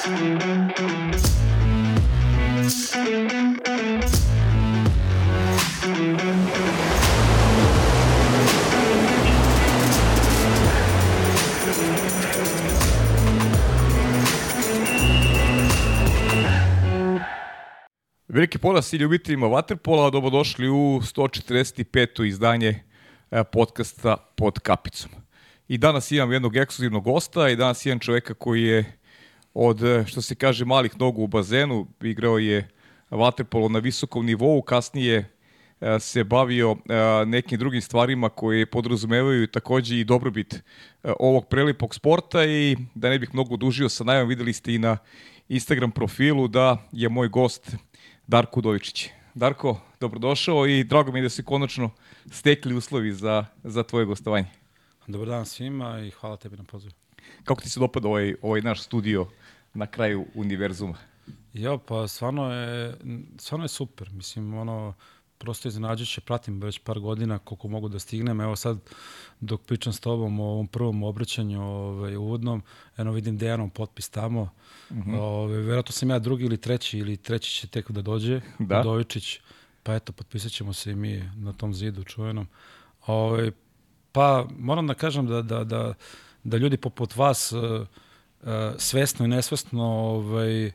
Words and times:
Veliki 0.00 0.16
pola 18.58 18.82
i 18.92 18.96
ljubiteljima 18.96 19.46
Waterpola, 19.46 20.10
dobrodošli 20.10 20.68
u 20.68 21.00
145. 21.02 22.26
izdanje 22.26 22.82
e, 23.30 23.44
podcasta 23.44 24.16
pod 24.36 24.58
kapicom. 24.58 25.10
I 25.68 25.78
danas 25.78 26.10
imam 26.10 26.32
jednog 26.32 26.56
ekskluzivnog 26.56 27.04
gosta 27.04 27.48
i 27.48 27.56
danas 27.56 27.86
imam 27.86 27.98
čoveka 27.98 28.34
koji 28.34 28.62
je 28.62 28.99
od, 29.54 29.82
e, 29.82 30.04
što 30.06 30.22
se 30.22 30.34
kaže, 30.34 30.64
malih 30.64 31.00
nogu 31.00 31.22
u 31.22 31.26
bazenu, 31.26 31.86
igrao 32.00 32.38
je 32.38 32.68
Waterpolo 33.10 33.68
na 33.68 33.78
visokom 33.78 34.26
nivou, 34.26 34.62
kasnije 34.62 35.30
e, 35.80 36.00
se 36.00 36.24
bavio 36.24 36.76
nekim 37.26 37.58
drugim 37.58 37.80
stvarima 37.80 38.28
koje 38.28 38.66
podrazumevaju 38.66 39.46
takođe 39.46 40.00
i 40.00 40.04
dobrobit 40.04 40.62
ovog 41.18 41.48
prelipog 41.48 41.94
sporta 41.94 42.44
i 42.44 42.76
da 42.94 43.10
ne 43.10 43.18
bih 43.18 43.30
mnogo 43.32 43.56
dužio 43.56 43.88
sa 43.88 44.04
najavom, 44.04 44.28
videli 44.28 44.52
ste 44.52 44.74
i 44.74 44.78
na 44.78 44.98
Instagram 45.48 45.90
profilu 45.90 46.48
da 46.48 46.76
je 46.92 47.08
moj 47.08 47.28
gost 47.28 47.76
Darko 48.26 48.60
Udovičić. 48.60 49.08
Darko, 49.34 49.80
dobrodošao 50.00 50.66
i 50.66 50.84
drago 50.84 51.12
mi 51.12 51.18
je 51.18 51.22
da 51.22 51.28
se 51.28 51.42
konačno 51.42 51.90
stekli 52.30 52.74
uslovi 52.74 53.12
za, 53.12 53.44
za 53.64 53.82
tvoje 53.82 54.06
gostovanje. 54.06 54.46
Dobar 55.06 55.28
dan 55.28 55.46
svima 55.46 56.00
i 56.00 56.10
hvala 56.10 56.36
tebi 56.36 56.56
na 56.56 56.64
pozivu. 56.64 56.92
Kako 57.44 57.60
ti 57.60 57.70
se 57.70 57.80
dopada 57.80 58.08
ovaj, 58.08 58.34
ovaj 58.42 58.60
naš 58.60 58.82
studio 58.82 59.26
na 59.74 59.86
kraju 59.86 60.26
univerzuma? 60.34 60.98
Jo, 61.52 61.78
pa 61.78 62.08
stvarno 62.08 62.52
je, 62.52 62.94
stvarno 63.38 63.64
je 63.64 63.68
super. 63.68 64.10
Mislim, 64.10 64.54
ono, 64.54 64.94
prosto 65.40 65.68
iznenađujuće, 65.68 66.20
pratim 66.20 66.60
već 66.60 66.78
par 66.78 67.00
godina 67.00 67.38
koliko 67.38 67.68
mogu 67.68 67.88
da 67.88 67.98
stignem. 67.98 68.40
Evo 68.40 68.56
sad, 68.56 68.78
dok 69.40 69.62
pričam 69.62 69.92
s 69.92 70.00
tobom 70.00 70.40
o 70.40 70.44
ovom 70.44 70.66
prvom 70.66 71.02
obraćanju 71.02 71.62
ovaj, 71.62 72.16
uvodnom, 72.16 72.62
eno 72.96 73.12
vidim 73.12 73.38
Dejanom 73.38 73.70
potpis 73.70 74.08
tamo. 74.08 74.42
Uh 74.90 74.96
mhm. 74.96 75.10
-huh. 75.10 75.18
ovaj, 75.20 75.56
verovatno 75.56 75.92
sam 75.92 76.10
ja 76.10 76.18
drugi 76.18 76.44
ili 76.44 76.56
treći, 76.56 76.98
ili 76.98 77.16
treći 77.16 77.50
će 77.50 77.66
tek 77.66 77.90
da 77.90 78.02
dođe, 78.02 78.40
da. 78.58 78.80
Udovičić. 78.80 79.40
Pa 79.82 79.94
eto, 79.94 80.12
potpisat 80.12 80.52
ćemo 80.52 80.72
se 80.72 80.90
i 80.90 80.94
mi 80.94 81.30
na 81.36 81.52
tom 81.52 81.74
zidu 81.74 82.04
čuvenom. 82.04 82.48
Ovaj, 83.06 83.50
pa 84.12 84.46
moram 84.58 84.86
da 84.86 84.94
kažem 84.94 85.26
da, 85.26 85.42
da, 85.42 85.64
da, 85.64 85.94
da 86.44 86.56
ljudi 86.56 86.76
poput 86.76 87.16
vas 87.16 87.52
uh, 87.52 87.86
svesno 88.78 89.24
i 89.24 89.28
nesvesno 89.28 89.84
ovaj, 89.84 90.66
uh, 90.66 90.72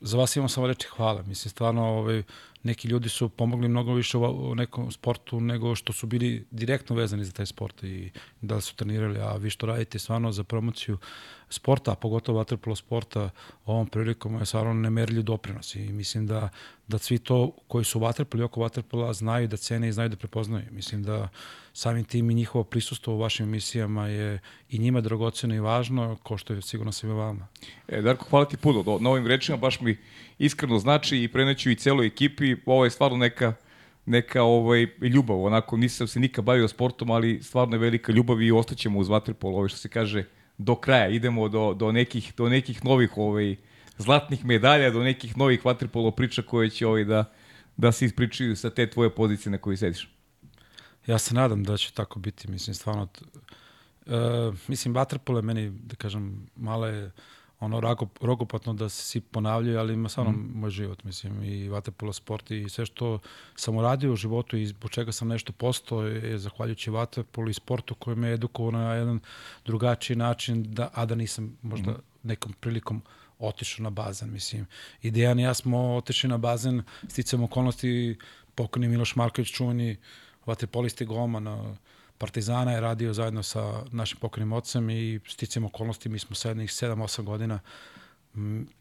za 0.00 0.18
vas 0.18 0.36
imam 0.36 0.48
samo 0.48 0.66
reči 0.66 0.86
hvala. 0.88 1.22
Mislim, 1.22 1.50
stvarno, 1.50 1.84
ovaj, 1.84 2.22
neki 2.62 2.88
ljudi 2.88 3.08
su 3.08 3.28
pomogli 3.28 3.68
mnogo 3.68 3.94
više 3.94 4.18
u 4.18 4.54
nekom 4.54 4.92
sportu 4.92 5.40
nego 5.40 5.74
što 5.74 5.92
su 5.92 6.06
bili 6.06 6.46
direktno 6.50 6.96
vezani 6.96 7.24
za 7.24 7.32
taj 7.32 7.46
sport 7.46 7.82
i 7.82 8.10
da 8.40 8.60
su 8.60 8.76
trenirali, 8.76 9.20
a 9.20 9.36
vi 9.36 9.50
što 9.50 9.66
radite 9.66 9.98
stvarno 9.98 10.32
za 10.32 10.44
promociju 10.44 10.98
sporta, 11.50 11.94
pogotovo 11.94 12.38
vaterpolo 12.38 12.76
sporta, 12.76 13.30
ovom 13.66 13.86
prilikom 13.86 14.38
je 14.38 14.46
stvarno 14.46 14.74
nemerljiv 14.74 15.22
doprinos 15.22 15.74
i 15.74 15.92
mislim 15.92 16.26
da, 16.26 16.48
da 16.88 16.98
svi 16.98 17.18
to 17.18 17.50
koji 17.68 17.84
su 17.84 17.98
vaterpoli 17.98 18.42
oko 18.42 18.60
vaterpola 18.60 19.12
znaju 19.12 19.48
da 19.48 19.56
cene 19.56 19.88
i 19.88 19.92
znaju 19.92 20.08
da 20.08 20.16
prepoznaju. 20.16 20.64
Mislim 20.70 21.02
da 21.02 21.28
samim 21.72 22.04
tim 22.04 22.30
i 22.30 22.34
njihovo 22.34 22.64
prisustvo 22.64 23.14
u 23.14 23.18
vašim 23.18 23.46
emisijama 23.46 24.06
je 24.06 24.40
i 24.70 24.78
njima 24.78 25.00
dragoceno 25.00 25.54
i 25.54 25.60
važno, 25.60 26.16
ko 26.22 26.38
što 26.38 26.52
je 26.52 26.62
sigurno 26.62 26.92
svima 26.92 27.14
vama. 27.14 27.46
E, 27.88 28.02
Darko, 28.02 28.26
hvala 28.30 28.44
ti 28.44 28.56
puno. 28.56 28.98
Na 29.00 29.10
ovim 29.10 29.26
rečima 29.26 29.56
baš 29.56 29.80
mi 29.80 29.96
iskreno 30.38 30.78
znači 30.78 31.22
i 31.22 31.28
preneću 31.28 31.70
i 31.70 31.76
celoj 31.76 32.06
ekipi. 32.06 32.56
Ovo 32.66 32.84
je 32.84 32.90
stvarno 32.90 33.16
neka 33.16 33.54
neka 34.06 34.42
ovaj, 34.42 34.86
ljubav, 35.00 35.44
onako 35.44 35.76
nisam 35.76 36.06
se 36.06 36.20
nikad 36.20 36.44
bavio 36.44 36.68
sportom, 36.68 37.10
ali 37.10 37.42
stvarno 37.42 37.74
je 37.74 37.78
velika 37.78 38.12
ljubav 38.12 38.42
i 38.42 38.52
ostaćemo 38.52 38.98
uz 38.98 39.08
vaterpolo, 39.08 39.58
ovo 39.58 39.68
što 39.68 39.78
se 39.78 39.88
kaže, 39.88 40.24
do 40.60 40.76
kraja, 40.76 41.08
idemo 41.08 41.48
do, 41.48 41.74
do, 41.74 41.92
nekih, 41.92 42.32
do 42.36 42.48
nekih 42.48 42.84
novih 42.84 43.16
ovaj, 43.16 43.56
zlatnih 43.98 44.44
medalja, 44.44 44.90
do 44.90 45.02
nekih 45.02 45.36
novih 45.36 45.64
vaterpolo 45.64 46.10
priča 46.10 46.42
koje 46.42 46.70
će 46.70 46.86
ovaj, 46.86 47.04
da, 47.04 47.24
da 47.76 47.92
se 47.92 48.04
ispričaju 48.04 48.56
sa 48.56 48.70
te 48.70 48.86
tvoje 48.90 49.10
pozicije 49.10 49.52
na 49.52 49.58
kojoj 49.58 49.76
sediš. 49.76 50.08
Ja 51.06 51.18
se 51.18 51.34
nadam 51.34 51.64
da 51.64 51.76
će 51.76 51.92
tako 51.92 52.18
biti, 52.18 52.50
mislim, 52.50 52.74
stvarno, 52.74 53.08
uh, 54.06 54.54
mislim, 54.68 54.94
vaterpolo 54.94 55.38
je 55.38 55.42
meni, 55.42 55.70
da 55.70 55.96
kažem, 55.96 56.46
male, 56.56 57.10
ono 57.60 57.80
rago, 57.80 58.06
rogopatno 58.20 58.72
da 58.74 58.88
se 58.88 59.02
svi 59.04 59.20
ponavljaju, 59.20 59.78
ali 59.78 59.94
ima 59.94 60.08
stvarno 60.08 60.32
mm. 60.32 60.50
moj 60.54 60.70
život, 60.70 61.04
mislim, 61.04 61.42
i 61.42 61.68
vaterpolo 61.68 62.12
sport 62.12 62.50
i 62.50 62.68
sve 62.68 62.86
što 62.86 63.18
sam 63.56 63.76
uradio 63.76 64.12
u 64.12 64.16
životu 64.16 64.56
i 64.56 64.66
zbog 64.66 64.90
čega 64.90 65.12
sam 65.12 65.28
nešto 65.28 65.52
postao 65.52 66.02
je 66.02 66.38
zahvaljujući 66.38 66.90
vaterpolu 66.90 67.50
i 67.50 67.54
sportu 67.54 67.94
koji 67.94 68.16
me 68.16 68.32
edukovao 68.32 68.70
na 68.70 68.94
jedan 68.94 69.20
drugačiji 69.64 70.16
način, 70.16 70.74
da, 70.74 70.90
a 70.94 71.06
da 71.06 71.14
nisam 71.14 71.58
možda 71.62 71.90
mm. 71.90 72.02
nekom 72.22 72.52
prilikom 72.60 73.02
otišao 73.38 73.84
na 73.84 73.90
bazen, 73.90 74.32
mislim. 74.32 74.66
I 75.02 75.10
Dejan 75.10 75.40
i 75.40 75.42
ja 75.42 75.54
smo 75.54 75.94
otišli 75.94 76.28
na 76.28 76.38
bazen, 76.38 76.82
sticam 77.08 77.42
okolnosti, 77.42 78.18
pokojni 78.54 78.88
Miloš 78.88 79.16
Marković, 79.16 79.52
čuveni 79.52 79.96
vaterpolisti 80.46 81.04
Goma 81.04 81.40
na 81.40 81.76
Partizana 82.20 82.72
je 82.72 82.80
radio 82.80 83.12
zajedno 83.12 83.42
sa 83.42 83.82
našim 83.92 84.18
pokojnim 84.20 84.52
ocem 84.52 84.90
i 84.90 85.20
sticam 85.26 85.64
okolnosti, 85.64 86.08
mi 86.08 86.18
smo 86.18 86.36
sa 86.36 86.48
jednih 86.48 86.70
7-8 86.70 87.22
godina 87.22 87.58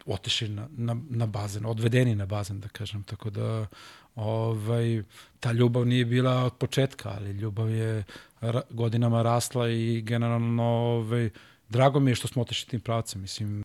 otišli 0.06 0.50
na, 0.50 0.68
na, 0.72 0.96
na 1.10 1.26
bazen, 1.26 1.66
odvedeni 1.66 2.16
na 2.16 2.26
bazen, 2.26 2.60
da 2.60 2.68
kažem. 2.68 3.04
Tako 3.04 3.30
da 3.30 3.68
ovaj, 4.16 5.04
ta 5.40 5.52
ljubav 5.52 5.86
nije 5.86 6.06
bila 6.06 6.44
od 6.44 6.54
početka, 6.54 7.14
ali 7.18 7.32
ljubav 7.32 7.70
je 7.70 8.04
ra, 8.42 8.62
godinama 8.70 9.22
rasla 9.22 9.70
i 9.70 10.02
generalno 10.02 10.64
ovaj, 10.64 11.30
drago 11.70 12.00
mi 12.00 12.12
je 12.12 12.16
što 12.16 12.28
smo 12.28 12.42
otišli 12.42 12.70
tim 12.70 12.80
pravcem. 12.80 13.22
Mislim, 13.22 13.64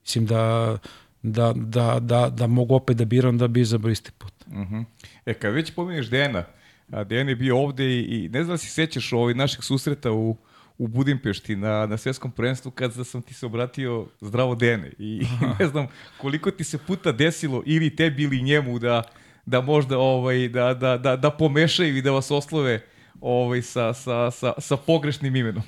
mislim 0.00 0.26
da, 0.26 0.78
da, 1.22 1.52
da, 1.56 1.98
da, 2.00 2.28
da 2.30 2.46
mogu 2.46 2.74
opet 2.74 2.96
da 2.96 3.04
biram 3.04 3.38
da 3.38 3.48
bi 3.48 3.60
izabrao 3.60 3.90
isti 3.92 4.12
put. 4.18 4.34
Uh 4.46 4.52
mhm. 4.52 4.74
-huh. 4.74 4.84
E, 5.26 5.34
kad 5.34 5.54
već 5.54 5.74
pominješ 5.74 6.10
Dejana, 6.10 6.38
A 6.38 6.63
Dejan 6.88 7.28
je 7.28 7.36
bio 7.36 7.58
ovde 7.58 7.84
i, 7.84 8.00
i 8.00 8.28
ne 8.28 8.44
znam 8.44 8.54
da 8.54 8.58
si 8.58 8.68
sećaš 8.68 9.12
ovaj 9.12 9.34
našeg 9.34 9.64
susreta 9.64 10.12
u, 10.12 10.36
u 10.78 10.88
Budimpešti 10.88 11.56
na, 11.56 11.86
na 11.86 11.96
svjetskom 11.96 12.30
prvenstvu 12.30 12.70
kad 12.70 12.92
sam 13.04 13.22
ti 13.22 13.34
se 13.34 13.46
obratio 13.46 14.06
zdravo 14.20 14.54
Dene 14.54 14.92
i 14.98 15.26
ne 15.58 15.66
znam 15.66 15.86
koliko 16.20 16.50
ti 16.50 16.64
se 16.64 16.78
puta 16.78 17.12
desilo 17.12 17.62
ili 17.66 17.96
tebi 17.96 18.22
ili 18.22 18.42
njemu 18.42 18.78
da, 18.78 19.02
da 19.46 19.60
možda 19.60 19.98
ovaj, 19.98 20.48
da, 20.48 20.74
da, 20.74 20.98
da, 20.98 21.16
da 21.16 21.30
pomešaju 21.30 21.96
i 21.96 22.02
da 22.02 22.10
vas 22.10 22.30
oslove 22.30 22.86
ovaj, 23.20 23.62
sa, 23.62 23.94
sa, 23.94 24.30
sa, 24.30 24.52
sa 24.58 24.76
pogrešnim 24.76 25.36
imenom. 25.36 25.62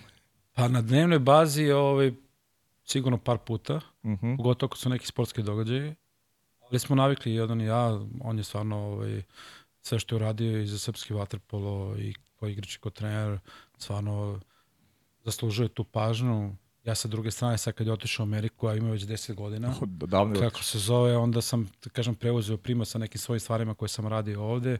Pa 0.54 0.68
na 0.68 0.82
dnevnoj 0.82 1.18
bazi 1.18 1.70
ovaj, 1.70 2.12
sigurno 2.84 3.18
par 3.18 3.38
puta, 3.38 3.74
uh 3.74 4.10
mhm. 4.10 4.26
-huh. 4.26 4.36
pogotovo 4.36 4.68
ako 4.68 4.76
su 4.76 4.88
neki 4.88 5.06
sportski 5.06 5.42
događaji, 5.42 5.94
ali 6.70 6.78
smo 6.78 6.96
navikli 6.96 7.34
jedan 7.34 7.60
i 7.60 7.64
ja, 7.64 8.00
on 8.20 8.38
je 8.38 8.44
stvarno 8.44 8.76
ovaj, 8.76 9.22
sve 9.86 9.98
što 9.98 10.14
je 10.14 10.16
uradio 10.16 10.60
i 10.60 10.66
za 10.66 10.78
srpski 10.78 11.14
vaterpolo 11.14 11.96
i 11.98 12.14
kao 12.38 12.48
igrač 12.48 12.74
i 12.74 12.78
kao 12.78 12.90
trener, 12.90 13.38
stvarno 13.78 14.40
zaslužuje 15.24 15.68
tu 15.68 15.84
pažnju. 15.84 16.54
Ja 16.84 16.94
sa 16.94 17.08
druge 17.08 17.30
strane, 17.30 17.58
sad 17.58 17.74
kad 17.74 17.86
je 17.86 17.92
otišao 17.92 18.24
u 18.24 18.26
Ameriku, 18.26 18.66
a 18.66 18.74
ima 18.74 18.90
već 18.90 19.02
10 19.02 19.34
godina, 19.34 19.74
Davno 20.14 20.40
kako 20.40 20.62
se 20.62 20.78
zove, 20.78 21.16
onda 21.16 21.40
sam, 21.40 21.68
da 21.84 21.90
kažem, 21.90 22.14
preuzeo 22.14 22.56
primat 22.56 22.88
sa 22.88 22.98
nekim 22.98 23.20
svojim 23.20 23.40
stvarima 23.40 23.74
koje 23.74 23.88
sam 23.88 24.06
radio 24.06 24.42
ovde 24.42 24.78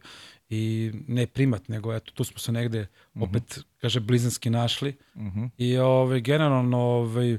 i 0.49 0.93
ne 1.09 1.27
primat, 1.27 1.69
nego 1.69 1.95
eto, 1.95 2.13
tu 2.13 2.25
smo 2.25 2.39
se 2.39 2.53
negde 2.53 2.81
uh 2.81 2.87
mhm. 3.17 3.25
-huh. 3.25 3.29
opet, 3.29 3.59
kaže, 3.81 4.01
blizanski 4.01 4.51
našli 4.51 4.97
uh 5.15 5.23
mhm. 5.23 5.41
-huh. 5.41 5.51
i 5.59 5.79
ove, 5.79 5.89
ovaj, 5.89 6.21
generalno, 6.21 6.79
ove, 6.79 7.01
ovaj, 7.01 7.39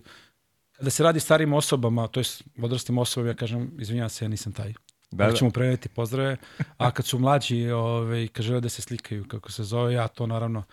kada 0.78 0.90
se 0.90 1.04
radi 1.04 1.20
starim 1.20 1.54
osobama, 1.54 2.08
to 2.08 2.20
je 2.20 2.26
odrastim 2.62 2.98
osobama, 2.98 3.30
ja 3.30 3.36
kažem, 3.36 3.72
izvinjam 3.80 4.10
se, 4.10 4.26
ja 4.26 4.30
nisam 4.30 4.54
taj. 4.54 4.74
Da, 5.12 5.28
da. 5.28 5.34
ćemo 5.34 5.52
preneti 5.52 5.90
pozdrave. 5.90 6.38
A 6.78 6.92
kad 6.92 7.06
su 7.06 7.20
mlađi, 7.20 7.70
ovaj, 7.70 8.28
kad 8.28 8.46
žele 8.46 8.62
da 8.62 8.70
se 8.70 8.82
slikaju, 8.82 9.26
kako 9.28 9.52
se 9.52 9.64
zove, 9.64 9.94
ja 9.94 10.08
to 10.08 10.28
naravno 10.28 10.64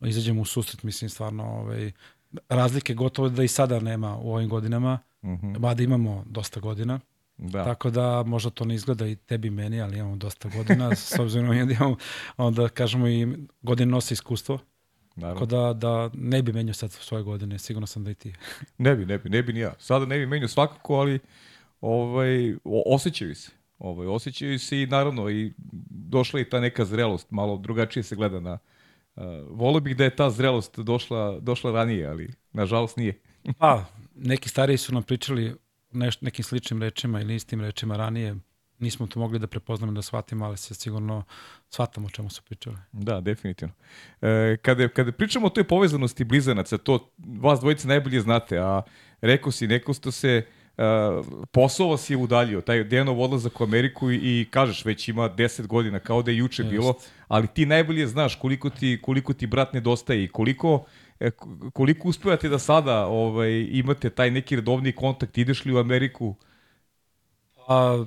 izađem 0.00 0.38
u 0.38 0.44
susret, 0.44 0.82
mislim 0.82 1.10
stvarno, 1.10 1.44
ovaj, 1.44 1.92
razlike 2.48 2.94
gotovo 2.94 3.28
da 3.28 3.44
i 3.44 3.48
sada 3.48 3.80
nema 3.80 4.16
u 4.16 4.34
ovim 4.34 4.48
godinama, 4.48 4.98
mhm. 5.24 5.32
-huh. 5.32 5.58
mada 5.58 5.82
imamo 5.82 6.24
dosta 6.26 6.60
godina. 6.60 7.00
Da. 7.36 7.64
Tako 7.64 7.90
da 7.90 8.22
možda 8.22 8.50
to 8.50 8.64
ne 8.64 8.74
izgleda 8.74 9.06
i 9.06 9.16
tebi 9.16 9.48
i 9.48 9.50
meni, 9.50 9.80
ali 9.80 9.98
imamo 9.98 10.16
dosta 10.16 10.48
godina, 10.48 10.94
s 10.96 11.18
obzirom 11.18 11.66
da 11.66 11.72
imamo, 11.72 11.96
onda 12.36 12.68
kažemo 12.68 13.08
i 13.08 13.28
godine 13.62 13.90
nose 13.90 14.14
iskustvo. 14.14 14.58
Naravno. 15.16 15.40
Tako 15.40 15.46
da, 15.46 15.72
da 15.72 16.10
ne 16.14 16.42
bi 16.42 16.52
menio 16.52 16.74
sad 16.74 16.92
svoje 16.92 17.24
godine, 17.24 17.58
sigurno 17.58 17.86
sam 17.86 18.04
da 18.04 18.10
i 18.10 18.14
ti. 18.14 18.32
ne 18.78 18.96
bi, 18.96 19.06
ne 19.06 19.18
bi, 19.18 19.28
ne 19.28 19.42
bi 19.42 19.52
ni 19.52 19.60
ja. 19.60 19.74
Sada 19.78 20.06
ne 20.06 20.18
bi 20.18 20.26
menio 20.26 20.48
svakako, 20.48 20.94
ali 20.94 21.20
ovaj, 21.80 22.54
osjećaju 22.86 23.34
se. 23.34 23.59
Ovaj, 23.80 24.06
osjećaju 24.06 24.58
se 24.58 24.82
i 24.82 24.86
naravno 24.86 25.30
i 25.30 25.52
došla 25.90 26.40
i 26.40 26.44
ta 26.44 26.60
neka 26.60 26.84
zrelost, 26.84 27.30
malo 27.30 27.56
drugačije 27.56 28.02
se 28.02 28.16
gleda 28.16 28.40
na... 28.40 28.58
Uh, 29.16 29.24
volio 29.50 29.80
bih 29.80 29.96
da 29.96 30.04
je 30.04 30.16
ta 30.16 30.30
zrelost 30.30 30.78
došla, 30.78 31.40
došla 31.40 31.72
ranije, 31.72 32.06
ali 32.06 32.30
nažalost 32.52 32.96
nije. 32.96 33.20
pa, 33.58 33.84
neki 34.14 34.48
stariji 34.48 34.76
su 34.76 34.94
nam 34.94 35.02
pričali 35.02 35.54
neš, 35.92 36.20
nekim 36.20 36.44
sličnim 36.44 36.82
rečima 36.82 37.20
ili 37.20 37.34
istim 37.34 37.60
rečima 37.60 37.96
ranije, 37.96 38.36
nismo 38.78 39.06
to 39.06 39.20
mogli 39.20 39.38
da 39.38 39.46
prepoznamo 39.46 39.92
da 39.92 40.02
shvatimo, 40.02 40.44
ali 40.44 40.56
se 40.56 40.74
sigurno 40.74 41.24
shvatamo 41.70 42.06
o 42.06 42.10
čemu 42.10 42.30
su 42.30 42.42
pričali. 42.42 42.76
Da, 42.92 43.20
definitivno. 43.20 43.74
E, 44.22 44.56
kada, 44.62 44.88
kada 44.88 45.12
pričamo 45.12 45.46
o 45.46 45.50
toj 45.50 45.64
povezanosti 45.64 46.24
blizanaca, 46.24 46.78
to 46.78 47.12
vas 47.18 47.60
dvojice 47.60 47.88
najbolje 47.88 48.20
znate, 48.20 48.58
a 48.58 48.82
rekao 49.20 49.52
si, 49.52 49.66
neko 49.66 49.94
ste 49.94 50.12
se 50.12 50.46
uh, 50.46 50.59
posao 51.52 51.88
vas 51.88 52.10
je 52.10 52.16
udaljio, 52.16 52.60
taj 52.60 52.84
Dejanov 52.84 53.20
odlazak 53.20 53.60
u 53.60 53.64
Ameriku 53.64 54.10
i, 54.10 54.16
i 54.16 54.48
kažeš 54.50 54.84
već 54.84 55.08
ima 55.08 55.30
10 55.30 55.66
godina, 55.66 55.98
kao 55.98 56.22
da 56.22 56.30
je 56.30 56.36
juče 56.36 56.62
Just. 56.62 56.70
bilo, 56.70 56.94
ali 57.28 57.46
ti 57.46 57.66
najbolje 57.66 58.06
znaš 58.06 58.34
koliko 58.34 58.70
ti, 58.70 58.98
koliko 59.02 59.32
ti 59.32 59.46
brat 59.46 59.72
nedostaje 59.72 60.24
i 60.24 60.28
koliko 60.28 60.84
e, 61.20 61.30
koliko 61.72 62.08
uspevate 62.08 62.48
da 62.48 62.58
sada 62.58 63.06
ovaj, 63.06 63.66
imate 63.70 64.10
taj 64.10 64.30
neki 64.30 64.56
redovni 64.56 64.92
kontakt, 64.92 65.38
ideš 65.38 65.64
li 65.64 65.72
u 65.74 65.78
Ameriku? 65.78 66.34
Pa, 67.66 68.04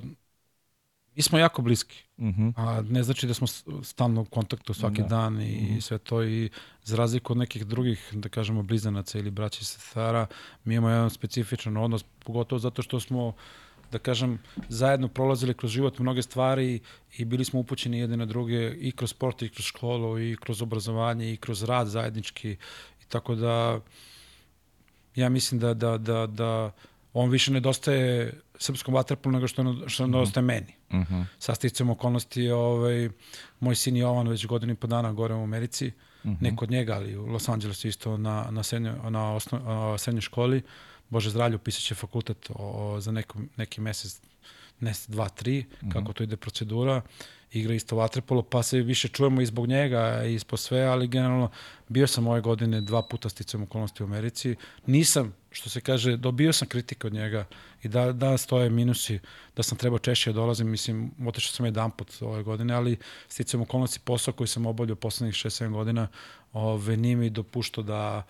Mi 1.16 1.22
smo 1.22 1.38
jako 1.38 1.62
bliski. 1.62 2.04
Uh 2.16 2.24
-huh. 2.24 2.52
A 2.56 2.82
ne 2.82 3.02
znači 3.02 3.26
da 3.26 3.34
smo 3.34 3.46
stalno 3.82 4.20
u 4.20 4.24
kontaktu 4.24 4.74
svaki 4.74 5.02
da. 5.02 5.08
dan 5.08 5.40
i 5.40 5.56
uh 5.56 5.76
-huh. 5.76 5.80
sve 5.80 5.98
to 5.98 6.24
i 6.24 6.50
za 6.82 6.96
razliku 6.96 7.32
od 7.32 7.36
nekih 7.36 7.66
drugih, 7.66 8.08
da 8.12 8.28
kažemo, 8.28 8.62
blizanaca 8.62 9.18
ili 9.18 9.30
braća 9.30 9.58
i 9.62 9.64
sestara, 9.64 10.26
mi 10.64 10.74
imamo 10.74 10.94
jedan 10.94 11.10
specifičan 11.10 11.76
odnos, 11.76 12.04
pogotovo 12.24 12.58
zato 12.58 12.82
što 12.82 13.00
smo 13.00 13.34
da 13.92 13.98
kažem, 13.98 14.38
zajedno 14.68 15.08
prolazili 15.08 15.54
kroz 15.54 15.70
život 15.70 15.98
mnoge 15.98 16.22
stvari 16.22 16.80
i 17.16 17.24
bili 17.24 17.44
smo 17.44 17.60
upućeni 17.60 17.98
jedne 17.98 18.16
na 18.16 18.26
druge 18.26 18.70
i 18.70 18.92
kroz 18.92 19.10
sport 19.10 19.42
i 19.42 19.48
kroz 19.48 19.66
školu 19.66 20.18
i 20.18 20.36
kroz 20.36 20.62
obrazovanje 20.62 21.32
i 21.32 21.36
kroz 21.36 21.62
rad 21.62 21.88
zajednički 21.88 22.50
i 23.02 23.04
tako 23.08 23.34
da 23.34 23.80
ja 25.14 25.28
mislim 25.28 25.60
da, 25.60 25.74
da, 25.74 25.98
da, 25.98 26.26
da 26.26 26.72
on 27.14 27.30
više 27.30 27.52
nedostaje 27.52 28.32
srpskom 28.58 28.94
vaterpolu 28.94 29.32
nego 29.32 29.48
što, 29.48 29.62
što 29.86 30.02
mm 30.02 30.06
-hmm. 30.06 30.12
nedostaje 30.12 30.44
meni. 30.44 30.74
Mm 30.92 30.96
-hmm. 30.96 31.24
Sa 31.38 31.54
sticam 31.54 31.90
okolnosti, 31.90 32.50
ovaj, 32.50 33.08
moj 33.60 33.74
sin 33.74 33.96
Jovan 33.96 34.28
već 34.28 34.46
godinu 34.46 34.72
i 34.72 34.76
po 34.76 34.86
dana 34.86 35.12
gore 35.12 35.34
u 35.34 35.42
Americi, 35.42 35.92
mm 36.24 36.30
-hmm. 36.30 36.36
ne 36.40 36.56
kod 36.56 36.70
njega, 36.70 36.94
ali 36.94 37.16
u 37.16 37.26
Los 37.26 37.48
Angelesu 37.48 37.88
isto 37.88 38.16
na, 38.16 38.46
na, 38.50 38.62
srednjo, 38.62 39.10
na 39.10 39.34
osno, 39.34 39.60
a, 39.66 39.98
srednjoj 39.98 40.20
školi. 40.20 40.62
Bože 41.10 41.30
zdravlje, 41.30 41.56
upisat 41.56 41.82
će 41.82 41.94
fakultet 41.94 42.50
o, 42.54 42.96
za 43.00 43.12
neko, 43.12 43.38
neki 43.56 43.80
mesec, 43.80 44.20
mesec, 44.80 45.08
dva, 45.08 45.28
tri, 45.28 45.60
mm 45.60 45.86
-hmm. 45.86 45.92
kako 45.92 46.12
to 46.12 46.22
ide 46.22 46.36
procedura 46.36 47.02
igra 47.60 47.74
isto 47.74 47.96
vaterpolo, 47.96 48.42
pa 48.42 48.62
se 48.62 48.80
više 48.80 49.08
čujemo 49.08 49.40
i 49.40 49.46
zbog 49.46 49.66
njega 49.66 50.24
i 50.24 50.34
ispod 50.34 50.60
sve, 50.60 50.82
ali 50.82 51.08
generalno 51.08 51.50
bio 51.88 52.06
sam 52.06 52.26
ove 52.26 52.40
godine 52.40 52.80
dva 52.80 53.02
puta 53.02 53.28
sticam 53.28 53.62
okolnosti 53.62 54.02
u 54.02 54.06
Americi. 54.06 54.56
Nisam, 54.86 55.34
što 55.50 55.70
se 55.70 55.80
kaže, 55.80 56.16
dobio 56.16 56.52
sam 56.52 56.68
kritike 56.68 57.06
od 57.06 57.12
njega 57.12 57.46
i 57.82 57.88
da, 57.88 58.12
da 58.12 58.36
stoje 58.38 58.70
minusi, 58.70 59.18
da 59.56 59.62
sam 59.62 59.78
trebao 59.78 59.98
češće 59.98 60.32
da 60.32 60.34
dolazim, 60.34 60.70
mislim, 60.70 61.10
otišao 61.26 61.52
sam 61.52 61.66
jedan 61.66 61.90
put 61.90 62.12
ove 62.20 62.42
godine, 62.42 62.74
ali 62.74 62.96
sticam 63.28 63.60
okolnosti 63.60 64.00
posao 64.04 64.34
koji 64.34 64.48
sam 64.48 64.66
obavljao 64.66 64.96
poslednjih 64.96 65.34
6-7 65.34 65.70
godina, 65.70 66.08
ove, 66.52 66.96
nije 66.96 67.16
mi 67.16 67.30
dopušto 67.30 67.82
da 67.82 68.22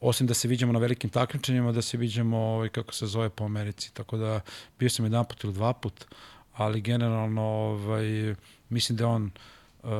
osim 0.00 0.26
da 0.26 0.34
se 0.34 0.48
viđamo 0.48 0.72
na 0.72 0.78
velikim 0.78 1.10
takmičenjima, 1.10 1.72
da 1.72 1.82
se 1.82 1.96
viđamo, 1.96 2.38
ovaj, 2.38 2.68
kako 2.68 2.94
se 2.94 3.06
zove, 3.06 3.30
po 3.30 3.44
Americi. 3.44 3.94
Tako 3.94 4.16
da 4.16 4.40
bio 4.78 4.90
sam 4.90 5.04
jedan 5.04 5.24
put 5.24 5.44
ili 5.44 5.52
dva 5.52 5.72
put, 5.72 6.04
ali 6.52 6.80
generalno 6.80 7.42
ovaj, 7.42 8.34
mislim 8.70 8.96
da 8.96 9.08
on 9.08 9.30
uh, 9.82 9.90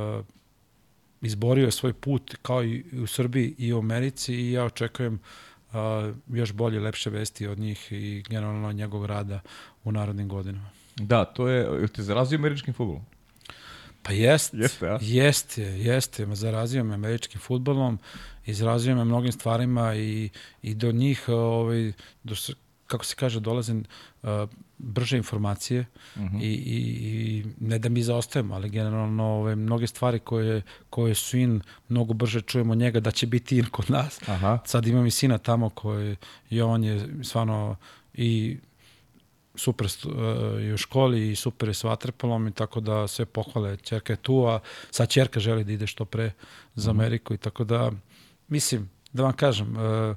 izborio 1.22 1.64
je 1.64 1.70
svoj 1.70 1.92
put 1.92 2.36
kao 2.42 2.64
i 2.64 2.84
u 3.02 3.06
Srbiji 3.06 3.54
i 3.58 3.72
u 3.72 3.78
Americi 3.78 4.34
i 4.34 4.52
ja 4.52 4.64
očekujem 4.64 5.14
uh, 5.72 5.74
još 6.28 6.52
bolje, 6.52 6.80
lepše 6.80 7.10
vesti 7.10 7.46
od 7.46 7.58
njih 7.58 7.92
i 7.92 8.24
generalno 8.28 8.72
njegovog 8.72 9.06
rada 9.06 9.40
u 9.84 9.92
narodnim 9.92 10.28
godinama. 10.28 10.70
Da, 10.96 11.24
to 11.24 11.48
je, 11.48 11.88
te 11.88 12.02
zarazio 12.02 12.36
američkim 12.36 12.74
futbolom? 12.74 13.04
Pa 14.02 14.12
jest, 14.12 14.54
jeste, 14.54 14.86
ja? 14.86 14.98
jeste, 15.00 15.62
jeste, 15.62 16.26
zarazio 16.32 16.84
me 16.84 16.94
američkim 16.94 17.40
futbolom, 17.40 17.98
izrazio 18.46 18.96
me 18.96 19.04
mnogim 19.04 19.32
stvarima 19.32 19.94
i, 19.94 20.30
i 20.62 20.74
do 20.74 20.92
njih, 20.92 21.28
ovaj, 21.28 21.92
do, 22.24 22.34
kako 22.90 23.04
se 23.04 23.14
kaže, 23.14 23.40
dolaze 23.40 23.74
uh, 23.74 24.28
brže 24.78 25.16
informacije 25.16 25.86
uh 26.16 26.22
mhm. 26.22 26.36
-huh. 26.36 26.42
i, 26.42 26.52
i, 26.52 26.78
i 27.10 27.44
ne 27.60 27.78
da 27.78 27.88
mi 27.88 28.02
zaostajemo, 28.02 28.54
ali 28.54 28.70
generalno 28.70 29.24
ove, 29.24 29.56
mnoge 29.56 29.86
stvari 29.86 30.18
koje, 30.18 30.62
koje 30.90 31.14
su 31.14 31.38
in, 31.38 31.60
mnogo 31.88 32.14
brže 32.14 32.40
čujemo 32.40 32.74
njega 32.74 33.00
da 33.00 33.10
će 33.10 33.26
biti 33.26 33.58
in 33.58 33.66
kod 33.70 33.90
nas. 33.90 34.28
Aha. 34.28 34.58
Sad 34.64 34.86
imam 34.86 35.06
i 35.06 35.10
sina 35.10 35.38
tamo 35.38 35.70
koji 35.70 36.16
i 36.50 36.60
on 36.60 36.84
je 36.84 37.08
stvarno 37.22 37.76
i 38.14 38.58
super 39.54 39.86
uh, 39.86 40.62
i 40.62 40.72
u 40.72 40.76
školi 40.76 41.30
i 41.30 41.36
super 41.36 41.68
je 41.68 41.74
s 41.74 41.84
vaterpolom 41.84 42.48
i 42.48 42.52
tako 42.52 42.80
da 42.80 43.08
sve 43.08 43.26
pohvale. 43.26 43.76
Čerka 43.76 44.12
je 44.12 44.16
tu, 44.16 44.46
a 44.46 44.60
sad 44.90 45.08
čerka 45.08 45.40
želi 45.40 45.64
da 45.64 45.72
ide 45.72 45.86
što 45.86 46.04
pre 46.04 46.32
za 46.74 46.90
mhm. 46.92 47.00
Ameriku 47.00 47.32
uh 47.32 47.36
-huh. 47.36 47.40
i 47.40 47.42
tako 47.42 47.64
da, 47.64 47.92
mislim, 48.48 48.90
da 49.12 49.22
vam 49.22 49.32
kažem, 49.32 49.76
uh, 49.76 49.80
uh, 49.80 50.16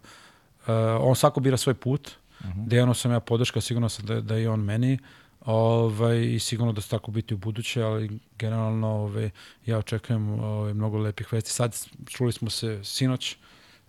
on 0.99 1.15
svako 1.15 1.39
bira 1.39 1.57
svoj 1.57 1.73
put, 1.73 2.11
Uh 2.43 2.49
-huh. 2.49 2.67
Dejano 2.67 2.93
sam 2.93 3.11
ja 3.11 3.19
podrška, 3.19 3.61
sigurno 3.61 3.89
sam 3.89 4.05
da, 4.05 4.21
da 4.21 4.35
je 4.35 4.49
on 4.49 4.59
meni 4.59 4.99
ovaj, 5.45 6.33
i 6.33 6.39
sigurno 6.39 6.73
da 6.73 6.81
će 6.81 6.89
tako 6.89 7.11
biti 7.11 7.33
u 7.33 7.37
buduće, 7.37 7.81
ali 7.81 8.19
generalno 8.39 8.87
ovaj, 8.87 9.29
ja 9.65 9.77
očekujem 9.77 10.39
ovaj, 10.39 10.73
mnogo 10.73 10.97
lepih 10.97 11.33
vesti. 11.33 11.51
Sad 11.51 11.77
čuli 12.09 12.31
smo 12.31 12.49
se 12.49 12.83
sinoć, 12.83 13.35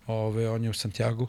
ovaj, 0.07 0.47
on 0.47 0.63
je 0.63 0.69
u 0.69 0.73
Santiago 0.73 1.27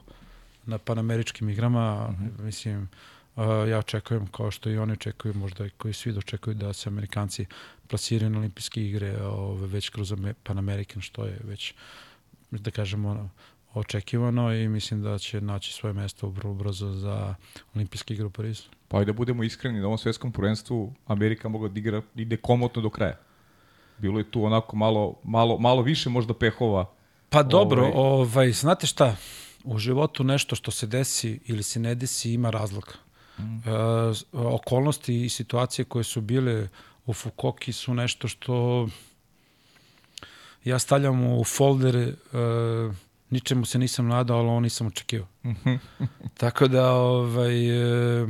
na 0.66 0.78
panameričkim 0.78 1.48
igrama, 1.48 2.06
uh 2.08 2.14
-huh. 2.14 2.44
mislim, 2.44 2.88
Uh, 3.36 3.68
ja 3.68 3.78
očekujem, 3.78 4.26
kao 4.26 4.50
što 4.50 4.70
i 4.70 4.78
oni 4.78 4.92
očekuju, 4.92 5.34
možda 5.34 5.66
i 5.66 5.70
koji 5.70 5.94
svi 5.94 6.12
dočekuju 6.12 6.54
da 6.54 6.72
se 6.72 6.88
Amerikanci 6.88 7.46
plasiraju 7.88 8.30
na 8.30 8.38
olimpijske 8.38 8.86
igre 8.86 9.22
ove, 9.22 9.66
već 9.66 9.88
kroz 9.88 10.14
Pan 10.42 10.58
American, 10.58 11.02
što 11.02 11.24
je 11.24 11.40
već, 11.44 11.74
da 12.50 12.70
kažemo, 12.70 13.30
očekivano 13.76 14.54
i 14.54 14.68
mislim 14.68 15.02
da 15.02 15.18
će 15.18 15.40
naći 15.40 15.72
svoje 15.72 15.92
mesto 15.92 16.28
vrlo 16.28 16.54
brzo 16.54 16.92
za 16.92 17.34
olimpijske 17.74 18.14
igre 18.14 18.26
u 18.26 18.30
Parizu. 18.30 18.62
Pa 18.88 19.02
i 19.02 19.04
da 19.04 19.12
budemo 19.12 19.42
iskreni, 19.42 19.80
na 19.80 19.86
ovom 19.86 19.98
svetskom 19.98 20.32
prvenstvu 20.32 20.94
Amerika 21.06 21.48
mogla 21.48 21.68
da 21.68 21.78
igra, 21.78 22.02
ide 22.14 22.36
komotno 22.36 22.82
do 22.82 22.90
kraja. 22.90 23.18
Bilo 23.98 24.18
je 24.18 24.30
tu 24.30 24.44
onako 24.44 24.76
malo, 24.76 25.14
malo, 25.24 25.58
malo 25.58 25.82
više 25.82 26.10
možda 26.10 26.34
pehova. 26.34 26.90
Pa 27.28 27.42
dobro, 27.42 27.82
ovaj, 27.82 28.22
ovaj, 28.22 28.52
znate 28.52 28.86
šta, 28.86 29.16
u 29.64 29.78
životu 29.78 30.24
nešto 30.24 30.56
što 30.56 30.70
se 30.70 30.86
desi 30.86 31.40
ili 31.46 31.62
se 31.62 31.80
ne 31.80 31.94
desi 31.94 32.32
ima 32.32 32.50
razloga. 32.50 32.92
Mm. 33.38 33.42
E, 33.42 33.72
okolnosti 34.32 35.24
i 35.24 35.28
situacije 35.28 35.84
koje 35.84 36.04
su 36.04 36.20
bile 36.20 36.68
u 37.06 37.12
Fukoki 37.12 37.72
su 37.72 37.94
nešto 37.94 38.28
što 38.28 38.88
ja 40.64 40.78
stavljam 40.78 41.24
u 41.24 41.44
folder 41.44 41.96
e, 41.96 42.12
ničemu 43.30 43.64
se 43.64 43.78
nisam 43.78 44.08
nadao, 44.08 44.38
ali 44.38 44.48
ovo 44.48 44.60
nisam 44.60 44.86
očekivao. 44.86 45.28
Tako 46.40 46.68
da, 46.68 46.92
ovaj, 46.92 47.68
e, 48.22 48.26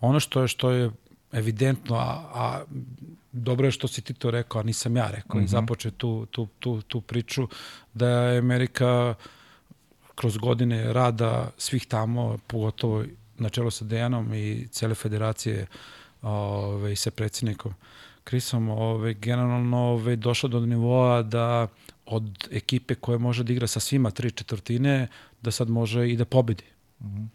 ono 0.00 0.20
što 0.20 0.42
je, 0.42 0.48
što 0.48 0.70
je 0.70 0.90
evidentno, 1.32 1.96
a, 1.96 2.30
a 2.34 2.64
dobro 3.32 3.66
je 3.66 3.70
što 3.70 3.88
si 3.88 4.02
ti 4.02 4.14
to 4.14 4.30
rekao, 4.30 4.60
a 4.60 4.64
nisam 4.64 4.96
ja 4.96 5.10
rekao, 5.10 5.36
mm 5.36 5.38
-hmm. 5.38 5.42
i 5.42 5.44
mhm. 5.44 5.50
započeo 5.50 5.90
tu, 5.90 6.26
tu, 6.26 6.48
tu, 6.58 6.82
tu 6.82 7.00
priču, 7.00 7.48
da 7.94 8.08
je 8.08 8.38
Amerika 8.38 9.14
kroz 10.14 10.38
godine 10.38 10.92
rada 10.92 11.50
svih 11.58 11.86
tamo, 11.86 12.38
pogotovo 12.46 13.04
na 13.38 13.48
čelo 13.48 13.70
sa 13.70 13.84
Dejanom 13.84 14.34
i 14.34 14.68
cele 14.70 14.94
federacije 14.94 15.66
ove, 16.22 16.92
i 16.92 16.96
sa 16.96 17.10
predsjednikom 17.10 17.74
Krisom, 18.24 18.68
ove, 18.68 19.14
generalno 19.14 19.78
ove, 19.78 20.16
došlo 20.16 20.48
do 20.48 20.60
nivoa 20.60 21.22
da 21.22 21.68
od 22.06 22.48
ekipe 22.50 22.94
koja 22.94 23.18
može 23.18 23.44
da 23.44 23.52
igra 23.52 23.66
sa 23.66 23.80
svima 23.80 24.10
tri 24.10 24.30
četvrtine, 24.30 25.08
da 25.42 25.50
sad 25.50 25.70
može 25.70 26.10
i 26.10 26.16
da 26.16 26.24
pobedi. 26.24 26.64
Mm 27.00 27.06
-hmm. 27.06 27.26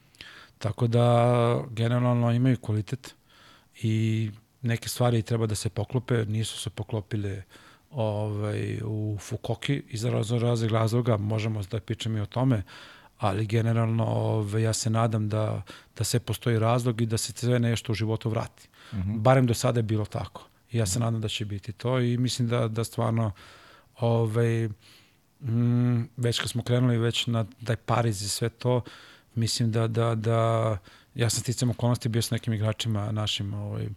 Tako 0.57 0.87
da 0.87 1.63
generalno 1.71 2.31
imaju 2.31 2.57
kvalitet 2.57 3.15
i 3.81 4.31
neke 4.61 4.89
stvari 4.89 5.21
treba 5.21 5.45
da 5.45 5.55
se 5.55 5.69
poklope, 5.69 6.25
nisu 6.25 6.59
se 6.59 6.69
poklopile 6.69 7.43
ovaj, 7.91 8.81
u 8.85 9.17
Fukoki 9.21 9.83
iz 9.89 10.03
raznih 10.03 10.71
razloga, 10.71 11.17
možemo 11.17 11.63
da 11.63 11.79
pričamo 11.79 12.17
i 12.17 12.21
o 12.21 12.25
tome, 12.25 12.63
ali 13.17 13.45
generalno 13.45 14.05
ovaj, 14.05 14.61
ja 14.61 14.73
se 14.73 14.89
nadam 14.89 15.29
da, 15.29 15.61
da 15.97 16.03
se 16.03 16.19
postoji 16.19 16.59
razlog 16.59 17.01
i 17.01 17.05
da 17.05 17.17
se 17.17 17.33
sve 17.35 17.59
nešto 17.59 17.91
u 17.91 17.95
životu 17.95 18.29
vrati. 18.29 18.67
Mm 18.93 18.97
-hmm. 18.97 19.19
Barem 19.19 19.45
do 19.45 19.53
sada 19.53 19.79
je 19.79 19.83
bilo 19.83 20.05
tako. 20.05 20.45
I 20.71 20.77
ja 20.77 20.85
se 20.85 20.99
nadam 20.99 21.21
da 21.21 21.27
će 21.27 21.45
biti 21.45 21.71
to 21.71 21.99
i 21.99 22.17
mislim 22.17 22.47
da, 22.47 22.67
da 22.67 22.83
stvarno 22.83 23.25
uh, 23.25 23.33
ovaj, 23.99 24.69
mm, 25.41 26.09
već 26.17 26.39
kad 26.39 26.49
smo 26.49 26.63
krenuli 26.63 26.97
već 26.97 27.27
na 27.27 27.45
taj 27.65 27.75
Pariz 27.75 28.21
i 28.21 28.29
sve 28.29 28.49
to, 28.49 28.81
mislim 29.35 29.71
da, 29.71 29.87
da, 29.87 30.15
da 30.15 30.77
ja 31.15 31.29
sam 31.29 31.41
sticam 31.41 31.69
okolnosti 31.69 32.09
bio 32.09 32.21
s 32.21 32.31
nekim 32.31 32.53
igračima 32.53 33.11
našim 33.11 33.53
ovaj, 33.53 33.89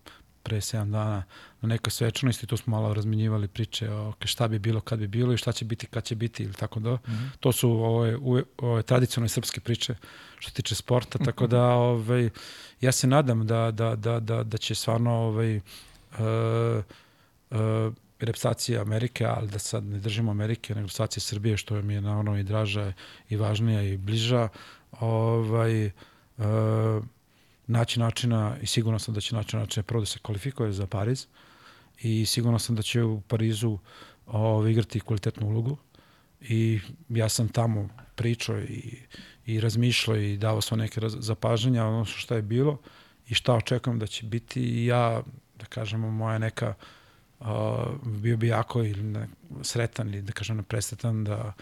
pre 0.43 0.57
7 0.57 0.91
dana 0.91 1.25
na 1.61 1.69
nekoj 1.69 1.91
svečanosti, 1.91 2.47
tu 2.47 2.57
smo 2.57 2.71
malo 2.71 2.95
razminjivali 2.95 3.49
priče 3.49 3.91
o 3.91 4.13
šta 4.25 4.49
bi 4.49 4.59
bilo 4.59 4.81
kad 4.81 4.99
bi 4.99 5.07
bilo 5.07 5.33
i 5.33 5.37
šta 5.37 5.53
će 5.53 5.65
biti 5.65 5.87
kad 5.87 6.05
će 6.05 6.15
biti 6.15 6.43
ili 6.43 6.53
tako 6.53 6.81
da. 6.81 6.91
Mm 6.95 7.01
-hmm. 7.07 7.29
To 7.41 7.53
su 7.53 7.71
ove, 7.71 8.17
ove, 8.17 8.43
ove 8.59 8.83
tradicionalne 8.83 9.29
srpske 9.29 9.61
priče 9.61 9.95
što 10.39 10.51
se 10.51 10.55
tiče 10.55 10.75
sporta, 10.75 11.19
tako 11.19 11.47
da 11.47 11.63
ovaj, 11.91 12.31
ja 12.81 12.93
se 12.93 13.07
nadam 13.07 13.47
da, 13.47 13.71
da, 13.71 13.97
da, 13.97 14.21
da, 14.21 14.43
da 14.43 14.59
će 14.59 14.75
stvarno 14.75 15.13
ovaj, 15.13 15.57
uh, 15.57 15.63
uh, 17.51 17.93
reprezentacija 18.27 18.81
Amerike, 18.81 19.27
ali 19.27 19.49
da 19.49 19.59
sad 19.59 19.85
ne 19.85 19.99
držimo 19.99 20.31
Amerike, 20.31 20.75
nego 20.75 20.87
reprezentacija 20.87 21.21
Srbije, 21.21 21.57
što 21.57 21.83
mi 21.83 21.95
je 21.95 22.01
naravno 22.01 22.39
i 22.39 22.43
draža 22.43 22.93
i 23.29 23.37
važnija 23.37 23.83
i 23.83 23.97
bliža, 23.97 24.49
ovaj, 25.01 25.87
uh, 25.87 26.45
naći 27.67 28.01
načina 28.01 28.57
i 28.63 28.67
sigurno 28.67 28.99
sam 28.99 29.15
da 29.15 29.21
će 29.21 29.35
naći 29.35 29.57
načina 29.57 29.83
prvo 29.83 30.01
da 30.01 30.07
se 30.07 30.19
kvalifikuje 30.19 30.73
za 30.73 30.87
Pariz 30.87 31.27
i 32.01 32.27
sigurno 32.27 32.59
sam 32.59 32.77
da 32.77 32.83
će 32.83 33.03
u 33.03 33.21
Parizu 33.21 33.79
ovaj, 34.27 34.71
igrati 34.71 35.01
kvalitetnu 35.01 35.49
ulogu 35.49 35.77
i 36.41 36.81
ja 37.09 37.29
sam 37.29 37.49
tamo 37.49 37.89
pričao 38.15 38.61
i, 38.61 38.99
i 39.47 39.61
razmišljao 39.61 40.17
i 40.17 40.37
dao 40.37 40.61
svoj 40.61 40.79
neke 40.79 41.01
zapažanja 41.09 41.87
ono 41.87 42.05
što 42.05 42.35
je 42.35 42.43
bilo 42.43 42.79
i 43.29 43.35
šta 43.35 43.55
očekujem 43.55 43.99
da 43.99 44.07
će 44.07 44.27
biti 44.27 44.63
i 44.63 44.87
ja, 44.87 45.23
da 45.59 45.65
kažemo, 45.65 46.11
moja 46.11 46.39
neka 46.39 46.69
uh, 46.69 46.75
bio 48.05 48.37
bi 48.37 48.49
jako 48.49 48.83
ili 48.83 49.03
ne, 49.03 49.29
sretan 49.63 50.09
ili 50.09 50.23
da 50.23 50.33
kažem 50.33 50.65
presretan 50.65 51.25
da 51.25 51.53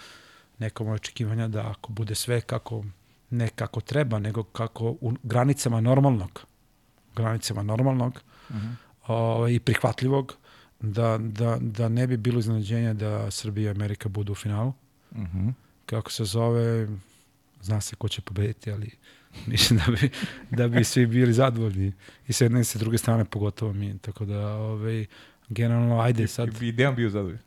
neko 0.58 0.84
moje 0.84 0.94
očekivanja 0.94 1.48
da 1.48 1.70
ako 1.70 1.92
bude 1.92 2.14
sve 2.14 2.40
kako 2.40 2.84
ne 3.30 3.48
kako 3.48 3.80
treba, 3.80 4.18
nego 4.18 4.42
kako 4.42 4.96
u 5.00 5.12
granicama 5.22 5.80
normalnog, 5.80 6.46
granicama 7.16 7.62
normalnog 7.62 8.20
uh 8.48 8.56
-huh. 8.56 8.74
o, 9.06 9.48
i 9.48 9.60
prihvatljivog, 9.60 10.36
da, 10.80 11.18
da, 11.18 11.58
da 11.60 11.88
ne 11.88 12.06
bi 12.06 12.16
bilo 12.16 12.38
iznenađenja 12.38 12.92
da 12.94 13.30
Srbija 13.30 13.68
i 13.68 13.74
Amerika 13.74 14.08
budu 14.08 14.32
u 14.32 14.34
finalu. 14.34 14.72
Uh 15.10 15.18
-huh. 15.18 15.52
Kako 15.86 16.10
se 16.10 16.24
zove, 16.24 16.88
zna 17.62 17.80
se 17.80 17.96
ko 17.96 18.08
će 18.08 18.22
pobediti, 18.22 18.72
ali 18.72 18.90
mislim 19.46 19.80
da 19.86 19.92
bi, 19.92 20.10
da 20.50 20.68
bi 20.68 20.84
svi 20.84 21.06
bili 21.06 21.32
zadovoljni. 21.32 21.92
I 22.28 22.32
s 22.32 22.40
jedne 22.40 22.60
i 22.60 22.64
s 22.64 22.76
druge 22.76 22.98
strane 22.98 23.24
pogotovo 23.24 23.72
mi. 23.72 23.98
Tako 23.98 24.24
da, 24.24 24.54
ovaj, 24.54 25.06
generalno, 25.50 26.00
ajde 26.00 26.26
sad... 26.26 26.62
I 26.62 26.72
Dejan 26.72 26.94
bio 26.94 27.10
zadovoljan. 27.10 27.42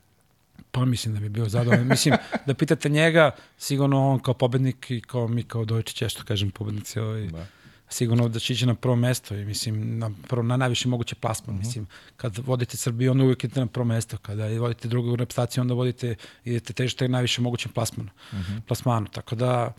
Pa 0.71 0.85
mislim 0.85 1.13
da 1.13 1.19
bi 1.19 1.29
bio 1.29 1.49
zadovoljan. 1.49 1.87
mislim, 1.87 2.15
da 2.45 2.53
pitate 2.53 2.89
njega, 2.89 3.31
sigurno 3.57 4.09
on 4.09 4.19
kao 4.19 4.33
pobednik 4.33 4.91
i 4.91 5.01
kao 5.01 5.27
mi 5.27 5.43
kao 5.43 5.65
Dojčić, 5.65 6.01
ja 6.01 6.09
što 6.09 6.23
kažem 6.23 6.51
pobednici, 6.51 6.99
ovaj, 6.99 7.27
da. 7.27 7.45
sigurno 7.89 8.27
da 8.29 8.39
će 8.39 8.53
ići 8.53 8.65
na 8.65 8.75
prvo 8.75 8.95
mesto 8.95 9.35
i 9.35 9.45
mislim 9.45 9.99
na, 9.99 10.11
prvo, 10.27 10.43
na 10.43 10.57
najviši 10.57 10.87
moguće 10.87 11.15
plasman. 11.15 11.55
Uh 11.55 11.59
mhm. 11.59 11.63
-huh. 11.63 11.67
Mislim, 11.67 11.87
kad 12.17 12.37
vodite 12.37 12.77
Srbiju, 12.77 13.11
onda 13.11 13.23
uvijek 13.23 13.43
idete 13.43 13.59
na 13.59 13.67
prvo 13.67 13.85
mesto. 13.85 14.17
Kada 14.17 14.59
vodite 14.59 14.87
drugu 14.87 15.15
reprezentaciju, 15.15 15.61
onda 15.61 15.73
vodite, 15.73 16.15
idete 16.45 16.73
težite 16.73 17.07
najviše 17.07 17.41
mogućem 17.41 17.71
plasmanu. 17.71 18.09
Uh 18.31 18.39
mhm. 18.39 18.53
-huh. 18.53 18.61
plasmanu. 18.61 19.07
Tako 19.07 19.35
da, 19.35 19.73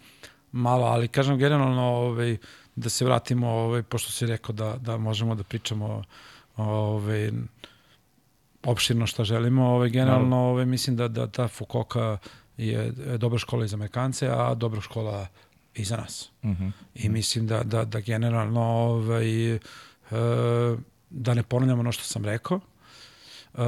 malo, 0.53 0.87
ali 0.87 1.09
kažem 1.09 1.39
generalno 1.39 1.83
ovaj, 1.83 2.37
da 2.77 2.89
se 2.89 3.05
vratimo, 3.05 3.49
ovaj, 3.49 3.83
pošto 3.83 4.13
si 4.13 4.27
rekao 4.27 4.53
da, 4.53 4.77
da 4.77 4.97
možemo 4.97 5.35
da 5.35 5.43
pričamo 5.43 6.05
ovaj, 6.57 7.31
opširno 8.65 9.07
šta 9.07 9.25
želimo. 9.25 9.65
Ovaj, 9.65 9.89
generalno 9.89 10.37
ovaj, 10.37 10.67
mislim 10.67 10.97
da, 10.97 11.09
da 11.09 11.27
ta 11.27 11.49
Fukoka 11.49 12.19
je 12.57 12.93
dobra 13.19 13.39
škola 13.39 13.65
i 13.65 13.69
za 13.69 13.77
Amerikance, 13.77 14.29
a 14.31 14.55
dobra 14.55 14.81
škola 14.81 15.27
i 15.75 15.85
za 15.85 15.97
nas. 15.97 16.31
Uh 16.43 16.51
mhm. 16.51 16.65
-huh. 16.65 16.73
I 16.95 17.09
mislim 17.09 17.47
da, 17.47 17.63
da, 17.63 17.85
da 17.85 18.01
generalno 18.01 18.63
ovaj, 18.63 19.55
e, 19.55 19.59
da 21.11 21.35
ne 21.35 21.43
ponavljam 21.43 21.81
ono 21.81 21.93
što 21.93 22.05
sam 22.05 22.25
rekao, 22.25 22.61
Uh, 23.55 23.61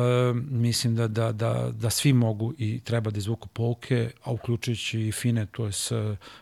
mislim 0.50 0.96
da, 0.96 1.08
da, 1.08 1.32
da, 1.32 1.70
da 1.72 1.90
svi 1.90 2.12
mogu 2.12 2.54
i 2.58 2.80
treba 2.80 3.10
da 3.10 3.18
izvuku 3.18 3.48
pouke, 3.48 4.10
a 4.24 4.32
uključujući 4.32 5.00
i 5.00 5.12
FINE, 5.12 5.46
to 5.46 5.66
je 5.66 5.72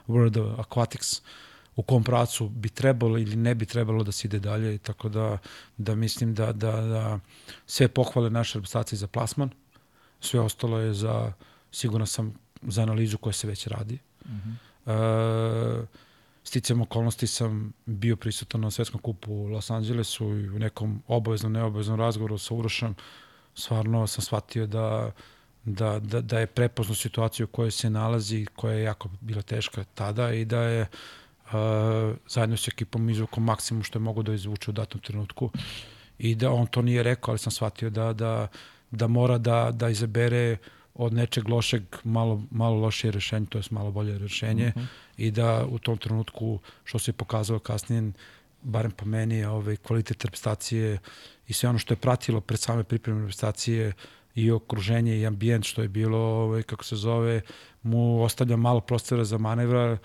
World 0.08 0.56
Aquatics, 0.56 1.20
uh, 1.20 1.26
u 1.76 1.82
kom 1.82 2.04
pracu 2.04 2.48
bi 2.48 2.68
trebalo 2.68 3.18
ili 3.18 3.36
ne 3.36 3.54
bi 3.54 3.66
trebalo 3.66 4.04
da 4.04 4.12
se 4.12 4.28
ide 4.28 4.38
dalje, 4.38 4.78
tako 4.78 5.08
da, 5.08 5.38
da 5.76 5.94
mislim 5.94 6.34
da, 6.34 6.52
da, 6.52 6.72
da 6.72 7.20
sve 7.66 7.88
pohvale 7.88 8.30
naše 8.30 8.58
reprezentacije 8.58 8.98
za 8.98 9.06
plasman, 9.06 9.50
sve 10.20 10.40
ostalo 10.40 10.78
je 10.78 10.94
za, 10.94 11.32
sigurno 11.72 12.06
sam, 12.06 12.34
za 12.62 12.82
analizu 12.82 13.18
koja 13.18 13.32
se 13.32 13.46
već 13.46 13.66
radi. 13.66 13.98
Uh 14.24 14.30
-huh. 14.86 15.82
e, 15.82 15.86
sticam 16.44 16.80
okolnosti 16.80 17.26
sam 17.26 17.72
bio 17.86 18.16
prisutan 18.16 18.60
na 18.60 18.70
svetskom 18.70 19.00
kupu 19.00 19.32
u 19.32 19.46
Los 19.46 19.70
Angelesu 19.70 20.24
i 20.24 20.48
u 20.48 20.58
nekom 20.58 21.02
obaveznom, 21.06 21.52
neobaveznom 21.52 22.00
razgovoru 22.00 22.38
sa 22.38 22.54
Urošem 22.54 22.94
stvarno 23.54 24.06
sam 24.06 24.22
shvatio 24.22 24.66
da 24.66 25.12
da, 25.66 25.98
da, 25.98 26.20
da 26.20 26.38
je 26.38 26.46
prepoznao 26.46 26.94
situaciju 26.94 27.44
u 27.44 27.48
kojoj 27.48 27.70
se 27.70 27.90
nalazi, 27.90 28.46
koja 28.56 28.74
je 28.74 28.82
jako 28.82 29.08
bila 29.20 29.42
teška 29.42 29.84
tada 29.94 30.32
i 30.32 30.44
da 30.44 30.62
je 30.62 30.82
uh, 30.82 30.88
zajedno 32.28 32.56
s 32.56 32.68
ekipom 32.68 33.10
izvukom 33.10 33.44
maksimum 33.44 33.82
što 33.82 33.98
je 33.98 34.02
mogo 34.02 34.22
da 34.22 34.34
izvuče 34.34 34.70
u 34.70 34.74
datom 34.74 35.00
trenutku 35.00 35.50
i 36.18 36.34
da 36.34 36.52
on 36.52 36.66
to 36.66 36.82
nije 36.82 37.02
rekao, 37.02 37.32
ali 37.32 37.38
sam 37.38 37.52
shvatio 37.52 37.90
da, 37.90 38.12
da, 38.12 38.48
da 38.90 39.06
mora 39.06 39.38
da, 39.38 39.70
da 39.72 39.88
izabere 39.88 40.56
od 40.94 41.12
nečeg 41.12 41.48
lošeg 41.48 41.82
malo, 42.04 42.42
malo 42.50 42.76
lošije 42.76 43.10
rešenje, 43.10 43.46
to 43.46 43.58
je 43.58 43.64
malo 43.70 43.90
bolje 43.90 44.18
rešenje 44.18 44.66
uh 44.66 44.76
mhm. 44.76 44.86
-huh. 44.86 44.88
i 45.16 45.30
da 45.30 45.66
u 45.70 45.78
tom 45.78 45.98
trenutku, 45.98 46.58
što 46.84 46.98
se 46.98 47.10
je 47.10 47.12
pokazalo 47.12 47.58
kasnije, 47.58 48.12
barem 48.62 48.90
po 48.90 49.04
meni, 49.04 49.44
ovaj, 49.44 49.76
kvalitet 49.76 50.24
reprezentacije 50.24 50.98
i 51.48 51.52
sve 51.52 51.68
ono 51.68 51.78
što 51.78 51.94
je 51.94 51.98
pratilo 51.98 52.40
pred 52.40 52.60
same 52.60 52.84
pripreme 52.84 53.20
reprezentacije 53.20 53.92
i 54.34 54.50
okruženje 54.50 55.18
i 55.18 55.26
ambijent 55.26 55.64
što 55.64 55.82
je 55.82 55.88
bilo, 55.88 56.18
ovaj, 56.18 56.62
kako 56.62 56.84
se 56.84 56.96
zove, 56.96 57.40
mu 57.82 58.22
ostavlja 58.22 58.56
malo 58.56 58.80
prostora 58.80 59.24
za 59.24 59.38
manevra, 59.38 59.98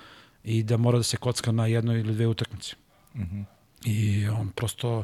i 0.49 0.63
da 0.63 0.77
mora 0.77 0.97
da 0.97 1.03
se 1.03 1.17
kocka 1.17 1.51
na 1.51 1.65
jednoj 1.67 1.99
ili 1.99 2.13
dve 2.13 2.27
utakmice. 2.27 2.75
Mm 3.15 3.21
-hmm. 3.21 3.45
I 3.85 4.27
on 4.27 4.49
prosto, 4.49 5.03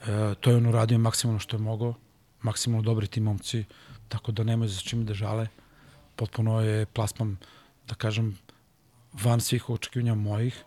e, 0.00 0.34
to 0.40 0.50
je 0.50 0.56
on 0.56 0.66
uradio 0.66 0.98
maksimalno 0.98 1.40
što 1.40 1.56
je 1.56 1.60
mogao, 1.60 1.94
maksimalno 2.42 2.82
dobri 2.82 3.06
ti 3.06 3.20
momci, 3.20 3.64
tako 4.08 4.32
da 4.32 4.44
nema 4.44 4.68
za 4.68 4.80
čim 4.80 5.04
da 5.06 5.14
žale. 5.14 5.48
Potpuno 6.16 6.60
je 6.60 6.86
plasman, 6.86 7.36
da 7.88 7.94
kažem, 7.94 8.38
van 9.12 9.40
svih 9.40 9.70
očekivanja 9.70 10.14
mojih, 10.14 10.64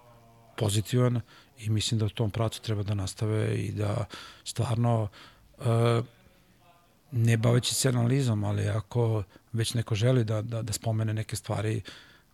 pozitivan 0.57 1.21
i 1.57 1.69
mislim 1.69 1.99
da 1.99 2.05
u 2.05 2.09
tom 2.09 2.31
pracu 2.31 2.61
treba 2.61 2.83
da 2.83 2.93
nastave 2.93 3.55
i 3.55 3.71
da 3.71 4.05
stvarno 4.43 5.07
e, 5.59 6.01
ne 7.11 7.37
baveći 7.37 7.75
se 7.75 7.89
analizom, 7.89 8.43
ali 8.43 8.67
ako 8.67 9.23
već 9.53 9.73
neko 9.73 9.95
želi 9.95 10.23
da, 10.23 10.41
da, 10.41 10.61
da 10.61 10.73
spomene 10.73 11.13
neke 11.13 11.35
stvari, 11.35 11.81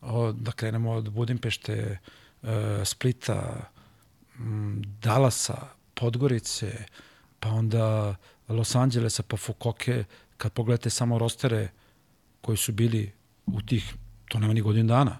od, 0.01 0.35
da 0.35 0.51
krenemo 0.51 0.91
od 0.91 1.09
Budimpešte, 1.09 1.97
e, 2.43 2.85
Splita, 2.85 3.69
Dalasa, 5.01 5.67
Podgorice, 5.93 6.85
pa 7.39 7.49
onda 7.49 8.15
Los 8.47 8.75
Angelesa, 8.75 9.23
pa 9.23 9.37
Fukoke, 9.37 10.03
kad 10.37 10.53
pogledate 10.53 10.89
samo 10.89 11.17
rostere 11.17 11.69
koji 12.41 12.57
su 12.57 12.71
bili 12.71 13.11
u 13.45 13.61
tih, 13.61 13.93
to 14.27 14.39
nema 14.39 14.53
ni 14.53 14.61
godinu 14.61 14.87
dana. 14.87 15.17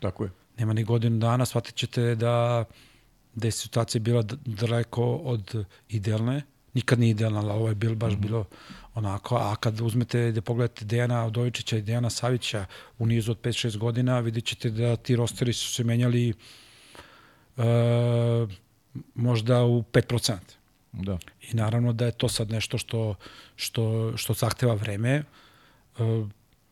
Tako 0.00 0.24
je. 0.24 0.30
Nema 0.58 0.72
ni 0.72 0.84
godinu 0.84 1.18
dana, 1.18 1.46
shvatit 1.46 1.74
ćete 1.74 2.14
da, 2.14 2.64
da 3.34 3.46
je 3.46 3.52
situacija 3.52 4.00
bila 4.00 4.22
daleko 4.44 5.16
od 5.16 5.64
idealne, 5.88 6.42
nikad 6.74 6.98
nije 6.98 7.10
idealna, 7.10 7.40
ali 7.40 7.50
ovo 7.50 7.68
je 7.68 7.74
bilo 7.74 7.94
baš 7.94 8.12
mm 8.12 8.16
-hmm. 8.16 8.20
bilo 8.20 8.44
onako, 8.98 9.36
a 9.36 9.56
kad 9.56 9.80
uzmete 9.80 10.32
da 10.32 10.42
pogledate 10.42 10.84
Dejana 10.84 11.24
Odojičića 11.24 11.76
i 11.76 11.82
Dejana 11.82 12.10
Savića 12.10 12.66
u 12.98 13.06
nizu 13.06 13.32
od 13.32 13.40
5-6 13.40 13.78
godina, 13.78 14.20
vidit 14.20 14.44
ćete 14.44 14.70
da 14.70 14.96
ti 14.96 15.16
rosteri 15.16 15.52
su 15.52 15.72
se 15.72 15.84
menjali 15.84 16.34
uh, 17.56 17.64
možda 19.14 19.64
u 19.64 19.82
5%. 19.82 20.36
Da. 20.92 21.18
I 21.50 21.54
naravno 21.54 21.92
da 21.92 22.06
je 22.06 22.12
to 22.12 22.28
sad 22.28 22.50
nešto 22.50 22.78
što, 22.78 23.14
što, 23.56 24.12
što 24.16 24.32
zahteva 24.32 24.74
vreme. 24.74 25.22
Uh, 25.98 26.28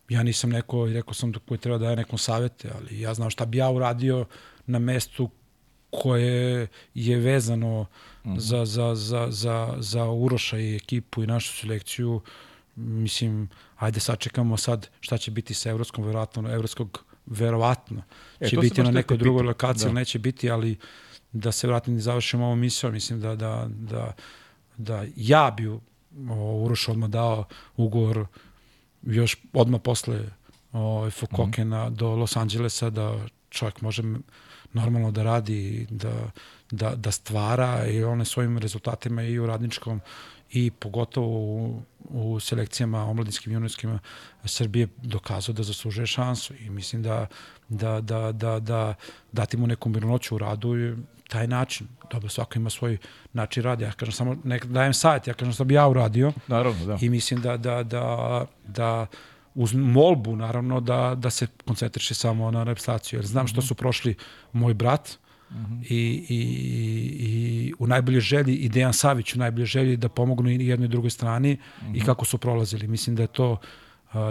ja 0.08 0.22
nisam 0.22 0.50
neko, 0.50 0.86
i 0.88 0.92
rekao 0.92 1.14
sam 1.14 1.32
da 1.32 1.38
koji 1.38 1.58
treba 1.58 1.78
da 1.78 1.84
daje 1.84 1.96
nekom 1.96 2.18
savete, 2.18 2.70
ali 2.74 3.00
ja 3.00 3.14
znam 3.14 3.30
šta 3.30 3.46
bi 3.46 3.58
ja 3.58 3.70
uradio 3.70 4.26
na 4.66 4.78
mestu 4.78 5.30
koje 6.02 6.68
je 6.94 7.18
vezano 7.18 7.86
mm 8.24 8.30
-hmm. 8.30 8.38
za, 8.38 8.64
za, 8.64 8.94
za, 8.94 9.26
za, 9.30 9.74
za 9.78 10.04
Uroša 10.10 10.58
i 10.58 10.76
ekipu 10.76 11.22
i 11.22 11.26
našu 11.26 11.52
selekciju, 11.52 12.20
mislim, 12.76 13.48
ajde 13.76 14.00
sačekamo 14.00 14.56
sad 14.56 14.88
šta 15.00 15.18
će 15.18 15.30
biti 15.30 15.54
sa 15.54 15.70
evropskom, 15.70 16.04
verovatno, 16.04 16.52
evropskog, 16.52 17.04
verovatno, 17.26 18.02
e, 18.40 18.48
će 18.48 18.56
biti 18.56 18.82
na 18.82 18.90
nekoj 18.90 19.16
drugoj 19.16 19.42
lokaciji, 19.42 19.88
da. 19.88 19.92
neće 19.92 20.18
biti, 20.18 20.50
ali 20.50 20.76
da 21.32 21.52
se 21.52 21.66
vratim 21.66 21.96
i 21.96 22.00
završimo 22.00 22.44
ovom 22.44 22.58
misijom, 22.58 22.92
mislim 22.92 23.20
da, 23.20 23.36
da, 23.36 23.66
da, 23.68 24.12
da 24.76 25.04
ja 25.16 25.50
bi 25.56 25.70
Uroš 26.62 26.88
odmah 26.88 27.08
dao 27.10 27.44
ugovor 27.76 28.26
još 29.02 29.36
odmah 29.52 29.80
posle 29.84 30.20
o, 30.72 31.10
Fukokena 31.10 31.84
mm 31.84 31.92
-hmm. 31.92 31.96
do 31.96 32.08
Los 32.08 32.36
Angelesa 32.36 32.90
da 32.90 33.26
čovjek 33.50 33.80
može 33.80 34.02
normalno 34.76 35.10
da 35.10 35.22
radi, 35.22 35.86
da, 35.90 36.12
da, 36.70 36.94
da 36.94 37.10
stvara 37.10 37.86
i 37.86 38.04
one 38.04 38.24
svojim 38.24 38.58
rezultatima 38.58 39.22
i 39.22 39.38
u 39.38 39.46
radničkom 39.46 40.00
i 40.50 40.70
pogotovo 40.70 41.38
u, 41.38 41.82
u 42.10 42.40
selekcijama 42.40 43.04
omladinskim 43.04 43.52
juniorskim 43.52 43.98
Srbije 44.44 44.88
dokazao 45.02 45.54
da 45.54 45.62
zaslužuje 45.62 46.06
šansu 46.06 46.54
i 46.54 46.70
mislim 46.70 47.02
da 47.02 47.26
da, 47.68 48.00
da, 48.00 48.32
da, 48.32 48.60
da 48.60 48.94
dati 49.32 49.56
mu 49.56 49.66
neku 49.66 49.88
mirnoću 49.88 50.34
u 50.34 50.38
radu 50.38 50.78
i 50.78 50.94
taj 51.28 51.46
način. 51.46 51.86
Dobro, 52.10 52.28
svako 52.28 52.58
ima 52.58 52.70
svoj 52.70 52.98
način 53.32 53.62
rada. 53.62 53.84
Ja 53.84 53.92
kažem 53.92 54.12
samo, 54.12 54.36
ne 54.44 54.58
dajem 54.58 54.94
savjet, 54.94 55.26
ja 55.26 55.34
kažem 55.34 55.52
što 55.52 55.64
bi 55.64 55.74
ja 55.74 55.88
uradio. 55.88 56.32
Naravno, 56.46 56.86
da. 56.86 56.98
I 57.00 57.08
mislim 57.08 57.40
da, 57.40 57.56
da, 57.56 57.82
da, 57.82 58.46
da 58.66 59.06
uz 59.56 59.74
molbu, 59.74 60.36
naravno, 60.36 60.80
da, 60.80 61.14
da 61.14 61.30
se 61.30 61.46
koncentriše 61.64 62.14
samo 62.14 62.50
na 62.50 62.64
reprezentaciju. 62.64 63.18
Jer 63.18 63.26
znam 63.26 63.46
što 63.46 63.62
su 63.62 63.74
prošli 63.74 64.14
moj 64.52 64.74
brat, 64.74 65.18
-huh. 65.50 65.84
I, 65.88 66.26
i, 66.28 66.40
i 67.18 67.72
u 67.78 67.86
najbolje 67.86 68.20
želji 68.20 68.54
i 68.54 68.68
Dejan 68.68 68.92
Savić 68.92 69.34
u 69.34 69.38
najbolje 69.38 69.66
želji 69.66 69.96
da 69.96 70.08
pomognu 70.08 70.50
i 70.50 70.66
jednoj 70.66 70.86
i 70.86 70.88
drugoj 70.88 71.10
strani 71.10 71.52
uh 71.52 71.88
-huh. 71.88 71.96
i 71.96 72.04
kako 72.04 72.24
su 72.24 72.38
prolazili. 72.38 72.88
Mislim 72.88 73.16
da 73.16 73.22
je 73.22 73.26
to 73.26 73.50
uh, 73.52 73.58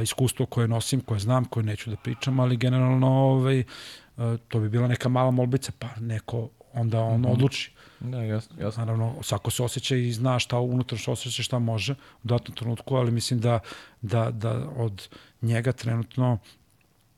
iskustvo 0.04 0.46
koje 0.46 0.68
nosim, 0.68 1.02
koje 1.02 1.20
znam, 1.20 1.46
koje 1.46 1.64
neću 1.64 1.90
da 1.90 1.96
pričam, 1.96 2.40
ali 2.40 2.58
generalno 2.58 3.08
ovaj, 3.08 3.60
uh, 3.60 4.24
to 4.48 4.60
bi 4.60 4.70
bila 4.70 4.88
neka 4.88 5.10
mala 5.10 5.32
molbica, 5.32 5.72
pa 5.80 5.88
neko 6.00 6.50
onda 6.74 7.02
on 7.02 7.26
uh 7.26 7.32
-huh. 7.32 7.34
odluči. 7.34 7.72
Da, 8.00 8.24
jasno, 8.24 8.56
jasno. 8.60 8.86
Naravno, 8.86 9.16
svako 9.22 9.52
se 9.52 9.64
osjeća 9.64 9.96
i 9.96 10.12
zna 10.12 10.40
šta 10.40 10.60
unutra 10.60 10.98
što 10.98 11.12
osjeća, 11.12 11.44
šta 11.44 11.60
može 11.60 11.94
u 11.94 12.28
datom 12.28 12.56
trenutku, 12.56 12.96
ali 12.96 13.12
mislim 13.12 13.40
da, 13.40 13.60
da, 14.02 14.32
da 14.32 14.70
od 14.76 15.08
njega 15.42 15.72
trenutno 15.72 16.38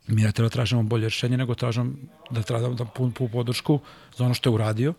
mi 0.08 0.22
ne 0.22 0.32
treba 0.32 0.50
da 0.50 0.54
tražimo 0.54 0.84
bolje 0.84 1.04
rešenje, 1.04 1.38
nego 1.38 1.56
tražimo 1.56 1.92
da 2.30 2.42
treba 2.42 2.70
da 2.70 2.86
pun, 2.86 3.12
pun 3.12 3.30
podršku 3.30 3.80
za 4.18 4.26
ono 4.26 4.34
što 4.34 4.50
je 4.50 4.54
uradio 4.54 4.94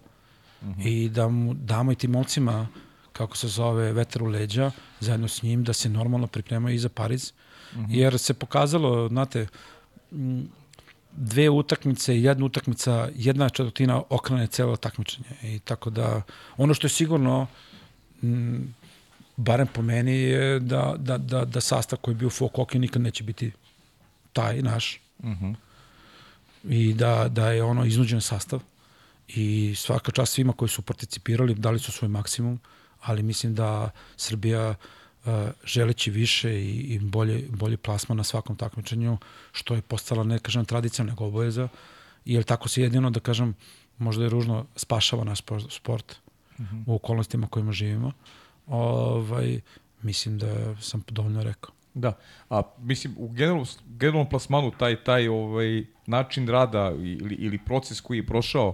uh 0.62 0.68
-huh. 0.68 0.86
i 0.86 1.08
da 1.08 1.28
mu 1.28 1.54
damo 1.54 1.92
i 1.92 1.94
tim 1.94 2.10
momcima 2.10 2.66
kako 3.12 3.36
se 3.36 3.48
zove 3.48 3.92
veter 3.92 4.22
u 4.22 4.26
leđa, 4.26 4.70
zajedno 5.00 5.28
s 5.28 5.42
njim, 5.42 5.64
da 5.64 5.72
se 5.72 5.88
normalno 5.88 6.26
pripremaju 6.26 6.74
i 6.74 6.78
za 6.78 6.88
Pariz. 6.88 7.32
Uh 7.72 7.78
-huh. 7.78 7.86
Jer 7.88 8.18
se 8.18 8.34
pokazalo, 8.34 9.08
znate, 9.08 9.46
dve 11.12 11.50
utakmice 11.50 12.16
i 12.16 12.22
jedna 12.22 12.46
utakmica, 12.46 13.08
jedna 13.14 13.48
četvrtina 13.48 14.02
okrene 14.10 14.46
celo 14.46 14.76
takmičenje. 14.76 15.28
I 15.42 15.58
tako 15.58 15.90
da, 15.90 16.22
ono 16.56 16.74
što 16.74 16.86
je 16.86 16.90
sigurno, 16.90 17.46
m, 18.22 18.74
barem 19.36 19.66
po 19.66 19.82
meni, 19.82 20.12
je 20.12 20.60
da, 20.60 20.94
da, 20.98 21.18
da, 21.18 21.44
da 21.44 21.60
sastav 21.60 21.98
koji 21.98 22.12
je 22.12 22.16
bio 22.16 22.26
u 22.26 22.30
Fokoki 22.30 22.78
nikad 22.78 23.02
neće 23.02 23.24
biti 23.24 23.52
taj 24.32 24.62
naš. 24.62 25.00
Uh 25.18 25.24
mhm. 25.24 25.44
-huh. 25.44 25.54
I 26.68 26.94
da, 26.94 27.28
da 27.28 27.50
je 27.50 27.62
ono 27.62 27.84
iznuđen 27.84 28.20
sastav. 28.20 28.60
I 29.28 29.74
svaka 29.76 30.12
čast 30.12 30.32
svima 30.32 30.52
koji 30.52 30.68
su 30.68 30.82
participirali, 30.82 31.54
dali 31.54 31.78
su 31.78 31.92
svoj 31.92 32.08
maksimum, 32.08 32.60
ali 33.00 33.22
mislim 33.22 33.54
da 33.54 33.90
Srbija 34.16 34.70
uh, 34.70 34.76
želeći 35.64 36.10
više 36.10 36.60
i, 36.60 36.78
i 36.78 36.98
bolje, 36.98 37.48
bolje 37.50 37.76
plasma 37.76 38.14
na 38.14 38.24
svakom 38.24 38.56
takmičenju, 38.56 39.18
što 39.52 39.74
je 39.74 39.82
postala, 39.82 40.24
ne 40.24 40.38
kažem, 40.38 40.64
tradicija, 40.64 41.04
nego 41.04 41.24
obojeza, 41.24 41.68
jer 42.24 42.44
tako 42.44 42.68
se 42.68 42.82
jedino, 42.82 43.10
da 43.10 43.20
kažem, 43.20 43.54
možda 43.98 44.24
je 44.24 44.30
ružno, 44.30 44.66
spašava 44.76 45.24
naš 45.24 45.38
sport 45.68 46.16
mhm. 46.58 46.76
-huh. 46.76 46.82
u 46.86 46.94
okolnostima 46.94 47.46
kojima 47.46 47.72
živimo. 47.72 48.12
Ovaj, 48.66 49.60
mislim 50.02 50.38
da 50.38 50.76
sam 50.80 51.02
dovoljno 51.10 51.42
rekao. 51.42 51.70
Da, 51.94 52.18
a 52.50 52.62
mislim 52.78 53.14
u 53.16 53.28
generalnom, 53.28 53.66
generalnom 53.86 54.28
plasmanu 54.28 54.70
taj 54.78 55.04
taj 55.04 55.28
ovaj 55.28 55.84
način 56.06 56.48
rada 56.48 56.92
ili, 56.96 57.34
ili 57.34 57.58
proces 57.58 58.00
koji 58.00 58.18
je 58.18 58.26
prošao 58.26 58.68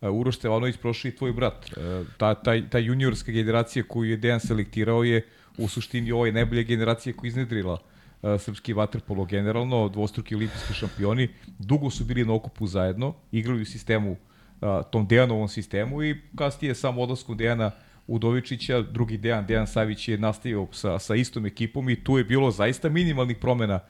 uh, 0.00 0.10
Uroš 0.10 0.36
Stevanović 0.36 0.76
prošao 0.76 1.08
i 1.08 1.16
tvoj 1.16 1.32
brat. 1.32 1.70
Uh, 1.76 2.06
ta, 2.16 2.34
taj, 2.34 2.70
ta 2.70 2.78
juniorska 2.78 3.32
generacija 3.32 3.84
koju 3.88 4.10
je 4.10 4.16
Dejan 4.16 4.40
selektirao 4.40 5.04
je 5.04 5.28
u 5.58 5.68
suštini 5.68 6.12
ove 6.12 6.32
najbolje 6.32 6.64
generacije 6.64 7.12
koja 7.12 7.28
iznedrila 7.28 7.72
uh, 7.72 8.40
srpski 8.40 8.72
vaterpolo 8.72 9.24
generalno, 9.24 9.88
dvostruki 9.88 10.34
olimpijski 10.34 10.74
šampioni. 10.74 11.28
Dugo 11.58 11.90
su 11.90 12.04
bili 12.04 12.24
na 12.24 12.34
okupu 12.34 12.66
zajedno, 12.66 13.14
igrali 13.32 13.62
u 13.62 13.66
sistemu, 13.66 14.10
uh, 14.10 14.68
tom 14.90 15.06
Dejanovom 15.06 15.48
sistemu 15.48 16.02
i 16.02 16.20
kasnije 16.36 16.74
sam 16.74 16.98
odlaskom 16.98 17.36
Dejana 17.36 17.70
Udovičića, 18.06 18.82
drugi 18.82 19.18
Dejan, 19.18 19.46
Dejan 19.46 19.66
Savić 19.66 20.08
je 20.08 20.18
nastavio 20.18 20.66
sa, 20.72 20.98
sa 20.98 21.14
istom 21.14 21.46
ekipom 21.46 21.90
i 21.90 22.04
tu 22.04 22.18
je 22.18 22.24
bilo 22.24 22.50
zaista 22.50 22.88
minimalnih 22.88 23.36
promena 23.36 23.80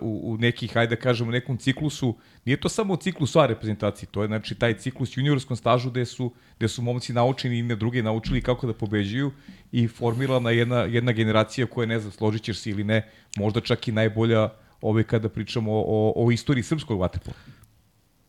u, 0.00 0.20
u 0.32 0.36
nekih, 0.36 0.74
hajde 0.74 0.96
da 0.96 1.00
kažemo, 1.00 1.30
nekom 1.30 1.56
ciklusu. 1.56 2.16
Nije 2.44 2.60
to 2.60 2.68
samo 2.68 2.96
ciklus 2.96 3.36
A 3.36 3.46
reprezentaciji, 3.46 4.08
to 4.10 4.22
je 4.22 4.26
znači 4.26 4.54
taj 4.54 4.78
ciklus 4.78 5.16
juniorskom 5.16 5.56
stažu 5.56 5.90
gde 5.90 6.04
su, 6.04 6.32
gde 6.58 6.68
su 6.68 6.82
momci 6.82 7.12
naučeni 7.12 7.58
i 7.58 7.62
na 7.62 7.74
druge 7.74 8.02
naučili 8.02 8.42
kako 8.42 8.66
da 8.66 8.74
pobeđuju 8.74 9.32
i 9.72 9.88
formirana 9.88 10.50
jedna, 10.50 10.76
jedna 10.76 11.12
generacija 11.12 11.66
koja, 11.66 11.86
ne 11.86 11.98
znam, 11.98 12.12
složit 12.12 12.42
ćeš 12.42 12.58
se 12.58 12.70
ili 12.70 12.84
ne, 12.84 13.08
možda 13.36 13.60
čak 13.60 13.88
i 13.88 13.92
najbolja 13.92 14.48
ove 14.80 15.04
kada 15.04 15.28
pričamo 15.28 15.72
o, 15.72 16.12
o 16.16 16.30
istoriji 16.30 16.62
srpskog 16.62 17.00
vaterpola. 17.00 17.36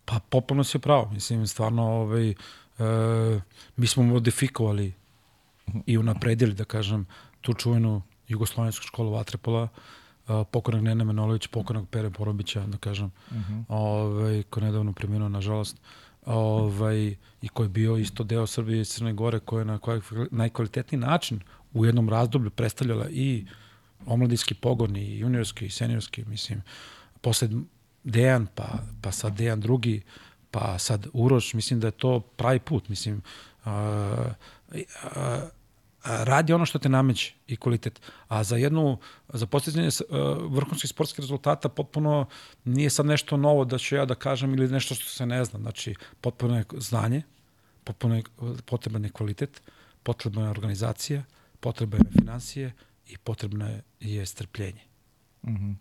Pa 0.06 0.19
popuno 0.29 0.63
se 0.63 0.79
pravo, 0.79 1.10
mislim, 1.13 1.47
stvarno 1.47 1.84
ovaj, 1.84 2.29
e, 2.29 2.36
mi 3.75 3.88
smo 3.88 4.03
modifikovali 4.03 4.93
i 5.86 5.97
unapredili, 5.97 6.53
da 6.53 6.65
kažem, 6.65 7.06
tu 7.41 7.53
čuvenu 7.53 8.01
jugoslovensku 8.27 8.86
školu 8.86 9.12
Vatrepola, 9.12 9.67
pokojnog 10.51 10.83
Nena 10.83 11.03
Menolovića, 11.03 11.49
pokojnog 11.51 11.89
Pere 11.89 12.09
Porobića, 12.09 12.65
da 12.65 12.77
kažem, 12.77 13.12
uh 13.31 13.38
-huh. 13.38 13.63
ovaj, 13.67 14.43
ko 14.43 14.59
nedavno 14.59 14.93
preminuo, 14.93 15.29
nažalost, 15.29 15.77
ovaj, 16.25 17.15
i 17.41 17.47
koji 17.53 17.65
je 17.65 17.69
bio 17.69 17.97
isto 17.97 18.23
deo 18.23 18.47
Srbije 18.47 18.81
i 18.81 18.86
Crne 18.86 19.13
Gore, 19.13 19.39
koja 19.39 19.62
je 19.62 19.65
na 19.65 19.79
najkvalitetniji 20.31 20.99
način 20.99 21.39
u 21.73 21.86
jednom 21.86 22.09
razdoblju 22.09 22.49
predstavljala 22.49 23.09
i 23.09 23.45
omladinski 24.05 24.53
pogon, 24.53 24.95
i 24.95 25.19
juniorski, 25.19 25.65
i 25.65 25.69
seniorski, 25.69 26.25
mislim, 26.25 26.62
posle 27.21 27.49
Dejan, 28.03 28.47
pa, 28.55 28.79
pa 29.01 29.12
sad 29.12 29.38
Dejan 29.38 29.59
drugi, 29.59 30.01
pa 30.51 30.79
sad 30.79 31.07
Uroš, 31.13 31.53
mislim 31.53 31.79
da 31.79 31.88
je 31.88 31.91
to 31.91 32.19
pravi 32.19 32.59
put, 32.59 32.89
mislim, 32.89 33.21
uh, 33.65 33.71
radi 36.03 36.53
ono 36.53 36.65
što 36.65 36.79
te 36.79 36.89
nameće 36.89 37.33
i 37.47 37.55
kvalitet. 37.55 38.01
A 38.27 38.43
za 38.43 38.57
jednu, 38.57 38.97
za 39.33 39.45
postizanje 39.45 39.89
vrhunskih 40.49 40.89
sportskih 40.89 41.19
rezultata 41.19 41.69
potpuno 41.69 42.25
nije 42.63 42.89
sad 42.89 43.05
nešto 43.05 43.37
novo 43.37 43.65
da 43.65 43.77
ću 43.77 43.95
ja 43.95 44.05
da 44.05 44.15
kažem 44.15 44.53
ili 44.53 44.67
nešto 44.67 44.95
što 44.95 45.09
se 45.09 45.25
ne 45.25 45.45
zna. 45.45 45.59
Znači, 45.59 45.95
potpuno 46.21 46.57
je 46.57 46.65
znanje, 46.77 47.21
potpuno 47.83 48.15
je 48.15 48.23
potreban 48.65 49.03
je 49.03 49.09
kvalitet, 49.09 49.61
potrebna 50.03 50.43
je 50.43 50.49
organizacija, 50.49 51.23
potrebna 51.59 51.97
je 51.97 52.11
financije 52.19 52.73
i 53.07 53.17
potrebno 53.17 53.79
je 53.99 54.25
strpljenje. 54.25 54.81
Mm 55.43 55.51
-hmm. 55.51 55.75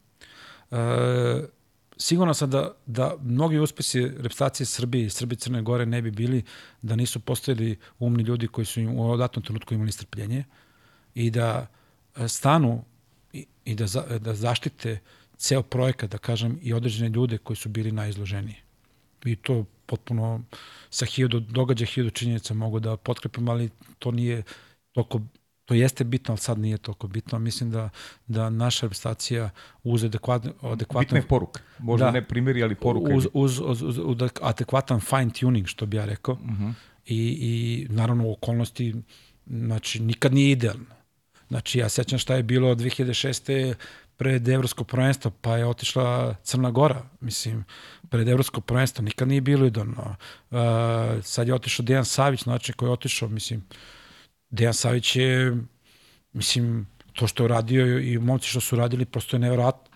e, 0.70 1.61
sigurno 2.02 2.34
sam 2.34 2.50
da, 2.50 2.74
da 2.86 3.16
mnogi 3.22 3.58
uspesi 3.58 4.08
reputacije 4.08 4.66
Srbije 4.66 5.06
i 5.06 5.10
Srbije 5.10 5.38
Crne 5.38 5.62
Gore 5.62 5.86
ne 5.86 6.02
bi 6.02 6.10
bili 6.10 6.42
da 6.82 6.96
nisu 6.96 7.20
postojali 7.20 7.76
umni 7.98 8.22
ljudi 8.22 8.48
koji 8.48 8.64
su 8.64 8.80
im 8.80 8.98
u 8.98 9.10
odatnom 9.10 9.44
trenutku 9.44 9.74
imali 9.74 9.92
strpljenje 9.92 10.44
i 11.14 11.30
da 11.30 11.66
e, 12.16 12.28
stanu 12.28 12.84
i, 13.32 13.46
i 13.64 13.74
da, 13.74 13.86
za, 13.86 14.18
da 14.18 14.34
zaštite 14.34 14.98
ceo 15.36 15.62
projekat, 15.62 16.10
da 16.10 16.18
kažem, 16.18 16.58
i 16.62 16.72
određene 16.72 17.08
ljude 17.08 17.38
koji 17.38 17.56
su 17.56 17.68
bili 17.68 17.92
najizloženiji. 17.92 18.56
I 19.24 19.36
to 19.36 19.64
potpuno 19.86 20.42
sa 20.90 21.06
hiljadu 21.06 21.40
događaja, 21.40 21.86
hiljadu 21.86 22.10
činjenica 22.10 22.54
mogu 22.54 22.80
da 22.80 22.96
potkrepim, 22.96 23.48
ali 23.48 23.70
to 23.98 24.10
nije 24.10 24.42
toliko 24.92 25.20
to 25.64 25.74
jeste 25.74 26.04
bitno, 26.04 26.32
ali 26.32 26.38
sad 26.38 26.58
nije 26.58 26.78
toliko 26.78 27.08
bitno. 27.08 27.38
Mislim 27.38 27.70
da, 27.70 27.88
da 28.26 28.50
naša 28.50 28.86
reprezentacija 28.86 29.50
uz 29.82 30.04
adekvatan... 30.04 30.52
adekvatan 30.60 31.04
Bitna 31.04 31.18
je 31.18 31.28
poruka. 31.28 31.60
Možda 31.78 32.04
da, 32.04 32.10
ne 32.10 32.28
primjeri, 32.28 32.62
ali 32.62 32.74
poruka. 32.74 33.14
Uz, 33.14 33.26
uz, 33.32 33.60
uz, 33.64 33.82
uz, 33.82 33.98
uz 33.98 34.30
adekvatan 34.42 35.00
fine 35.00 35.30
tuning, 35.40 35.66
što 35.66 35.86
bi 35.86 35.96
ja 35.96 36.04
rekao. 36.04 36.34
Uh 36.34 36.40
mhm. 36.40 36.64
-huh. 36.64 36.72
I, 37.06 37.38
I 37.40 37.86
naravno 37.90 38.24
u 38.24 38.32
okolnosti, 38.32 38.94
znači, 39.46 40.00
nikad 40.00 40.34
nije 40.34 40.50
idealno. 40.50 40.84
Znači, 41.48 41.78
ja 41.78 41.88
sećam 41.88 42.18
šta 42.18 42.34
je 42.34 42.42
bilo 42.42 42.74
2006 42.74 43.74
pred 44.16 44.48
evropsko 44.48 44.84
prvenstvo, 44.84 45.30
pa 45.40 45.56
je 45.56 45.66
otišla 45.66 46.34
Crna 46.42 46.70
Gora, 46.70 47.02
mislim, 47.20 47.64
pred 48.08 48.28
evropsko 48.28 48.60
prvenstvo, 48.60 49.04
nikad 49.04 49.28
nije 49.28 49.40
bilo 49.40 49.66
idealno. 49.66 50.16
Uh, 50.50 50.58
sad 51.22 51.48
je 51.48 51.54
otišao 51.54 51.84
Dejan 51.84 52.04
Savić, 52.04 52.42
znači 52.42 52.72
koji 52.72 52.88
je 52.88 52.92
otišao, 52.92 53.28
mislim, 53.28 53.60
uh, 53.70 53.76
Dejan 54.52 54.74
Savić 54.74 55.16
je, 55.16 55.56
mislim, 56.32 56.86
to 57.12 57.26
što 57.26 57.42
je 57.42 57.44
uradio 57.44 57.98
i 57.98 58.18
momci 58.18 58.48
što 58.48 58.60
su 58.60 58.76
radili, 58.76 59.04
prosto 59.04 59.36
je 59.36 59.40
nevjerojatno. 59.40 59.92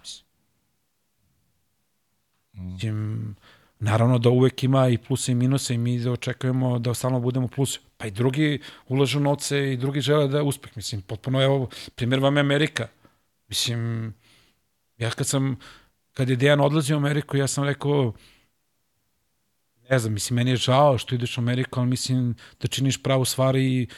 Mislim, 2.52 3.36
naravno 3.78 4.18
da 4.18 4.30
uvek 4.30 4.64
ima 4.64 4.88
i 4.88 4.98
pluse 4.98 5.32
i 5.32 5.34
minuse 5.34 5.74
i 5.74 5.78
mi 5.78 5.98
da 5.98 6.12
očekujemo 6.12 6.78
da 6.78 6.94
stalno 6.94 7.20
budemo 7.20 7.48
plus. 7.48 7.80
Pa 7.96 8.06
i 8.06 8.10
drugi 8.10 8.60
ulažu 8.88 9.20
novce 9.20 9.72
i 9.72 9.76
drugi 9.76 10.00
žele 10.00 10.28
da 10.28 10.36
je 10.36 10.42
uspeh. 10.42 10.76
Mislim, 10.76 11.02
potpuno, 11.02 11.42
evo, 11.42 11.68
primjer 11.94 12.20
vam 12.20 12.36
je 12.36 12.40
Amerika. 12.40 12.88
Mislim, 13.48 14.14
ja 14.98 15.10
kad 15.10 15.26
sam, 15.26 15.56
kad 16.12 16.28
je 16.28 16.36
Dejan 16.36 16.60
odlazio 16.60 16.96
u 16.96 17.00
Ameriku, 17.00 17.36
ja 17.36 17.46
sam 17.46 17.64
rekao, 17.64 18.12
ne 19.90 19.98
znam, 19.98 20.12
mislim, 20.12 20.34
meni 20.36 20.50
je 20.50 20.56
žao 20.56 20.98
što 20.98 21.14
ideš 21.14 21.38
u 21.38 21.40
Ameriku, 21.40 21.80
ali 21.80 21.88
mislim 21.88 22.34
da 22.60 22.68
činiš 22.68 23.02
pravu 23.02 23.24
stvar 23.24 23.56
i 23.56 23.88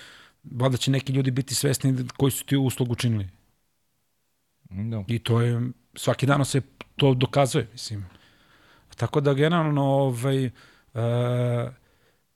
valjda 0.50 0.76
će 0.76 0.90
neki 0.90 1.12
ljudi 1.12 1.30
biti 1.30 1.54
svesni 1.54 1.94
koji 2.16 2.30
su 2.30 2.44
ti 2.44 2.56
uslugu 2.56 2.94
činili. 2.94 3.28
Da. 4.70 5.04
I 5.06 5.18
to 5.18 5.40
je, 5.40 5.70
svaki 5.94 6.26
dan 6.26 6.44
se 6.44 6.61
to 6.96 7.14
dokazuje, 7.14 7.68
mislim. 7.72 8.06
Tako 8.96 9.20
da 9.20 9.34
generalno, 9.34 9.84
ovaj, 9.84 10.46
uh, 10.46 10.52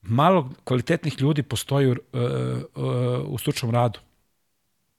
malo 0.02 0.50
kvalitetnih 0.64 1.20
ljudi 1.20 1.42
postoji 1.42 1.86
u, 1.86 1.90
uh, 1.90 1.96
uh, 2.74 3.28
u 3.28 3.38
stručnom 3.38 3.70
radu. 3.70 3.98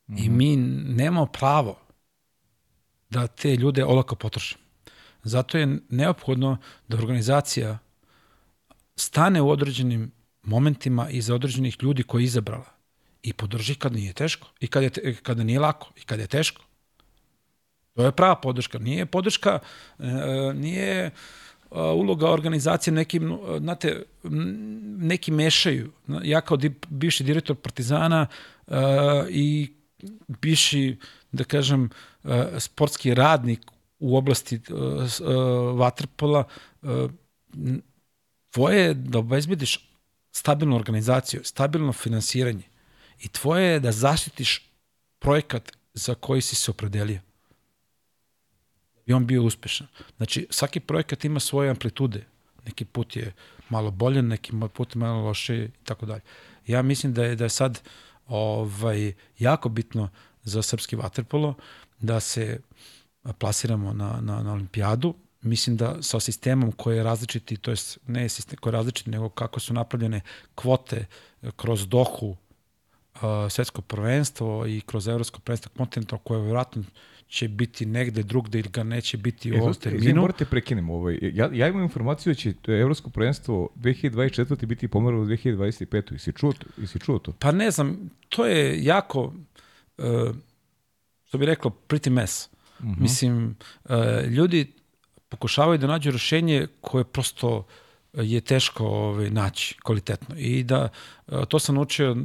Mm 0.08 0.16
-hmm. 0.16 0.26
I 0.26 0.30
mi 0.30 0.56
nemamo 0.96 1.26
pravo 1.26 1.80
da 3.10 3.28
te 3.28 3.56
ljude 3.56 3.86
olako 3.86 4.16
potrošimo. 4.16 4.64
Zato 5.24 5.58
je 5.58 5.80
neophodno 5.90 6.58
da 6.88 6.98
organizacija 6.98 7.78
stane 8.96 9.42
u 9.42 9.50
određenim 9.50 10.12
momentima 10.44 11.10
iza 11.10 11.36
određenih 11.36 11.78
ljudi 11.82 12.04
koji 12.04 12.22
je 12.22 12.26
izabrala 12.26 12.73
i 13.24 13.34
podrži 13.34 13.76
kad 13.76 13.94
nije 13.94 14.14
teško 14.14 14.48
i 14.60 14.68
kad 14.68 14.84
je, 14.84 15.16
kada 15.24 15.44
nije 15.44 15.60
lako 15.60 15.92
i 15.96 16.02
kad 16.02 16.20
je 16.20 16.28
teško. 16.28 16.62
To 17.94 18.06
je 18.06 18.12
prava 18.12 18.36
podrška. 18.36 18.80
Nije 18.80 19.06
podrška, 19.06 19.60
e, 20.00 20.06
nije 20.54 21.06
e, 21.06 21.12
uloga 21.72 22.30
organizacije 22.30 22.94
nekim, 22.94 23.40
znate, 23.60 24.04
neki 24.98 25.32
mešaju. 25.32 25.92
Ja 26.24 26.42
kao 26.42 26.58
di, 26.58 26.74
bivši 26.90 27.24
direktor 27.24 27.56
Partizana 27.56 28.28
e, 28.68 28.76
i 29.30 29.74
bivši, 30.28 30.98
da 31.32 31.44
kažem, 31.44 31.90
sportski 32.60 33.14
radnik 33.14 33.60
u 34.00 34.18
oblasti 34.18 34.62
vaterpola, 35.76 36.44
tvoje 38.52 38.80
je 38.80 38.94
da 38.94 39.20
obezbediš 39.20 39.90
stabilnu 40.32 40.76
organizaciju, 40.76 41.42
stabilno 41.44 41.94
finansiranje 41.94 42.64
i 43.20 43.28
tvoje 43.28 43.72
je 43.72 43.80
da 43.80 43.92
zaštitiš 43.92 44.70
projekat 45.20 45.72
za 45.94 46.16
koji 46.16 46.42
si 46.42 46.56
se 46.56 46.72
opredelio 46.72 47.20
i 49.06 49.14
on 49.14 49.26
bio 49.28 49.44
uspešan. 49.44 49.88
Znači, 50.18 50.48
svaki 50.50 50.80
projekat 50.80 51.26
ima 51.26 51.40
svoje 51.40 51.70
amplitude. 51.70 52.26
Neki 52.66 52.86
put 52.86 53.16
je 53.16 53.34
malo 53.70 53.92
bolje, 53.92 54.22
neki 54.22 54.52
put 54.74 54.96
je 54.96 55.00
malo 55.00 55.22
loše 55.22 55.56
i 55.58 55.70
tako 55.84 56.06
dalje. 56.06 56.22
Ja 56.68 56.82
mislim 56.82 57.14
da 57.14 57.24
je, 57.24 57.36
da 57.36 57.44
je 57.44 57.50
sad 57.50 57.82
ovaj, 58.28 59.14
jako 59.40 59.70
bitno 59.70 60.10
za 60.44 60.62
srpski 60.62 60.96
vaterpolo 60.96 61.56
da 62.00 62.20
se 62.20 62.60
plasiramo 63.38 63.94
na, 63.94 64.20
na, 64.22 64.44
na 64.44 64.54
olimpijadu. 64.54 65.16
Mislim 65.42 65.78
da 65.78 66.02
sa 66.02 66.20
sistemom 66.20 66.72
koji 66.72 66.98
je 66.98 67.04
različiti, 67.04 67.58
to 67.58 67.72
jest 67.72 67.98
ne 68.08 68.30
sistem 68.30 68.58
koji 68.62 68.72
je 68.72 68.78
različiti, 68.78 69.10
nego 69.10 69.30
kako 69.30 69.60
su 69.60 69.74
napravljene 69.74 70.22
kvote 70.56 71.06
kroz 71.56 71.88
Dohu, 71.88 72.36
svetsko 73.50 73.82
prvenstvo 73.82 74.68
i 74.68 74.82
kroz 74.86 75.08
evropsko 75.08 75.40
prvenstvo 75.40 75.72
kontinenta 75.78 76.18
koje 76.18 76.38
je 76.38 76.44
vjerojatno 76.44 76.84
će 77.34 77.48
biti 77.48 77.86
negde 77.86 78.24
drugde 78.24 78.60
ili 78.60 78.70
ga 78.70 78.84
neće 78.84 79.18
biti 79.18 79.52
u 79.52 79.56
e, 79.56 79.62
ovom 79.62 79.74
terminu. 79.74 80.04
Izvim, 80.04 80.18
morate 80.18 80.46
prekinemo. 80.46 80.94
Ovaj. 80.94 81.20
Ja, 81.22 81.50
ja 81.54 81.68
imam 81.68 81.84
informaciju 81.84 82.34
da 82.34 82.36
će 82.36 82.54
Evropsko 82.68 83.10
prvenstvo 83.10 83.70
2024. 83.76 84.66
biti 84.66 84.88
pomeralo 84.88 85.24
u 85.24 85.26
2025. 85.26 86.16
I 86.16 86.20
si 86.20 86.34
čuo 86.34 86.54
to? 86.54 86.66
I 86.82 86.88
si 86.88 87.00
čuo 87.00 87.20
to? 87.20 87.32
Pa 87.40 87.52
ne 87.52 87.72
znam, 87.72 88.10
to 88.30 88.46
je 88.46 88.84
jako, 88.84 89.34
uh, 89.98 90.36
što 91.26 91.38
bi 91.38 91.46
reklo, 91.46 91.72
pretty 91.88 92.10
mess. 92.10 92.48
Uh 92.80 92.86
mhm. 92.86 92.94
-huh. 92.94 93.02
Mislim, 93.02 93.56
uh, 93.84 93.92
ljudi 94.28 94.74
pokušavaju 95.30 95.78
da 95.78 95.88
nađu 95.88 96.12
rešenje 96.12 96.68
koje 96.82 97.04
prosto 97.04 97.66
je 98.14 98.42
teško 98.42 98.86
ovaj, 98.86 99.30
naći 99.30 99.76
kvalitetno. 99.84 100.36
I 100.38 100.64
da, 100.64 100.90
uh, 101.28 101.46
to 101.46 101.60
sam 101.60 101.76
naučio 101.76 102.18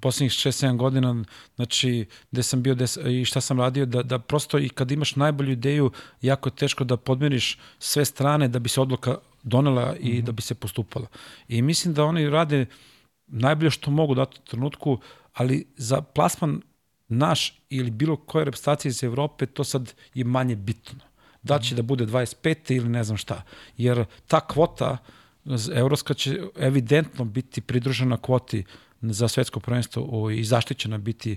poslednjih 0.00 0.32
6-7 0.32 0.76
godina, 0.76 1.24
znači, 1.56 2.06
gde 2.30 2.42
sam 2.42 2.62
bio 2.62 2.74
des, 2.74 2.98
i 3.06 3.24
šta 3.24 3.40
sam 3.40 3.60
radio, 3.60 3.86
da, 3.86 4.02
da 4.02 4.18
prosto 4.18 4.58
i 4.58 4.68
kad 4.68 4.90
imaš 4.90 5.16
najbolju 5.16 5.52
ideju, 5.52 5.90
jako 6.22 6.48
je 6.48 6.56
teško 6.56 6.84
da 6.84 6.96
podmiriš 6.96 7.58
sve 7.78 8.04
strane 8.04 8.48
da 8.48 8.58
bi 8.58 8.68
se 8.68 8.80
odluka 8.80 9.16
donela 9.42 9.96
i 9.96 10.08
mm 10.08 10.16
-hmm. 10.16 10.24
da 10.24 10.32
bi 10.32 10.42
se 10.42 10.54
postupala. 10.54 11.06
I 11.48 11.62
mislim 11.62 11.94
da 11.94 12.04
oni 12.04 12.30
rade 12.30 12.66
najbolje 13.26 13.70
što 13.70 13.90
mogu 13.90 14.12
u 14.12 14.14
datom 14.14 14.42
trenutku, 14.44 14.98
ali 15.32 15.66
za 15.76 16.02
plasman 16.02 16.60
naš 17.08 17.60
ili 17.70 17.90
bilo 17.90 18.16
koje 18.16 18.44
reprezentacije 18.44 18.90
iz 18.90 19.04
Evrope, 19.04 19.46
to 19.46 19.64
sad 19.64 19.94
je 20.14 20.24
manje 20.24 20.56
bitno. 20.56 21.00
Da 21.42 21.58
će 21.58 21.66
mm 21.66 21.72
-hmm. 21.72 21.76
da 21.76 21.82
bude 21.82 22.06
25. 22.06 22.76
ili 22.76 22.88
ne 22.88 23.04
znam 23.04 23.16
šta. 23.16 23.42
Jer 23.76 24.04
ta 24.26 24.40
kvota, 24.40 24.96
Evropska 25.74 26.14
će 26.14 26.42
evidentno 26.56 27.24
biti 27.24 27.60
pridružena 27.60 28.16
kvoti 28.16 28.64
za 29.12 29.28
svetsko 29.28 29.60
prvenstvo 29.60 30.30
i 30.30 30.44
zaštićena 30.44 30.98
biti 30.98 31.36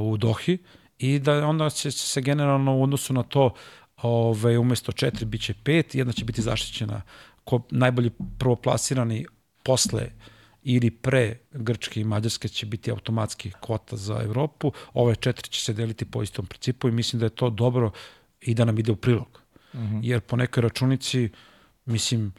u 0.00 0.16
Dohi 0.16 0.58
i 0.98 1.18
da 1.18 1.46
onda 1.46 1.70
će 1.70 1.90
se 1.90 2.20
generalno 2.20 2.76
u 2.76 2.82
odnosu 2.82 3.12
na 3.12 3.22
to 3.22 3.54
ovaj, 4.02 4.56
umesto 4.56 4.92
četiri 4.92 5.24
biće 5.24 5.54
pet, 5.64 5.94
jedna 5.94 6.12
će 6.12 6.24
biti 6.24 6.42
zaštićena 6.42 7.02
ko 7.44 7.60
najbolji 7.70 8.10
prvoplasirani 8.38 9.26
posle 9.62 10.10
ili 10.62 10.90
pre 10.90 11.38
Grčke 11.52 12.00
i 12.00 12.04
Mađarske 12.04 12.48
će 12.48 12.66
biti 12.66 12.90
automatski 12.90 13.50
kvota 13.60 13.96
za 13.96 14.20
Evropu, 14.24 14.72
ove 14.94 15.16
četiri 15.16 15.48
će 15.48 15.60
se 15.60 15.72
deliti 15.72 16.04
po 16.04 16.22
istom 16.22 16.46
principu 16.46 16.88
i 16.88 16.92
mislim 16.92 17.20
da 17.20 17.26
je 17.26 17.30
to 17.30 17.50
dobro 17.50 17.90
i 18.40 18.54
da 18.54 18.64
nam 18.64 18.78
ide 18.78 18.92
u 18.92 18.96
prilog. 18.96 19.42
Mhm. 19.74 19.80
-huh. 19.80 20.00
Jer 20.02 20.20
po 20.20 20.36
nekoj 20.36 20.60
računici, 20.60 21.30
mislim, 21.84 22.32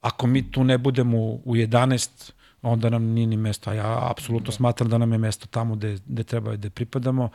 ako 0.00 0.26
mi 0.26 0.50
tu 0.50 0.64
ne 0.64 0.78
budemo 0.78 1.18
u 1.18 1.54
11 1.56 2.32
onda 2.62 2.90
nam 2.90 3.04
nije 3.04 3.26
ni 3.26 3.36
mesto. 3.36 3.70
A 3.70 3.74
ja 3.74 4.10
apsolutno 4.10 4.46
da. 4.46 4.52
smatram 4.52 4.88
da 4.88 4.98
nam 4.98 5.12
je 5.12 5.18
mesto 5.18 5.46
tamo 5.46 5.74
gde, 5.74 5.98
gde 6.06 6.24
treba 6.24 6.56
da 6.56 6.70
pripadamo 6.70 7.28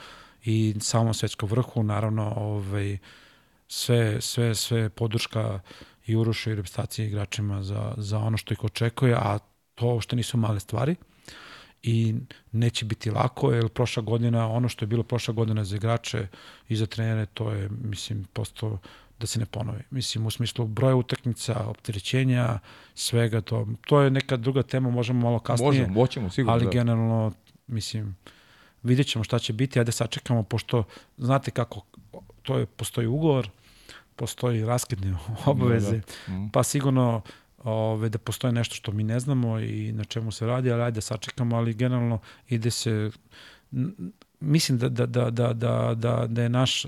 i 0.44 0.76
samom 0.80 1.14
svetskom 1.14 1.50
vrhu, 1.50 1.84
naravno, 1.84 2.34
ovaj, 2.38 2.98
sve, 3.68 4.22
sve, 4.22 4.56
sve 4.56 4.90
podrška 4.90 5.60
i 6.06 6.16
Urušu 6.16 6.52
i 6.52 6.56
reprezentaciji 6.56 7.08
igračima 7.08 7.64
za, 7.64 7.94
za 7.98 8.20
ono 8.20 8.38
što 8.38 8.54
ih 8.54 8.64
očekuje, 8.64 9.16
a 9.16 9.40
to 9.76 10.02
što 10.02 10.16
nisu 10.16 10.38
male 10.38 10.60
stvari 10.60 10.96
i 11.84 12.16
neće 12.52 12.86
biti 12.86 13.12
lako, 13.12 13.52
jer 13.52 13.70
prošla 13.70 14.04
godina, 14.04 14.48
ono 14.48 14.70
što 14.70 14.84
je 14.84 14.88
bilo 14.88 15.04
prošla 15.04 15.34
godina 15.34 15.64
za 15.64 15.76
igrače 15.76 16.28
i 16.68 16.76
za 16.76 16.86
trenere, 16.86 17.26
to 17.26 17.52
je, 17.52 17.70
mislim, 17.70 18.26
posto 18.34 18.80
da 19.20 19.28
se 19.28 19.40
ne 19.40 19.46
ponovi. 19.46 19.80
Mislim, 19.90 20.26
u 20.26 20.32
smislu 20.32 20.68
broja 20.68 20.96
utakmica, 20.96 21.64
opterećenja, 21.68 22.60
svega 22.96 23.42
to. 23.42 23.68
To 23.88 24.02
je 24.02 24.12
neka 24.12 24.38
druga 24.38 24.64
tema, 24.64 24.90
možemo 24.90 25.20
malo 25.20 25.40
kasnije. 25.40 25.68
Možemo, 25.68 25.94
moćemo, 25.94 26.30
sigurno. 26.30 26.54
Ali 26.54 26.66
da. 26.66 26.72
generalno, 26.72 27.32
mislim, 27.68 28.16
vidjet 28.84 29.08
ćemo 29.08 29.24
šta 29.24 29.40
će 29.40 29.54
biti, 29.54 29.80
ajde 29.80 29.92
sačekamo, 29.92 30.44
pošto 30.44 30.84
znate 31.18 31.52
kako, 31.52 31.82
to 32.42 32.58
je, 32.58 32.66
postoji 32.66 33.08
ugovor, 33.08 33.50
postoji 34.16 34.66
raskidne 34.66 35.16
obaveze, 35.46 35.98
da, 35.98 36.04
da. 36.28 36.34
Mm. 36.34 36.50
pa 36.50 36.64
sigurno 36.64 37.22
ove, 37.64 38.10
da 38.10 38.18
postoje 38.18 38.54
nešto 38.54 38.76
što 38.76 38.92
mi 38.92 39.04
ne 39.04 39.20
znamo 39.20 39.60
i 39.60 39.92
na 39.92 40.04
čemu 40.04 40.32
se 40.32 40.46
radi, 40.46 40.72
ali 40.72 40.82
ajde 40.82 41.02
sačekamo, 41.02 41.56
ali 41.56 41.74
generalno 41.74 42.20
ide 42.50 42.72
se, 42.72 43.12
mislim 44.40 44.78
da, 44.78 44.90
da, 44.90 45.06
da, 45.06 45.30
da, 45.30 45.54
da, 45.54 45.94
da, 45.96 46.26
da 46.28 46.44
je 46.44 46.50
naš 46.50 46.86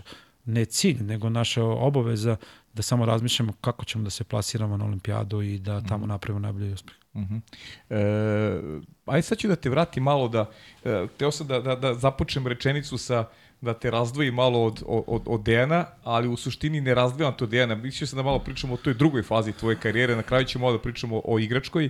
ne 0.48 0.66
cilj, 0.66 1.04
nego 1.04 1.30
naša 1.30 1.64
obaveza 1.64 2.38
da 2.74 2.82
samo 2.82 3.06
razmišljamo 3.06 3.54
kako 3.62 3.86
ćemo 3.86 4.04
da 4.04 4.10
se 4.10 4.24
plasiramo 4.24 4.78
na 4.78 4.86
olimpijadu 4.86 5.42
i 5.42 5.60
da 5.60 5.82
tamo 5.82 6.06
mm. 6.06 6.10
napravimo 6.10 6.40
najbolji 6.40 6.74
uspeh. 6.74 6.96
Uh 7.14 7.22
mhm. 7.22 7.36
-huh. 7.36 7.42
e, 7.90 8.82
aj 9.06 9.22
sad 9.22 9.38
ću 9.38 9.48
da 9.48 9.56
te 9.56 9.70
vratim 9.70 10.04
malo 10.04 10.28
da, 10.28 10.50
e, 10.84 11.08
teo 11.18 11.32
sam 11.32 11.48
da, 11.48 11.60
da, 11.60 11.76
da 11.76 11.94
započnem 11.94 12.48
rečenicu 12.48 12.98
sa 12.98 13.26
da 13.62 13.74
te 13.74 13.92
razdvoji 13.92 14.32
malo 14.32 14.64
od, 14.64 14.84
od, 14.88 15.22
od 15.26 15.44
Dejana, 15.44 15.86
ali 16.04 16.28
u 16.28 16.38
suštini 16.38 16.82
ne 16.82 16.94
razdvojam 16.94 17.34
to 17.38 17.46
Dejana. 17.46 17.76
Mislio 17.76 18.08
sam 18.08 18.18
da 18.18 18.24
malo 18.24 18.40
pričamo 18.40 18.74
o 18.74 18.78
toj 18.78 18.94
drugoj 18.94 19.24
fazi 19.24 19.54
tvoje 19.54 19.76
karijere, 19.76 20.16
na 20.16 20.24
kraju 20.24 20.46
ćemo 20.46 20.66
malo 20.66 20.78
da 20.78 20.82
pričamo 20.82 21.22
o 21.26 21.40
igračkoj. 21.40 21.90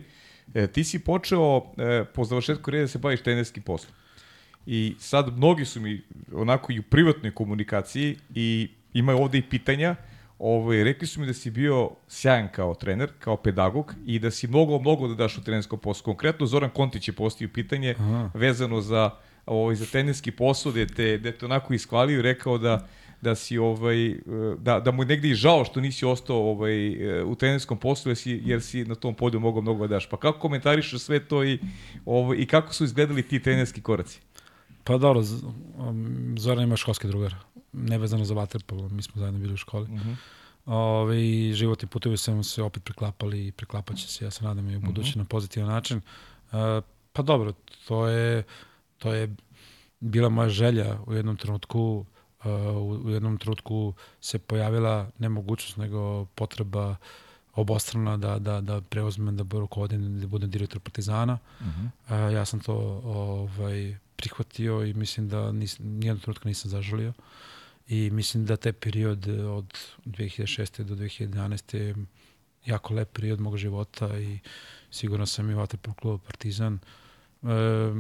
E, 0.54 0.68
ti 0.68 0.84
si 0.84 1.00
počeo 1.00 1.58
e, 1.78 2.06
po 2.14 2.26
završetku 2.26 2.64
karijere 2.64 2.84
da 2.84 2.88
se 2.88 3.00
baviš 3.00 3.22
trenerskim 3.22 3.64
poslom. 3.64 3.94
I 4.70 4.96
sad 5.00 5.38
mnogi 5.38 5.66
su 5.66 5.82
mi 5.82 6.02
onako 6.34 6.72
i 6.72 6.80
u 6.80 6.84
privatnoj 6.84 7.32
komunikaciji 7.32 8.18
i 8.36 8.70
imaju 8.94 9.18
ovde 9.18 9.38
i 9.38 9.42
pitanja. 9.42 9.96
Ovaj, 10.40 10.84
rekli 10.84 11.08
su 11.08 11.20
mi 11.22 11.28
da 11.28 11.34
si 11.34 11.52
bio 11.52 11.90
sjajan 12.08 12.48
kao 12.52 12.76
trener, 12.76 13.10
kao 13.20 13.38
pedagog 13.38 13.94
i 14.06 14.20
da 14.20 14.32
si 14.32 14.48
mnogo, 14.48 14.80
mnogo 14.80 15.08
da 15.08 15.16
daš 15.16 15.38
u 15.38 15.44
trenerskom 15.44 15.80
poslu. 15.80 16.04
Konkretno 16.04 16.46
Zoran 16.46 16.70
Kontić 16.70 17.08
je 17.08 17.14
postio 17.14 17.50
pitanje 17.54 17.96
Aha. 18.00 18.30
vezano 18.34 18.82
za, 18.82 19.10
ovaj, 19.46 19.76
za 19.76 19.86
trenerski 19.86 20.32
posao, 20.32 20.72
gde 20.72 20.88
te, 20.88 21.18
gde 21.18 21.32
te 21.32 21.46
onako 21.46 21.74
iskvalio 21.74 22.20
i 22.20 22.22
rekao 22.22 22.58
da 22.58 22.88
da 23.22 23.36
si 23.36 23.58
ovaj 23.58 24.16
da 24.58 24.80
da 24.80 24.92
mu 24.92 25.04
negde 25.04 25.30
i 25.30 25.36
žao 25.36 25.66
što 25.66 25.82
nisi 25.82 26.06
ostao 26.06 26.38
ovaj 26.38 27.24
u 27.24 27.36
trenerskom 27.36 27.78
poslu 27.78 28.10
jer 28.10 28.18
si 28.18 28.42
jer 28.46 28.62
si 28.62 28.86
na 28.86 28.96
tom 28.96 29.16
polju 29.16 29.40
mogao 29.40 29.62
mnogo 29.62 29.88
da 29.88 29.96
daš. 29.96 30.10
Pa 30.10 30.18
kako 30.18 30.40
komentarišeš 30.40 31.02
sve 31.02 31.20
to 31.20 31.44
i 31.44 31.60
ovaj 32.06 32.38
i 32.38 32.46
kako 32.46 32.74
su 32.74 32.84
izgledali 32.84 33.24
ti 33.24 33.40
trenerski 33.40 33.82
koraci? 33.82 34.20
Pa 34.88 34.98
dobro, 34.98 35.24
um, 35.78 36.36
Zoran 36.40 36.64
ima 36.64 36.78
školski 36.78 37.08
drugar, 37.08 37.36
nevezano 37.74 38.26
za 38.26 38.34
vaterpolo, 38.34 38.90
mi 38.90 39.02
smo 39.02 39.20
zajedno 39.20 39.40
bili 39.40 39.54
u 39.54 39.58
školi. 39.58 39.84
Uh 39.84 39.90
-huh. 39.90 40.16
Ove, 40.66 41.54
životni 41.54 41.88
putevi 41.88 42.18
su 42.18 42.44
se 42.44 42.64
opet 42.64 42.84
preklapali 42.84 43.48
i 43.48 43.52
preklapat 43.52 43.98
će 43.98 44.08
se, 44.08 44.26
ja 44.26 44.32
se 44.32 44.44
nadam 44.44 44.70
i 44.70 44.76
u 44.76 44.80
budući 44.80 45.10
mm 45.10 45.14
-hmm. 45.14 45.18
na 45.18 45.26
pozitivan 45.26 45.70
način. 45.70 45.98
Uh, 45.98 46.84
pa 47.14 47.22
dobro, 47.22 47.54
to 47.88 48.08
je, 48.08 48.44
to 48.98 49.14
je 49.14 49.36
bila 50.00 50.30
moja 50.30 50.50
želja 50.50 51.00
u 51.06 51.14
jednom 51.14 51.38
trenutku 51.38 52.06
uh, 52.46 53.06
u 53.06 53.10
jednom 53.10 53.38
trenutku 53.38 53.94
se 54.22 54.40
pojavila 54.40 55.10
nemogućnost 55.18 55.78
nego 55.78 56.26
potreba 56.26 56.96
obostrana 57.58 58.18
da, 58.18 58.40
da, 58.40 58.62
da 58.62 58.82
preuzmem 58.82 59.38
da 59.38 59.44
rukovodim 59.52 60.20
da 60.20 60.28
budem 60.28 60.50
direktor 60.50 60.80
Partizana. 60.80 61.38
Uh 61.60 61.68
-huh. 61.68 62.28
uh, 62.28 62.34
ja 62.34 62.46
sam 62.46 62.60
to 62.60 62.76
ovaj, 63.04 63.96
prihvatio 64.16 64.86
i 64.86 64.94
mislim 64.94 65.30
da 65.30 65.52
nis, 65.52 65.80
nijednog 65.80 66.22
trenutka 66.22 66.50
nisam 66.50 66.72
zažalio. 66.72 67.14
I 67.88 68.10
mislim 68.10 68.46
da 68.46 68.58
taj 68.58 68.74
period 68.74 69.28
od 69.28 69.78
2006. 70.06 70.84
do 70.84 70.96
2011. 70.96 71.78
je 71.78 71.96
jako 72.66 72.94
lep 72.94 73.14
period 73.14 73.40
mog 73.40 73.58
života 73.58 74.20
i 74.20 74.40
sigurno 74.92 75.26
sam 75.26 75.50
i 75.50 75.54
u 75.54 75.58
Vatrpol 75.58 75.94
klubu 75.94 76.18
Partizan. 76.18 76.80
E, 77.44 77.48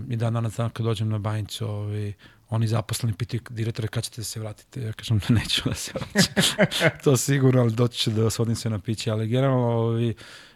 I 0.09 0.15
dan 0.15 0.33
danas 0.33 0.55
dan 0.55 0.69
kad 0.69 0.85
dođem 0.85 1.09
na 1.09 1.17
banjicu, 1.17 1.65
ovaj, 1.65 2.13
oni 2.49 2.67
zaposleni 2.67 3.15
pitaju 3.15 3.41
direktore 3.49 3.87
kad 3.87 4.03
ćete 4.03 4.21
da 4.21 4.25
se 4.25 4.39
vratite. 4.39 4.81
Ja 4.81 4.93
kažem 4.93 5.21
neću 5.29 5.61
da 5.65 5.75
se 5.75 5.91
vraćam. 5.93 6.33
to 7.03 7.17
sigurno, 7.17 7.61
ali 7.61 7.71
doći 7.71 7.99
ću 7.99 8.11
da 8.11 8.23
vas 8.23 8.39
vodim 8.39 8.55
se 8.55 8.69
na 8.69 8.79
piće. 8.79 9.11
Ali 9.11 9.27
generalno 9.27 9.67
ovaj, 9.67 10.13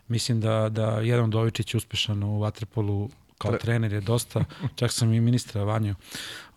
mislim 0.07 0.41
da, 0.41 0.69
da 0.69 0.99
jedan 0.99 1.29
Dovičić 1.29 1.73
je 1.73 1.77
uspešan 1.77 2.23
u 2.23 2.39
Vatrepolu 2.39 3.09
kao 3.41 3.57
trener 3.57 3.93
je 3.93 4.01
dosta, 4.01 4.43
čak 4.75 4.91
sam 4.91 5.13
i 5.13 5.21
ministra 5.21 5.63
Vanju 5.63 5.95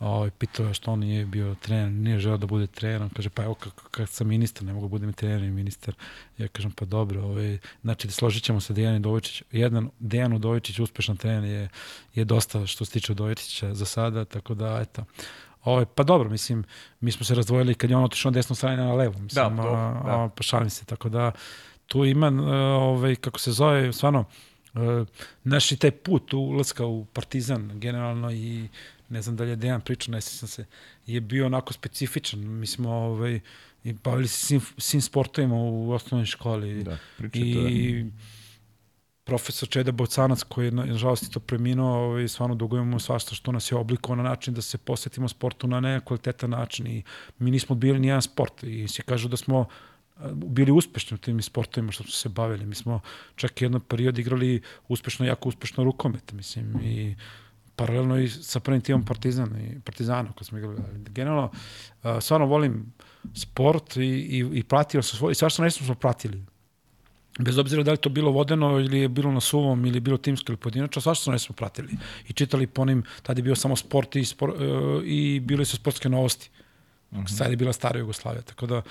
ovaj, 0.01 0.31
pitao 0.31 0.75
što 0.75 0.93
on 0.93 0.99
nije 0.99 1.27
bio 1.27 1.55
trener, 1.55 1.91
nije 1.91 2.19
želeo 2.19 2.39
da 2.39 2.47
bude 2.47 2.67
trener, 2.67 3.09
kaže 3.17 3.31
pa 3.31 3.45
evo 3.45 3.55
kad, 3.55 3.73
kad 3.91 4.09
sam 4.09 4.29
ministar, 4.29 4.65
ne 4.65 4.73
mogu 4.73 4.87
da 4.87 4.91
budem 4.91 5.13
trener 5.13 5.43
i 5.43 5.51
ministar, 5.51 5.95
ja 6.39 6.49
kažem 6.49 6.71
pa 6.71 6.85
dobro, 6.85 7.23
ovaj, 7.23 7.59
znači 7.83 8.11
složit 8.11 8.43
ćemo 8.43 8.61
se 8.61 8.73
Dejan 8.73 8.97
Udovičić, 8.97 9.43
jedan 9.53 9.91
Dejan 9.99 10.33
Udovičić 10.33 10.79
uspešan 10.79 11.17
trener 11.17 11.45
je, 11.45 11.69
je 12.15 12.25
dosta 12.25 12.67
što 12.67 12.85
se 12.85 12.93
tiče 12.93 13.13
Udovičića 13.13 13.75
za 13.75 13.85
sada, 13.85 14.25
tako 14.25 14.55
da 14.55 14.79
eto, 14.83 15.05
Ovaj, 15.65 15.85
pa 15.95 16.03
dobro, 16.03 16.29
mislim, 16.31 16.65
mi 17.01 17.13
smo 17.13 17.25
se 17.25 17.35
razdvojili 17.35 17.75
kad 17.75 17.91
je 17.91 17.97
on 17.97 18.05
otišao 18.05 18.31
na 18.31 18.35
desnu 18.35 18.57
stranu 18.57 18.85
na 18.85 18.95
levu, 18.95 19.19
mislim, 19.19 19.57
da, 19.57 19.63
a, 19.63 20.03
da. 20.05 20.25
a, 20.25 20.29
pa 20.37 20.43
šalim 20.43 20.71
se, 20.71 20.85
tako 20.85 21.09
da 21.09 21.33
tu 21.87 22.05
ima, 22.05 22.27
ovaj, 22.81 23.17
kako 23.17 23.39
se 23.39 23.53
zove, 23.53 23.93
stvarno, 23.93 24.25
Uh, 24.75 25.07
naš 25.45 25.73
i 25.73 25.77
taj 25.77 25.91
put 25.91 26.33
ulaska 26.35 26.87
u 26.87 27.05
Partizan 27.05 27.81
generalno 27.81 28.33
i 28.33 28.69
ne 29.09 29.23
znam 29.23 29.37
da 29.37 29.45
li 29.45 29.51
je 29.51 29.57
Dejan 29.57 29.81
pričao, 29.81 30.13
ne 30.13 30.21
sam 30.21 30.49
se, 30.49 30.65
je 31.07 31.21
bio 31.21 31.47
onako 31.47 31.73
specifičan. 31.73 32.41
Mi 32.41 32.67
smo 32.67 32.91
ovaj, 32.91 33.41
i 33.85 33.93
bavili 33.93 34.29
se 34.29 34.47
svim, 34.47 34.61
svim 34.79 35.03
sportovima 35.03 35.55
u 35.57 35.91
osnovnoj 35.91 36.27
školi. 36.27 36.85
Da, 36.85 36.99
I 37.33 38.03
da. 38.03 38.11
profesor 39.25 39.69
Čeda 39.69 39.93
Bocanac 39.93 40.43
koji 40.43 40.67
je 40.67 40.71
nažalost 40.71 41.33
to 41.33 41.41
preminuo, 41.41 41.97
ovaj, 41.97 42.29
stvarno 42.29 42.55
dugujemo 42.55 42.99
svašta 42.99 43.35
što 43.35 43.53
nas 43.53 43.73
je 43.73 43.77
oblikovao 43.77 44.23
na 44.23 44.29
način 44.29 44.55
da 44.55 44.63
se 44.63 44.79
posvetimo 44.79 45.29
sportu 45.29 45.67
na 45.67 45.81
nekvalitetan 45.81 46.51
način 46.51 46.87
i 46.87 47.03
mi 47.39 47.51
nismo 47.51 47.77
bili 47.77 47.99
nijedan 47.99 48.23
sport 48.23 48.63
i 48.63 48.89
se 48.89 49.03
kažu 49.03 49.29
da 49.29 49.37
smo 49.37 49.67
bili 50.33 50.73
uspešni 50.73 51.15
u 51.15 51.19
tim 51.19 51.43
sportovima 51.43 51.93
što 51.93 52.03
smo 52.03 52.13
se 52.13 52.29
bavili. 52.29 52.67
Mi 52.67 52.75
smo 52.75 53.01
čak 53.37 53.63
jedan 53.63 53.81
period 53.81 54.19
igrali 54.19 54.63
uspešno, 54.89 55.27
jako 55.27 55.49
uspešno 55.49 55.85
rukomet, 55.85 56.33
mislim, 56.33 56.81
i 56.83 57.17
paralelno 57.77 58.19
i 58.19 58.29
sa 58.29 58.61
prvim 58.61 58.81
timom 58.81 59.05
Partizan 59.05 59.57
i 59.61 59.81
Partizana 59.81 60.33
kad 60.39 60.47
smo 60.47 60.59
igrali. 60.59 60.77
Generalno, 61.09 61.51
stvarno 62.21 62.47
volim 62.47 62.93
sport 63.35 63.97
i, 63.97 64.01
i, 64.01 64.47
i 64.53 64.63
pratio 64.63 65.03
sam 65.03 65.19
svoj, 65.19 65.33
i 65.33 65.35
svašta 65.35 65.63
nešto 65.63 65.85
smo 65.85 65.95
pratili. 65.95 66.45
Bez 67.39 67.59
obzira 67.59 67.83
da 67.83 67.91
li 67.91 67.97
to 67.97 68.09
bilo 68.09 68.31
vodeno 68.31 68.81
ili 68.81 68.99
je 68.99 69.09
bilo 69.09 69.33
na 69.33 69.41
suvom 69.41 69.87
ili 69.87 69.97
je 69.97 70.01
bilo 70.01 70.19
timsko 70.19 70.53
ili 70.53 70.57
pojedinačno, 70.57 71.03
svašta 71.03 71.31
ne 71.31 71.39
smo 71.39 71.55
pratili. 71.55 71.97
I 72.29 72.33
čitali 72.33 72.67
po 72.67 72.83
onim, 72.83 73.03
tada 73.23 73.39
je 73.39 73.43
bio 73.43 73.55
samo 73.55 73.77
sport 73.77 74.17
i, 74.17 74.25
spor, 74.25 74.55
i 75.05 75.41
bile 75.41 75.65
su 75.65 75.77
sportske 75.77 76.09
novosti. 76.09 76.51
Mm 77.11 77.19
-hmm. 77.19 77.37
Sad 77.37 77.51
je 77.51 77.57
bila 77.57 77.73
stara 77.73 77.99
Jugoslavija, 77.99 78.43
tako 78.43 78.67
da 78.67 78.83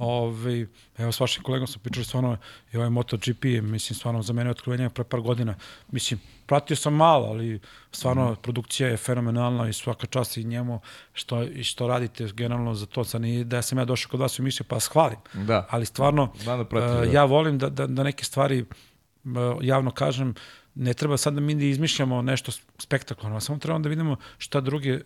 Ove, 0.00 0.50
ovaj, 0.50 0.66
evo, 0.98 1.12
s 1.12 1.20
vašim 1.20 1.42
kolegom 1.42 1.66
smo 1.66 1.82
pričali 1.82 2.04
stvarno 2.04 2.36
i 2.72 2.76
ovaj 2.76 2.90
MotoGP, 2.90 3.44
mislim, 3.62 3.96
stvarno 3.96 4.22
za 4.22 4.32
mene 4.32 4.50
otkrivenje 4.50 4.88
pre 4.90 5.04
par 5.04 5.20
godina. 5.20 5.54
Mislim, 5.90 6.20
pratio 6.46 6.76
sam 6.76 6.94
malo, 6.94 7.26
ali 7.26 7.60
stvarno 7.92 8.32
mm. 8.32 8.36
produkcija 8.42 8.88
je 8.88 8.96
fenomenalna 8.96 9.68
i 9.68 9.72
svaka 9.72 10.06
čast 10.06 10.36
i 10.36 10.44
njemu 10.44 10.80
što, 11.12 11.42
i 11.42 11.64
što 11.64 11.88
radite 11.88 12.28
generalno 12.34 12.74
za 12.74 12.86
to. 12.86 13.04
Sad 13.04 13.20
ni 13.20 13.44
da 13.44 13.62
sam 13.62 13.78
ja 13.78 13.84
došao 13.84 14.10
kod 14.10 14.20
vas 14.20 14.38
u 14.38 14.42
emisiju 14.42 14.66
pa 14.68 14.76
vas 14.76 14.86
hvalim. 14.86 15.18
Da. 15.34 15.66
Ali 15.70 15.86
stvarno, 15.86 16.32
da 16.44 16.64
pratim, 16.64 17.08
uh, 17.08 17.14
ja 17.14 17.24
volim 17.24 17.58
da, 17.58 17.68
da, 17.68 17.86
da 17.86 18.02
neke 18.02 18.24
stvari 18.24 18.62
uh, 18.62 19.32
javno 19.60 19.90
kažem, 19.90 20.34
ne 20.74 20.94
treba 20.94 21.16
sad 21.16 21.34
da 21.34 21.40
mi 21.40 21.68
izmišljamo 21.68 22.22
nešto 22.22 22.52
spektakularno, 22.78 23.40
samo 23.40 23.58
trebamo 23.58 23.82
da 23.82 23.88
vidimo 23.88 24.16
šta 24.38 24.60
drugi, 24.60 25.00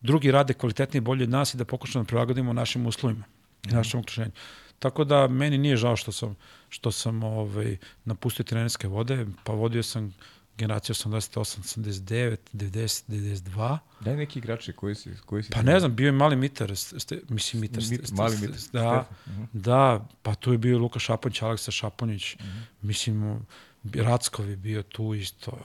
drugi 0.00 0.30
rade 0.30 0.54
kvalitetnije 0.54 0.98
i 0.98 1.04
bolje 1.04 1.24
od 1.24 1.30
nas 1.30 1.54
i 1.54 1.56
da 1.56 1.64
pokušamo 1.64 2.04
da 2.04 2.08
prilagodimo 2.08 2.52
našim 2.52 2.86
uslovima 2.86 3.24
i 3.68 3.72
našem 3.72 4.00
okruženju. 4.00 4.30
Tako 4.78 5.04
da 5.04 5.28
meni 5.28 5.58
nije 5.58 5.76
žao 5.76 5.96
što 5.96 6.12
sam 6.12 6.36
što 6.68 6.92
sam 6.92 7.22
ovaj 7.22 7.76
napustio 8.04 8.44
trenerske 8.44 8.88
vode, 8.88 9.26
pa 9.44 9.52
vodio 9.52 9.82
sam 9.82 10.14
generaciju 10.60 10.94
88, 10.94 11.60
89, 11.60 12.36
90, 12.52 13.02
92. 13.08 13.78
Daj 14.00 14.16
neki 14.16 14.38
igrači 14.38 14.72
koji 14.72 14.94
si 14.94 15.10
koji 15.26 15.42
si 15.42 15.50
Pa 15.52 15.62
ne 15.62 15.80
znam, 15.80 15.96
bio 15.96 16.06
je 16.06 16.12
mali 16.12 16.36
Mitar, 16.36 16.76
ste, 16.76 17.20
mislim 17.28 17.60
Mitar, 17.60 17.82
Mit, 17.90 18.06
ste, 18.06 18.14
mali 18.14 18.36
Mitar. 18.36 18.56
Da, 18.72 19.08
uh 19.26 19.32
-huh. 19.32 19.46
da, 19.52 20.08
pa 20.22 20.34
tu 20.34 20.52
je 20.52 20.58
bio 20.58 20.78
Luka 20.78 20.98
Šaponjić, 20.98 21.42
Aleksa 21.42 21.70
Šaponjić. 21.70 22.34
Uh 22.34 22.40
-huh. 22.40 22.62
Mislim 22.82 23.46
Rackov 23.94 24.50
je 24.50 24.56
bio 24.56 24.82
tu 24.82 25.14
isto. 25.14 25.58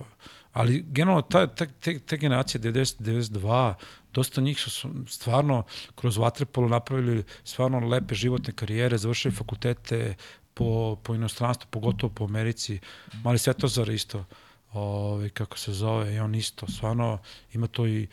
Ali 0.53 0.85
generalno 0.87 1.21
ta, 1.21 1.47
ta, 1.47 1.65
te, 1.65 1.99
te 1.99 2.17
generacije 2.17 2.61
90, 2.61 3.01
92, 3.01 3.73
dosta 4.15 4.41
njih 4.41 4.59
su 4.59 4.89
stvarno 5.07 5.63
kroz 5.95 6.17
vaterpolo 6.17 6.67
napravili 6.67 7.23
stvarno 7.43 7.79
lepe 7.79 8.15
životne 8.15 8.53
karijere, 8.53 8.97
završili 8.97 9.35
fakultete 9.35 10.15
po, 10.53 10.97
po 11.03 11.15
inostranstvu, 11.15 11.67
pogotovo 11.69 12.13
po 12.13 12.23
Americi. 12.23 12.79
Mali 13.23 13.37
Svetozar 13.37 13.89
isto, 13.89 14.25
ovaj, 14.73 15.29
kako 15.29 15.57
se 15.57 15.73
zove, 15.73 16.13
i 16.15 16.19
on 16.19 16.35
isto, 16.35 16.67
stvarno 16.67 17.17
ima 17.53 17.67
to 17.67 17.87
i, 17.87 18.07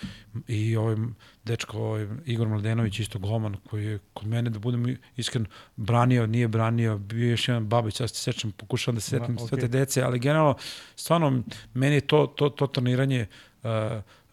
i 0.49 0.77
ovaj 0.77 0.97
dečko, 1.45 1.79
ovaj, 1.79 2.07
Igor 2.27 2.49
Mladenović, 2.49 2.99
isto 2.99 3.19
Goman, 3.19 3.57
koji 3.71 3.87
je 3.87 3.99
kod 4.15 4.27
mene, 4.27 4.51
da 4.51 4.59
budem 4.59 4.97
iskren, 5.17 5.47
branio, 5.77 6.27
nije 6.27 6.49
branio, 6.49 6.99
bio 6.99 7.25
je 7.25 7.31
još 7.31 7.49
jedan 7.49 7.69
babić, 7.69 8.01
ja 8.01 8.09
se 8.09 8.15
sećam, 8.15 8.53
pokušavam 8.53 8.95
da 8.95 9.01
se 9.01 9.11
setim 9.11 9.37
okay. 9.37 9.49
sve 9.49 9.59
te 9.59 9.69
dece, 9.69 10.03
ali 10.03 10.19
generalno, 10.19 10.55
stvarno, 10.97 11.43
meni 11.75 11.95
je 11.95 12.01
to, 12.01 12.27
to, 12.27 12.49
to 12.49 12.67
treniranje 12.67 13.27
uh, 13.62 13.71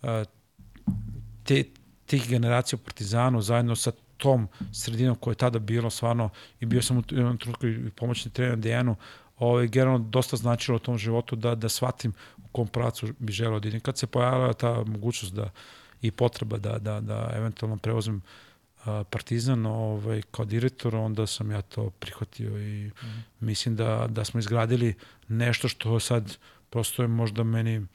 uh, 0.02 0.10
te, 1.50 1.64
tih 2.06 2.30
generacija 2.30 2.78
u 2.82 2.86
Partizanu 2.86 3.42
zajedno 3.42 3.76
sa 3.76 3.92
tom 4.18 4.48
sredinom 4.74 5.16
koja 5.16 5.32
je 5.32 5.36
tada 5.36 5.60
bilo 5.60 5.90
stvarno 5.90 6.30
i 6.60 6.66
bio 6.66 6.82
sam 6.82 6.98
u 6.98 7.04
jednom 7.10 7.38
trenutku 7.38 7.68
i 7.68 7.90
pomoćni 7.90 8.32
trener 8.32 8.58
Dejanu, 8.58 8.96
ovaj, 9.38 9.68
generalno 9.68 10.00
dosta 10.00 10.38
značilo 10.38 10.76
u 10.76 10.80
tom 10.80 10.98
životu 10.98 11.36
da, 11.36 11.56
da 11.56 11.70
shvatim 11.70 12.14
u 12.38 12.48
kom 12.52 12.68
pracu 12.68 13.08
bi 13.20 13.34
želeo 13.34 13.60
da 13.60 13.68
idem. 13.68 13.80
Kad 13.80 13.98
se 13.98 14.08
pojavila 14.08 14.54
ta 14.54 14.84
mogućnost 14.84 15.34
da 15.34 15.50
i 16.02 16.12
potreba 16.12 16.58
da, 16.58 16.78
da, 16.78 17.00
da 17.00 17.32
eventualno 17.36 17.78
preuzmem 17.78 18.22
a, 18.86 19.04
Partizan 19.04 19.66
ovaj, 19.66 20.22
kao 20.32 20.46
direktor, 20.46 20.96
onda 20.96 21.28
sam 21.28 21.52
ja 21.52 21.62
to 21.62 21.90
prihvatio 21.90 22.58
i 22.58 22.88
mm 22.88 22.92
-hmm. 22.92 23.22
mislim 23.40 23.76
da, 23.76 24.08
da 24.10 24.26
smo 24.26 24.40
izgradili 24.40 24.94
nešto 25.28 25.68
što 25.68 26.00
sad 26.00 26.38
prosto 26.70 27.02
je 27.02 27.08
možda 27.08 27.44
meni 27.44 27.86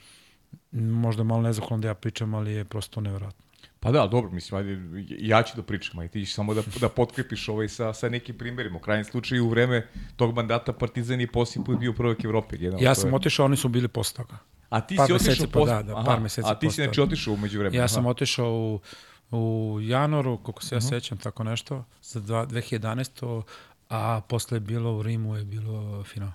možda 0.72 1.22
malo 1.22 1.42
nezahvalno 1.42 1.82
da 1.82 1.88
ja 1.88 1.94
pričam, 1.94 2.34
ali 2.34 2.52
je 2.52 2.64
prosto 2.64 3.00
nevjerojatno. 3.00 3.43
Pa 3.84 3.92
da, 3.92 4.06
dobro, 4.06 4.30
mislim, 4.30 4.58
ajde, 4.58 5.04
ja 5.18 5.42
ću 5.42 5.56
da 5.56 5.62
pričam, 5.62 5.98
ajde, 5.98 6.12
ti 6.12 6.24
ćeš 6.24 6.34
samo 6.34 6.54
da, 6.54 6.62
da 6.80 6.88
potkrepiš 6.88 7.48
ovaj 7.48 7.68
sa, 7.68 7.92
sa 7.92 8.08
nekim 8.08 8.38
primjerima. 8.38 8.76
U 8.76 8.80
krajnjem 8.80 9.04
slučaju, 9.04 9.46
u 9.46 9.48
vreme 9.48 9.86
tog 10.16 10.34
mandata 10.34 10.72
Partizan 10.72 11.20
je 11.20 11.26
posljednji 11.26 11.64
put 11.64 11.78
bio 11.78 11.92
prvak 11.92 12.24
Evrope. 12.24 12.56
Jedan, 12.60 12.80
ja 12.82 12.94
sam 12.94 13.10
je... 13.10 13.16
otišao, 13.16 13.46
oni 13.46 13.56
su 13.56 13.68
bili 13.68 13.88
posle 13.88 14.16
toga. 14.16 14.38
A 14.68 14.80
ti 14.80 14.96
par 14.96 15.06
si 15.06 15.12
otišao 15.12 15.46
posle? 15.52 15.74
Pa, 15.74 15.82
da, 15.82 15.94
da, 15.94 16.04
par 16.04 16.20
meseci 16.20 16.48
A 16.50 16.54
ti 16.54 16.70
si 16.70 16.74
znači 16.74 17.00
otišao 17.00 17.34
umeđu 17.34 17.58
vremena? 17.58 17.82
Ja 17.82 17.88
sam 17.88 18.06
otišao 18.06 18.52
u, 18.52 18.80
u 19.30 19.78
januaru, 19.80 20.38
koliko 20.38 20.62
se 20.62 20.74
ja 20.74 20.78
uh 20.78 20.84
mhm. 20.84 20.94
-huh. 20.94 21.00
sećam, 21.00 21.18
tako 21.18 21.44
nešto, 21.44 21.84
za 22.02 22.20
2011. 22.20 23.42
A 23.88 24.20
posle 24.28 24.56
je 24.56 24.60
bilo 24.60 24.96
u 24.96 25.02
Rimu, 25.02 25.36
je 25.36 25.44
bilo 25.44 26.04
final. 26.04 26.30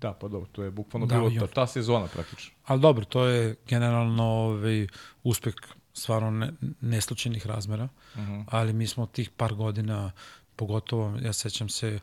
Da, 0.00 0.12
pa 0.12 0.28
dobro, 0.28 0.48
to 0.52 0.62
je 0.62 0.70
bukvalno 0.70 1.06
da, 1.06 1.18
bilo 1.18 1.46
ta, 1.46 1.46
ta 1.46 1.66
sezona 1.66 2.06
praktično. 2.06 2.54
Ali 2.66 2.80
dobro, 2.80 3.04
to 3.04 3.24
je 3.24 3.56
generalno 3.68 4.24
ovaj, 4.24 4.86
uspeh 5.22 5.54
stvarno 5.94 6.30
ne, 6.30 6.52
neslučajnih 6.80 7.46
razmera, 7.46 7.88
uh 8.14 8.20
mhm. 8.20 8.32
-huh. 8.32 8.44
ali 8.46 8.72
mi 8.72 8.86
smo 8.86 9.06
tih 9.06 9.30
par 9.30 9.54
godina, 9.54 10.12
pogotovo, 10.56 11.18
ja 11.22 11.32
sećam 11.32 11.68
se 11.68 11.88
e, 11.88 12.00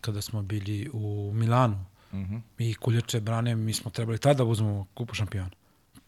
kada 0.00 0.22
smo 0.22 0.42
bili 0.42 0.90
u 0.92 1.32
Milanu, 1.34 1.84
uh 2.12 2.18
mhm. 2.18 2.34
-huh. 2.34 2.40
i 2.58 2.74
Kuljače 2.74 3.20
brane, 3.20 3.56
mi 3.56 3.74
smo 3.74 3.90
trebali 3.90 4.18
tada 4.18 4.34
da 4.34 4.44
uzmemo 4.44 4.86
kupu 4.94 5.14
šampiona. 5.14 5.50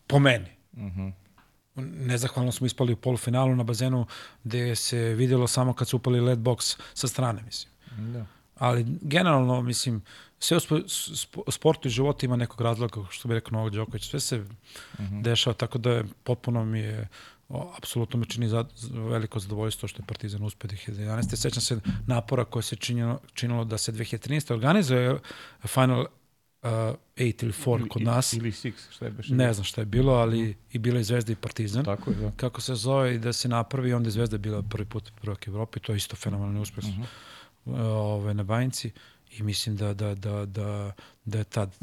Po 0.07 0.19
meni. 0.19 0.49
Uh 0.73 0.79
mhm. 0.79 1.01
-huh. 1.01 1.13
Nezahvalno 1.77 2.53
smo 2.53 2.67
ispali 2.67 2.93
u 2.93 2.97
polufinalu 2.97 3.57
na 3.57 3.65
bazenu 3.65 4.07
gde 4.45 4.77
se 4.77 4.99
videlo 4.99 5.47
samo 5.47 5.73
kad 5.73 5.89
su 5.89 5.97
upali 5.97 6.21
led 6.21 6.39
box 6.39 6.79
sa 6.95 7.09
strane, 7.09 7.43
mislim. 7.43 7.73
Da. 8.13 8.27
Ali 8.59 8.87
generalno, 9.03 9.63
mislim, 9.63 10.03
sve 10.41 10.57
u 10.57 10.61
spo- 10.61 10.83
spo- 11.15 11.51
sportu 11.51 11.89
i 11.89 11.91
životu 11.91 12.27
ima 12.27 12.37
nekog 12.37 12.61
razloga, 12.61 13.01
što 13.11 13.29
bi 13.29 13.35
rekao 13.35 13.51
Novak 13.59 13.73
Đoković, 13.73 14.09
sve 14.09 14.21
se 14.21 14.45
dešava, 14.99 15.55
tako 15.55 15.79
da 15.79 15.91
je 15.91 16.05
potpuno 16.25 16.65
mi 16.65 16.79
je 16.79 17.09
o, 17.49 17.73
apsolutno 17.77 18.21
mi 18.21 18.27
čini 18.27 18.49
za, 18.49 18.65
veliko 18.93 19.39
zadovoljstvo 19.39 19.89
što 19.89 20.03
je 20.03 20.07
Partizan 20.07 20.43
uspeo 20.43 20.71
2011. 20.71 21.37
Sećam 21.37 21.63
se 21.63 21.81
napora 22.07 22.45
koje 22.45 22.63
se 22.63 22.77
činilo, 22.77 23.19
činilo 23.35 23.65
da 23.65 23.79
se 23.79 23.93
2013. 23.93 24.53
organizuje 24.53 25.19
Final 25.67 26.01
uh, 26.01 26.07
8 26.69 26.97
ili 27.17 27.53
4 27.53 27.89
kod 27.89 28.03
nas. 28.03 28.33
Ili 28.33 28.51
Six, 28.51 28.73
šta 28.91 29.05
je 29.05 29.11
beše? 29.11 29.35
Ne 29.35 29.53
znam 29.53 29.65
šta 29.65 29.81
je 29.81 29.85
bilo, 29.85 30.13
ali 30.13 30.57
i 30.73 30.79
bila 30.79 30.99
je 30.99 31.05
Zvezda 31.05 31.33
i 31.33 31.37
Partizan. 31.37 31.85
Tako 31.85 32.11
je, 32.11 32.17
da. 32.17 32.31
Kako 32.37 32.61
se 32.61 32.75
zove 32.75 33.15
i 33.15 33.19
da 33.19 33.33
se 33.33 33.49
napravi, 33.49 33.93
onda 33.93 34.07
je 34.07 34.11
Zvezda 34.13 34.39
bila 34.39 34.63
prvi 34.63 34.85
put 34.85 35.13
prvak 35.21 35.49
Evrope, 35.49 35.81
to 35.81 35.93
je 35.93 35.97
isto 35.97 36.17
fenomenalni 36.17 36.61
uspeh 36.61 36.85
uh 36.85 37.07
ove, 37.67 38.35
na 38.35 38.43
Banjici 38.43 38.91
i 39.31 39.43
mislim 39.43 39.77
da, 39.77 39.95
da, 39.95 40.15
da, 40.15 40.47
da, 40.47 40.93
da 41.25 41.39
je 41.39 41.45
tad, 41.45 41.77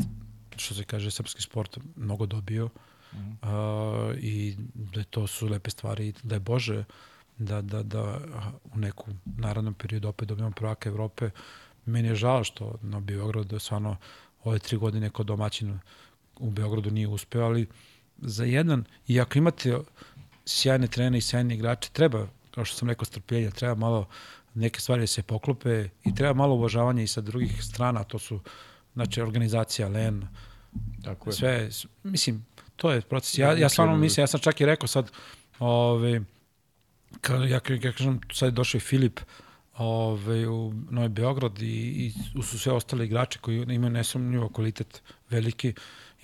što 0.56 0.76
se 0.76 0.84
kaže, 0.84 1.12
srpski 1.12 1.42
sport 1.42 1.78
mnogo 1.96 2.26
dobio. 2.26 2.70
A, 3.42 4.14
i 4.18 4.56
da 4.74 5.04
to 5.04 5.28
su 5.28 5.48
lepe 5.48 5.70
stvari. 5.70 6.08
I 6.08 6.14
da 6.24 6.36
je 6.36 6.40
Bože 6.40 6.84
da, 7.38 7.62
da, 7.62 7.84
da 7.84 8.20
u 8.74 8.78
neku 8.78 9.12
narodnom 9.26 9.74
periodu 9.74 10.08
opet 10.08 10.28
dobijemo 10.28 10.52
prvaka 10.52 10.90
Evrope. 10.90 11.30
Meni 11.86 12.08
je 12.08 12.16
žao 12.16 12.44
što 12.44 12.76
na 12.82 13.00
Beogradu 13.00 13.60
stvarno 13.60 13.98
ove 14.44 14.60
tri 14.60 14.78
godine 14.78 15.10
kod 15.10 15.26
domaćina 15.26 15.80
u 16.40 16.52
Beogradu 16.52 16.92
nije 16.92 17.08
uspeo, 17.08 17.46
ali 17.46 17.68
za 18.18 18.44
jedan, 18.44 18.84
i 19.08 19.20
ako 19.20 19.38
imate 19.38 19.78
sjajne 20.46 20.88
trenere 20.88 21.18
i 21.18 21.22
sjajne 21.22 21.56
igrače, 21.56 21.90
treba, 21.94 22.28
kao 22.52 22.66
što 22.66 22.78
sam 22.78 22.90
rekao, 22.90 23.06
strpljenja, 23.06 23.52
treba 23.52 23.76
malo 23.76 24.08
neke 24.58 24.80
stvari 24.80 25.08
se 25.08 25.24
poklope 25.24 25.90
i 26.04 26.16
treba 26.16 26.34
malo 26.34 26.56
uvažavanja 26.56 27.04
i 27.04 27.08
sa 27.08 27.22
drugih 27.22 27.64
strana, 27.64 28.04
to 28.04 28.20
su 28.20 28.40
znači 28.94 29.22
organizacija, 29.22 29.88
LEN, 29.88 30.28
Tako 31.04 31.30
je. 31.30 31.34
sve, 31.34 31.70
mislim, 32.04 32.46
to 32.76 32.92
je 32.92 33.02
proces. 33.02 33.38
Ja, 33.38 33.54
Da, 33.54 33.62
ja 33.62 33.70
stvarno 33.70 33.98
mislim, 33.98 34.24
ja 34.24 34.28
sam 34.28 34.40
čak 34.40 34.62
i 34.62 34.66
rekao 34.66 34.88
sad, 34.88 35.12
ove, 35.60 36.22
ka, 37.22 37.36
ja, 37.36 37.60
ja 37.82 37.92
kažem, 37.92 38.20
sad 38.34 38.48
je 38.48 38.52
došao 38.52 38.78
i 38.78 38.82
Filip 38.82 39.20
ove, 39.78 40.48
u 40.48 40.74
Novi 40.90 41.10
Beograd 41.10 41.62
i, 41.62 41.66
i 42.06 42.42
su 42.44 42.60
sve 42.60 42.74
ostale 42.74 43.06
igrače 43.06 43.40
koji 43.40 43.64
imaju 43.70 43.90
nesumnjivo 43.90 44.50
kvalitet 44.50 45.02
veliki. 45.30 45.74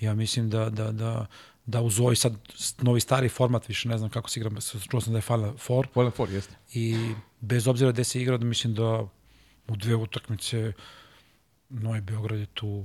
Ja 0.00 0.14
mislim 0.14 0.50
da, 0.50 0.70
da, 0.70 0.92
da, 0.92 1.26
da 1.66 1.82
uz 1.82 2.00
ovaj 2.00 2.16
sad 2.16 2.36
novi 2.78 3.00
stari 3.00 3.28
format, 3.28 3.68
više 3.68 3.88
ne 3.88 3.98
znam 3.98 4.10
kako 4.10 4.30
se 4.30 4.40
igra, 4.40 4.50
čuo 4.90 5.00
sam 5.00 5.12
da 5.12 5.18
je 5.18 5.22
Final 5.22 5.56
Four, 5.58 5.88
Final 5.92 6.10
Four, 6.10 6.30
jeste. 6.30 6.54
i 6.72 7.14
bez 7.40 7.68
obzira 7.68 7.92
gde 7.92 8.04
se 8.04 8.22
igra, 8.22 8.36
da 8.36 8.44
mislim 8.44 8.74
da 8.74 9.08
u 9.68 9.76
dve 9.76 9.94
utakmice 9.94 10.72
Novi 11.68 12.00
Beograd 12.00 12.40
je 12.40 12.46
tu 12.46 12.84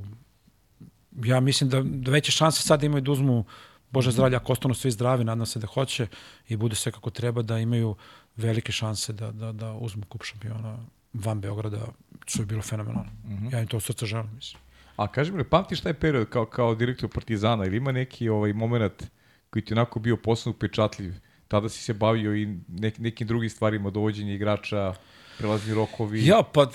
ja 1.24 1.40
mislim 1.40 1.70
da, 1.70 1.82
da 1.82 2.12
veće 2.12 2.32
šanse 2.32 2.62
sad 2.62 2.84
imaju 2.84 3.02
da 3.02 3.12
uzmu 3.12 3.46
Bože 3.92 4.12
zdravlja, 4.12 4.38
ako 4.38 4.52
ostanu 4.52 4.74
svi 4.74 4.92
zdravi, 4.92 5.24
nadam 5.24 5.46
se 5.46 5.60
da 5.60 5.68
hoće 5.68 6.08
i 6.48 6.56
bude 6.56 6.76
sve 6.76 6.92
kako 6.92 7.10
treba, 7.10 7.42
da 7.42 7.60
imaju 7.60 7.96
velike 8.36 8.72
šanse 8.72 9.14
da, 9.14 9.32
da, 9.32 9.52
da 9.52 9.74
uzmu 9.74 10.06
kup 10.06 10.24
šampiona 10.24 10.78
van 11.14 11.42
Beograda, 11.42 11.88
što 12.26 12.42
je 12.42 12.46
bilo 12.46 12.62
fenomenalno. 12.62 13.12
Ja 13.52 13.62
im 13.62 13.68
to 13.68 13.78
od 13.78 13.84
srca 13.84 14.06
želim, 14.06 14.36
mislim. 14.36 14.62
A 15.00 15.08
kaži 15.08 15.32
mi, 15.32 15.44
pamtiš 15.44 15.82
taj 15.82 15.94
period 15.94 16.30
kao, 16.30 16.46
kao 16.46 16.76
direktor 16.76 17.10
Partizana 17.10 17.66
ili 17.66 17.78
ima 17.78 17.92
neki 17.92 18.30
ovaj 18.30 18.54
moment 18.54 19.04
koji 19.50 19.66
ti 19.66 19.74
onako 19.74 20.00
bio 20.00 20.18
posebno 20.18 20.56
upečatljiv? 20.56 21.14
Tada 21.48 21.70
si 21.70 21.84
se 21.84 21.94
bavio 21.94 22.36
i 22.36 22.58
nek, 22.68 22.98
nekim 22.98 23.28
drugim 23.28 23.50
stvarima, 23.50 23.90
dovođenje 23.90 24.36
igrača, 24.36 24.94
prelazni 25.38 25.74
rokovi. 25.74 26.26
Ja, 26.26 26.44
pa, 26.54 26.68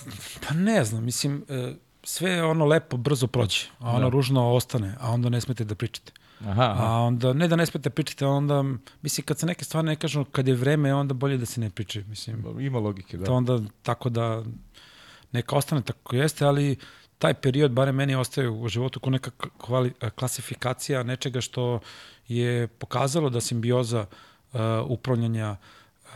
pa 0.48 0.54
ne 0.54 0.84
znam, 0.84 1.04
mislim, 1.04 1.44
e, 1.48 1.74
sve 2.02 2.42
ono 2.42 2.64
lepo 2.64 2.96
brzo 2.96 3.26
prođe, 3.26 3.66
a 3.78 3.90
ono 3.90 4.00
Da. 4.00 4.08
ružno 4.08 4.52
ostane, 4.52 4.96
a 5.00 5.10
onda 5.10 5.28
ne 5.28 5.40
smete 5.40 5.64
da 5.64 5.74
pričate. 5.74 6.12
Aha, 6.40 6.62
aha. 6.62 6.84
A 6.84 7.00
onda, 7.00 7.32
ne 7.32 7.48
da 7.48 7.56
ne 7.56 7.66
smete 7.66 7.90
pričati, 7.90 8.24
onda, 8.24 8.64
mislim, 9.02 9.24
kad 9.24 9.38
se 9.38 9.46
neke 9.46 9.64
stvari 9.64 9.86
ne 9.86 9.96
kažu, 9.96 10.24
kad 10.24 10.48
je 10.48 10.54
vreme, 10.54 10.94
onda 10.94 11.14
bolje 11.14 11.36
da 11.36 11.46
se 11.46 11.60
ne 11.60 11.70
priče, 11.70 12.04
mislim. 12.08 12.60
Ima 12.60 12.78
logike, 12.78 13.16
da. 13.16 13.24
To 13.24 13.34
onda 13.34 13.60
tako 13.82 14.08
da 14.08 14.44
neka 15.32 15.56
ostane 15.56 15.82
tako 15.82 16.16
jeste, 16.16 16.44
ali 16.44 16.76
taj 17.18 17.34
period, 17.34 17.72
bare 17.72 17.92
meni 17.92 18.14
ostaje 18.14 18.48
u 18.48 18.68
životu 18.68 19.00
kao 19.00 19.10
neka 19.10 19.30
kvali, 19.58 19.92
klasifikacija 20.14 21.02
nečega 21.02 21.40
što 21.40 21.80
je 22.28 22.66
pokazalo 22.68 23.30
da 23.30 23.40
simbioza 23.40 24.06
uh, 24.06 24.60
upravljanja 24.88 25.50
uh, 25.50 26.12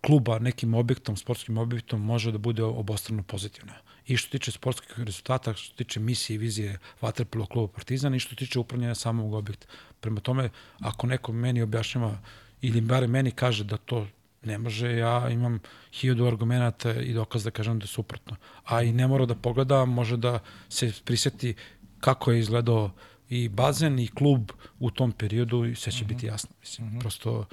kluba 0.00 0.38
nekim 0.38 0.74
objektom, 0.74 1.16
sportskim 1.16 1.58
objektom 1.58 2.00
može 2.00 2.32
da 2.32 2.38
bude 2.38 2.62
obostrano 2.62 3.22
pozitivna. 3.22 3.74
I 4.06 4.16
što 4.16 4.30
tiče 4.30 4.50
sportskih 4.50 5.00
rezultata, 5.00 5.54
što 5.54 5.76
tiče 5.76 6.00
misije 6.00 6.34
i 6.34 6.38
vizije 6.38 6.78
Vaterpolo 7.00 7.46
kluba 7.46 7.72
Partizan 7.72 8.14
i 8.14 8.20
što 8.20 8.34
tiče 8.34 8.58
upravljanja 8.58 8.94
samog 8.94 9.34
objekta. 9.34 9.66
Prema 10.00 10.20
tome, 10.20 10.50
ako 10.80 11.06
neko 11.06 11.32
meni 11.32 11.62
objašnjava 11.62 12.18
ili 12.62 12.80
bare 12.80 13.06
meni 13.06 13.30
kaže 13.30 13.64
da 13.64 13.76
to 13.76 14.06
ne 14.42 14.58
može, 14.58 14.96
ja 14.96 15.28
imam 15.30 15.58
hiljadu 15.92 16.26
argumenta 16.26 16.94
i 16.94 17.12
dokaz 17.12 17.44
da 17.44 17.50
kažem 17.50 17.78
da 17.78 17.84
je 17.84 17.88
suprotno. 17.88 18.36
A 18.64 18.82
i 18.82 18.92
ne 18.92 19.06
mora 19.08 19.26
da 19.26 19.34
pogleda, 19.34 19.84
može 19.84 20.16
da 20.16 20.38
se 20.68 20.92
priseti 21.04 21.54
kako 22.00 22.32
je 22.32 22.40
izgledao 22.40 22.90
i 23.28 23.48
bazen 23.48 23.98
i 23.98 24.08
klub 24.08 24.50
u 24.78 24.90
tom 24.90 25.12
periodu 25.12 25.64
i 25.64 25.74
sve 25.74 25.92
će 25.92 26.04
biti 26.04 26.26
jasno. 26.26 26.50
Mislim, 26.60 26.98
prosto 26.98 27.46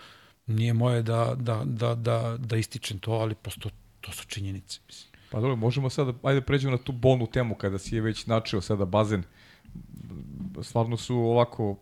nije 0.47 0.73
moje 0.73 1.03
da, 1.03 1.35
da, 1.39 1.61
da, 1.65 1.95
da, 1.95 2.37
da 2.39 2.57
ističem 2.57 2.99
to, 2.99 3.11
ali 3.11 3.35
prosto 3.35 3.69
to 4.01 4.11
su 4.11 4.25
činjenice. 4.27 4.79
Mislim. 4.87 5.11
Pa 5.31 5.39
dobro, 5.39 5.55
možemo 5.55 5.89
sada, 5.89 6.13
ajde 6.23 6.41
pređemo 6.41 6.71
na 6.71 6.83
tu 6.83 6.91
bolnu 6.91 7.27
temu 7.27 7.55
kada 7.55 7.77
si 7.77 7.95
je 7.95 8.01
već 8.01 8.25
načeo 8.25 8.61
sada 8.61 8.85
bazen. 8.85 9.23
Stvarno 10.61 10.97
su 10.97 11.15
ovako 11.15 11.77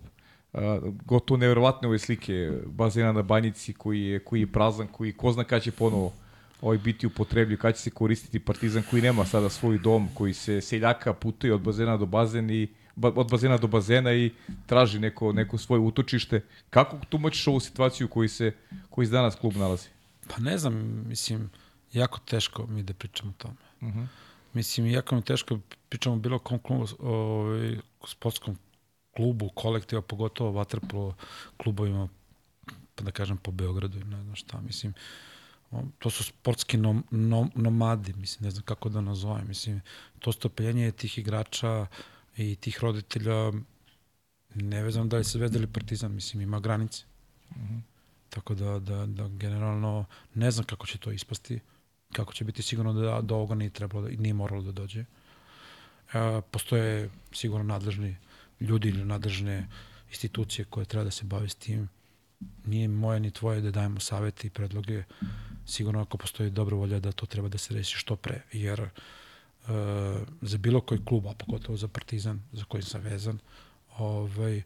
gotovo 1.06 1.38
neverovatne 1.38 1.88
ove 1.88 2.00
slike 2.00 2.52
bazena 2.66 3.12
na 3.12 3.22
banjici 3.22 3.74
koji 3.74 4.02
je, 4.02 4.20
koji 4.20 4.40
je 4.40 4.48
prazan, 4.48 4.88
koji 4.88 5.14
ko 5.14 5.32
zna 5.32 5.44
kada 5.44 5.60
će 5.60 5.72
ponovo 5.72 6.14
ovaj 6.62 6.78
biti 6.78 7.08
upotrebljiv, 7.08 7.58
kada 7.58 7.72
će 7.72 7.82
se 7.82 7.90
koristiti 7.90 8.40
partizan 8.40 8.84
koji 8.90 9.02
nema 9.02 9.26
sada 9.26 9.50
svoj 9.50 9.78
dom, 9.78 10.08
koji 10.14 10.34
se 10.34 10.62
seljaka 10.62 11.14
putuje 11.14 11.54
od 11.54 11.62
bazena 11.62 11.98
do 11.98 12.06
bazen 12.06 12.50
i 12.50 12.68
ba, 12.96 13.12
od 13.16 13.32
bazena 13.32 13.58
do 13.58 13.68
bazena 13.68 14.14
i 14.14 14.32
traži 14.66 15.00
neko, 15.00 15.32
neko 15.34 15.58
svoje 15.58 15.80
utočište. 15.80 16.42
Kako 16.70 16.98
tumačiš 17.10 17.48
ovu 17.48 17.60
situaciju 17.60 18.08
koji 18.08 18.30
se 18.30 18.52
koji 18.90 19.08
se 19.08 19.14
danas 19.14 19.36
klub 19.36 19.56
nalazi? 19.56 19.88
Pa 20.28 20.42
ne 20.42 20.58
znam, 20.58 21.06
mislim, 21.08 21.50
jako 21.94 22.20
teško 22.20 22.68
mi 22.68 22.84
da 22.84 22.94
pričamo 22.94 23.32
o 23.32 23.34
tome. 23.38 23.56
Uh 23.82 23.88
-huh. 23.88 24.08
Mislim, 24.54 24.88
jako 24.88 25.16
mi 25.16 25.22
teško 25.22 25.60
pričamo 25.90 26.16
o 26.16 26.20
bilo 26.20 26.40
kom 26.40 26.60
klubu, 26.60 26.88
ovaj, 27.00 27.78
sportskom 28.08 28.58
klubu, 29.16 29.50
kolektiva, 29.50 30.02
pogotovo 30.02 30.52
vaterpolo 30.52 31.16
klubovima, 31.58 32.10
pa 32.96 33.04
da 33.04 33.12
kažem 33.12 33.38
po 33.38 33.52
Beogradu 33.52 34.00
i 34.00 34.04
ne 34.04 34.24
znam 34.24 34.36
šta, 34.36 34.62
mislim, 34.62 34.94
to 36.00 36.10
su 36.10 36.24
sportski 36.24 36.78
nom, 36.78 37.04
nom, 37.12 37.52
nomadi, 37.56 38.14
mislim, 38.14 38.46
ne 38.46 38.52
znam 38.52 38.64
kako 38.64 38.90
da 38.90 39.02
nazovem, 39.02 39.48
mislim, 39.48 39.82
to 40.20 40.32
stopenje 40.32 40.92
tih 40.92 41.18
igrača 41.18 41.88
i 42.38 42.56
tih 42.56 42.80
roditelja, 42.82 43.52
ne 44.56 44.92
znam 44.92 45.10
da 45.10 45.18
li 45.18 45.24
se 45.24 45.40
vedeli 45.40 45.68
partizan, 45.68 46.12
mislim, 46.12 46.42
ima 46.42 46.60
granice. 46.60 47.04
Mm 47.50 47.60
-hmm. 47.60 47.82
Tako 48.30 48.56
da, 48.56 48.80
da, 48.80 49.06
da 49.06 49.28
generalno 49.28 50.06
ne 50.34 50.52
znam 50.52 50.66
kako 50.66 50.88
će 50.88 50.98
to 50.98 51.12
ispasti, 51.12 51.60
kako 52.14 52.34
će 52.34 52.44
biti 52.44 52.64
sigurno 52.64 52.94
da 52.94 53.22
do 53.22 53.36
ovoga 53.36 53.56
nije 53.56 53.70
trebalo, 53.70 54.10
da, 54.10 54.22
nije 54.22 54.34
moralo 54.34 54.62
da 54.62 54.72
dođe. 54.72 55.00
E, 55.00 56.42
postoje 56.52 57.10
sigurno 57.32 57.64
nadležni 57.64 58.16
ljudi 58.60 58.90
ili 58.90 59.06
nadležne 59.06 59.68
institucije 60.10 60.66
koje 60.66 60.86
treba 60.86 61.04
da 61.04 61.12
se 61.12 61.26
bave 61.26 61.50
s 61.50 61.56
tim. 61.56 61.90
Nije 62.66 62.88
moje 62.88 63.20
ni 63.20 63.32
tvoje 63.32 63.62
da 63.62 63.72
dajemo 63.72 64.00
savete 64.00 64.48
i 64.48 64.50
predloge. 64.50 65.04
Sigurno 65.66 66.02
ako 66.02 66.18
postoji 66.18 66.50
dobra 66.50 66.76
volja 66.76 67.00
da 67.00 67.12
to 67.12 67.26
treba 67.26 67.50
da 67.50 67.58
se 67.58 67.74
reši 67.74 67.98
što 67.98 68.16
pre, 68.16 68.42
jer 68.54 68.80
e, 68.80 68.90
za 70.42 70.58
bilo 70.58 70.82
koji 70.82 71.06
klub, 71.06 71.28
a 71.28 71.34
pogotovo 71.34 71.78
za 71.78 71.88
Partizan, 71.88 72.42
za 72.52 72.64
koji 72.64 72.84
sam 72.84 73.02
vezan, 73.02 73.40
ovaj, 73.98 74.62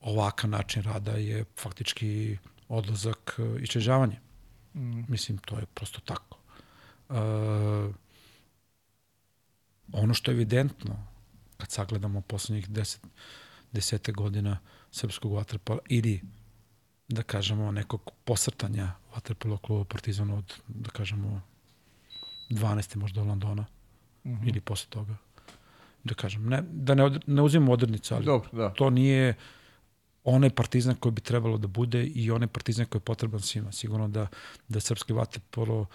ovakav 0.00 0.50
način 0.50 0.82
rada 0.82 1.12
je 1.12 1.44
faktički 1.56 2.38
odlazak 2.68 3.38
i 3.62 3.66
čežavanje. 3.66 4.20
Mm. 4.74 5.02
Mislim, 5.08 5.38
to 5.38 5.58
je 5.58 5.66
prosto 5.66 6.00
tako. 6.00 6.38
E, 7.10 7.14
ono 9.92 10.14
što 10.14 10.30
je 10.30 10.34
evidentno, 10.34 11.09
kad 11.60 11.70
sagledamo 11.70 12.20
poslednjih 12.20 12.68
deset, 12.68 13.00
desete 13.72 14.12
godina 14.12 14.58
srpskog 14.90 15.32
vaterpola 15.32 15.78
ili 15.88 16.20
da 17.08 17.22
kažemo 17.22 17.72
nekog 17.72 18.10
posrtanja 18.24 18.92
vaterpola 19.14 19.58
kluba 19.58 19.84
Partizana 19.84 20.34
od, 20.34 20.54
da 20.68 20.90
kažemo, 20.90 21.42
12. 22.50 22.96
možda 22.96 23.22
Londona 23.22 23.66
mm 24.24 24.30
-hmm. 24.30 24.48
ili 24.48 24.60
posle 24.60 24.90
toga. 24.90 25.16
Da 26.04 26.14
kažem, 26.14 26.48
ne, 26.48 26.62
da 26.72 26.94
ne, 26.94 27.04
od, 27.04 27.22
ne 27.26 27.42
uzimamo 27.42 27.72
odrednicu, 27.72 28.14
ali 28.14 28.24
Dobro, 28.24 28.48
da. 28.52 28.70
to 28.70 28.90
nije 28.90 29.34
onaj 30.24 30.50
partizan 30.50 30.94
koji 30.94 31.12
bi 31.12 31.20
trebalo 31.20 31.58
da 31.58 31.66
bude 31.66 32.04
i 32.04 32.30
onaj 32.30 32.48
partizan 32.48 32.86
koji 32.86 33.00
je 33.00 33.04
potreban 33.04 33.40
svima. 33.40 33.72
Sigurno 33.72 34.08
da, 34.08 34.26
da 34.68 34.80
srpski 34.80 35.12
vaterpolo 35.12 35.86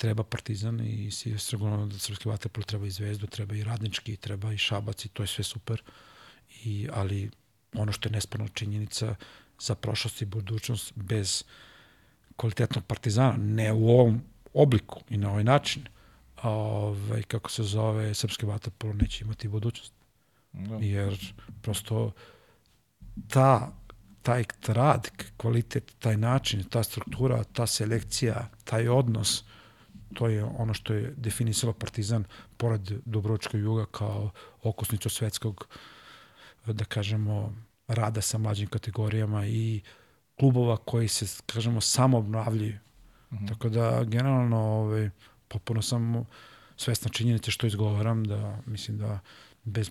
treba 0.00 0.22
Partizan 0.22 0.80
i 0.80 1.10
sigurno 1.38 1.86
da 1.86 1.98
srpski 1.98 2.28
vaterpolo 2.28 2.64
treba 2.64 2.86
i 2.86 2.90
Zvezdu, 2.90 3.26
treba 3.26 3.54
i 3.54 3.64
Radnički, 3.64 4.16
treba 4.16 4.52
i 4.52 4.58
Šabac 4.58 5.04
i 5.04 5.08
to 5.08 5.22
je 5.22 5.26
sve 5.26 5.44
super. 5.44 5.82
I, 6.64 6.88
ali 6.92 7.30
ono 7.74 7.92
što 7.92 8.08
je 8.08 8.12
nesporna 8.12 8.48
činjenica 8.48 9.14
za 9.60 9.74
prošlost 9.74 10.22
i 10.22 10.24
budućnost 10.24 10.92
bez 10.96 11.44
kvalitetnog 12.36 12.84
Partizana, 12.84 13.36
ne 13.36 13.72
u 13.72 13.88
ovom 13.88 14.22
obliku 14.54 15.00
i 15.10 15.16
na 15.16 15.30
ovaj 15.30 15.44
način, 15.44 15.84
ovaj, 16.42 17.22
kako 17.22 17.50
se 17.50 17.62
zove, 17.62 18.14
srpski 18.14 18.46
vaterpolo 18.46 18.92
neće 18.92 19.24
imati 19.24 19.48
budućnost. 19.48 19.92
Da. 20.52 20.76
Jer 20.76 21.34
prosto 21.62 22.12
ta 23.28 23.72
taj 24.22 24.44
rad, 24.66 25.08
kvalitet, 25.36 25.94
taj 25.98 26.16
način, 26.16 26.64
ta 26.64 26.82
struktura, 26.82 27.44
ta 27.44 27.66
selekcija, 27.66 28.48
taj 28.64 28.88
odnos, 28.88 29.44
to 30.14 30.28
je 30.28 30.44
ono 30.44 30.74
što 30.74 30.94
je 30.94 31.14
definisalo 31.16 31.72
Partizan 31.72 32.24
pored 32.56 32.92
Dobročkog 33.04 33.60
juga 33.60 33.86
kao 33.86 34.30
okosnicu 34.62 35.10
svetskog, 35.10 35.66
da 36.66 36.84
kažemo, 36.84 37.54
rada 37.88 38.20
sa 38.20 38.38
mlađim 38.38 38.68
kategorijama 38.68 39.46
i 39.46 39.80
klubova 40.38 40.76
koji 40.76 41.08
se, 41.08 41.42
kažemo, 41.46 41.80
samo 41.80 42.18
obnavljaju. 42.18 42.74
Mm 43.30 43.36
-hmm. 43.36 43.48
Tako 43.48 43.68
da, 43.68 44.04
generalno, 44.04 44.58
ovaj, 44.58 45.10
potpuno 45.48 45.82
sam 45.82 46.24
svesna 46.76 47.10
činjenice 47.10 47.50
što 47.50 47.66
izgovaram, 47.66 48.24
da 48.24 48.58
mislim 48.66 48.98
da 48.98 49.18
bez 49.64 49.90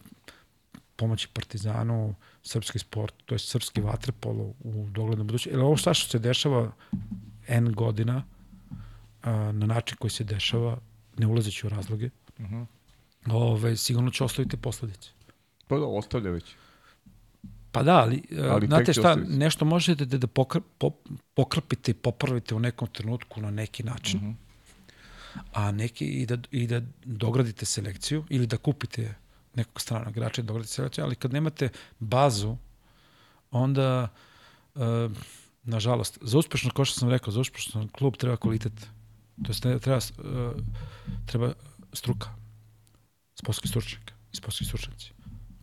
pomoći 0.95 1.27
Partizanu, 1.33 2.15
srpski 2.43 2.79
sport, 2.79 3.13
to 3.25 3.35
je 3.35 3.39
srpski 3.39 3.81
vaterpolo 3.81 4.53
u 4.59 4.87
doglednom 4.91 5.27
budućnosti. 5.27 5.57
Jer 5.57 5.59
ovo 5.59 5.77
šta 5.77 5.93
što 5.93 6.09
se 6.09 6.19
dešava 6.19 6.71
N 7.47 7.73
godina, 7.73 8.23
a, 9.21 9.51
na 9.51 9.65
način 9.65 9.97
koji 9.97 10.11
se 10.11 10.23
dešava, 10.23 10.77
ne 11.17 11.27
ulazeći 11.27 11.65
u 11.65 11.69
razloge, 11.69 12.09
uh 12.39 12.45
mhm. 12.45 12.55
-huh. 12.55 12.65
ove, 13.31 13.77
sigurno 13.77 14.11
će 14.11 14.23
ostaviti 14.23 14.57
posledice. 14.57 15.09
Pa 15.67 15.77
da, 15.77 15.85
ostavlja 15.85 16.31
već. 16.31 16.55
Pa 17.71 17.83
da, 17.83 17.97
ali, 17.97 18.23
ali 18.49 18.67
znate 18.67 18.93
šta, 18.93 19.01
ostaviti. 19.01 19.31
nešto 19.31 19.65
možete 19.65 20.05
da, 20.05 20.17
da 20.17 20.27
pokr, 20.27 20.61
po, 20.77 20.91
pokrpite 21.33 21.91
i 21.91 21.93
popravite 21.93 22.55
u 22.55 22.59
nekom 22.59 22.87
trenutku 22.87 23.41
na 23.41 23.51
neki 23.51 23.83
način, 23.83 24.19
uh 24.19 24.23
mhm. 24.23 24.31
-huh. 24.31 25.41
a 25.53 25.71
neki 25.71 26.05
i 26.05 26.25
da, 26.25 26.37
i 26.51 26.67
da 26.67 26.81
dogradite 27.05 27.65
selekciju 27.65 28.23
ili 28.29 28.47
da 28.47 28.57
kupite 28.57 29.13
nekog 29.55 29.81
stranog 29.81 30.17
igrača 30.17 30.41
i 30.41 30.45
dogradite 30.45 30.73
selekciju, 30.73 31.03
ali 31.03 31.15
kad 31.15 31.33
nemate 31.33 31.69
bazu, 31.99 32.57
onda, 33.51 34.07
uh, 34.75 34.81
nažalost, 35.63 36.17
za 36.21 36.37
uspešno, 36.37 36.71
kao 36.71 36.85
što 36.85 36.99
sam 36.99 37.09
rekao, 37.09 37.31
za 37.31 37.39
uspešno 37.39 37.87
klub 37.91 38.15
treba 38.17 38.37
kvalitet. 38.37 38.73
To 39.43 39.69
je 39.69 39.79
treba, 39.79 39.97
uh, 39.97 40.63
treba 41.25 41.53
struka, 41.93 42.29
sportski 43.35 43.67
stručnjak 43.67 44.11
i 44.33 44.35
sportski 44.35 44.65
stručnjaci. 44.65 45.11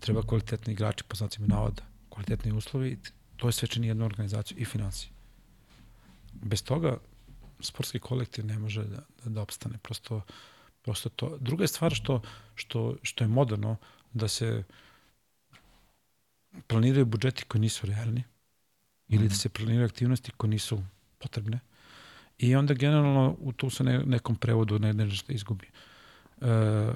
Treba 0.01 0.23
kvalitetni 0.23 0.73
igrači, 0.73 1.05
po 1.09 1.17
znacima 1.17 1.47
navoda, 1.47 1.83
kvalitetni 2.09 2.53
uslovi, 2.53 2.99
to 3.37 3.49
je 3.49 3.53
sve 3.53 3.69
čini 3.69 3.87
jednu 3.87 4.05
organizaciju 4.05 4.59
i 4.59 4.65
financije. 4.65 5.11
Bez 6.33 6.63
toga 6.63 6.99
sportski 7.61 7.99
kolektiv 7.99 8.47
ne 8.47 8.59
može 8.59 8.85
da, 8.85 9.03
da, 9.25 9.31
da 9.31 9.43
opstane. 9.43 9.79
Prosto 9.79 10.23
Prosto 10.87 11.09
to. 11.09 11.37
Druga 11.41 11.65
je 11.65 11.69
stvar 11.69 11.95
što, 11.95 12.23
što, 12.55 12.97
što 13.03 13.25
je 13.25 13.29
moderno 13.29 13.77
da 14.13 14.29
se 14.29 14.65
planiraju 16.67 17.07
budžeti 17.07 17.45
koji 17.45 17.61
nisu 17.61 17.87
realni 17.87 18.23
ili 19.09 19.29
da 19.29 19.35
mhm. 19.35 19.35
se 19.35 19.49
planiraju 19.49 19.87
aktivnosti 19.87 20.33
koje 20.37 20.51
nisu 20.51 20.83
potrebne 21.19 21.61
i 22.39 22.57
onda 22.57 22.75
generalno 22.75 23.37
u 23.39 23.53
tu 23.53 23.71
se 23.71 23.85
ne, 23.85 23.99
nekom 23.99 24.37
prevodu 24.37 24.79
ne, 24.79 24.93
nešto 24.93 25.33
izgubi. 25.33 25.67
E, 26.41 26.47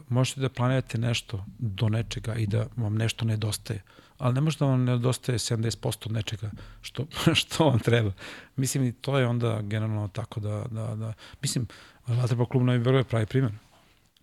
možete 0.08 0.40
da 0.40 0.48
planirate 0.48 0.98
nešto 0.98 1.44
do 1.58 1.88
nečega 1.88 2.34
i 2.34 2.46
da 2.46 2.66
vam 2.76 2.94
nešto 2.94 3.24
nedostaje, 3.24 3.82
ali 4.18 4.34
ne 4.34 4.40
može 4.40 4.58
da 4.58 4.64
vam 4.64 4.84
nedostaje 4.84 5.38
70% 5.38 6.10
nečega 6.10 6.50
što, 6.80 7.06
što 7.40 7.64
vam 7.64 7.78
treba. 7.78 8.12
Mislim 8.56 8.84
i 8.84 8.92
to 8.92 9.18
je 9.18 9.26
onda 9.26 9.60
generalno 9.62 10.08
tako 10.08 10.40
da, 10.40 10.64
da, 10.70 10.94
da 10.94 11.12
mislim, 11.42 11.66
Vatrpa 12.06 12.44
klub 12.46 12.62
Novi 12.64 12.78
Beograd 12.78 13.06
pravi 13.06 13.26
primjer 13.26 13.52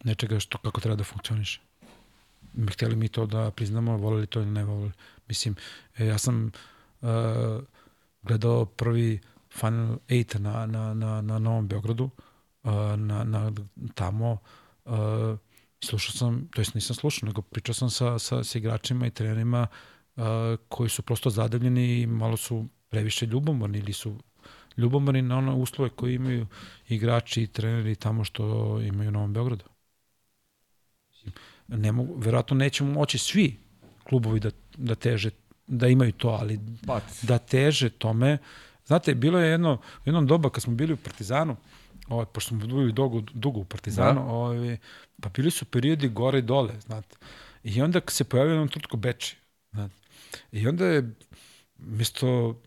nečega 0.03 0.39
što 0.39 0.57
kako 0.57 0.81
treba 0.81 0.95
da 0.95 1.03
funkcioniše. 1.03 1.61
Hteli 2.71 2.95
mi 2.95 3.07
to 3.07 3.25
da 3.25 3.51
priznamo, 3.51 3.97
voleli 3.97 4.27
to 4.27 4.39
ili 4.41 4.51
ne 4.51 4.63
voleli. 4.63 4.91
Mislim, 5.27 5.55
e, 5.97 6.05
ja 6.05 6.17
sam 6.17 6.51
uh, 7.01 7.09
gledao 8.23 8.65
prvi 8.65 9.19
Final 9.59 9.97
8 10.07 10.39
na, 10.39 10.65
na, 10.65 10.93
na, 10.93 11.21
na 11.21 11.39
Novom 11.39 11.67
Beogradu, 11.67 12.09
uh, 12.63 12.71
na, 12.97 13.23
na, 13.23 13.51
tamo, 13.93 14.37
uh, 14.85 14.93
slušao 15.83 16.11
sam, 16.11 16.47
to 16.55 16.61
jest 16.61 16.73
nisam 16.75 16.95
slušao, 16.95 17.27
nego 17.27 17.41
pričao 17.41 17.73
sam 17.73 17.89
sa, 17.89 18.19
sa, 18.19 18.43
sa 18.43 18.57
igračima 18.57 19.07
i 19.07 19.11
trenerima 19.11 19.67
uh, 20.15 20.23
koji 20.69 20.89
su 20.89 21.01
prosto 21.01 21.29
zadavljeni 21.29 22.01
i 22.01 22.07
malo 22.07 22.37
su 22.37 22.65
previše 22.89 23.25
ljubomorni 23.25 23.77
ili 23.77 23.93
su 23.93 24.17
ljubomorni 24.77 25.21
na 25.21 25.37
one 25.37 25.51
uslove 25.51 25.89
koje 25.89 26.13
imaju 26.13 26.47
igrači 26.87 27.43
i 27.43 27.47
treneri 27.47 27.95
tamo 27.95 28.23
što 28.23 28.43
imaju 28.81 29.09
u 29.09 29.11
Novom 29.11 29.33
Beogradu 29.33 29.65
ne 31.67 31.91
mogu, 31.91 32.13
verovatno 32.17 32.55
nećemo 32.55 32.93
moći 32.93 33.17
svi 33.17 33.57
klubovi 34.03 34.39
da, 34.39 34.51
da 34.77 34.95
teže, 34.95 35.29
da 35.67 35.87
imaju 35.87 36.11
to, 36.11 36.27
ali 36.29 36.57
But. 36.57 37.03
da 37.21 37.37
teže 37.37 37.89
tome. 37.89 38.37
Znate, 38.87 39.15
bilo 39.15 39.39
je 39.39 39.51
jedno, 39.51 39.77
jednom 40.05 40.27
doba 40.27 40.49
kad 40.49 40.63
smo 40.63 40.73
bili 40.73 40.93
u 40.93 40.97
Partizanu, 40.97 41.55
ovaj, 42.07 42.25
pošto 42.25 42.49
smo 42.49 42.67
bili 42.67 42.91
dugo, 42.91 43.21
dugo 43.33 43.59
u 43.59 43.65
Partizanu, 43.65 44.25
da. 44.25 44.31
ovaj, 44.31 44.77
pa 45.21 45.29
bili 45.29 45.51
su 45.51 45.65
periodi 45.65 46.09
gore 46.09 46.39
i 46.39 46.41
dole, 46.41 46.79
znate. 46.79 47.17
I 47.63 47.81
onda 47.81 48.01
se 48.07 48.23
pojavio 48.23 48.51
jednom 48.51 48.67
tutko 48.67 48.97
Beči, 48.97 49.37
znate. 49.71 49.95
I 50.51 50.67
onda 50.67 50.85
je, 50.85 51.15
mesto, 51.77 52.61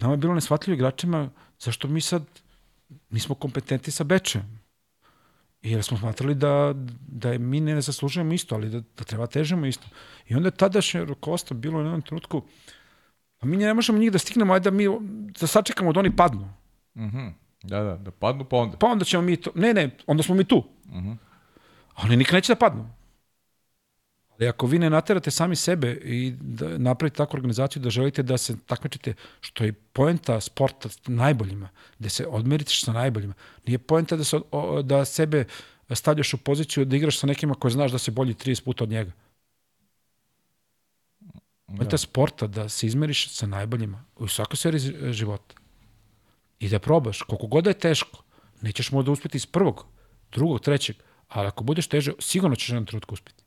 nama 0.00 0.14
je 0.14 0.18
bilo 0.18 0.34
nesvatljivo 0.34 0.74
igračima, 0.74 1.30
zašto 1.58 1.88
mi 1.88 2.00
sad, 2.00 2.22
mi 3.10 3.20
smo 3.20 3.34
kompetenti 3.34 3.90
sa 3.90 4.04
Bečem, 4.04 4.56
Jer 5.62 5.82
smo 5.82 5.98
smatrali 5.98 6.34
da, 6.34 6.74
da 7.08 7.38
mi 7.38 7.60
ne 7.60 7.80
zaslužujemo 7.80 8.32
isto, 8.32 8.54
ali 8.54 8.68
da, 8.70 8.80
da 8.80 9.04
treba 9.04 9.26
težemo 9.26 9.66
isto. 9.66 9.86
I 10.28 10.34
onda 10.34 10.46
je 10.46 10.56
tadašnje 10.56 11.04
rukovodstvo 11.04 11.56
bilo 11.56 11.78
u 11.78 11.82
jednom 11.82 12.02
trenutku, 12.02 12.42
pa 13.38 13.46
mi 13.46 13.56
ne 13.56 13.74
možemo 13.74 13.98
njih 13.98 14.12
da 14.12 14.18
stignemo, 14.18 14.54
ajde 14.54 14.70
da 14.70 14.76
mi 14.76 14.84
da 15.40 15.46
sačekamo 15.46 15.92
da 15.92 16.00
oni 16.00 16.16
padnu. 16.16 16.48
Mm 16.94 17.04
-hmm. 17.04 17.32
Da, 17.62 17.82
da, 17.82 17.96
da 17.96 18.10
padnu 18.10 18.44
pa 18.44 18.56
onda. 18.56 18.76
Pa 18.76 18.86
onda 18.86 19.04
ćemo 19.04 19.22
mi 19.22 19.36
to, 19.36 19.50
ne, 19.54 19.74
ne, 19.74 19.90
onda 20.06 20.22
smo 20.22 20.34
mi 20.34 20.44
tu. 20.44 20.64
Mm 20.86 20.98
-hmm. 20.98 21.16
Oni 21.96 22.16
nikad 22.16 22.34
neće 22.34 22.54
da 22.54 22.58
padnu. 22.58 22.88
Ali 24.38 24.48
ako 24.48 24.66
vi 24.66 24.78
ne 24.78 24.90
naterate 24.90 25.30
sami 25.30 25.56
sebe 25.56 25.92
i 25.92 26.34
da 26.40 26.78
napravite 26.78 27.16
takvu 27.16 27.36
organizaciju 27.36 27.82
da 27.82 27.90
želite 27.90 28.22
da 28.22 28.38
se 28.38 28.56
takmičite, 28.66 29.14
što 29.40 29.64
je 29.64 29.72
poenta 29.72 30.40
sporta 30.40 30.88
najboljima, 31.06 31.68
da 31.98 32.08
se 32.08 32.26
odmerite 32.26 32.72
sa 32.74 32.92
najboljima. 32.92 33.34
Nije 33.66 33.78
poenta 33.78 34.16
da, 34.16 34.24
se, 34.24 34.40
da 34.82 35.04
sebe 35.04 35.44
stavljaš 35.94 36.34
u 36.34 36.38
poziciju 36.38 36.84
da 36.84 36.96
igraš 36.96 37.18
sa 37.18 37.26
nekima 37.26 37.54
koji 37.54 37.72
znaš 37.72 37.92
da 37.92 37.98
se 37.98 38.10
bolji 38.10 38.34
30 38.34 38.64
puta 38.64 38.84
od 38.84 38.90
njega. 38.90 39.12
Poenta 41.66 41.90
da. 41.90 41.98
sporta 41.98 42.46
da 42.46 42.68
se 42.68 42.86
izmeriš 42.86 43.28
sa 43.34 43.46
najboljima 43.46 44.04
u 44.16 44.28
svakoj 44.28 44.56
sferi 44.56 44.78
života. 45.12 45.54
I 46.58 46.68
da 46.68 46.78
probaš, 46.78 47.22
koliko 47.22 47.46
god 47.46 47.64
da 47.64 47.70
je 47.70 47.78
teško, 47.78 48.22
nećeš 48.62 48.92
možda 48.92 49.10
uspeti 49.10 49.36
iz 49.36 49.46
prvog, 49.46 49.86
drugog, 50.32 50.60
trećeg, 50.60 50.96
ali 51.28 51.46
ako 51.46 51.64
budeš 51.64 51.86
teže, 51.86 52.12
sigurno 52.18 52.56
ćeš 52.56 52.68
jedan 52.68 52.86
trenutku 52.86 53.14
uspeti. 53.14 53.44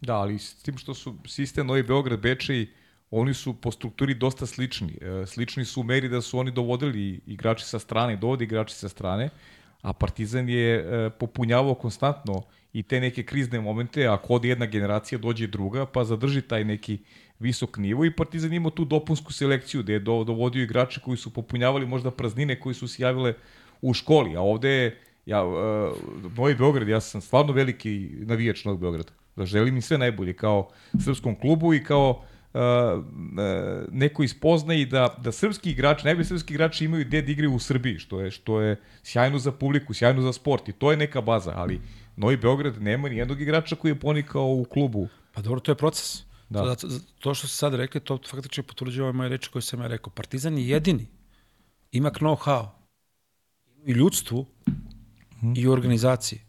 Da, 0.00 0.16
ali 0.16 0.38
s 0.38 0.62
tim 0.62 0.78
što 0.78 0.94
su 0.94 1.16
sistem 1.26 1.66
Novi 1.66 1.82
Beograd, 1.82 2.20
Bečej, 2.20 2.66
oni 3.10 3.34
su 3.34 3.54
po 3.60 3.70
strukturi 3.70 4.14
dosta 4.14 4.46
slični. 4.46 4.98
E, 5.00 5.26
slični 5.26 5.64
su 5.64 5.80
u 5.80 5.84
meri 5.84 6.08
da 6.08 6.20
su 6.20 6.38
oni 6.38 6.50
dovodili 6.50 7.20
igrači 7.26 7.64
sa 7.64 7.78
strane, 7.78 8.16
dovodi 8.16 8.44
igrači 8.44 8.74
sa 8.74 8.88
strane, 8.88 9.30
a 9.82 9.92
Partizan 9.92 10.48
je 10.48 10.74
e, 10.74 11.10
popunjavao 11.10 11.74
konstantno 11.74 12.42
i 12.78 12.82
te 12.82 13.00
neke 13.00 13.22
krizne 13.22 13.60
momente, 13.60 14.06
ako 14.06 14.34
ode 14.34 14.48
jedna 14.48 14.66
generacija, 14.66 15.18
dođe 15.18 15.46
druga, 15.46 15.86
pa 15.86 16.04
zadrži 16.04 16.42
taj 16.42 16.64
neki 16.64 16.98
visok 17.38 17.76
nivo 17.76 18.04
i 18.04 18.14
Partizan 18.14 18.52
imao 18.52 18.70
tu 18.70 18.84
dopunsku 18.84 19.32
selekciju 19.32 19.82
gde 19.82 19.92
je 19.92 20.00
dovodio 20.00 20.62
igrače 20.62 21.00
koji 21.00 21.16
su 21.16 21.34
popunjavali 21.34 21.86
možda 21.86 22.10
praznine 22.10 22.60
koji 22.60 22.74
su 22.74 22.88
se 22.88 23.02
javile 23.02 23.34
u 23.82 23.94
školi, 23.94 24.36
a 24.36 24.40
ovde 24.40 24.70
je 24.70 24.98
ja, 25.26 25.44
uh, 25.44 25.54
Novi 26.36 26.54
Beograd, 26.54 26.88
ja 26.88 27.00
sam 27.00 27.20
stvarno 27.20 27.52
veliki 27.52 28.10
navijač 28.12 28.64
Novog 28.64 28.80
Beograda 28.80 29.12
da 29.36 29.46
želim 29.46 29.76
im 29.76 29.82
sve 29.82 29.98
najbolje 29.98 30.32
kao 30.32 30.68
srpskom 31.04 31.36
klubu 31.40 31.74
i 31.74 31.82
kao 31.84 32.10
uh, 32.10 32.60
uh, 32.60 33.04
neko 33.92 34.22
ispozna 34.22 34.74
i 34.74 34.86
da, 34.86 35.14
da 35.22 35.32
srpski 35.32 35.70
igrači, 35.70 36.06
najbolji 36.06 36.24
srpski 36.24 36.54
igrači 36.54 36.84
imaju 36.84 37.04
gde 37.04 37.22
da 37.22 37.32
igraju 37.32 37.54
u 37.54 37.58
Srbiji, 37.58 37.98
što 37.98 38.20
je, 38.20 38.30
što 38.30 38.60
je 38.60 38.76
sjajno 39.02 39.38
za 39.38 39.52
publiku, 39.52 39.94
sjajno 39.94 40.22
za 40.22 40.32
sport 40.32 40.68
i 40.68 40.72
to 40.72 40.90
je 40.90 40.96
neka 40.96 41.20
baza, 41.20 41.52
ali 41.56 41.80
Novi 42.18 42.36
Beograd 42.36 42.82
nema 42.82 43.08
ni 43.08 43.16
jednog 43.16 43.40
igrača 43.40 43.76
koji 43.76 43.90
je 43.90 44.00
ponikao 44.00 44.46
u 44.46 44.64
klubu. 44.64 45.08
Pa 45.32 45.42
dobro, 45.42 45.60
to 45.60 45.70
je 45.70 45.76
proces. 45.76 46.22
Da. 46.48 46.74
To, 46.74 46.88
to 47.18 47.34
što 47.34 47.46
ste 47.46 47.56
sad 47.56 47.74
rekli, 47.74 48.00
to 48.00 48.18
faktično 48.30 48.62
potvrđuje 48.62 49.04
ove 49.04 49.12
moje 49.12 49.28
reči 49.28 49.50
koje 49.50 49.62
sam 49.62 49.80
ja 49.80 49.86
rekao. 49.86 50.12
Partizan 50.12 50.58
je 50.58 50.68
jedini. 50.68 51.06
Ima 51.92 52.10
know-how. 52.10 52.68
i 53.86 53.92
ljudstvu 53.92 54.46
i 55.56 55.66
u 55.68 55.72
organizaciji. 55.72 56.40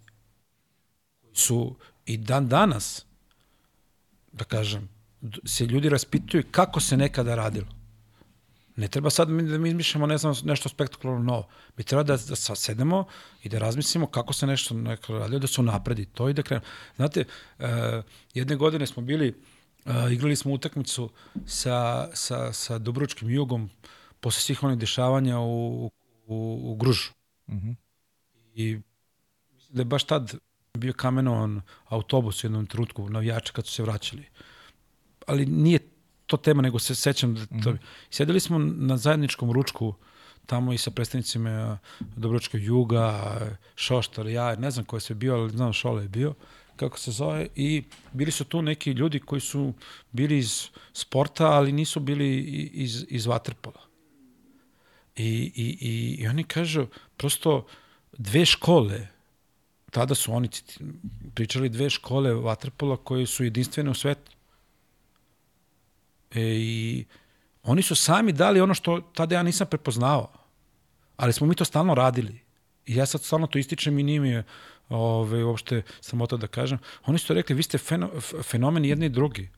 Su 1.34 1.76
i 2.06 2.18
dan 2.18 2.48
danas, 2.48 3.06
da 4.32 4.44
kažem, 4.44 4.90
se 5.46 5.66
ljudi 5.66 5.90
raspituju 5.90 6.44
kako 6.52 6.80
se 6.80 6.98
nekada 6.98 7.36
radilo. 7.36 7.79
Ne 8.80 8.88
treba 8.88 9.10
sad 9.10 9.30
mi 9.30 9.44
da 9.44 9.58
mi 9.58 9.70
izmišljamo 9.70 10.08
ne 10.08 10.18
znam, 10.18 10.36
nešto 10.44 10.70
spektakularno 10.70 11.24
novo. 11.24 11.48
Mi 11.78 11.84
treba 11.84 12.04
da, 12.04 12.18
da 12.18 12.36
sad 12.36 12.58
sedemo 12.58 13.06
i 13.44 13.50
da 13.50 13.60
razmislimo 13.60 14.08
kako 14.08 14.34
se 14.34 14.48
nešto 14.48 14.76
radilo, 15.10 15.40
da 15.40 15.48
se 15.48 15.62
unapredi 15.62 16.06
to 16.06 16.30
i 16.30 16.34
da 16.34 16.44
krenemo. 16.44 16.66
Znate, 16.96 17.26
uh, 17.60 17.66
jedne 18.34 18.56
godine 18.56 18.88
smo 18.88 19.04
bili, 19.04 19.34
uh, 19.86 20.12
igrali 20.12 20.36
smo 20.36 20.54
utakmicu 20.54 21.10
sa, 21.46 22.08
sa, 22.14 22.54
sa 22.54 22.78
Dobručkim 22.78 23.30
jugom 23.30 23.70
posle 24.20 24.42
svih 24.42 24.64
onih 24.64 24.80
dešavanja 24.80 25.40
u, 25.40 25.86
u, 26.28 26.60
u 26.64 26.76
Gružu. 26.76 27.12
Mhm. 27.50 27.72
I 28.54 28.80
mislim 29.54 29.76
da 29.76 29.82
je 29.82 29.86
baš 29.86 30.04
tad 30.04 30.36
bio 30.74 30.94
kamenovan 30.94 31.62
autobus 31.86 32.44
u 32.44 32.48
jednom 32.48 32.66
trenutku 32.66 33.10
navijača 33.10 33.54
kad 33.54 33.68
su 33.68 33.74
se 33.74 33.84
vraćali. 33.84 34.26
Ali 35.28 35.46
nije 35.46 35.80
to 36.30 36.38
tema, 36.38 36.62
nego 36.62 36.80
se 36.80 36.96
sećam 36.96 37.36
da 37.36 37.46
to... 37.64 37.74
Sedeli 38.10 38.40
smo 38.40 38.58
na 38.60 38.98
zajedničkom 38.98 39.52
ručku 39.52 39.94
tamo 40.46 40.74
i 40.74 40.78
sa 40.78 40.92
predstavnicima 40.92 41.78
Dobročkog 42.00 42.62
juga, 42.62 43.38
Šoštar, 43.76 44.28
ja, 44.28 44.56
ne 44.56 44.72
znam 44.72 44.86
ko 44.86 44.98
je 44.98 45.02
sve 45.02 45.16
bio, 45.16 45.36
ali 45.36 45.50
znam 45.50 45.74
Šole 45.74 46.04
je 46.04 46.10
bio, 46.10 46.34
kako 46.76 47.00
se 47.00 47.12
zove, 47.12 47.48
i 47.56 47.84
bili 48.14 48.32
su 48.32 48.46
tu 48.46 48.62
neki 48.62 48.92
ljudi 48.92 49.20
koji 49.20 49.42
su 49.42 49.74
bili 50.12 50.38
iz 50.38 50.70
sporta, 50.94 51.52
ali 51.52 51.72
nisu 51.72 52.00
bili 52.00 52.40
iz, 52.74 53.06
iz 53.10 53.26
vaterpola. 53.26 53.82
I, 55.16 55.52
i, 55.56 55.78
i, 55.82 56.24
I 56.24 56.28
oni 56.28 56.44
kažu, 56.44 56.88
prosto 57.18 57.66
dve 58.18 58.46
škole, 58.46 59.08
tada 59.92 60.16
su 60.16 60.34
oni 60.34 60.50
pričali 61.34 61.70
dve 61.70 61.90
škole 61.90 62.34
vaterpola 62.34 62.98
koje 62.98 63.26
su 63.26 63.44
jedinstvene 63.44 63.90
u 63.90 63.94
svetu. 63.94 64.32
E, 66.32 66.42
I 66.42 67.06
oni 67.64 67.82
su 67.82 67.96
sami 67.96 68.32
dali 68.32 68.62
ono 68.62 68.74
što 68.74 69.02
tada 69.02 69.36
ja 69.36 69.44
nisam 69.44 69.68
prepoznao. 69.68 70.32
Ali 71.18 71.34
smo 71.34 71.48
mi 71.48 71.56
to 71.56 71.66
stalno 71.66 71.96
radili. 71.96 72.40
I 72.86 72.96
ja 72.96 73.06
sad 73.06 73.24
stalno 73.24 73.48
to 73.48 73.60
ističem 73.60 74.00
i 74.00 74.04
nije 74.04 74.20
mi 74.20 74.30
je 74.30 74.44
ove, 74.90 75.44
uopšte 75.44 75.82
samota 76.02 76.38
da 76.38 76.48
kažem. 76.48 76.80
Oni 77.06 77.20
su 77.20 77.34
rekli, 77.34 77.56
vi 77.56 77.64
ste 77.64 77.78
feno, 77.78 78.10
fenomen 78.44 78.86
jedni 78.86 79.06
i 79.06 79.10
drugi. 79.10 79.50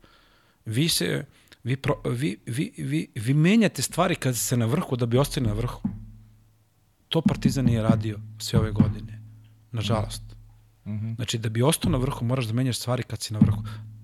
Vi 0.65 0.89
se, 0.89 1.25
vi, 1.63 1.75
pro, 1.77 2.01
vi, 2.05 2.37
vi, 2.45 2.73
vi, 2.77 3.07
vi 3.15 3.33
menjate 3.33 3.81
stvari 3.81 4.15
kad 4.15 4.37
ste 4.37 4.57
na 4.57 4.65
vrhu 4.65 4.95
da 4.95 5.05
bi 5.05 5.17
ostali 5.17 5.47
na 5.47 5.53
vrhu. 5.53 5.81
To 7.09 7.21
Partizan 7.21 7.65
nije 7.65 7.81
radio 7.81 8.19
sve 8.39 8.59
ove 8.59 8.71
godine. 8.71 9.21
Nažalost. 9.71 10.23
Mhm. 10.85 11.13
Znači, 11.13 11.37
da 11.37 11.49
bi 11.49 11.61
ostao 11.61 11.91
na 11.91 11.97
vrhu, 11.97 12.25
moraš 12.25 12.45
da 12.45 12.53
menjaš 12.53 12.77
stvari 12.77 13.03
kad 13.03 13.21
si 13.21 13.33
na 13.33 13.39
vrhu. 13.39 13.63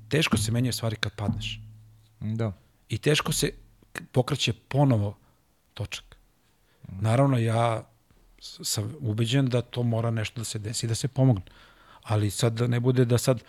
Teško 0.09 0.37
se 0.37 0.51
menjaju 0.51 0.73
stvari 0.73 0.95
kad 0.95 1.15
padneš. 1.15 1.61
Da. 2.19 2.53
I 2.89 2.97
teško 2.97 3.31
se 3.31 3.51
pokreće 4.11 4.53
ponovo 4.53 5.17
točak. 5.73 6.17
Naravno, 7.01 7.37
ja 7.37 7.83
sam 8.41 8.95
ubeđen 8.99 9.45
da 9.45 9.61
to 9.61 9.83
mora 9.83 10.11
nešto 10.11 10.41
da 10.41 10.45
se 10.45 10.59
desi 10.59 10.85
i 10.85 10.89
da 10.89 10.95
se 10.95 11.07
pomogne. 11.07 11.41
Ali 12.03 12.31
sad 12.31 12.53
da 12.53 12.67
ne 12.67 12.79
bude 12.79 13.05
da 13.05 13.17
sad 13.17 13.43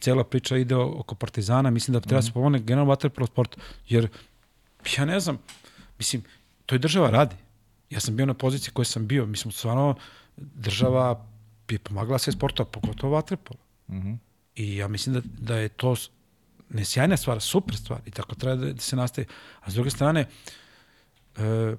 cela 0.00 0.24
priča 0.24 0.56
ide 0.56 0.74
oko 0.74 1.14
Partizana, 1.14 1.70
mislim 1.70 1.92
da 1.92 2.00
treba 2.00 2.18
da 2.18 2.22
se 2.22 2.32
pomogne 2.32 2.58
generalno 2.58 2.88
vaterpolo 2.88 3.26
sport, 3.26 3.56
jer 3.88 4.08
ja 4.98 5.04
ne 5.04 5.20
znam, 5.20 5.38
mislim, 5.98 6.22
to 6.66 6.74
i 6.74 6.78
država 6.78 7.10
radi. 7.10 7.36
Ja 7.90 8.00
sam 8.00 8.16
bio 8.16 8.26
na 8.26 8.34
poziciji 8.34 8.72
koje 8.72 8.84
sam 8.84 9.06
bio, 9.06 9.26
mislim, 9.26 9.52
stvarno 9.52 9.94
država 10.36 11.26
je 11.68 11.78
pomagala 11.78 12.18
sve 12.18 12.32
sportova, 12.32 12.70
pogotovo 12.70 13.14
vaterpolo. 13.14 13.58
Mhm. 13.88 14.14
I 14.54 14.76
ja 14.76 14.88
mislim 14.88 15.14
da, 15.14 15.20
da 15.38 15.56
je 15.56 15.68
to 15.68 15.96
ne 16.70 16.84
sjajna 16.84 17.16
stvar, 17.16 17.40
super 17.40 17.76
stvar 17.76 18.00
i 18.06 18.10
tako 18.10 18.34
treba 18.34 18.56
da, 18.56 18.72
da 18.72 18.80
se 18.80 18.96
nastaje. 18.96 19.26
A 19.60 19.70
s 19.70 19.74
druge 19.74 19.90
strane, 19.90 20.20
e, 21.36 21.76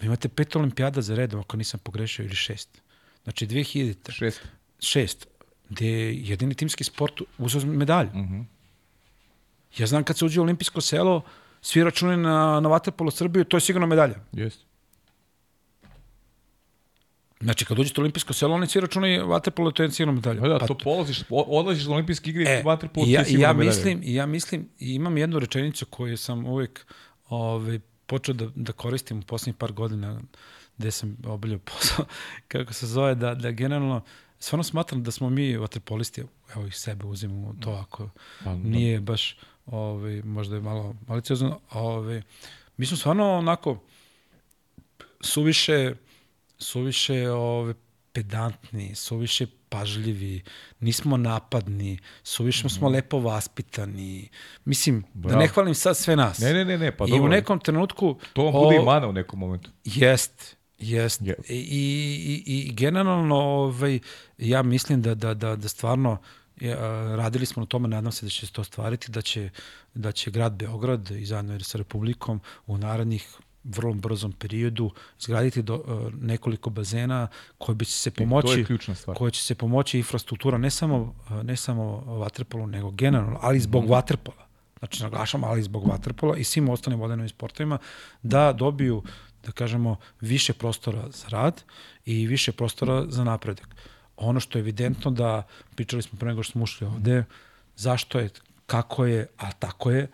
vi 0.00 0.06
imate 0.06 0.28
pet 0.28 0.56
olimpijada 0.56 1.02
za 1.02 1.14
redom, 1.14 1.40
ako 1.40 1.56
nisam 1.56 1.80
pogrešio, 1.80 2.24
ili 2.24 2.34
šest. 2.34 2.82
Znači 3.24 3.46
2000, 3.46 4.10
Šest. 4.12 4.40
šest, 4.80 5.26
gde 5.68 5.86
je 5.88 6.20
jedini 6.22 6.54
timski 6.54 6.84
sport 6.84 7.20
uzeo 7.38 7.66
medalju. 7.66 8.10
Mhm. 8.14 8.40
Ja 9.78 9.86
znam 9.86 10.04
kad 10.04 10.18
se 10.18 10.24
uđe 10.24 10.40
u 10.40 10.42
olimpijsko 10.42 10.80
selo, 10.80 11.22
svi 11.60 11.84
račune 11.84 12.16
na, 12.16 12.60
na 12.60 12.68
Vaterpolo 12.68 13.10
Srbiju, 13.10 13.44
to 13.44 13.56
je 13.56 13.60
sigurno 13.60 13.86
medalja. 13.86 14.14
Jeste. 14.32 14.64
Znači, 17.44 17.64
kad 17.64 17.78
uđete 17.78 18.00
u 18.00 18.02
olimpijsko 18.02 18.32
selo, 18.32 18.54
oni 18.54 18.66
svi 18.66 18.80
računaju 18.80 19.28
Vaterpolo, 19.28 19.70
to 19.70 19.82
je 19.82 19.90
sigurno 19.90 20.12
medalja. 20.12 20.40
Pa 20.40 20.48
da, 20.48 20.58
to 20.58 20.78
polaziš, 20.78 21.22
odlaziš 21.30 21.86
na 21.86 21.92
olimpijske 21.92 22.30
igre 22.30 22.44
E, 22.48 22.60
i 22.60 22.62
vaterpolo 22.62 23.06
i 23.06 23.12
ja, 23.12 23.24
ti 23.24 23.34
i 23.34 23.40
ja 23.40 23.52
mislim, 23.52 24.00
i 24.04 24.14
ja 24.14 24.26
mislim, 24.26 24.68
i 24.78 24.94
imam 24.94 25.16
jednu 25.16 25.38
rečenicu 25.38 25.86
koju 25.86 26.16
sam 26.16 26.46
uvek 26.46 26.86
ovaj, 27.28 27.80
počeo 28.06 28.34
da, 28.34 28.48
da 28.54 28.72
koristim 28.72 29.18
u 29.18 29.22
poslednjih 29.22 29.56
par 29.56 29.72
godina 29.72 30.20
gde 30.78 30.90
sam 30.90 31.16
obavljao 31.26 31.58
posao, 31.58 32.06
kako 32.48 32.72
se 32.72 32.86
zove, 32.86 33.14
da, 33.14 33.34
da 33.34 33.50
generalno, 33.50 34.00
stvarno 34.38 34.64
smatram 34.64 35.02
da 35.02 35.10
smo 35.10 35.30
mi 35.30 35.56
vaterpolisti, 35.56 36.24
evo 36.54 36.66
ih 36.66 36.76
sebe 36.76 37.06
uzimamo 37.06 37.54
to 37.60 37.70
ako 37.70 38.08
Pa, 38.44 38.50
da. 38.50 38.54
nije 38.54 39.00
baš, 39.00 39.36
ovaj, 39.66 40.22
možda 40.22 40.54
je 40.54 40.62
malo 40.62 40.94
maliciozno, 41.08 41.60
ovaj, 41.70 42.22
mi 42.76 42.86
smo 42.86 42.96
stvarno 42.96 43.32
onako 43.32 43.78
suviše, 45.20 45.94
suviše 46.58 47.30
ove, 47.30 47.74
pedantni, 48.12 48.94
suviše 48.94 49.46
pažljivi, 49.68 50.42
nismo 50.80 51.16
napadni, 51.16 51.98
suviše 52.22 52.68
smo 52.68 52.88
lepo 52.88 53.18
vaspitani. 53.18 54.28
Mislim, 54.64 55.00
da 55.14 55.28
Bravo. 55.28 55.40
ne 55.40 55.48
hvalim 55.48 55.74
sad 55.74 55.96
sve 55.96 56.16
nas. 56.16 56.38
Ne, 56.38 56.52
ne, 56.52 56.64
ne, 56.64 56.78
ne, 56.78 56.96
pa 56.96 57.04
I 57.04 57.10
dobro. 57.10 57.24
u 57.24 57.28
nekom 57.28 57.58
trenutku... 57.58 58.18
To 58.32 58.42
vam 58.42 58.52
bude 58.52 58.78
o, 58.78 58.82
i 58.82 58.84
mana 58.84 59.08
u 59.08 59.12
nekom 59.12 59.38
momentu. 59.38 59.70
Jest, 59.84 60.56
jest. 60.78 61.20
Je. 61.22 61.34
I, 61.48 61.54
i, 61.54 62.42
i, 62.46 62.68
i 62.68 62.72
generalno 62.72 63.36
ovaj, 63.36 63.98
ja 64.38 64.62
mislim 64.62 65.02
da, 65.02 65.14
da, 65.14 65.34
da, 65.34 65.56
da 65.56 65.68
stvarno 65.68 66.18
radili 67.16 67.46
smo 67.46 67.62
na 67.62 67.66
tome, 67.66 67.88
nadam 67.88 68.12
se 68.12 68.26
da 68.26 68.30
će 68.30 68.46
se 68.46 68.52
to 68.52 68.64
stvariti, 68.64 69.10
da 69.10 69.22
će, 69.22 69.50
da 69.94 70.12
će 70.12 70.30
grad 70.30 70.52
Beograd 70.52 71.10
i 71.10 71.26
zajedno 71.26 71.60
sa 71.60 71.78
Republikom 71.78 72.40
u 72.66 72.78
narednih 72.78 73.38
vrlo 73.64 73.94
brzom 73.94 74.32
periodu 74.32 74.90
izgraditi 75.20 75.62
do, 75.62 75.74
uh, 75.74 76.14
nekoliko 76.14 76.70
bazena 76.70 77.28
koji 77.58 77.76
bi 77.76 77.84
se 77.84 78.10
pomoći 78.10 78.64
ključna 78.64 78.94
stvar. 78.94 79.16
koje 79.16 79.30
će 79.30 79.42
se 79.42 79.54
pomoći 79.54 79.98
infrastruktura 79.98 80.58
ne 80.58 80.70
samo 80.70 80.96
uh, 81.30 81.42
ne 81.42 81.56
samo 81.56 81.96
vaterpolu 82.00 82.66
nego 82.66 82.90
generalno 82.90 83.38
ali 83.42 83.60
zbog 83.60 83.88
vaterpola. 83.88 84.44
Znači 84.78 85.02
naglašam 85.02 85.44
ali 85.44 85.62
zbog 85.62 85.88
vaterpola 85.88 86.36
i 86.36 86.44
svim 86.44 86.68
ostalim 86.68 87.00
vodenim 87.00 87.28
sportovima 87.28 87.78
da 88.22 88.52
dobiju 88.52 89.02
da 89.46 89.52
kažemo 89.52 89.96
više 90.20 90.52
prostora 90.52 91.10
za 91.10 91.28
rad 91.28 91.62
i 92.04 92.26
više 92.26 92.52
prostora 92.52 93.04
za 93.08 93.24
napredak. 93.24 93.68
Ono 94.16 94.40
što 94.40 94.58
je 94.58 94.60
evidentno 94.60 95.10
da 95.10 95.46
pričali 95.74 96.02
smo 96.02 96.18
pre 96.18 96.28
nego 96.28 96.42
što 96.42 96.52
smo 96.52 96.62
ušli 96.62 96.86
ovde 96.86 97.24
zašto 97.76 98.18
je 98.18 98.30
kako 98.66 99.04
je 99.04 99.26
a 99.36 99.52
tako 99.52 99.90
je. 99.90 100.10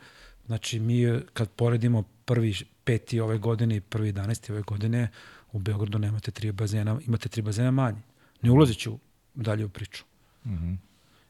Znači 0.46 0.80
mi 0.80 1.20
kad 1.32 1.50
poredimo 1.50 2.02
prvi 2.24 2.54
peti 2.90 3.20
ove 3.20 3.38
godine 3.38 3.76
i 3.76 3.80
prvi 3.80 4.12
11. 4.12 4.50
ove 4.50 4.62
godine 4.62 5.08
u 5.52 5.58
Beogradu 5.58 5.98
nemate 5.98 6.30
tri 6.30 6.52
bazena, 6.52 6.98
imate 7.06 7.28
tri 7.28 7.42
bazena 7.42 7.70
manje. 7.70 8.02
Ne 8.42 8.50
ulazeći 8.50 8.90
u, 8.90 8.98
dalje 9.34 9.64
u 9.64 9.68
priču. 9.68 10.04
Mhm. 10.46 10.54
-hmm. 10.54 10.76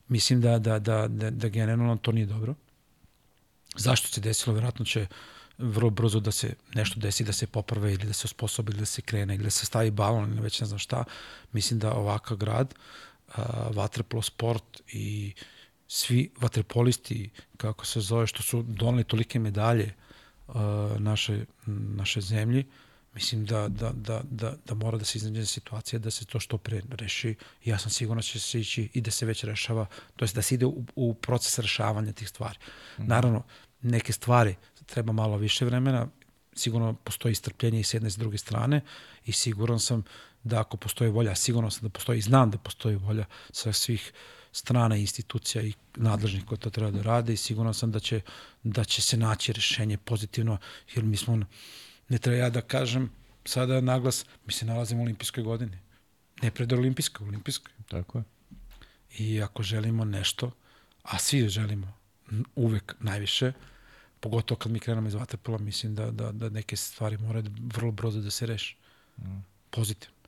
Mislim 0.08 0.40
da, 0.40 0.58
da, 0.58 0.78
da, 0.78 1.08
da, 1.08 1.30
da 1.30 1.48
generalno 1.48 1.96
to 1.96 2.12
nije 2.12 2.26
dobro. 2.26 2.54
Zašto 3.76 4.08
se 4.08 4.20
desilo? 4.20 4.54
Verovatno 4.54 4.84
će 4.84 5.06
vrlo 5.58 5.90
brzo 5.90 6.20
da 6.20 6.32
se 6.32 6.54
nešto 6.74 7.00
desi, 7.00 7.24
da 7.24 7.32
se 7.32 7.46
poprave 7.46 7.92
ili 7.92 8.06
da 8.06 8.12
se 8.12 8.24
osposobi 8.24 8.72
ili 8.72 8.80
da 8.80 8.86
se 8.86 9.02
krene 9.02 9.34
ili 9.34 9.44
da 9.44 9.50
se 9.50 9.66
stavi 9.66 9.90
balon 9.90 10.32
ili 10.32 10.40
već 10.40 10.60
ne 10.60 10.66
znam 10.66 10.78
šta. 10.78 11.04
Mislim 11.52 11.78
da 11.78 11.92
ovakav 11.92 12.36
grad, 12.36 12.74
uh, 13.28 13.44
vaterpolo 13.76 14.22
sport 14.22 14.80
i 14.92 15.34
svi 15.88 16.30
vaterpolisti, 16.40 17.30
kako 17.56 17.86
se 17.86 18.00
zove, 18.00 18.26
što 18.26 18.42
su 18.42 18.62
doneli 18.62 19.04
tolike 19.04 19.38
medalje 19.38 19.84
uh, 19.84 20.09
naše, 20.98 21.44
naše 21.66 22.20
zemlji, 22.20 22.66
mislim 23.14 23.44
da, 23.44 23.68
da, 23.68 23.92
da, 23.94 24.22
da, 24.30 24.54
da 24.64 24.74
mora 24.74 24.98
da 24.98 25.04
se 25.04 25.18
iznađe 25.18 25.46
situacija 25.46 25.98
da 25.98 26.10
se 26.10 26.24
to 26.24 26.40
što 26.40 26.58
pre 26.58 26.82
reši. 26.90 27.34
Ja 27.64 27.78
sam 27.78 27.90
siguran 27.90 28.18
da 28.18 28.22
će 28.22 28.40
se 28.40 28.60
ići 28.60 28.88
i 28.94 29.00
da 29.00 29.10
se 29.10 29.26
već 29.26 29.44
rešava, 29.44 29.86
to 30.16 30.24
jest 30.24 30.34
da 30.34 30.42
se 30.42 30.54
ide 30.54 30.66
u, 30.66 30.84
u 30.96 31.14
proces 31.14 31.58
rešavanja 31.58 32.12
tih 32.12 32.28
stvari. 32.28 32.58
Mm. 32.98 33.06
Naravno, 33.06 33.42
neke 33.82 34.12
stvari 34.12 34.56
treba 34.86 35.12
malo 35.12 35.36
više 35.36 35.64
vremena, 35.64 36.08
sigurno 36.56 36.94
postoji 36.94 37.34
strpljenje 37.34 37.80
i 37.80 37.84
s 37.84 37.94
jedne 37.94 38.08
i 38.08 38.10
s 38.10 38.16
druge 38.16 38.38
strane 38.38 38.80
i 39.26 39.32
siguran 39.32 39.80
sam 39.80 40.02
da 40.42 40.60
ako 40.60 40.76
postoji 40.76 41.10
volja, 41.10 41.34
sigurno 41.34 41.70
sam 41.70 41.82
da 41.82 41.88
postoji 41.88 42.18
i 42.18 42.22
znam 42.22 42.50
da 42.50 42.58
postoji 42.58 42.96
volja 42.96 43.24
sa 43.50 43.72
svih 43.72 44.12
strana 44.52 44.96
institucija 44.96 45.62
i 45.62 45.72
nadležnih 45.96 46.44
koji 46.44 46.58
to 46.58 46.70
treba 46.70 46.90
da 46.90 47.02
rade 47.02 47.32
i 47.32 47.36
siguran 47.36 47.74
sam 47.74 47.92
da 47.92 48.00
će, 48.00 48.20
da 48.62 48.84
će 48.84 49.02
se 49.02 49.16
naći 49.16 49.52
rešenje 49.52 49.96
pozitivno, 49.96 50.58
jer 50.94 51.04
mi 51.04 51.16
smo, 51.16 51.38
ne 52.08 52.18
treba 52.18 52.38
ja 52.38 52.50
da 52.50 52.60
kažem, 52.60 53.10
sada 53.44 53.80
naglas, 53.80 54.24
mi 54.46 54.52
se 54.52 54.66
nalazimo 54.66 55.00
u 55.00 55.04
olimpijskoj 55.04 55.44
godini. 55.44 55.78
Ne 56.42 56.50
pred 56.50 56.72
olimpijskoj, 56.72 57.28
olimpijskoj. 57.28 57.72
Tako 57.88 58.18
je. 58.18 58.24
I 59.18 59.42
ako 59.42 59.62
želimo 59.62 60.04
nešto, 60.04 60.50
a 61.02 61.18
svi 61.18 61.48
želimo 61.48 61.92
uvek 62.54 62.94
najviše, 63.00 63.52
pogotovo 64.20 64.58
kad 64.58 64.72
mi 64.72 64.80
krenemo 64.80 65.08
iz 65.08 65.14
vaterpola, 65.14 65.58
mislim 65.58 65.94
da, 65.94 66.10
da, 66.10 66.32
da 66.32 66.48
neke 66.48 66.76
stvari 66.76 67.18
moraju 67.18 67.44
vrlo 67.74 67.92
brzo 67.92 68.20
da 68.20 68.30
se 68.30 68.46
reše. 68.46 68.76
Mm. 69.18 69.44
Pozitivno. 69.70 70.19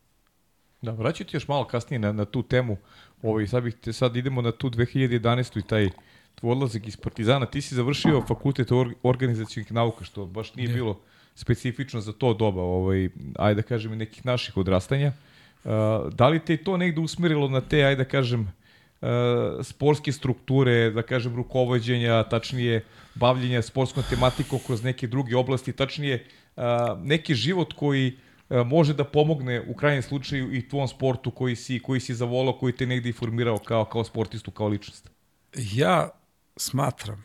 Da, 0.83 0.93
vraću 0.93 1.25
ti 1.25 1.37
još 1.37 1.49
malo 1.49 1.65
kasnije 1.65 1.99
na, 1.99 2.13
na 2.13 2.25
tu 2.25 2.43
temu. 2.43 2.77
Ovaj, 3.23 3.47
sad, 3.47 3.63
bih 3.63 3.75
te, 3.81 3.93
sad 3.93 4.17
idemo 4.17 4.43
na 4.43 4.53
tu 4.53 4.71
2011. 4.71 5.59
i 5.59 5.63
taj 5.63 5.91
tvoj 6.35 6.53
odlazak 6.53 6.89
iz 6.89 6.97
Partizana. 6.97 7.47
Ti 7.47 7.61
si 7.61 7.75
završio 7.75 8.23
fakultet 8.29 8.73
or, 8.73 8.95
organizacijnih 9.03 9.73
nauka, 9.73 10.05
što 10.05 10.27
baš 10.27 10.55
nije 10.55 10.69
ne. 10.69 10.75
bilo 10.75 11.01
specifično 11.35 12.01
za 12.01 12.13
to 12.13 12.35
doba, 12.35 12.63
ovaj, 12.63 13.09
ajde 13.39 13.63
da 13.63 13.69
kažem, 13.69 13.99
nekih 13.99 14.27
naših 14.27 14.57
odrastanja. 14.57 15.13
Uh, 15.65 15.71
da 16.13 16.29
li 16.29 16.41
te 16.41 16.57
to 16.57 16.77
negde 16.77 17.01
usmerilo 17.01 17.49
na 17.49 17.61
te, 17.61 17.85
ajde 17.85 18.05
da 18.05 18.09
kažem, 18.09 18.41
uh, 18.41 19.09
sportske 19.63 20.13
strukture, 20.13 20.91
da 20.91 21.03
kažem, 21.03 21.37
rukovodđenja, 21.37 22.23
tačnije 22.23 22.85
bavljenja 23.15 23.63
sportskom 23.63 24.03
tematikom 24.11 24.59
kroz 24.67 24.83
neke 24.83 25.07
druge 25.07 25.37
oblasti, 25.37 25.73
tačnije 25.73 26.25
uh, 26.57 26.63
neki 27.05 27.35
život 27.35 27.73
koji 27.73 28.09
uh, 28.09 28.32
može 28.67 28.95
da 28.95 29.05
pomogne 29.05 29.63
u 29.69 29.75
krajnjem 29.75 30.03
slučaju 30.03 30.55
i 30.55 30.69
tvom 30.69 30.89
sportu 30.89 31.31
koji 31.31 31.57
si, 31.57 31.81
koji 31.83 32.01
si 32.01 32.15
zavolao, 32.15 32.59
koji 32.59 32.77
te 32.77 32.87
negde 32.87 33.09
i 33.09 33.13
formirao 33.13 33.59
kao, 33.59 33.85
kao 33.85 34.05
sportistu, 34.05 34.51
kao 34.51 34.69
ličnost? 34.69 35.11
Ja 35.55 36.11
smatram, 36.57 37.25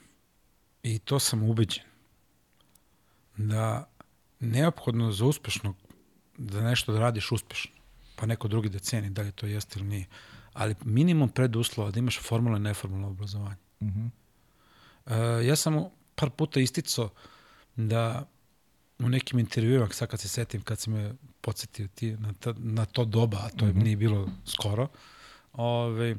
i 0.84 1.00
to 1.00 1.20
sam 1.20 1.44
ubeđen, 1.44 1.84
da 3.38 3.90
neophodno 4.40 5.12
za 5.12 5.26
uspešnog, 5.26 5.76
da 6.38 6.62
nešto 6.62 6.94
da 6.94 7.00
radiš 7.00 7.32
uspešno, 7.32 7.72
pa 8.16 8.26
neko 8.26 8.48
drugi 8.48 8.70
da 8.70 8.80
ceni 8.80 9.10
da 9.10 9.22
li 9.22 9.32
to 9.32 9.46
jeste 9.46 9.80
ili 9.80 9.88
nije, 9.88 10.06
ali 10.54 10.76
minimum 10.84 11.30
preduslova 11.30 11.92
da 11.92 12.00
imaš 12.00 12.20
formalno 12.20 12.58
i 12.58 12.62
neformalno 12.62 13.08
obrazovanje. 13.08 13.56
-huh. 13.82 14.10
uh, 15.06 15.46
ja 15.46 15.56
sam 15.56 15.86
par 16.16 16.30
puta 16.30 16.60
isticao 16.60 17.10
da 17.76 18.28
u 19.00 19.10
nekim 19.10 19.40
intervjuima, 19.40 19.90
sad 19.92 20.10
kad 20.10 20.20
se 20.20 20.28
setim, 20.28 20.62
kad 20.62 20.80
si 20.80 20.90
me 20.90 21.14
podsjetio 21.42 21.88
ti 21.88 22.12
na, 22.12 22.34
ta, 22.34 22.54
na 22.58 22.86
to 22.86 23.06
doba, 23.06 23.38
a 23.38 23.50
to 23.50 23.66
uh 23.66 23.72
-huh. 23.72 23.84
nije 23.84 23.96
bilo 23.96 24.30
skoro, 24.46 24.88
ove, 25.54 26.16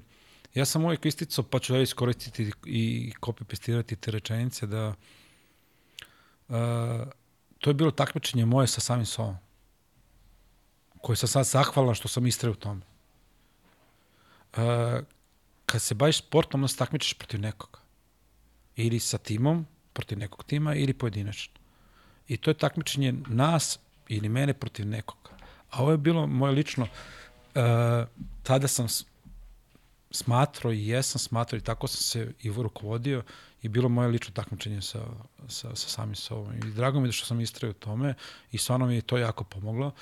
ja 0.55 0.65
sam 0.65 0.85
uvijek 0.85 1.07
isticao, 1.07 1.45
pa 1.45 1.59
ću 1.59 1.73
da 1.73 1.79
iskoristiti 1.79 2.53
i 2.67 3.13
copy-pastirati 3.21 3.97
te 3.97 4.11
rečenice 4.11 4.67
da 4.67 4.95
uh, 6.49 6.55
to 7.59 7.71
je 7.71 7.75
bilo 7.75 7.91
takmičenje 7.91 8.47
moje 8.47 8.67
sa 8.67 8.81
samim 8.81 9.07
sobom. 9.07 9.37
Koje 11.01 11.17
sam 11.17 11.29
sad 11.29 11.47
zahvalan 11.47 11.95
što 11.95 12.09
sam 12.09 12.27
istrao 12.27 12.53
u 12.53 12.57
tome. 12.57 12.81
Uh, 14.57 14.59
kad 15.67 15.83
se 15.83 15.95
baviš 15.95 16.19
sportom, 16.19 16.61
onda 16.61 16.69
se 16.69 16.77
takmičeš 16.77 17.15
protiv 17.15 17.41
nekoga. 17.41 17.79
Ili 18.77 19.01
sa 19.01 19.19
timom, 19.19 19.67
protiv 19.93 20.19
nekog 20.19 20.45
tima, 20.45 20.75
ili 20.75 20.95
pojedinačno. 20.95 21.55
I 22.29 22.37
to 22.37 22.51
je 22.51 22.55
takmičenje 22.55 23.15
nas 23.27 23.79
ili 24.09 24.29
mene 24.29 24.55
protiv 24.55 24.87
nekoga. 24.87 25.31
A 25.71 25.83
ovo 25.83 25.91
je 25.91 25.99
bilo 25.99 26.27
moje 26.27 26.53
lično, 26.53 26.85
uh, 26.85 27.61
tada 28.43 28.69
sam 28.69 28.87
smatrao 30.11 30.73
i 30.73 30.87
jesam 30.87 31.19
smatrao 31.19 31.59
i 31.59 31.63
tako 31.63 31.87
sam 31.87 32.03
se 32.03 32.33
i 32.41 32.51
rukovodio 32.51 33.23
i 33.63 33.69
bilo 33.69 33.89
moje 33.89 34.09
lično 34.09 34.33
takmičenje 34.35 34.83
sa, 34.83 35.01
sa, 35.49 35.77
sa 35.77 35.89
samim 35.89 36.15
sobom. 36.15 36.55
I 36.57 36.61
drago 36.61 37.01
mi 37.01 37.07
je 37.07 37.09
da 37.09 37.13
što 37.13 37.27
sam 37.27 37.41
istrao 37.41 37.71
u 37.71 37.75
tome 37.75 38.15
i 38.53 38.59
stvarno 38.59 38.87
mi 38.87 38.95
je 38.95 39.03
to 39.03 39.19
jako 39.19 39.45
pomoglo. 39.45 39.93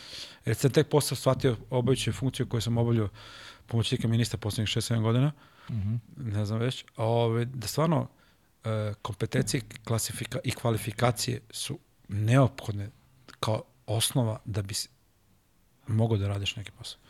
Jer 0.45 0.57
sam 0.57 0.70
tek 0.70 0.89
posle 0.89 1.16
shvatio 1.16 1.57
obajuću 1.70 2.12
funkciju 2.12 2.49
koju 2.49 2.61
sam 2.61 2.79
obavljao 2.79 3.09
pomoćnika 3.66 4.09
ministra 4.09 4.39
poslednjih 4.39 4.77
6-7 4.77 5.03
godina, 5.03 5.33
mm 5.70 5.74
-hmm. 5.74 5.99
ne 6.16 6.47
znam 6.47 6.59
već, 6.59 6.85
ove, 6.97 7.45
da 7.45 7.66
stvarno 7.66 8.09
e, 8.64 8.95
kompetencije 9.03 9.62
klasifika, 9.85 10.39
i 10.45 10.51
kvalifikacije 10.51 11.41
su 11.51 11.79
neophodne 12.09 12.91
kao 13.41 13.63
osnova 13.87 14.41
da 14.45 14.63
bi 14.63 14.75
mogao 15.87 16.19
da 16.19 16.29
radiš 16.29 16.57
neki 16.57 16.71
posao 16.71 17.01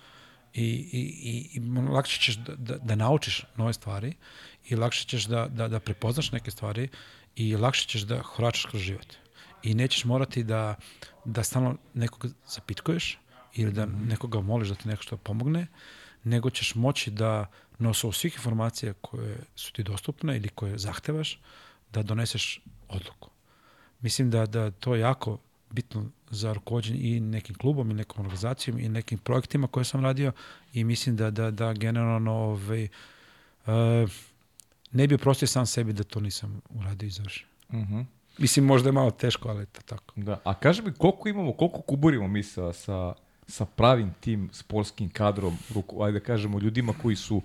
i, 0.56 0.64
i, 0.92 1.00
i, 1.22 1.56
i 1.56 1.60
lakše 1.90 2.20
ćeš 2.20 2.36
da, 2.36 2.54
da, 2.56 2.78
da 2.78 2.94
naučiš 2.94 3.44
nove 3.56 3.72
stvari 3.72 4.14
i 4.64 4.76
lakše 4.76 5.04
ćeš 5.04 5.24
da, 5.24 5.48
da, 5.48 5.68
da 5.68 5.80
prepoznaš 5.80 6.32
neke 6.32 6.50
stvari 6.50 6.88
i 7.36 7.56
lakše 7.56 7.88
ćeš 7.88 8.02
da 8.02 8.22
horačaš 8.22 8.64
kroz 8.64 8.82
život. 8.82 9.14
I 9.62 9.74
nećeš 9.74 10.04
morati 10.04 10.44
da, 10.44 10.74
da 11.24 11.44
stalno 11.44 11.76
nekoga 11.94 12.28
zapitkuješ 12.48 13.18
ili 13.54 13.72
da 13.72 13.86
nekoga 13.86 14.40
moliš 14.40 14.68
da 14.68 14.74
ti 14.74 14.88
nešto 14.88 15.16
pomogne, 15.16 15.66
nego 16.24 16.50
ćeš 16.50 16.74
moći 16.74 17.10
da 17.10 17.46
na 17.78 17.90
osnovu 17.90 18.12
svih 18.12 18.34
informacija 18.36 18.92
koje 18.92 19.38
su 19.56 19.72
ti 19.72 19.82
dostupne 19.82 20.36
ili 20.36 20.48
koje 20.48 20.78
zahtevaš, 20.78 21.40
da 21.92 22.02
doneseš 22.02 22.60
odluku. 22.88 23.30
Mislim 24.00 24.30
da, 24.30 24.46
da 24.46 24.70
to 24.70 24.94
je 24.94 25.00
jako 25.00 25.38
bitno 25.70 26.04
za 26.30 26.52
rukovodđenje 26.52 26.98
i 27.00 27.20
nekim 27.20 27.54
klubom 27.54 27.90
i 27.90 27.94
nekom 27.94 28.20
organizacijom 28.20 28.78
i 28.78 28.88
nekim 28.88 29.18
projektima 29.18 29.66
koje 29.66 29.84
sam 29.84 30.04
radio 30.04 30.32
i 30.72 30.84
mislim 30.84 31.16
da, 31.16 31.30
da, 31.30 31.50
da 31.50 31.72
generalno 31.72 32.32
ovaj, 32.32 32.88
uh, 33.66 34.10
ne 34.92 35.06
bi 35.06 35.14
oprostio 35.14 35.48
sam 35.48 35.66
sebi 35.66 35.92
da 35.92 36.02
to 36.02 36.20
nisam 36.20 36.60
uradio 36.70 37.06
i 37.06 37.10
završio. 37.10 37.46
Uh 37.68 37.74
mhm. 37.74 37.94
-huh. 37.94 38.04
Mislim, 38.38 38.64
možda 38.64 38.88
je 38.88 38.92
malo 38.92 39.10
teško, 39.10 39.48
ali 39.48 39.66
to 39.66 39.80
tako. 39.86 40.14
Da. 40.16 40.40
A 40.44 40.54
kaži 40.54 40.82
mi, 40.82 40.92
koliko 40.92 41.28
imamo, 41.28 41.52
koliko 41.52 41.80
kuburimo 41.80 42.28
mi 42.28 42.42
sa, 42.42 42.72
sa, 42.72 43.14
sa 43.48 43.64
pravim 43.64 44.14
tim 44.20 44.50
sportskim 44.52 45.10
kadrom, 45.10 45.58
ruku, 45.74 46.02
ajde 46.02 46.18
da 46.18 46.24
kažemo, 46.24 46.58
ljudima 46.58 46.92
koji 47.02 47.16
su 47.16 47.42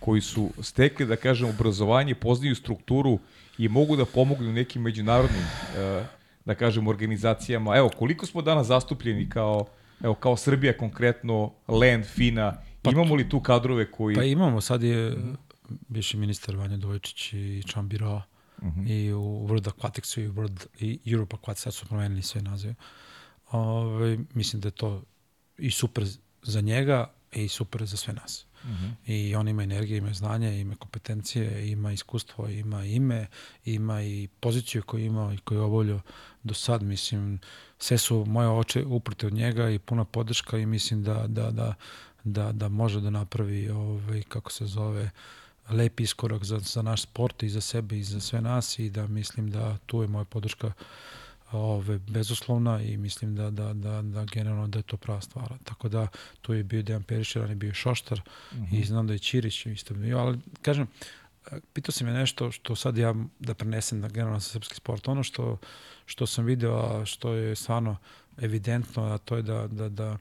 koji 0.00 0.20
su 0.20 0.50
stekli, 0.62 1.06
da 1.06 1.16
kažemo, 1.16 1.50
obrazovanje, 1.50 2.14
poznaju 2.14 2.54
strukturu 2.54 3.18
i 3.60 3.68
mogu 3.68 3.96
da 3.96 4.04
pomognu 4.04 4.52
nekim 4.52 4.82
međunarodnim 4.82 5.42
uh, 5.42 6.06
da 6.44 6.54
kažem, 6.54 6.86
organizacijama. 6.88 7.76
Evo, 7.76 7.88
koliko 7.88 8.26
smo 8.26 8.42
danas 8.42 8.66
zastupljeni 8.66 9.28
kao, 9.28 9.66
evo, 10.02 10.14
kao 10.14 10.36
Srbija 10.36 10.76
konkretno, 10.76 11.52
Land, 11.68 12.04
Fina, 12.04 12.62
pa, 12.82 12.90
imamo 12.90 13.14
li 13.14 13.28
tu 13.28 13.40
kadrove 13.40 13.90
koji... 13.90 14.16
Pa 14.16 14.24
imamo, 14.24 14.60
sad 14.60 14.82
je 14.82 15.16
bivši 15.88 16.16
ministar 16.16 16.56
Vanja 16.56 16.76
Dojčić 16.76 17.32
i 17.32 17.62
član 17.66 17.88
biroa 17.88 18.22
mm 18.62 18.68
-hmm. 18.68 18.90
i 18.90 19.12
u 19.12 19.46
World 19.48 19.70
Aquaticsu 19.70 20.20
i, 20.20 20.28
World, 20.28 20.66
i 20.78 21.12
Europe 21.12 21.36
Aquatics, 21.36 21.62
sad 21.62 21.74
su 21.74 21.86
promenili 21.86 22.22
sve 22.22 22.42
nazive. 22.42 22.74
Ove, 23.50 24.18
mislim 24.34 24.60
da 24.60 24.68
je 24.68 24.72
to 24.72 25.02
i 25.58 25.70
super 25.70 26.04
za 26.42 26.60
njega 26.60 27.12
i 27.32 27.48
super 27.48 27.86
za 27.86 27.96
sve 27.96 28.14
nas. 28.14 28.46
Mm 28.64 28.68
-hmm. 28.68 28.94
I 29.06 29.34
on 29.34 29.48
ima 29.48 29.62
energije, 29.62 29.98
ima 29.98 30.12
znanje, 30.12 30.60
ima 30.60 30.76
kompetencije, 30.76 31.70
ima 31.70 31.92
iskustvo, 31.92 32.48
ima 32.48 32.84
ime, 32.84 33.26
ima 33.64 34.02
i 34.02 34.28
poziciju 34.40 34.82
koju 34.82 35.04
ima 35.04 35.34
i 35.34 35.38
koju 35.38 35.84
je 35.88 36.00
do 36.42 36.54
sad. 36.54 36.82
Mislim, 36.82 37.40
sve 37.78 37.98
su 37.98 38.24
moje 38.26 38.48
oče 38.48 38.84
uprte 38.84 39.26
od 39.26 39.32
njega 39.32 39.70
i 39.70 39.78
puna 39.78 40.04
podrška 40.04 40.58
i 40.58 40.66
mislim 40.66 41.02
da, 41.02 41.26
da, 41.26 41.50
da, 41.50 41.74
da, 42.24 42.52
da 42.52 42.68
može 42.68 43.00
da 43.00 43.10
napravi, 43.10 43.70
ovaj, 43.70 44.22
kako 44.22 44.52
se 44.52 44.66
zove, 44.66 45.10
lep 45.70 46.00
iskorak 46.00 46.44
za, 46.44 46.58
za 46.58 46.82
naš 46.82 47.02
sport 47.02 47.42
i 47.42 47.48
za 47.48 47.60
sebe 47.60 47.98
i 47.98 48.04
za 48.04 48.20
sve 48.20 48.40
nas 48.40 48.78
i 48.78 48.90
da 48.90 49.06
mislim 49.06 49.50
da 49.50 49.78
tu 49.86 50.02
je 50.02 50.08
moja 50.08 50.24
podrška 50.24 50.66
uh, 50.66 50.72
ove, 51.52 51.98
bezuslovna 51.98 52.82
i 52.82 52.96
mislim 52.96 53.36
da, 53.36 53.50
da, 53.50 53.72
da, 53.72 54.02
da 54.02 54.24
generalno 54.24 54.68
da 54.68 54.78
je 54.78 54.82
to 54.82 54.96
prava 54.96 55.20
stvar. 55.20 55.52
Tako 55.64 55.88
da 55.88 56.06
tu 56.42 56.54
je 56.54 56.64
bio 56.64 56.82
Dejan 56.82 57.02
Perišer, 57.02 57.42
on 57.42 57.50
je 57.50 57.56
bio 57.56 57.74
Šoštar 57.74 58.20
uh 58.20 58.58
-huh. 58.58 58.72
i 58.72 58.78
mhm. 58.78 58.82
znam 58.82 59.06
da 59.06 59.12
je 59.12 59.18
Ćirić 59.18 59.66
isto 59.66 59.94
bio, 59.94 60.18
ali 60.18 60.38
kažem, 60.62 60.86
pitao 61.72 61.92
si 61.92 62.04
me 62.04 62.12
nešto 62.12 62.50
što 62.50 62.76
sad 62.76 62.98
ja 62.98 63.14
da 63.38 63.54
prenesem 63.54 64.00
na 64.00 64.08
generalno 64.08 64.40
sa 64.40 64.50
srpski 64.50 64.74
sport. 64.74 65.08
Ono 65.08 65.22
što, 65.22 65.58
što 66.06 66.26
sam 66.26 66.44
video, 66.44 66.76
a 66.78 67.04
što 67.06 67.32
je 67.32 67.56
stvarno 67.56 67.96
evidentno, 68.38 69.02
a 69.02 69.18
to 69.18 69.36
je 69.36 69.42
da, 69.42 69.66
da, 69.66 69.88
da, 69.88 70.16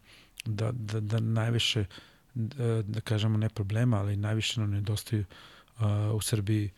da, 0.46 0.72
da, 0.72 1.00
da 1.00 1.20
najviše, 1.20 1.86
da, 2.34 2.82
da 2.82 3.02
kažemo 3.02 3.38
ne 3.38 3.50
problema, 3.50 3.98
ali 3.98 4.16
najviše 4.16 4.60
nam 4.60 4.72
nedostaju 4.72 5.26
uh, 5.80 5.86
u 6.16 6.22
Srbiji 6.22 6.70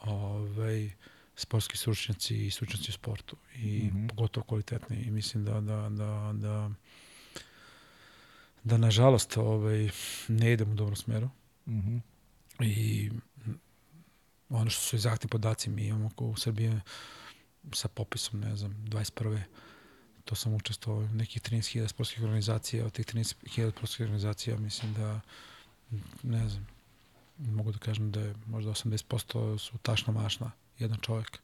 ovaj, 0.00 0.90
sportski 1.36 1.76
stručnjaci 1.76 2.46
i 2.46 2.50
stručnjaci 2.50 2.90
u 2.90 2.92
sportu 2.92 3.36
i 3.54 3.82
mm 3.82 3.96
-hmm. 3.96 4.08
pogotovo 4.08 4.44
kvalitetni 4.44 4.96
i 4.96 5.10
mislim 5.10 5.44
da 5.44 5.60
da 5.60 5.88
da 5.88 6.32
da 6.34 6.70
da 8.64 8.76
nažalost 8.76 9.36
ovaj 9.36 9.90
ne 10.28 10.52
idemo 10.52 10.72
u 10.72 10.74
dobrom 10.74 10.96
smeru. 10.96 11.28
Mm 11.66 11.80
-hmm. 11.80 12.00
I 12.60 13.10
ono 14.48 14.70
što 14.70 14.80
su 14.80 14.96
egzaktni 14.96 15.28
podaci 15.28 15.70
mi 15.70 15.86
imamo 15.86 16.10
u 16.16 16.36
Srbiji 16.36 16.80
sa 17.72 17.88
popisom, 17.88 18.40
ne 18.40 18.56
znam, 18.56 18.72
21. 18.72 19.40
To 20.24 20.34
sam 20.34 20.54
učestvovao 20.54 21.08
nekih 21.08 21.42
13.000 21.42 21.88
sportskih 21.88 22.22
organizacija, 22.22 22.86
od 22.86 22.92
tih 22.92 23.06
13.000 23.06 23.70
sportskih 23.70 24.04
organizacija 24.04 24.58
mislim 24.58 24.94
da 24.94 25.20
ne 26.22 26.48
znam, 26.48 26.66
mogu 27.38 27.72
da 27.72 27.78
kažem 27.78 28.12
da 28.12 28.20
je 28.20 28.34
možda 28.46 28.70
80% 28.70 29.58
su 29.58 29.78
tašna 29.78 30.12
mašna 30.12 30.50
jedan 30.78 30.98
čovjek. 30.98 31.38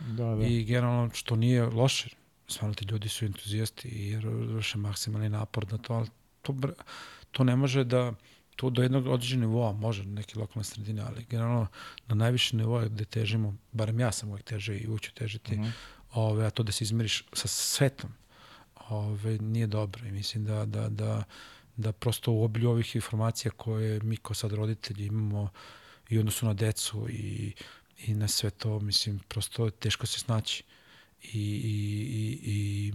Da, 0.00 0.24
da. 0.24 0.46
I 0.46 0.64
generalno 0.64 1.10
što 1.14 1.36
nije 1.36 1.66
loše, 1.66 2.08
stvarno 2.48 2.74
ti 2.74 2.84
ljudi 2.84 3.08
su 3.08 3.24
entuzijasti 3.24 3.88
i 3.88 4.16
vrše 4.26 4.78
maksimalni 4.78 5.28
napor 5.28 5.72
na 5.72 5.78
to, 5.78 5.94
ali 5.94 6.08
to, 6.42 6.54
to 7.30 7.44
ne 7.44 7.56
može 7.56 7.84
da, 7.84 8.12
to 8.56 8.70
do 8.70 8.82
jednog 8.82 9.06
određenog 9.06 9.50
nivoa 9.50 9.72
može 9.72 10.04
neke 10.04 10.38
lokalne 10.38 10.64
sredine, 10.64 11.02
ali 11.02 11.24
generalno 11.24 11.66
na 12.06 12.14
najviše 12.14 12.56
nivoa 12.56 12.84
gde 12.84 13.04
težimo, 13.04 13.54
barem 13.72 14.00
ja 14.00 14.12
sam 14.12 14.28
uvek 14.28 14.42
teže 14.42 14.78
i 14.78 14.88
uću 14.88 15.14
težiti, 15.14 15.56
mm 15.56 15.62
-hmm. 15.62 15.72
ove, 16.12 16.46
a 16.46 16.50
to 16.50 16.62
da 16.62 16.72
se 16.72 16.84
izmeriš 16.84 17.24
sa 17.32 17.48
svetom, 17.48 18.10
ove, 18.88 19.38
nije 19.38 19.66
dobro 19.66 20.06
i 20.06 20.12
mislim 20.12 20.44
da, 20.44 20.64
da, 20.64 20.88
da, 20.88 21.24
da 21.76 21.92
prosto 21.92 22.32
u 22.32 22.44
obilju 22.44 22.70
ovih 22.70 22.96
informacija 22.96 23.50
koje 23.50 24.00
mi 24.00 24.16
kao 24.16 24.34
sad 24.34 24.52
roditelji 24.52 25.06
imamo 25.06 25.48
i 26.08 26.18
odnosu 26.18 26.46
na 26.46 26.54
decu 26.54 27.08
i, 27.10 27.54
i 28.06 28.14
na 28.14 28.28
sve 28.28 28.50
to, 28.50 28.80
mislim, 28.80 29.20
prosto 29.28 29.70
teško 29.70 30.06
se 30.06 30.18
snaći. 30.18 30.64
I, 31.22 31.40
i, 31.40 31.70
i, 32.10 32.40
i 32.44 32.92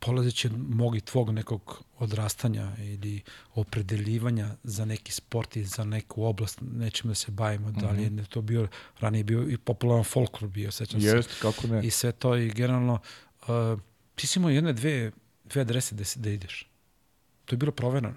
polazeći 0.00 0.46
od 0.46 0.52
mog 0.68 0.96
i 0.96 1.00
tvog 1.00 1.30
nekog 1.30 1.82
odrastanja 1.98 2.72
ili 2.78 3.22
opredeljivanja 3.54 4.56
za 4.64 4.84
neki 4.84 5.12
sport 5.12 5.56
i 5.56 5.64
za 5.64 5.84
neku 5.84 6.24
oblast, 6.24 6.58
nečim 6.60 7.08
da 7.08 7.14
se 7.14 7.30
bavimo, 7.30 7.68
mm 7.68 7.74
-hmm. 7.74 7.80
da 7.80 7.90
li 7.90 8.02
je 8.02 8.10
mhm. 8.10 8.24
to 8.24 8.42
bio, 8.42 8.68
ranije 9.00 9.24
bio 9.24 9.48
i 9.48 9.58
popularan 9.58 10.04
folklor 10.04 10.50
bio, 10.50 10.70
sećam 10.70 11.00
Jest, 11.00 11.30
se. 11.30 11.36
kako 11.42 11.66
ne. 11.66 11.86
I 11.86 11.90
sve 11.90 12.12
to 12.12 12.36
i 12.36 12.50
generalno, 12.50 12.98
uh, 13.42 13.80
ti 14.14 14.26
si 14.26 14.38
imao 14.38 14.50
jedne, 14.50 14.72
dve, 14.72 15.12
dve 15.44 15.60
adrese 15.60 15.94
da, 15.94 16.04
da 16.16 16.30
ideš. 16.30 16.66
To 17.44 17.54
je 17.54 17.58
bilo 17.58 17.72
proverano, 17.72 18.14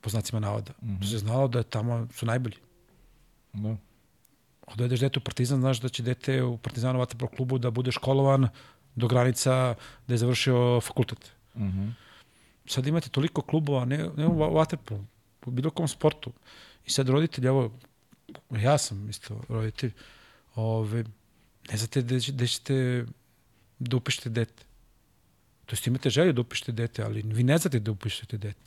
po 0.00 0.10
znacima 0.10 0.40
navoda. 0.40 0.72
Mm 0.82 0.88
-hmm. 0.88 1.00
To 1.00 1.06
se 1.06 1.18
znalo 1.18 1.48
da 1.48 1.58
je 1.58 1.64
tamo 1.64 2.08
su 2.14 2.26
najbolji. 2.26 2.56
Da. 3.52 3.60
No. 3.60 3.78
Odvedeš 4.72 5.00
dete 5.00 5.18
u 5.18 5.22
Partizan, 5.22 5.60
znaš 5.60 5.80
da 5.80 5.88
će 5.88 6.02
dete 6.02 6.42
u 6.42 6.58
Partizanu 6.58 6.98
Vatrpro 6.98 7.28
klubu 7.28 7.58
da 7.58 7.70
bude 7.70 7.92
školovan 7.92 8.48
do 8.96 9.08
granica 9.08 9.74
da 10.06 10.14
je 10.14 10.18
završio 10.18 10.80
fakultet. 10.80 11.32
Mm 11.54 11.62
-hmm. 11.62 11.92
Sad 12.66 12.86
imate 12.86 13.08
toliko 13.08 13.42
klubova, 13.42 13.84
ne, 13.84 14.08
ne 14.16 14.26
u 14.26 14.54
Vatrpro, 14.54 15.04
u 15.46 15.50
bilo 15.50 15.70
kom 15.70 15.88
sportu. 15.88 16.32
I 16.86 16.90
sad 16.90 17.08
roditelji, 17.08 17.48
evo, 17.48 17.72
ja 18.50 18.78
sam 18.78 19.10
isto 19.10 19.42
roditelj, 19.48 19.92
ove, 20.54 21.04
ne 21.70 21.76
znate 21.76 22.02
gde, 22.02 22.18
gde 22.28 22.46
ćete 22.46 23.06
da 23.78 23.96
upišete 23.96 24.30
dete. 24.30 24.64
To 25.66 25.74
jest 25.74 25.86
imate 25.86 26.10
želju 26.10 26.32
da 26.32 26.40
upišete 26.40 26.72
dete, 26.72 27.02
ali 27.02 27.22
vi 27.22 27.42
ne 27.42 27.58
znate 27.58 27.80
da 27.80 27.90
upišete 27.90 28.38
dete. 28.38 28.64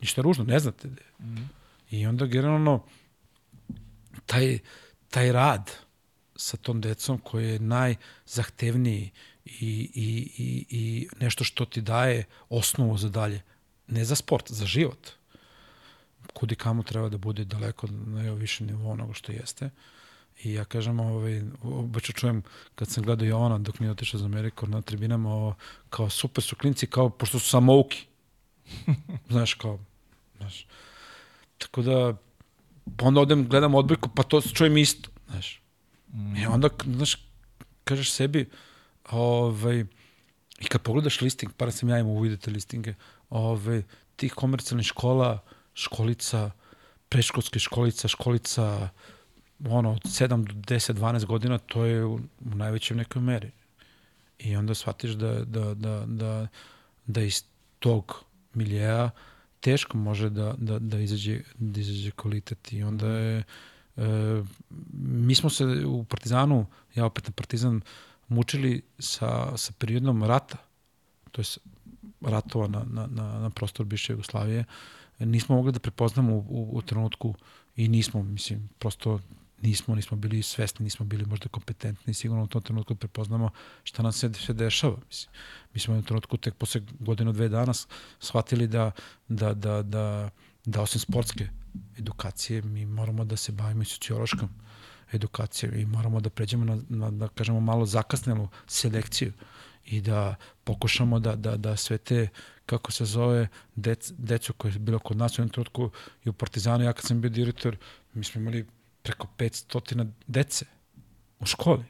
Ništa 0.00 0.22
ružno, 0.22 0.44
ne 0.44 0.58
znate. 0.58 0.88
Da. 0.88 1.02
Mm 1.24 1.34
-hmm. 1.34 1.46
I 1.90 2.06
onda 2.06 2.26
generalno 2.26 2.82
taj, 4.26 4.58
taj 5.10 5.32
rad 5.32 5.70
sa 6.36 6.56
tom 6.56 6.80
decom 6.80 7.18
koji 7.18 7.48
je 7.48 7.58
najzahtevniji 7.58 9.10
i, 9.44 9.90
i, 9.94 10.30
i, 10.38 10.66
i 10.70 11.08
nešto 11.20 11.44
što 11.44 11.64
ti 11.64 11.80
daje 11.80 12.24
osnovu 12.48 12.98
za 12.98 13.08
dalje. 13.08 13.42
Ne 13.86 14.04
za 14.04 14.14
sport, 14.14 14.52
za 14.52 14.66
život. 14.66 15.08
Kudi 16.34 16.54
kamo 16.54 16.82
treba 16.82 17.08
da 17.08 17.18
bude 17.18 17.44
daleko 17.44 17.86
na 17.86 18.32
više 18.32 18.64
nivo 18.64 18.90
onoga 18.90 19.14
što 19.14 19.32
jeste. 19.32 19.70
I 20.42 20.52
ja 20.52 20.64
kažem, 20.64 21.00
ovaj, 21.00 21.42
obaču 21.62 22.12
čujem 22.12 22.42
kad 22.74 22.88
sam 22.88 23.04
gledao 23.04 23.26
Jovana 23.26 23.58
dok 23.58 23.78
mi 23.80 23.86
je 23.86 23.90
otišao 23.90 24.20
za 24.20 24.26
Ameriku 24.26 24.66
na 24.66 24.82
tribinama, 24.82 25.34
o, 25.34 25.54
kao 25.90 26.10
super 26.10 26.44
su 26.44 26.56
klinci, 26.56 26.86
kao, 26.86 27.10
pošto 27.10 27.38
su 27.38 27.48
samouki. 27.48 28.06
znaš, 29.30 29.54
kao, 29.54 29.78
znaš. 30.36 30.66
Tako 31.58 31.82
da, 31.82 32.16
pa 32.96 33.06
onda 33.06 33.20
odem, 33.20 33.48
gledam 33.48 33.74
odbojku, 33.74 34.08
pa 34.14 34.22
to 34.22 34.40
čujem 34.40 34.76
isto, 34.76 35.10
znaš. 35.30 35.62
Mm. 36.12 36.36
I 36.36 36.46
onda, 36.46 36.68
znaš, 36.84 37.16
kažeš 37.84 38.10
sebi, 38.12 38.48
ovaj, 39.10 39.84
i 40.60 40.66
kad 40.68 40.82
pogledaš 40.82 41.20
listing, 41.20 41.52
para 41.52 41.70
sam 41.70 41.88
ja 41.88 41.98
imao 41.98 42.12
uvidite 42.12 42.50
listinge, 42.50 42.94
ovaj, 43.30 43.82
tih 44.16 44.32
komercijalnih 44.32 44.86
škola, 44.86 45.38
školica, 45.74 46.50
preškolske 47.08 47.58
školica, 47.58 48.08
školica, 48.08 48.88
ono, 49.68 49.92
od 49.92 50.02
7 50.02 50.44
do 50.46 50.52
10, 50.74 50.92
12 50.92 51.24
godina, 51.24 51.58
to 51.58 51.84
je 51.84 52.04
u, 52.04 52.14
u 52.14 52.54
najvećoj 52.54 52.96
nekoj 52.96 53.22
meri. 53.22 53.50
I 54.38 54.56
onda 54.56 54.74
shvatiš 54.74 55.10
da, 55.10 55.44
da, 55.44 55.74
da, 55.74 56.04
da, 56.06 56.48
da 57.06 57.22
iz 57.22 57.44
tog 57.78 58.24
miljeja 58.54 59.10
teško 59.66 59.98
može 59.98 60.30
da, 60.30 60.54
da, 60.58 60.78
da, 60.78 60.98
izađe, 61.00 61.40
da 61.58 61.80
izađe 61.80 62.10
kvalitet 62.10 62.72
i 62.72 62.82
onda 62.82 63.08
je 63.08 63.42
e, 63.96 64.42
mi 65.26 65.34
smo 65.34 65.50
se 65.50 65.64
u 65.86 66.04
Partizanu, 66.04 66.66
ja 66.94 67.06
opet 67.06 67.26
na 67.26 67.32
Partizan, 67.32 67.80
mučili 68.28 68.82
sa, 68.98 69.56
sa 69.56 69.72
periodom 69.78 70.22
rata, 70.22 70.58
to 71.32 71.42
je 71.42 71.46
ratova 72.20 72.68
na, 72.68 72.84
na, 72.90 73.06
na, 73.06 73.26
na 73.40 73.50
prostor 73.50 73.86
bivše 73.86 74.12
Jugoslavije, 74.12 74.64
nismo 75.18 75.56
mogli 75.56 75.72
da 75.72 75.82
prepoznamo 75.82 76.34
u, 76.34 76.46
u, 76.48 76.78
u 76.78 76.82
trenutku 76.82 77.34
i 77.76 77.88
nismo, 77.88 78.22
mislim, 78.22 78.68
prosto 78.78 79.20
nismo, 79.62 79.94
nismo 79.94 80.16
bili 80.16 80.42
svesni, 80.42 80.84
nismo 80.84 81.06
bili 81.06 81.26
možda 81.26 81.48
kompetentni, 81.48 82.14
sigurno 82.14 82.44
u 82.44 82.46
tom 82.46 82.62
trenutku 82.62 82.94
prepoznamo 82.94 83.50
šta 83.84 84.02
nam 84.02 84.12
se, 84.12 84.32
se 84.34 84.52
dešava. 84.52 84.96
Mislim. 85.06 85.34
Mi 85.74 85.80
smo 85.80 85.98
u 85.98 86.02
trenutku 86.02 86.36
tek 86.36 86.54
posle 86.54 86.80
godinu, 86.98 87.32
dve 87.32 87.48
dana 87.48 87.72
shvatili 88.20 88.66
da, 88.66 88.90
da, 89.28 89.54
da, 89.54 89.82
da, 89.82 90.30
da 90.64 90.82
osim 90.82 91.00
sportske 91.00 91.48
edukacije 91.98 92.62
mi 92.62 92.86
moramo 92.86 93.24
da 93.24 93.36
se 93.36 93.52
bavimo 93.52 93.82
i 93.82 93.84
sociološkom 93.84 94.48
edukacijom 95.12 95.74
i 95.74 95.86
moramo 95.86 96.20
da 96.20 96.30
pređemo 96.30 96.64
na, 96.64 96.78
na 96.88 97.10
da 97.10 97.28
kažemo, 97.28 97.60
malo 97.60 97.86
zakasnelu 97.86 98.48
selekciju 98.66 99.32
i 99.84 100.00
da 100.00 100.34
pokušamo 100.64 101.18
da, 101.18 101.36
da, 101.36 101.56
da 101.56 101.76
sve 101.76 101.98
te, 101.98 102.28
kako 102.66 102.92
se 102.92 103.04
zove, 103.04 103.48
dec, 103.76 104.12
decu 104.18 104.52
koje 104.52 104.72
je 104.72 104.78
bilo 104.78 104.98
kod 104.98 105.16
nas 105.16 105.38
u 105.38 105.42
jednom 105.42 105.52
trenutku 105.52 105.90
i 106.24 106.28
u 106.28 106.32
Partizanu, 106.32 106.84
ja 106.84 106.92
kad 106.92 107.04
sam 107.04 107.20
bio 107.20 107.30
direktor, 107.30 107.76
mi 108.14 108.24
smo 108.24 108.40
imali 108.40 108.66
preko 109.06 109.28
500 109.38 110.10
dece 110.26 110.66
u 111.38 111.46
školi. 111.46 111.84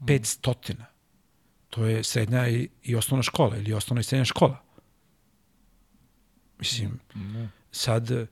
500. 0.00 0.74
To 1.70 1.86
je 1.86 2.02
srednja 2.04 2.48
i, 2.48 2.68
i 2.82 2.96
osnovna 2.96 3.22
škola 3.22 3.56
ili 3.56 3.72
osnovna 3.72 4.00
i 4.00 4.04
srednja 4.04 4.24
škola. 4.24 4.62
Mislim, 6.58 6.98
sad 7.70 8.10
uh, 8.10 8.26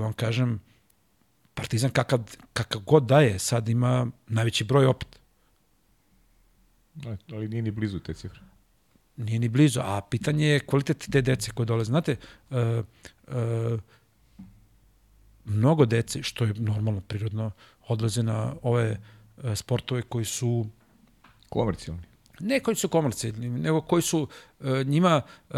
vam 0.00 0.12
kažem, 0.12 0.60
Partizan 1.54 1.90
kakav, 1.90 2.20
kakav 2.52 2.80
god 2.80 3.06
daje, 3.06 3.38
sad 3.38 3.68
ima 3.68 4.06
najveći 4.26 4.64
broj 4.64 4.86
opet. 4.86 5.20
Ali 7.32 7.48
nije 7.48 7.62
ni 7.62 7.70
blizu 7.70 7.98
te 7.98 8.14
cifre. 8.14 8.40
Nije 9.16 9.38
ni 9.38 9.48
blizu, 9.48 9.80
a 9.80 10.00
pitanje 10.10 10.46
je 10.46 10.60
kvalitet 10.60 11.08
te 11.12 11.22
dece 11.22 11.50
koje 11.50 11.66
dolaze. 11.66 11.88
Znate, 11.88 12.16
uh, 12.50 12.56
uh, 13.28 13.80
mnogo 15.50 15.86
dece, 15.86 16.22
što 16.22 16.44
je 16.44 16.54
normalno, 16.56 17.00
prirodno, 17.00 17.50
odlaze 17.88 18.22
na 18.22 18.54
ove 18.62 18.90
uh, 19.36 19.54
sportove 19.54 20.02
koji 20.02 20.24
su... 20.24 20.66
Komercijalni. 21.48 22.02
Ne 22.40 22.60
koji 22.60 22.76
su 22.76 22.88
komercijalni, 22.88 23.48
nego 23.48 23.80
koji 23.80 24.02
su 24.02 24.28
uh, 24.60 24.86
njima 24.86 25.22
uh, 25.50 25.56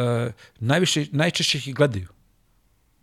najviše, 0.61 1.07
najčešće 1.13 1.59
ih 1.59 1.75
gledaju. 1.75 2.09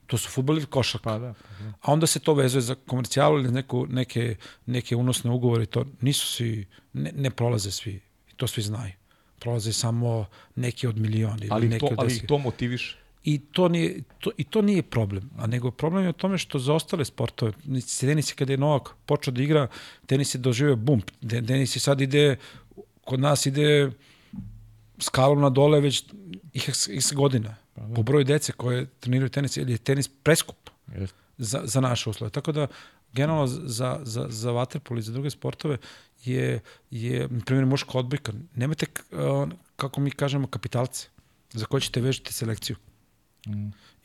To 0.07 0.17
su 0.17 0.29
futbol 0.29 0.57
ili 0.57 0.65
košarka. 0.65 1.03
Pa 1.03 1.19
da, 1.19 1.33
pa 1.33 1.63
da. 1.63 1.73
A 1.81 1.93
onda 1.93 2.07
se 2.07 2.19
to 2.19 2.33
vezuje 2.33 2.61
za 2.61 2.75
komercijalu 2.75 3.39
ili 3.39 3.51
neku, 3.51 3.85
neke, 3.89 4.35
neke 4.65 4.95
unosne 4.95 5.31
ugovore. 5.31 5.65
To 5.65 5.85
nisu 6.01 6.27
svi, 6.27 6.67
ne, 6.93 7.11
ne 7.15 7.29
prolaze 7.29 7.71
svi. 7.71 8.01
I 8.31 8.33
to 8.35 8.47
svi 8.47 8.61
znaju. 8.61 8.93
Prolaze 9.39 9.73
samo 9.73 10.25
neki 10.55 10.87
od 10.87 10.97
miliona. 10.97 11.37
Ili 11.41 11.47
ali, 11.51 11.67
neki 11.67 11.79
to, 11.79 11.85
od 11.85 11.99
ali 11.99 12.19
to 12.27 12.37
motiviš? 12.37 12.97
I 13.23 13.39
to, 13.51 13.67
nije, 13.69 14.03
to, 14.19 14.31
I 14.37 14.43
to 14.43 14.61
nije 14.61 14.83
problem. 14.83 15.29
A 15.37 15.47
nego 15.47 15.71
problem 15.71 16.03
je 16.03 16.09
u 16.09 16.13
tome 16.13 16.37
što 16.37 16.59
za 16.59 16.73
ostale 16.73 17.05
sportove, 17.05 17.51
tenis 17.99 18.31
je 18.31 18.35
kada 18.35 18.53
je 18.53 18.57
Novak 18.57 18.89
počeo 19.05 19.33
da 19.33 19.43
igra, 19.43 19.67
tenis 20.05 20.35
je 20.35 20.39
doživio 20.39 20.75
bump. 20.75 21.11
Tenis 21.47 21.75
je 21.75 21.79
sad 21.79 22.01
ide, 22.01 22.37
kod 23.05 23.19
nas 23.19 23.45
ide 23.45 23.91
skalom 24.99 25.41
na 25.41 25.49
dole 25.49 25.79
već 25.79 26.03
x, 26.53 26.87
x 26.87 27.13
godina. 27.13 27.55
Pa, 27.73 27.81
da. 27.81 27.95
Po 27.95 28.03
broju 28.03 28.23
dece 28.23 28.51
koje 28.51 28.85
treniraju 28.99 29.29
tenis, 29.29 29.57
ili 29.57 29.71
je 29.71 29.77
tenis 29.77 30.07
preskup 30.23 30.69
yes. 30.87 31.11
za, 31.37 31.61
za 31.63 31.81
naše 31.81 32.09
uslove. 32.09 32.31
Tako 32.31 32.51
da, 32.51 32.67
generalno 33.13 33.47
za, 33.47 33.99
za, 34.03 34.25
za 34.29 34.51
vaterpol 34.51 34.97
i 34.97 35.01
za 35.01 35.11
druge 35.11 35.29
sportove 35.29 35.77
je, 36.25 36.59
je 36.91 37.27
na 37.27 37.39
primjer, 37.45 37.65
muška 37.65 37.97
odbojka. 37.97 38.33
Nemate, 38.55 38.85
kako 39.75 40.01
mi 40.01 40.11
kažemo, 40.11 40.47
kapitalce 40.47 41.07
za 41.53 41.65
koje 41.65 41.81
ćete 41.81 42.01
vežiti 42.01 42.33
selekciju. 42.33 42.75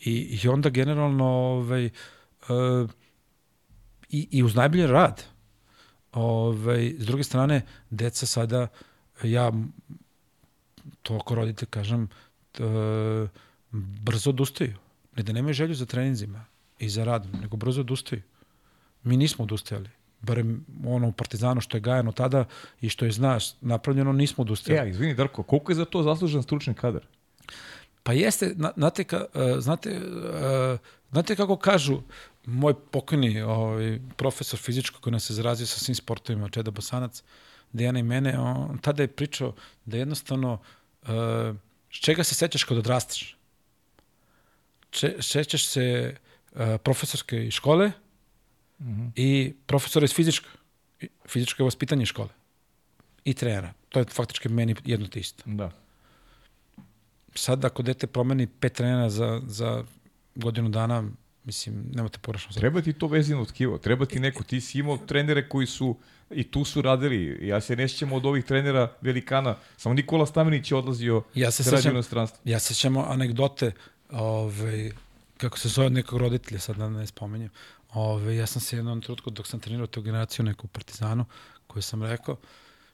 I, 0.05 0.39
I 0.45 0.49
onda 0.49 0.71
generalno 0.71 1.25
ovaj, 1.25 1.91
uh, 2.49 2.91
i, 4.09 4.29
i 4.31 4.43
uz 4.43 4.55
najbolji 4.55 4.87
rad 4.87 5.25
ovaj, 6.13 6.95
s 6.99 7.07
druge 7.07 7.25
strane 7.25 7.63
deca 7.91 8.27
sada 8.27 8.67
ja 9.23 9.53
to 11.03 11.17
ako 11.17 11.35
rodite 11.35 11.67
kažem 11.67 12.09
uh, 12.59 13.29
brzo 14.03 14.31
odustaju. 14.31 14.75
Ne 15.17 15.23
da 15.23 15.33
nemaju 15.33 15.55
želju 15.55 15.75
za 15.75 15.87
treninzima 15.87 16.45
i 16.79 16.89
za 16.89 17.05
radom, 17.05 17.31
nego 17.41 17.57
brzo 17.57 17.81
odustaju. 17.81 18.23
Mi 19.03 19.17
nismo 19.17 19.45
odustajali. 19.45 19.91
barem 20.21 20.65
ono 20.87 21.09
u 21.09 21.13
Partizanu 21.13 21.61
što 21.61 21.77
je 21.77 21.81
gajano 21.81 22.13
tada 22.13 22.45
i 22.81 22.89
što 22.89 23.05
je, 23.05 23.13
znaš, 23.13 23.61
napravljeno, 23.61 24.13
nismo 24.13 24.43
odustali. 24.43 24.79
E, 24.79 24.81
a, 24.81 24.87
izvini 24.87 25.15
Darko, 25.15 25.43
koliko 25.43 25.73
je 25.73 25.77
za 25.77 25.85
to 25.85 26.03
zaslužen 26.03 26.43
stručni 26.43 26.75
kadar? 26.75 27.07
Pa 28.05 28.13
jeste, 28.13 28.53
na, 28.57 28.73
znate, 28.77 29.05
ka, 29.05 29.25
uh, 29.35 29.59
znate, 29.59 29.97
uh, 29.97 30.79
znate 31.11 31.37
kako 31.37 31.57
kažu, 31.57 32.03
moj 32.47 32.75
pokojni 32.91 33.41
ovaj, 33.43 33.99
profesor 34.17 34.59
fizičko 34.61 35.01
koji 35.01 35.13
nas 35.13 35.31
je 35.31 35.35
zarazio 35.35 35.67
sa 35.67 35.79
svim 35.79 35.95
sportovima, 35.95 36.49
Čeda 36.49 36.71
Bosanac, 36.71 37.23
Dejana 37.73 37.99
i 37.99 38.03
mene, 38.03 38.39
on 38.39 38.79
tada 38.79 39.03
je 39.03 39.09
pričao 39.09 39.55
da 39.85 39.97
jednostavno, 39.97 40.59
uh, 41.03 41.09
čega 41.89 42.25
se 42.25 42.35
sećaš 42.35 42.65
kad 42.65 42.79
odrastaš? 42.79 43.37
Če, 44.91 45.17
sećaš 45.21 45.67
se 45.67 46.17
uh, 46.53 46.61
profesorske 46.85 47.51
škole 47.51 47.89
mm 48.79 48.85
-hmm. 48.85 49.11
i 49.17 49.55
profesora 49.67 50.05
iz 50.05 50.15
fizička, 50.15 50.49
fizičko 51.27 51.63
je 51.63 51.65
vaspitanje 51.65 52.07
škole 52.07 52.29
i 53.25 53.35
trenera. 53.35 53.73
To 53.89 53.99
je 53.99 54.05
faktički 54.05 54.49
meni 54.49 54.75
jedno 54.85 55.07
te 55.07 55.21
isto. 55.21 55.43
Da. 55.47 55.84
Sad 57.35 57.65
ako 57.65 57.83
dete 57.83 58.07
promeni 58.07 58.47
pet 58.47 58.73
trenera 58.73 59.11
za, 59.11 59.41
za 59.47 59.85
godinu 60.35 60.69
dana, 60.69 61.05
mislim, 61.45 61.85
nemate 61.93 62.19
pogrešno 62.19 62.53
sad. 62.53 62.61
Treba 62.61 62.83
ti 62.83 62.93
to 62.93 63.07
vezino 63.07 63.45
tkivo, 63.45 63.79
treba 63.79 64.07
ti 64.07 64.21
neko, 64.21 64.45
ti 64.45 64.61
si 64.61 64.79
imao 64.79 64.97
trenere 64.97 65.49
koji 65.49 65.67
su 65.67 65.97
i 66.31 66.45
tu 66.51 66.65
su 66.65 66.83
radili. 66.83 67.49
Ja 67.49 67.61
se 67.61 67.77
ne 67.77 67.89
sjećam 67.89 68.13
od 68.13 68.27
ovih 68.27 68.45
trenera 68.45 68.93
velikana, 69.01 69.57
samo 69.77 69.95
Nikola 69.95 70.27
Stamenić 70.27 70.71
je 70.71 70.77
odlazio 70.77 71.23
ja 71.35 71.51
se 71.51 71.63
da 71.63 71.77
sećam, 71.77 71.93
u 71.93 71.95
inostranstvo. 71.95 72.41
Ja 72.45 72.59
se 72.59 72.75
sećam 72.75 72.97
anegdote, 72.97 73.73
ovaj, 74.11 74.91
kako 75.37 75.59
se 75.59 75.69
zove 75.69 75.91
nekog 75.91 76.19
roditelja, 76.19 76.61
sad 76.61 76.77
da 76.77 76.89
ne 76.89 77.07
spomenjem. 77.07 77.51
Ove, 77.93 78.37
ja 78.37 78.47
sam 78.47 78.63
se 78.63 78.77
jednom 78.77 79.01
trenutku 79.01 79.31
dok 79.31 79.47
sam 79.47 79.61
trenirao 79.61 79.87
tu 79.87 80.03
generaciju 80.03 80.45
neku 80.45 80.67
Partizanu, 80.67 81.25
koju 81.67 81.83
sam 81.83 82.03
rekao, 82.03 82.37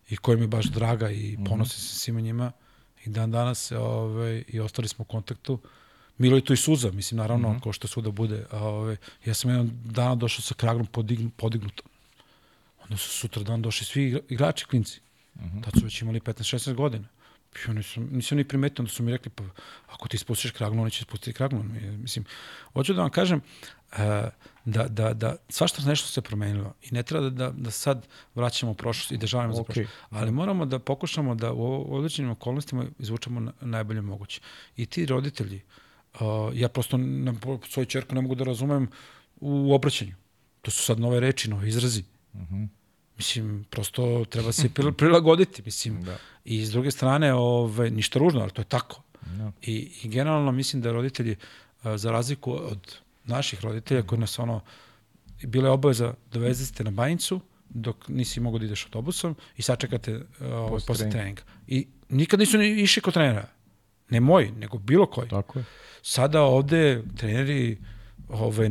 i 0.08 0.16
koja 0.16 0.36
mi 0.36 0.42
je 0.42 0.48
baš 0.48 0.66
draga 0.66 1.10
i 1.10 1.38
ponosim 1.48 1.80
se 1.80 1.94
svima 1.94 2.20
njima, 2.20 2.52
i 3.04 3.08
dan 3.10 3.30
danas 3.30 3.72
ove, 3.72 4.42
i 4.48 4.60
ostali 4.60 4.88
smo 4.88 5.02
u 5.02 5.04
kontaktu. 5.04 5.58
Milo 6.18 6.36
je 6.36 6.44
tu 6.44 6.52
i 6.52 6.56
suza, 6.56 6.90
mislim, 6.90 7.18
naravno, 7.18 7.48
mm 7.48 7.54
-hmm. 7.54 7.60
ko 7.60 7.72
što 7.72 7.88
suda 7.88 8.10
bude. 8.10 8.44
A, 8.50 8.64
ove, 8.64 8.96
ja 9.24 9.34
sam 9.34 9.50
jedan 9.50 9.70
dana 9.84 10.14
došao 10.14 10.42
sa 10.42 10.54
kragnom 10.54 10.86
podignu, 10.86 11.30
podignutom. 11.36 11.86
Onda 12.82 12.96
su 12.96 13.08
sutra 13.08 13.42
dan 13.42 13.62
došli 13.62 13.86
svi 13.86 14.20
igrači 14.28 14.66
klinci. 14.66 15.00
Mm 15.34 15.40
-hmm. 15.44 15.64
Tad 15.64 15.72
su 15.72 15.84
već 15.84 16.02
imali 16.02 16.20
15-16 16.20 16.74
godina. 16.74 17.08
Ja 17.66 17.72
nisam, 17.72 18.08
nisam 18.12 18.38
ni 18.38 18.44
primetio, 18.44 18.82
onda 18.82 18.92
su 18.92 19.02
mi 19.02 19.12
rekli, 19.12 19.30
pa 19.30 19.44
ako 19.86 20.08
ti 20.08 20.18
spustiš 20.18 20.50
kragnu, 20.50 20.82
oni 20.82 20.90
će 20.90 21.02
spustiti 21.02 21.32
kragnu. 21.32 21.64
Mislim, 21.98 22.24
hoću 22.72 22.94
da 22.94 23.00
vam 23.00 23.10
kažem, 23.10 23.40
uh, 23.92 23.98
da, 24.64 24.88
da, 24.88 25.14
da 25.14 25.36
svašta 25.48 25.82
nešto 25.82 26.08
se 26.08 26.20
promenilo 26.20 26.74
i 26.82 26.94
ne 26.94 27.02
treba 27.02 27.30
da, 27.30 27.30
da, 27.30 27.50
da 27.50 27.70
sad 27.70 28.06
vraćamo 28.34 28.72
u 28.72 28.74
prošlost 28.74 29.12
i 29.12 29.16
da 29.16 29.26
žalimo 29.26 29.54
okay. 29.54 29.56
za 29.56 29.64
prošlost, 29.64 29.90
ali 30.10 30.30
moramo 30.30 30.66
da 30.66 30.78
pokušamo 30.78 31.34
da 31.34 31.52
u 31.52 31.94
određenim 31.96 32.30
okolnostima 32.30 32.86
izvučemo 32.98 33.40
na, 33.40 33.52
najbolje 33.60 34.00
moguće. 34.00 34.40
I 34.76 34.86
ti 34.86 35.06
roditelji, 35.06 35.62
uh, 36.14 36.20
ja 36.54 36.68
prosto 36.68 36.96
na 36.96 37.34
svoju 37.68 37.86
čerku 37.86 38.14
ne 38.14 38.20
mogu 38.20 38.34
da 38.34 38.44
razumem 38.44 38.88
u 39.40 39.74
obraćanju. 39.74 40.14
To 40.62 40.70
su 40.70 40.82
sad 40.82 41.00
nove 41.00 41.20
reči, 41.20 41.50
nove 41.50 41.68
izrazi. 41.68 42.00
Uh 42.00 42.10
Mhm. 42.34 42.54
-huh. 42.54 42.68
Mislim, 43.20 43.64
prosto 43.70 44.24
treba 44.24 44.52
se 44.52 44.68
prilagoditi, 44.98 45.62
mislim. 45.64 46.02
Da. 46.02 46.16
I 46.44 46.64
s 46.66 46.70
druge 46.70 46.90
strane, 46.90 47.34
ove, 47.34 47.90
ništa 47.90 48.18
ružno, 48.18 48.40
ali 48.40 48.50
to 48.50 48.60
je 48.60 48.66
tako. 48.66 49.02
Da. 49.36 49.52
I, 49.62 49.92
I 50.02 50.08
generalno 50.08 50.52
mislim 50.52 50.82
da 50.82 50.92
roditelji, 50.92 51.36
a, 51.82 51.98
za 51.98 52.12
razliku 52.12 52.52
od 52.52 52.96
naših 53.24 53.60
roditelja 53.64 54.02
koji 54.02 54.18
nas 54.18 54.38
ono, 54.38 54.60
bile 55.42 55.70
obaveza 55.70 56.14
da 56.32 56.38
vezete 56.38 56.84
na 56.84 56.90
banjicu 56.90 57.40
dok 57.68 58.08
nisi 58.08 58.40
mogao 58.40 58.58
da 58.58 58.64
ideš 58.64 58.84
autobusom 58.84 59.36
i 59.56 59.62
sačekate 59.62 60.20
ovaj, 60.40 60.70
Posle 60.70 60.86
posle 60.86 61.10
treninga. 61.10 61.42
I 61.66 61.86
nikad 62.08 62.40
nisu 62.40 62.58
ni 62.58 62.70
išli 62.82 63.02
kod 63.02 63.14
trenera. 63.14 63.48
Ne 64.10 64.20
moj, 64.20 64.50
nego 64.50 64.78
bilo 64.78 65.06
koji. 65.06 65.28
Tako 65.28 65.58
je. 65.58 65.64
Sada 66.02 66.42
ovde 66.42 67.02
treneri 67.16 67.78
ove, 68.28 68.70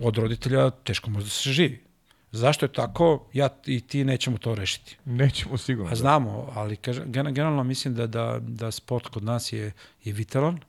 od 0.00 0.16
roditelja 0.16 0.70
teško 0.70 1.10
može 1.10 1.26
da 1.26 1.30
se 1.30 1.52
živi. 1.52 1.91
Zašto 2.32 2.66
je 2.66 2.72
tako? 2.72 3.26
Ja 3.32 3.48
i 3.66 3.80
ti 3.80 4.04
nećemo 4.04 4.38
to 4.38 4.54
rešiti. 4.54 4.96
Nećemo 5.04 5.58
sigurno. 5.58 5.92
A 5.92 5.96
znamo, 5.96 6.52
ali 6.54 6.76
kaže, 6.76 7.04
gen- 7.06 7.34
generalno 7.34 7.64
mislim 7.64 7.94
da, 7.94 8.06
da, 8.06 8.38
da 8.40 8.70
sport 8.70 9.08
kod 9.08 9.24
nas 9.24 9.52
je, 9.52 9.72
je 10.04 10.12
vitalan 10.12 10.60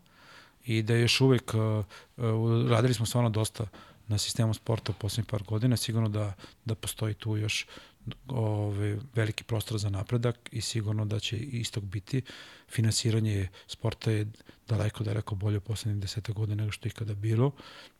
i 0.66 0.82
da 0.82 0.95
još 0.95 1.22
uvek 1.22 1.53
uh, 1.53 1.86
uh, 2.18 2.70
radili 2.70 2.93
smo 2.93 3.05
stvarno 3.05 3.30
dosta 3.30 3.68
na 4.07 4.18
sistemu 4.18 4.53
sporta 4.53 4.91
u 4.91 4.95
poslednjih 4.95 5.30
par 5.30 5.43
godina. 5.43 5.78
Sigurno 5.78 6.09
da, 6.09 6.34
da 6.66 6.76
postoji 6.76 7.14
tu 7.14 7.38
još 7.38 7.68
ove, 8.28 8.99
veliki 9.16 9.43
prostor 9.43 9.78
za 9.78 9.89
napredak 9.89 10.49
i 10.51 10.61
sigurno 10.61 11.05
da 11.05 11.20
će 11.20 11.38
istog 11.38 11.84
biti. 11.84 12.22
Finansiranje 12.70 13.49
sporta 13.68 14.11
je 14.11 14.28
daleko, 14.68 15.03
daleko 15.03 15.36
bolje 15.36 15.57
u 15.57 15.61
poslednjih 15.61 16.01
deseta 16.01 16.34
godina 16.34 16.55
nego 16.55 16.72
što 16.72 16.88
je 16.88 16.89
ikada 16.89 17.14
bilo 17.14 17.51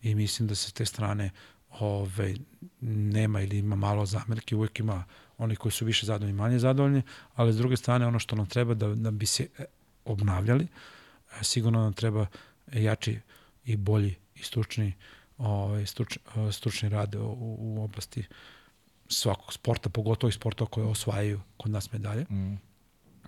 i 0.02 0.16
mislim 0.16 0.48
da 0.48 0.56
se 0.56 0.70
s 0.70 0.74
te 0.74 0.86
strane 0.86 1.32
ove, 1.80 2.36
nema 2.82 3.42
ili 3.42 3.58
ima 3.58 3.76
malo 3.76 4.06
zamerke, 4.06 4.56
uvek 4.56 4.80
ima 4.80 5.04
oni 5.38 5.56
koji 5.56 5.72
su 5.72 5.86
više 5.86 6.06
zadovoljni, 6.06 6.34
manje 6.34 6.60
zadovoljni, 6.60 7.02
ali 7.36 7.54
s 7.54 7.58
druge 7.58 7.78
strane 7.78 8.08
ono 8.08 8.20
što 8.20 8.36
nam 8.36 8.46
treba 8.46 8.74
da, 8.74 8.88
da 8.88 9.12
bi 9.12 9.26
se 9.26 9.48
e, 9.58 9.66
obnavljali, 10.06 10.68
e, 11.40 11.44
sigurno 11.44 11.82
nam 11.82 11.94
treba 11.94 12.26
jači 12.74 13.20
i 13.66 13.78
bolji 13.78 14.16
i 14.36 14.44
stručni, 14.44 14.94
ovaj, 15.38 15.86
struč, 15.86 16.18
e, 16.18 16.52
stručni 16.52 16.90
rad 16.90 17.16
u, 17.16 17.36
u 17.38 17.84
oblasti 17.84 18.26
svakog 19.08 19.54
sporta, 19.54 19.90
pogotovo 19.90 20.30
i 20.30 20.34
sporta 20.34 20.66
koje 20.66 20.88
osvajaju 20.88 21.42
kod 21.58 21.72
nas 21.72 21.92
medalje. 21.92 22.24
Mm. 22.24 22.56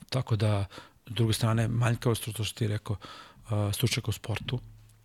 Tako 0.09 0.35
da, 0.35 0.65
s 1.07 1.11
druge 1.11 1.33
strane, 1.33 1.67
manjkavo 1.67 2.15
što 2.15 2.43
što 2.43 2.57
ti 2.57 2.67
rekao, 2.67 2.95
uh, 2.95 3.73
stručnjaka 3.73 4.09
u 4.09 4.11
sportu, 4.11 4.59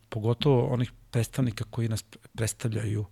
pogotovo 0.09 0.67
onih 0.67 0.93
predstavnika 1.11 1.65
koji 1.71 1.89
nas 1.89 2.05
predstavljaju 2.35 3.05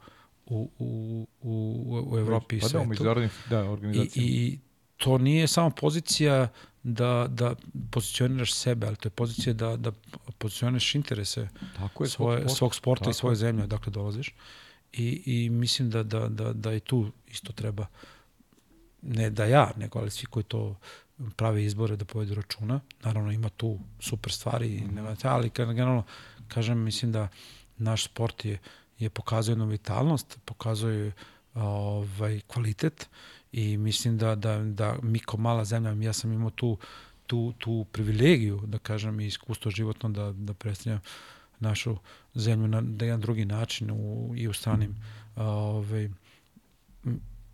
u, 0.50 0.70
u, 0.78 1.26
u, 1.42 2.06
u 2.12 2.18
Evropi 2.18 2.56
i 2.56 2.60
pa 2.60 2.64
da, 2.64 2.68
svetu. 2.68 3.04
da, 3.50 3.64
I, 3.64 3.68
organizacijama. 3.68 4.28
I 4.30 4.58
to 4.96 5.18
nije 5.18 5.46
samo 5.46 5.70
pozicija 5.70 6.48
da, 6.82 7.26
da 7.30 7.54
pozicioniraš 7.90 8.54
sebe, 8.54 8.86
ali 8.86 8.96
to 8.96 9.06
je 9.06 9.10
pozicija 9.10 9.52
da, 9.52 9.76
da 9.76 9.92
pozicioniraš 10.38 10.94
interese 10.94 11.48
Tako 11.76 12.04
je, 12.04 12.10
svoje, 12.10 12.40
sport. 12.40 12.56
svog 12.56 12.74
sporta 12.74 13.04
Tako 13.04 13.10
i 13.10 13.14
svoje 13.14 13.32
je. 13.32 13.36
zemlje 13.36 13.64
odakle 13.64 13.92
dolaziš. 13.92 14.34
I, 14.92 15.22
I 15.26 15.50
mislim 15.50 15.90
da, 15.90 16.02
da, 16.02 16.28
da, 16.28 16.52
da 16.52 16.74
i 16.74 16.80
tu 16.80 17.12
isto 17.28 17.52
treba, 17.52 17.86
ne 19.02 19.30
da 19.30 19.44
ja, 19.44 19.70
nego 19.76 19.98
ali 19.98 20.10
svi 20.10 20.26
koji 20.26 20.44
to 20.44 20.76
prave 21.36 21.64
izbore 21.64 21.96
da 21.96 22.04
povedu 22.04 22.34
računa. 22.34 22.80
Naravno 23.02 23.32
ima 23.32 23.48
tu 23.48 23.78
super 24.00 24.32
stvari, 24.32 24.68
i 24.68 24.80
nema, 24.80 25.16
ali 25.22 25.50
generalno 25.54 26.02
kažem, 26.48 26.78
mislim 26.78 27.12
da 27.12 27.28
naš 27.76 28.04
sport 28.04 28.44
je, 28.44 28.58
je 28.98 29.10
pokazuje 29.10 29.52
jednu 29.52 29.66
vitalnost, 29.66 30.38
pokazuje 30.44 31.12
ovaj, 31.54 32.40
kvalitet 32.46 33.08
i 33.52 33.76
mislim 33.76 34.18
da, 34.18 34.34
da, 34.34 34.58
da 34.58 34.96
mi 35.02 35.18
kao 35.18 35.40
mala 35.40 35.64
zemlja, 35.64 35.92
ja 35.92 36.12
sam 36.12 36.32
imao 36.32 36.50
tu, 36.50 36.78
tu, 37.26 37.52
tu 37.58 37.86
privilegiju, 37.92 38.62
da 38.66 38.78
kažem, 38.78 39.20
i 39.20 39.26
iskustvo 39.26 39.70
životno 39.70 40.08
da, 40.08 40.32
da 40.32 40.54
predstavljam 40.54 41.00
našu 41.60 41.96
zemlju 42.34 42.68
na, 42.68 42.80
na 42.80 43.04
jedan 43.04 43.20
drugi 43.20 43.44
način 43.44 43.90
u, 43.90 44.32
i 44.36 44.48
u 44.48 44.52
stranim 44.52 44.96
ovaj, 45.36 46.08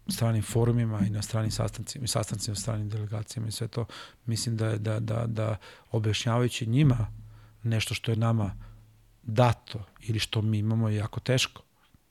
stranim 0.08 0.42
forumima 0.42 1.00
i 1.06 1.10
na 1.10 1.22
stranim 1.22 1.50
sastancima 1.50 2.06
sastancima, 2.06 2.56
stranim 2.56 2.88
delegacijama 2.88 3.48
i 3.48 3.52
sve 3.52 3.68
to. 3.68 3.86
Mislim 4.26 4.56
da, 4.56 4.76
da, 4.76 5.00
da, 5.00 5.26
da 5.26 5.56
objašnjavajući 5.90 6.66
njima 6.66 7.06
nešto 7.62 7.94
što 7.94 8.12
je 8.12 8.16
nama 8.16 8.54
dato 9.26 9.84
ili 10.00 10.18
što 10.18 10.42
mi 10.42 10.58
imamo 10.58 10.88
je 10.88 10.96
jako 10.96 11.20
teško. 11.20 11.62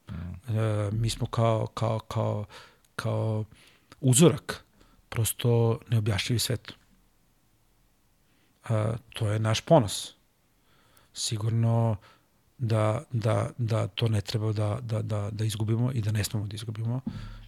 Mm. 0.09 0.14
E, 0.57 0.89
mi 0.91 1.09
smo 1.09 1.28
kao, 1.28 1.68
kao, 1.68 1.99
kao, 1.99 2.45
kao 2.95 3.45
uzorak 4.01 4.66
prosto 5.09 5.80
neobjašnjivi 5.89 6.39
svetu. 6.39 6.74
E, 8.70 8.93
to 9.14 9.32
je 9.32 9.39
naš 9.39 9.61
ponos. 9.61 10.16
Sigurno 11.14 11.95
da, 12.57 13.03
da, 13.11 13.49
da 13.57 13.88
to 13.88 14.07
ne 14.07 14.22
treba 14.22 14.53
da, 14.53 14.80
da, 14.82 15.01
da, 15.01 15.30
da 15.32 15.45
izgubimo 15.45 15.91
i 15.91 16.01
da 16.01 16.11
ne 16.11 16.24
smemo 16.24 16.47
da 16.47 16.55
izgubimo 16.55 17.01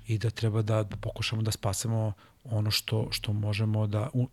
i 0.07 0.17
da 0.17 0.29
treba 0.29 0.61
da, 0.61 0.83
da 0.83 0.95
pokušamo 0.95 1.41
da 1.41 1.51
spasemo 1.51 2.13
ono 2.43 2.71
što, 2.71 3.07
što 3.11 3.33
možemo 3.33 3.87
da 3.87 4.09
u, 4.13 4.27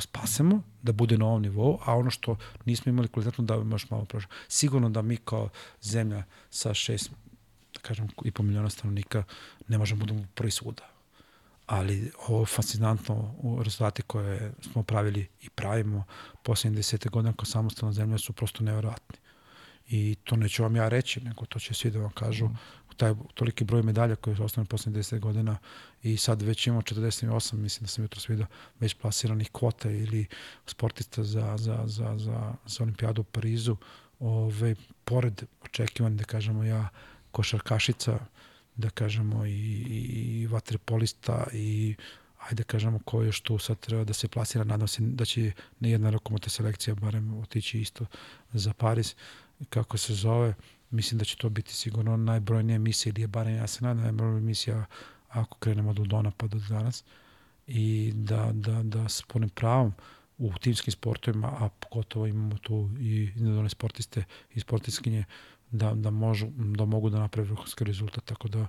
spasemo, 0.00 0.62
da 0.82 0.92
bude 0.92 1.18
na 1.18 1.26
ovom 1.26 1.42
nivou, 1.42 1.78
a 1.84 1.96
ono 1.96 2.10
što 2.10 2.36
nismo 2.64 2.90
imali 2.90 3.08
kvalitetno 3.08 3.44
da 3.44 3.54
još 3.54 3.90
malo 3.90 4.04
prošlo. 4.04 4.30
Sigurno 4.48 4.90
da 4.90 5.02
mi 5.02 5.16
kao 5.16 5.48
zemlja 5.82 6.24
sa 6.50 6.74
šest, 6.74 7.10
da 7.74 7.80
kažem, 7.80 8.08
i 8.24 8.30
po 8.30 8.42
miliona 8.42 8.70
stanovnika 8.70 9.24
ne 9.68 9.78
možemo 9.78 9.98
da 9.98 10.12
budemo 10.12 10.28
prvi 10.34 10.50
svuda. 10.50 10.88
Ali 11.66 12.12
ovo 12.28 12.46
fascinantno, 12.46 13.34
rezultate 13.64 14.02
koje 14.02 14.52
smo 14.72 14.82
pravili 14.82 15.28
i 15.40 15.50
pravimo 15.50 16.04
poslednje 16.42 16.76
desete 16.76 17.08
godine 17.08 17.34
kao 17.36 17.44
samostalna 17.44 17.92
zemlja 17.92 18.18
su 18.18 18.32
prosto 18.32 18.64
nevjerojatni. 18.64 19.21
I 19.88 20.16
to 20.24 20.36
neću 20.36 20.62
vam 20.62 20.76
ja 20.76 20.88
reći, 20.88 21.20
nego 21.20 21.46
to 21.46 21.58
će 21.58 21.74
svi 21.74 21.90
da 21.90 21.98
vam 21.98 22.10
kažu. 22.10 22.46
Mm. 22.46 22.58
Taj 22.96 23.14
toliki 23.34 23.64
broj 23.64 23.82
medalja 23.82 24.16
koji 24.16 24.34
je 24.34 24.44
osnovno 24.44 24.68
poslednje 24.68 25.00
10 25.00 25.18
godina 25.18 25.58
i 26.02 26.16
sad 26.16 26.42
već 26.42 26.66
imamo 26.66 26.82
48, 26.82 27.54
mislim 27.56 27.82
da 27.84 27.88
sam 27.88 28.04
jutro 28.04 28.20
vidio, 28.28 28.46
već 28.80 28.94
plasiranih 28.94 29.50
kvota 29.50 29.90
ili 29.90 30.26
sportista 30.66 31.24
za, 31.24 31.56
za, 31.58 31.82
za, 31.86 32.18
za, 32.18 32.54
za 32.66 32.82
olimpijadu 32.82 33.20
u 33.20 33.24
Parizu. 33.24 33.76
Ove, 34.18 34.74
pored 35.04 35.42
očekivanja, 35.64 36.16
da 36.16 36.24
kažemo 36.24 36.64
ja, 36.64 36.88
košarkašica, 37.30 38.18
da 38.76 38.90
kažemo 38.90 39.46
i, 39.46 39.50
i, 39.50 40.40
i 40.42 40.46
vaterpolista 40.46 41.46
i 41.52 41.94
ajde 42.50 42.62
kažemo 42.62 42.98
ko 42.98 43.22
je 43.22 43.32
što 43.32 43.58
sad 43.58 43.78
treba 43.78 44.04
da 44.04 44.12
se 44.12 44.28
plasira, 44.28 44.64
nadam 44.64 44.88
se 44.88 45.02
da 45.02 45.24
će 45.24 45.52
nejedna 45.80 46.10
rokomota 46.10 46.50
selekcija 46.50 46.94
barem 46.94 47.34
otići 47.34 47.80
isto 47.80 48.06
za 48.52 48.72
Paris, 48.72 49.16
kako 49.70 49.98
se 49.98 50.14
zove, 50.14 50.54
mislim 50.90 51.18
da 51.18 51.24
će 51.24 51.36
to 51.36 51.48
biti 51.48 51.74
sigurno 51.74 52.16
najbrojnija 52.16 52.76
emisija 52.76 53.10
ili 53.10 53.22
je 53.22 53.28
barem 53.28 53.54
ja 53.54 53.66
se 53.66 53.84
nadam 53.84 54.04
najbrojnija 54.04 54.38
emisija 54.38 54.84
ako 55.28 55.58
krenemo 55.58 55.90
od 55.90 55.98
Udona 55.98 56.30
pa 56.36 56.46
do 56.46 56.58
danas 56.68 57.04
i 57.66 58.12
da, 58.14 58.50
da, 58.52 58.82
da 58.82 59.08
s 59.08 59.22
punim 59.22 59.48
pravom 59.48 59.92
u 60.38 60.52
timskim 60.60 60.92
sportovima, 60.92 61.48
a 61.48 61.68
pogotovo 61.68 62.26
imamo 62.26 62.58
tu 62.58 62.90
i 63.00 63.22
individualne 63.22 63.68
sportiste 63.68 64.24
i 64.54 64.60
sportiskinje 64.60 65.24
da, 65.70 65.94
da, 65.94 66.10
možu, 66.10 66.46
da 66.56 66.84
mogu 66.84 67.10
da 67.10 67.18
naprave 67.18 67.48
vrhunski 67.48 67.84
rezultat, 67.84 68.24
tako 68.24 68.48
da 68.48 68.66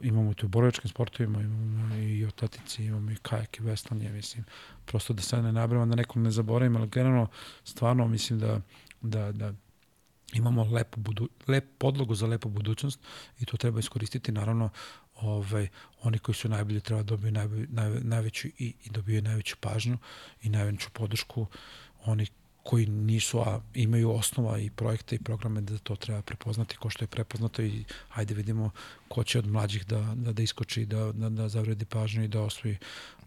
imamo 0.00 0.34
tu 0.34 0.46
u 0.46 0.48
borovačkim 0.48 0.90
sportovima, 0.90 1.40
imamo 1.40 1.96
i 1.96 2.24
otatici, 2.24 2.84
imamo 2.84 3.10
i 3.10 3.16
kajak 3.22 3.58
i 3.58 3.62
veslanje, 3.62 4.12
mislim, 4.12 4.44
prosto 4.84 5.12
da 5.12 5.22
sad 5.22 5.44
ne 5.44 5.52
nabramo, 5.52 5.86
da 5.86 5.96
nekog 5.96 6.22
ne 6.22 6.30
zaboravim, 6.30 6.76
ali 6.76 6.88
generalno, 6.88 7.26
stvarno 7.64 8.08
mislim 8.08 8.38
da, 8.38 8.60
da, 9.00 9.32
da 9.32 9.52
imamo 10.32 10.64
lepu 10.64 11.00
budu, 11.00 11.28
lep 11.48 11.64
podlogu 11.78 12.14
za 12.14 12.26
lepu 12.26 12.48
budućnost 12.48 13.00
i 13.40 13.44
to 13.44 13.56
treba 13.56 13.80
iskoristiti, 13.80 14.32
naravno, 14.32 14.70
ovaj, 15.16 15.68
oni 16.02 16.18
koji 16.18 16.34
su 16.34 16.48
najbolji 16.48 16.80
treba 16.80 17.02
da 17.02 17.06
dobiju 17.06 17.32
naj, 17.32 17.46
naj, 17.48 17.90
najveću 18.00 18.48
i, 18.48 18.74
i 18.84 18.90
dobiju 18.90 19.22
najveću 19.22 19.56
pažnju 19.60 19.98
i 20.42 20.48
najveću 20.48 20.90
podršku, 20.90 21.46
oni 22.04 22.26
koji 22.62 22.86
nisu, 22.86 23.40
a 23.40 23.60
imaju 23.74 24.10
osnova 24.10 24.58
i 24.58 24.70
projekte 24.70 25.16
i 25.16 25.22
programe 25.22 25.60
da 25.60 25.78
to 25.78 25.96
treba 25.96 26.22
prepoznati 26.22 26.76
ko 26.76 26.90
što 26.90 27.04
je 27.04 27.08
prepoznato 27.08 27.62
i 27.62 27.84
ajde 28.14 28.34
vidimo 28.34 28.70
ko 29.08 29.24
će 29.24 29.38
od 29.38 29.46
mlađih 29.46 29.86
da, 29.86 30.00
da, 30.14 30.32
da 30.32 30.42
iskoči, 30.42 30.86
da, 30.86 31.12
da, 31.12 31.28
da 31.28 31.48
zavredi 31.48 31.84
pažnju 31.84 32.24
i 32.24 32.28
da 32.28 32.42
osvoji 32.42 32.76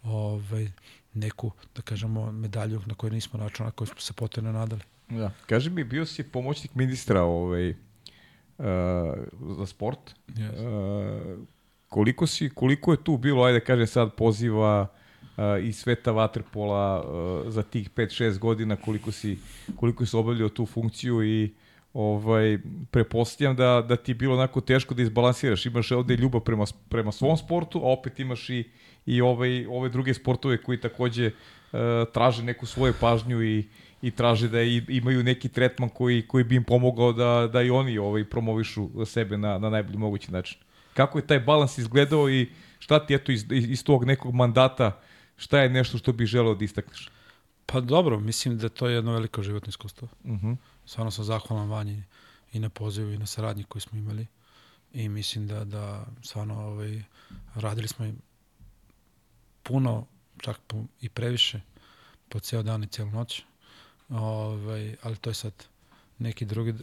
ovaj, 0.02 0.70
neku, 1.14 1.50
da 1.76 1.82
kažemo, 1.82 2.32
medalju 2.32 2.80
na 2.86 2.94
kojoj 2.94 3.10
nismo 3.10 3.40
računali, 3.40 3.68
na 3.68 3.76
kojoj 3.76 3.86
smo 3.86 4.00
se 4.00 4.12
potrebno 4.12 4.52
nadali. 4.52 4.82
Da. 5.08 5.30
Kaži 5.46 5.70
mi, 5.70 5.84
bio 5.84 6.06
si 6.06 6.22
pomoćnik 6.22 6.74
ministra 6.74 7.22
ovaj, 7.22 7.70
uh, 7.70 7.74
za 9.56 9.66
sport. 9.66 10.14
Yes. 10.28 11.36
Uh, 11.36 11.46
koliko, 11.88 12.26
si, 12.26 12.50
koliko 12.54 12.92
je 12.92 13.04
tu 13.04 13.16
bilo, 13.16 13.44
ajde 13.44 13.60
kažem 13.60 13.86
sad, 13.86 14.14
poziva 14.14 14.82
uh, 14.82 14.88
uh, 15.36 15.64
iz 15.64 15.76
sveta 15.76 16.12
vaterpola 16.12 17.02
uh, 17.02 17.52
za 17.52 17.62
tih 17.62 17.90
5-6 17.90 18.38
godina 18.38 18.76
koliko 18.76 19.12
si, 19.12 19.38
koliko 19.76 20.06
si 20.06 20.16
obavljao 20.16 20.48
tu 20.48 20.66
funkciju 20.66 21.24
i 21.24 21.54
ovaj, 21.94 22.58
prepostavljam 22.90 23.56
da, 23.56 23.84
da 23.88 23.96
ti 23.96 24.10
je 24.10 24.14
bilo 24.14 24.34
onako 24.34 24.60
teško 24.60 24.94
da 24.94 25.02
izbalansiraš. 25.02 25.66
Imaš 25.66 25.90
ovde 25.90 26.16
ljubav 26.16 26.40
prema, 26.40 26.64
prema 26.88 27.12
svom 27.12 27.36
sportu, 27.36 27.78
a 27.78 27.92
opet 27.92 28.20
imaš 28.20 28.50
i, 28.50 28.64
i 29.06 29.20
ovaj, 29.20 29.66
ove 29.66 29.88
druge 29.88 30.14
sportove 30.14 30.62
koji 30.62 30.80
takođe 30.80 31.26
uh, 31.26 31.78
traže 32.12 32.42
neku 32.42 32.66
svoju 32.66 32.94
pažnju 33.00 33.42
i, 33.42 33.68
i 34.02 34.10
traže 34.10 34.48
da 34.48 34.62
i, 34.62 34.82
imaju 34.88 35.22
neki 35.22 35.48
tretman 35.48 35.88
koji, 35.88 36.26
koji 36.26 36.44
bi 36.44 36.56
im 36.56 36.64
pomogao 36.64 37.12
da, 37.12 37.48
da 37.52 37.62
i 37.62 37.70
oni 37.70 37.98
ovaj, 37.98 38.24
promovišu 38.24 39.06
sebe 39.06 39.38
na, 39.38 39.58
na 39.58 39.70
najbolji 39.70 39.98
mogući 39.98 40.32
način. 40.32 40.58
Kako 40.94 41.18
je 41.18 41.26
taj 41.26 41.40
balans 41.40 41.78
izgledao 41.78 42.30
i 42.30 42.48
šta 42.78 43.06
ti 43.06 43.14
eto 43.14 43.32
iz, 43.32 43.44
iz 43.50 43.84
tog 43.84 44.04
nekog 44.04 44.34
mandata 44.34 45.00
šta 45.36 45.60
je 45.60 45.68
nešto 45.68 45.98
što 45.98 46.12
bih 46.12 46.26
želeo 46.26 46.54
da 46.54 46.64
istakneš? 46.64 47.10
Pa 47.66 47.80
dobro, 47.80 48.20
mislim 48.20 48.58
da 48.58 48.68
to 48.68 48.88
je 48.88 48.94
jedno 48.94 49.12
veliko 49.12 49.42
životno 49.42 49.68
iskustvo. 49.68 50.08
Uh 50.24 50.30
mhm. 50.30 50.46
-huh. 50.46 50.56
Stvarno 50.86 51.10
sam 51.10 51.24
zahvalan 51.24 51.70
Vanji 51.70 52.02
i 52.52 52.58
na 52.58 52.68
pozivu 52.68 53.12
i 53.12 53.18
na 53.18 53.26
saradnji 53.26 53.64
koju 53.64 53.80
smo 53.80 53.98
imali. 53.98 54.26
I 54.92 55.08
mislim 55.08 55.46
da, 55.46 55.64
da 55.64 56.06
stvarno 56.22 56.66
ovaj, 56.66 57.02
radili 57.54 57.88
smo 57.88 58.06
puno, 59.64 60.06
čak 60.38 60.60
i 61.00 61.08
previše, 61.08 61.60
po 62.28 62.40
ceo 62.40 62.62
dan 62.62 62.84
i 62.84 62.86
celu 62.86 63.10
noć. 63.10 63.42
Ovaj, 64.08 64.96
ali 65.02 65.16
to 65.16 65.30
je 65.30 65.34
sad 65.34 65.52
neki 66.18 66.44
drugi 66.44 66.70
uh, 66.70 66.78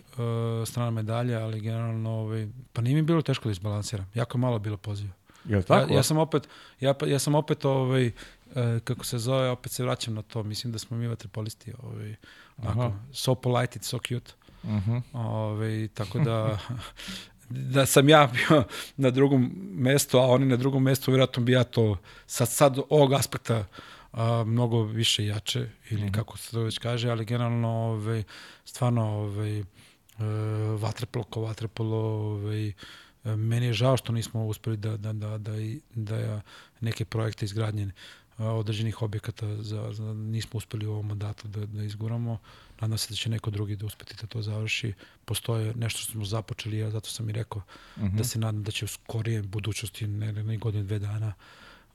strana 0.67 0.91
medalje, 0.91 1.36
ali 1.36 1.61
generalno, 1.61 2.09
ovaj, 2.09 2.47
pa 2.73 2.82
nije 2.82 2.95
mi 2.95 3.01
bilo 3.01 3.21
teško 3.21 3.49
da 3.49 3.51
izbalansiram. 3.51 4.11
Jako 4.13 4.38
malo 4.38 4.59
bilo 4.59 4.77
poziva. 4.77 5.13
Je 5.45 5.61
tako? 5.61 5.93
Ja, 5.93 5.97
ja 5.97 6.03
sam 6.03 6.17
opet, 6.17 6.47
ja, 6.79 6.95
ja 7.07 7.19
sam 7.19 7.36
opet 7.36 7.65
ovaj, 7.65 8.05
e, 8.05 8.11
kako 8.84 9.05
se 9.05 9.19
zove, 9.19 9.49
opet 9.49 9.71
se 9.71 9.84
vraćam 9.84 10.13
na 10.13 10.21
to. 10.21 10.43
Mislim 10.43 10.73
da 10.73 10.79
smo 10.79 10.97
mi 10.97 11.07
vaterpolisti, 11.07 11.73
ovaj, 11.84 12.15
onako, 12.57 12.93
so 13.13 13.36
polite, 13.36 13.79
so 13.84 13.97
cute. 13.97 14.34
Uh 14.63 14.69
-huh. 14.69 15.01
ovaj, 15.13 15.88
tako 15.93 16.19
da, 16.19 16.59
da 17.52 17.86
sam 17.86 18.10
ja 18.10 18.30
bio 18.34 18.64
na 18.97 19.10
drugom 19.10 19.52
mestu, 19.74 20.18
a 20.18 20.22
oni 20.22 20.45
na 20.45 20.56
drugom 20.56 20.84
mestu, 20.84 21.12
vjerojatno 21.12 21.43
bi 21.43 21.52
ja 21.52 21.64
to 21.64 21.97
sad, 22.26 22.49
sad 22.49 22.78
ovog 22.89 23.14
aspekta 23.14 23.66
a, 24.12 24.43
mnogo 24.43 24.84
više 24.84 25.26
jače, 25.26 25.70
ili 25.89 26.04
uh 26.04 26.10
-huh. 26.10 26.16
kako 26.16 26.38
se 26.38 26.52
to 26.52 26.62
već 26.62 26.78
kaže, 26.78 27.10
ali 27.10 27.26
generalno 27.26 27.70
ovaj, 27.70 28.24
stvarno 28.66 29.04
ovaj, 29.04 29.60
e, 29.60 29.64
vatrepolo 30.80 31.26
ko 31.26 31.41
vatrepolo, 31.41 31.97
ovaj, 31.97 32.74
Meni 33.24 33.66
je 33.66 33.74
žao 33.74 33.97
što 33.97 34.14
nismo 34.14 34.45
uspeli 34.45 34.78
da, 34.78 34.97
da, 34.97 35.14
da, 35.14 35.38
da, 35.38 35.54
da 35.95 36.41
neke 36.80 37.06
projekte 37.06 37.45
izgradnje 37.45 37.91
određenih 38.38 39.02
objekata 39.02 39.64
za, 39.64 39.93
za, 39.93 40.14
nismo 40.14 40.58
uspeli 40.58 40.86
u 40.86 40.91
ovom 40.91 41.08
mandatu 41.08 41.47
da, 41.47 41.66
da 41.66 41.84
izguramo. 41.84 42.38
Nadam 42.82 42.97
se 42.97 43.07
da 43.09 43.15
će 43.15 43.29
neko 43.29 43.49
drugi 43.51 43.75
da 43.75 43.86
uspeti 43.86 44.15
da 44.21 44.27
to 44.27 44.41
završi. 44.41 44.93
Postoje 45.25 45.73
nešto 45.75 45.99
što 45.99 46.11
smo 46.11 46.25
započeli, 46.25 46.77
ja 46.77 46.89
zato 46.91 47.09
sam 47.09 47.29
i 47.29 47.34
rekao 47.34 47.61
uh 47.95 48.03
-huh. 48.03 48.17
da 48.17 48.23
se 48.23 48.39
nadam 48.39 48.63
da 48.63 48.71
će 48.71 48.86
u 48.86 48.88
skorije 48.88 49.41
budućnosti, 49.41 50.07
ne, 50.07 50.34
ne 50.34 50.57
godine, 50.57 50.84
dve 50.84 50.99
dana, 50.99 51.34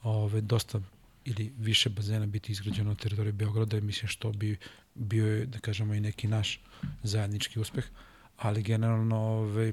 ove, 0.03 0.41
dosta 0.41 0.81
ili 1.25 1.53
više 1.59 1.91
bazena 1.91 2.27
biti 2.27 2.53
izgrađeno 2.53 2.91
na 2.91 2.97
teritoriji 2.97 3.33
Beograda 3.33 3.79
i 3.79 3.81
mislim 3.81 4.09
što 4.09 4.33
bi 4.33 4.57
bio 4.95 5.27
je, 5.27 5.47
da 5.47 5.59
kažemo, 5.59 5.95
i 5.95 6.01
neki 6.01 6.29
naš 6.29 6.61
zajednički 7.03 7.61
uspeh. 7.61 7.85
Ali 8.37 8.63
generalno, 8.63 9.17
ove, 9.17 9.73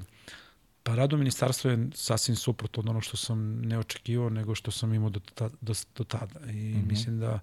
Pa 0.84 0.94
rado 0.94 1.16
ministarstvo 1.16 1.70
je 1.70 1.88
sasvim 1.94 2.36
suprotno 2.36 2.80
od 2.80 2.88
ono 2.88 3.00
što 3.00 3.16
sam 3.16 3.62
ne 3.62 3.78
očekivao, 3.78 4.30
nego 4.30 4.54
što 4.54 4.70
sam 4.70 4.94
imao 4.94 5.10
do, 5.10 5.20
ta, 5.34 5.48
do, 5.60 5.74
do 5.96 6.04
tada. 6.04 6.40
I 6.40 6.52
mm 6.52 6.74
-hmm. 6.74 6.88
mislim 6.88 7.20
da, 7.20 7.40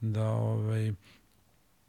da 0.00 0.26
ovaj, 0.26 0.92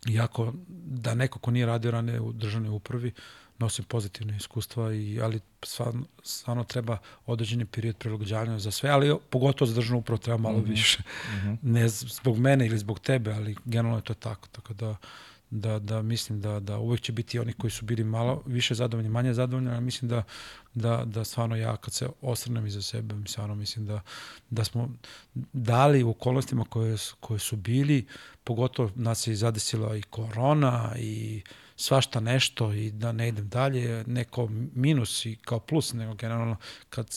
jako, 0.06 0.54
da 0.68 1.16
neko 1.16 1.40
ko 1.40 1.52
nije 1.52 1.66
radio 1.66 1.92
rane 1.92 2.20
u 2.20 2.34
državnoj 2.34 2.70
upravi, 2.70 3.12
nosim 3.60 3.86
pozitivne 3.86 4.38
iskustva, 4.38 4.94
i, 4.94 5.20
ali 5.22 5.40
stvarno, 5.64 6.06
stvarno 6.24 6.64
treba 6.64 6.98
određeni 7.26 7.66
period 7.66 7.98
prilagođavanja 7.98 8.60
za 8.60 8.72
sve, 8.72 8.90
ali 8.90 9.16
pogotovo 9.30 9.70
za 9.70 9.76
državnu 9.76 10.00
upravu 10.00 10.18
treba 10.18 10.38
malo 10.38 10.58
mm 10.58 10.64
-hmm. 10.64 10.70
više. 10.70 11.00
Mm 11.00 11.36
-hmm. 11.36 11.58
Ne 11.62 11.90
zbog 11.90 12.38
mene 12.38 12.66
ili 12.66 12.78
zbog 12.78 13.00
tebe, 13.00 13.34
ali 13.34 13.56
generalno 13.66 13.98
je 13.98 14.04
to 14.04 14.14
tako. 14.14 14.48
Tako 14.48 14.74
da, 14.74 14.96
da, 15.62 15.80
da 15.80 16.02
mislim 16.02 16.42
da, 16.42 16.60
da 16.60 16.78
uvek 16.78 17.02
će 17.02 17.12
biti 17.12 17.40
oni 17.40 17.54
koji 17.54 17.72
su 17.72 17.86
bili 17.86 18.04
malo 18.04 18.44
više 18.46 18.76
zadovoljni, 18.76 19.10
manje 19.10 19.34
zadovoljni, 19.34 19.72
ali 19.72 19.82
mislim 19.82 20.10
da, 20.10 20.24
da, 20.74 21.04
da 21.06 21.24
stvarno 21.24 21.56
ja 21.56 21.78
kad 21.78 21.94
se 21.94 22.08
osvrnem 22.22 22.66
iza 22.66 22.82
sebe, 22.82 23.16
stvarno 23.28 23.56
mislim 23.56 23.86
da, 23.86 24.02
da 24.50 24.64
smo 24.64 24.90
dali 25.54 26.04
u 26.04 26.10
okolnostima 26.10 26.66
koje, 26.66 26.98
koje 27.20 27.40
su 27.40 27.56
bili, 27.56 28.06
pogotovo 28.44 28.92
nas 28.96 29.28
je 29.28 29.36
zadesila 29.36 29.98
i 29.98 30.02
korona 30.02 30.96
i 30.98 31.42
svašta 31.76 32.20
nešto 32.20 32.74
i 32.74 32.92
da 32.92 33.12
ne 33.12 33.28
idem 33.28 33.50
dalje, 33.50 34.04
neko 34.08 34.48
minus 34.76 35.26
i 35.26 35.36
kao 35.36 35.60
plus, 35.60 35.94
nego 35.94 36.14
generalno 36.14 36.56
kad, 36.90 37.08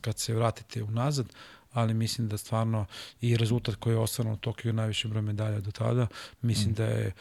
kad 0.00 0.18
se 0.18 0.34
vratite 0.34 0.82
unazad, 0.82 1.26
ali 1.72 1.94
mislim 1.94 2.28
da 2.28 2.38
stvarno 2.38 2.86
i 3.20 3.36
rezultat 3.36 3.74
koji 3.74 3.94
je 3.94 3.98
ostvarno 3.98 4.32
u 4.32 4.36
Tokiju 4.36 4.72
najviše 4.72 5.08
broj 5.08 5.22
medalja 5.22 5.60
do 5.60 5.70
tada, 5.70 6.06
mislim 6.42 6.70
mm. 6.70 6.74
da 6.74 6.84
je 6.84 7.12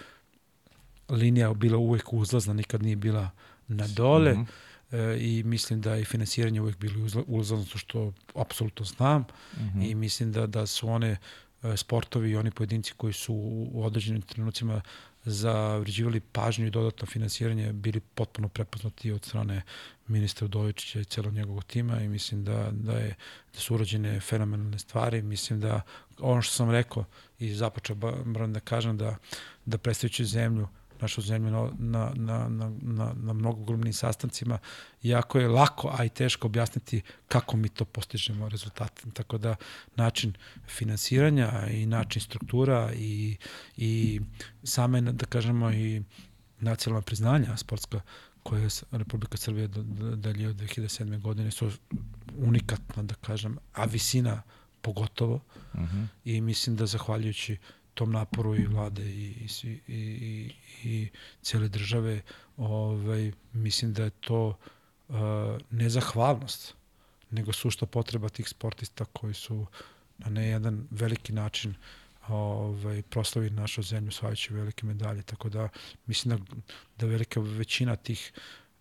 linija 1.09 1.53
bila 1.53 1.77
uvek 1.77 2.13
uzlazna, 2.13 2.53
nikad 2.53 2.83
nije 2.83 2.95
bila 2.95 3.29
na 3.67 3.87
dole. 3.87 4.33
Mm 4.33 4.45
-hmm. 4.91 5.13
e, 5.13 5.17
i 5.19 5.43
mislim 5.43 5.81
da 5.81 5.95
je 5.95 6.05
finansiranje 6.05 6.61
uvek 6.61 6.77
bilo 6.77 7.07
ulazno, 7.27 7.65
što 7.75 8.13
apsolutno 8.35 8.85
znam 8.85 9.21
mm 9.21 9.61
-hmm. 9.61 9.91
i 9.91 9.95
mislim 9.95 10.31
da, 10.31 10.47
da 10.47 10.65
su 10.65 10.89
one 10.89 11.17
e, 11.63 11.77
sportovi 11.77 12.31
i 12.31 12.35
oni 12.35 12.51
pojedinci 12.51 12.93
koji 12.97 13.13
su 13.13 13.33
u 13.73 13.83
određenim 13.83 14.21
trenucima 14.21 14.81
zavređivali 15.25 16.19
pažnju 16.19 16.67
i 16.67 16.71
dodatno 16.71 17.07
finansiranje 17.07 17.73
bili 17.73 17.99
potpuno 17.99 18.47
prepoznati 18.47 19.11
od 19.11 19.25
strane 19.25 19.61
ministra 20.07 20.45
Udovičića 20.45 20.99
i 20.99 21.05
celog 21.05 21.33
njegovog 21.33 21.63
tima 21.63 22.01
i 22.01 22.07
mislim 22.07 22.43
da, 22.43 22.69
da, 22.71 22.93
je, 22.93 23.15
da 23.53 23.59
su 23.59 23.75
urađene 23.75 24.19
fenomenalne 24.19 24.79
stvari. 24.79 25.21
Mislim 25.21 25.59
da 25.59 25.81
ono 26.19 26.41
što 26.41 26.53
sam 26.53 26.71
rekao 26.71 27.05
i 27.39 27.53
započeo 27.53 27.95
moram 28.25 28.53
da 28.53 28.59
kažem 28.59 28.97
da, 28.97 29.17
da 29.65 29.77
predstavljajući 29.77 30.25
zemlju 30.25 30.67
našu 31.01 31.21
zemlju 31.21 31.51
na, 31.51 31.69
na, 31.77 32.13
na, 32.15 32.49
na, 32.49 32.71
na, 32.81 33.13
na 33.13 33.33
mnogo 33.33 33.63
grubnim 33.63 33.93
sastancima. 33.93 34.59
Jako 35.03 35.39
je 35.39 35.47
lako, 35.47 35.95
a 35.97 36.05
i 36.05 36.09
teško 36.09 36.47
objasniti 36.47 37.01
kako 37.27 37.57
mi 37.57 37.69
to 37.69 37.85
postižemo 37.85 38.49
rezultate. 38.49 39.01
Tako 39.13 39.37
da 39.37 39.55
način 39.95 40.33
finansiranja 40.67 41.67
i 41.71 41.85
način 41.85 42.21
struktura 42.21 42.91
i, 42.93 43.37
i 43.77 44.21
same, 44.63 45.01
da 45.01 45.25
kažemo, 45.25 45.71
i 45.71 46.03
nacionalna 46.59 47.01
priznanja 47.01 47.57
sportska 47.57 48.01
koje 48.43 48.61
je 48.63 48.69
Republika 48.91 49.37
Srbija 49.37 49.67
dalje 50.15 50.47
od 50.47 50.55
2007. 50.55 51.21
godine 51.21 51.51
su 51.51 51.71
unikatna, 52.37 53.03
da 53.03 53.15
kažem, 53.15 53.57
a 53.73 53.85
visina 53.85 54.41
pogotovo. 54.81 55.41
Uh 55.73 55.79
mhm. 55.79 55.97
-huh. 55.97 56.07
I 56.25 56.41
mislim 56.41 56.75
da 56.75 56.85
zahvaljujući 56.85 57.57
tom 57.99 58.11
naporu 58.11 58.55
i 58.55 58.65
vlade 58.65 59.03
i, 59.03 59.47
i, 59.63 59.69
i, 59.87 60.51
i, 60.83 61.07
cijele 61.41 61.67
države, 61.67 62.21
ovaj, 62.57 63.31
mislim 63.53 63.93
da 63.93 64.03
je 64.03 64.09
to 64.09 64.55
uh, 65.09 65.15
nezahvalnost, 65.69 66.75
nego 67.31 67.53
sušta 67.53 67.85
potreba 67.85 68.29
tih 68.29 68.47
sportista 68.49 69.05
koji 69.05 69.33
su 69.33 69.65
na 70.17 70.29
ne 70.29 70.47
jedan 70.47 70.87
veliki 70.91 71.33
način 71.33 71.75
ovaj, 72.27 73.01
proslavi 73.01 73.49
našu 73.49 73.83
zemlju 73.83 74.11
svajajući 74.11 74.53
velike 74.53 74.85
medalje. 74.85 75.21
Tako 75.21 75.49
da 75.49 75.69
mislim 76.05 76.37
da, 76.37 76.55
da 76.97 77.05
velika 77.05 77.39
većina 77.39 77.95
tih 77.95 78.31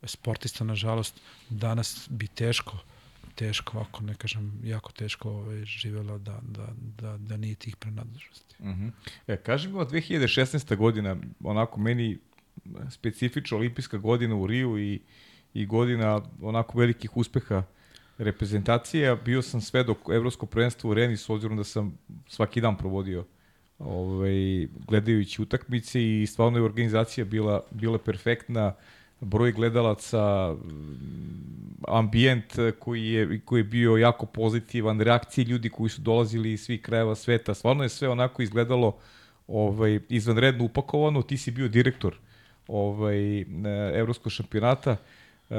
sportista, 0.02 0.64
nažalost, 0.64 1.20
danas 1.50 2.08
bi 2.10 2.26
teško 2.26 2.72
uh, 2.72 2.97
teško, 3.38 3.78
ako 3.78 4.02
ne 4.02 4.14
kažem, 4.14 4.60
jako 4.64 4.92
teško 4.92 5.30
ovaj, 5.30 5.64
živela 5.64 6.18
da, 6.18 6.40
da, 6.42 6.66
da, 7.00 7.16
da 7.16 7.36
nije 7.36 7.54
tih 7.54 7.76
prenadležnosti. 7.76 8.54
Uh 8.58 8.66
mhm. 8.66 8.86
-huh. 8.86 8.92
e, 9.26 9.36
kaži 9.36 9.68
mi, 9.68 9.74
2016. 9.74 10.76
godina, 10.76 11.16
onako 11.44 11.80
meni 11.80 12.18
specifično 12.90 13.56
olimpijska 13.56 13.98
godina 13.98 14.36
u 14.36 14.46
Riju 14.46 14.78
i, 14.78 15.00
i 15.54 15.66
godina 15.66 16.22
onako 16.42 16.78
velikih 16.78 17.16
uspeha 17.16 17.62
reprezentacije, 18.18 19.16
bio 19.16 19.42
sam 19.42 19.60
svedok 19.60 19.98
evropskog 20.10 20.50
prvenstva 20.50 20.90
u 20.90 20.94
Reni 20.94 21.16
s 21.16 21.30
obzirom 21.30 21.56
da 21.56 21.64
sam 21.64 21.98
svaki 22.28 22.60
dan 22.60 22.76
provodio 22.76 23.24
ovaj, 23.78 24.66
gledajući 24.88 25.42
utakmice 25.42 26.22
i 26.22 26.26
stvarno 26.26 26.58
je 26.58 26.64
organizacija 26.64 27.24
bila, 27.24 27.62
bila 27.70 27.98
perfektna, 27.98 28.74
broj 29.20 29.52
gledalaca, 29.52 30.54
ambijent 31.88 32.54
koji 32.78 33.12
je, 33.12 33.40
koji 33.44 33.60
je 33.60 33.64
bio 33.64 33.96
jako 33.96 34.26
pozitivan, 34.26 35.00
reakcije 35.00 35.44
ljudi 35.44 35.68
koji 35.68 35.90
su 35.90 36.00
dolazili 36.00 36.52
iz 36.52 36.60
svih 36.62 36.82
krajeva 36.82 37.14
sveta, 37.14 37.54
stvarno 37.54 37.82
je 37.82 37.88
sve 37.88 38.08
onako 38.08 38.42
izgledalo 38.42 38.96
ovaj, 39.48 40.00
izvanredno 40.08 40.64
upakovano, 40.64 41.22
ti 41.22 41.36
si 41.36 41.50
bio 41.50 41.68
direktor 41.68 42.14
ovaj, 42.68 43.40
evropskog 43.94 44.32
šampionata, 44.32 44.96
e, 45.50 45.54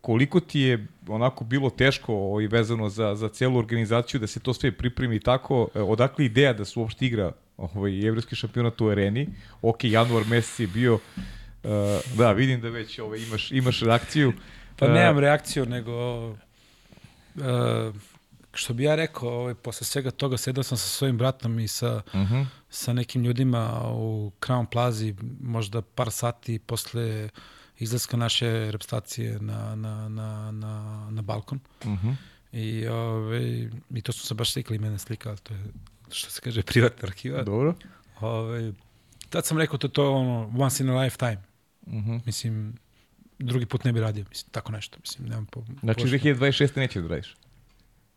koliko 0.00 0.40
ti 0.40 0.60
je 0.60 0.86
onako 1.08 1.44
bilo 1.44 1.70
teško 1.70 2.14
ovaj, 2.14 2.46
vezano 2.46 2.88
za, 2.88 3.14
za 3.14 3.28
celu 3.28 3.58
organizaciju 3.58 4.20
da 4.20 4.26
se 4.26 4.40
to 4.40 4.54
sve 4.54 4.72
pripremi 4.72 5.20
tako, 5.20 5.68
e, 5.74 5.80
odakle 5.80 6.24
ideja 6.24 6.52
da 6.52 6.64
se 6.64 6.78
uopšte 6.78 7.06
igra 7.06 7.32
ovaj, 7.56 8.06
evropski 8.06 8.36
šampionat 8.36 8.80
u 8.80 8.88
areni, 8.88 9.28
ok, 9.62 9.84
januar 9.84 10.24
mesec 10.26 10.60
je 10.60 10.66
bio, 10.66 10.98
Uh, 11.66 12.16
da, 12.18 12.32
vidim 12.32 12.60
da 12.60 12.68
već 12.68 12.98
ovaj, 12.98 13.18
imaš, 13.18 13.52
imaš 13.52 13.80
reakciju. 13.80 14.32
Pa 14.76 14.88
nemam 14.88 15.18
reakciju, 15.18 15.66
nego 15.66 16.28
uh, 16.28 17.94
što 18.54 18.74
bi 18.74 18.82
ja 18.82 18.94
rekao, 18.94 19.28
ovaj, 19.28 19.54
posle 19.54 19.84
svega 19.84 20.10
toga 20.10 20.36
sedao 20.36 20.64
sam 20.64 20.78
sa 20.78 20.88
svojim 20.88 21.18
bratom 21.18 21.58
i 21.60 21.68
sa, 21.68 22.02
uh 22.06 22.14
mhm. 22.14 22.34
-huh. 22.34 22.46
sa 22.70 22.92
nekim 22.92 23.24
ljudima 23.24 23.90
u 23.92 24.32
Crown 24.40 24.66
Plazi, 24.66 25.14
možda 25.40 25.82
par 25.82 26.10
sati 26.10 26.58
posle 26.58 27.28
izlaska 27.78 28.16
naše 28.16 28.70
repstacije 28.70 29.38
na, 29.40 29.74
na, 29.74 30.08
na, 30.08 30.50
na, 30.50 31.06
na 31.10 31.22
balkon. 31.22 31.60
Uh 31.84 31.86
mhm. 31.86 32.08
-huh. 32.08 32.14
I, 32.52 32.88
ovaj, 32.88 33.68
I 33.94 34.02
to 34.02 34.12
su 34.12 34.26
se 34.26 34.34
baš 34.34 34.52
slikali 34.52 34.78
mene 34.78 34.98
slika, 34.98 35.36
to 35.36 35.54
je 35.54 35.60
što 36.10 36.30
se 36.30 36.40
kaže 36.40 36.62
privatna 36.62 37.08
arhiva. 37.08 37.42
Dobro. 37.42 37.74
Ovaj, 38.20 38.72
tad 39.30 39.46
sam 39.46 39.58
rekao 39.58 39.78
to, 39.78 39.88
to 39.88 40.12
ono 40.12 40.52
once 40.58 40.84
in 40.84 40.90
a 40.90 41.00
lifetime. 41.00 41.42
-huh. 41.86 42.20
Mislim, 42.26 42.76
drugi 43.38 43.66
put 43.66 43.84
ne 43.84 43.92
bi 43.92 44.00
radio, 44.00 44.24
mislim, 44.28 44.50
tako 44.50 44.72
nešto. 44.72 44.98
Mislim, 45.00 45.28
nemam 45.28 45.46
po, 45.46 45.64
znači, 45.80 46.00
2026. 46.00 46.76
nećeš 46.76 47.02
da 47.02 47.08
radiš? 47.08 47.36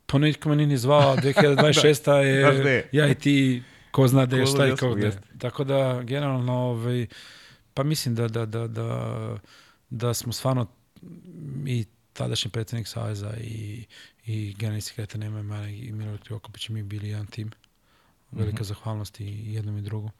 Pa 0.05 0.17
nećko 0.17 0.49
me 0.49 0.55
ni 0.55 0.77
zvao, 0.77 1.15
2026. 1.15 2.05
da. 2.05 2.19
je 2.19 2.89
ja 2.91 3.07
i 3.07 3.15
ti, 3.15 3.63
ko 3.91 4.07
zna 4.07 4.25
da 4.25 4.37
je 4.37 4.45
šta 4.45 4.67
i 4.67 4.69
kako 4.69 4.95
da. 4.95 5.11
Tako 5.37 5.63
da, 5.63 6.01
generalno, 6.03 6.53
ovaj, 6.53 7.07
pa 7.73 7.83
mislim 7.83 8.15
da, 8.15 8.27
da, 8.27 8.45
da, 8.45 8.67
da, 8.67 9.37
da 9.89 10.13
smo 10.13 10.33
stvarno 10.33 10.67
i 11.67 11.85
tadašnji 12.13 12.51
predsednik 12.51 12.87
Saveza 12.87 13.33
i, 13.41 13.85
i 14.25 14.53
generalni 14.53 14.81
sekretar 14.81 15.29
MMA 15.29 15.67
i 15.67 15.91
Milorad 15.91 16.23
Krivokapić 16.23 16.69
mi 16.69 16.83
bili 16.83 17.09
jedan 17.09 17.25
tim. 17.25 17.51
Velika 18.31 18.55
mm 18.55 18.57
-hmm. 18.57 18.67
zahvalnost 18.67 19.19
i 19.19 19.53
jednom 19.53 19.77
i 19.77 19.81
drugom 19.81 20.11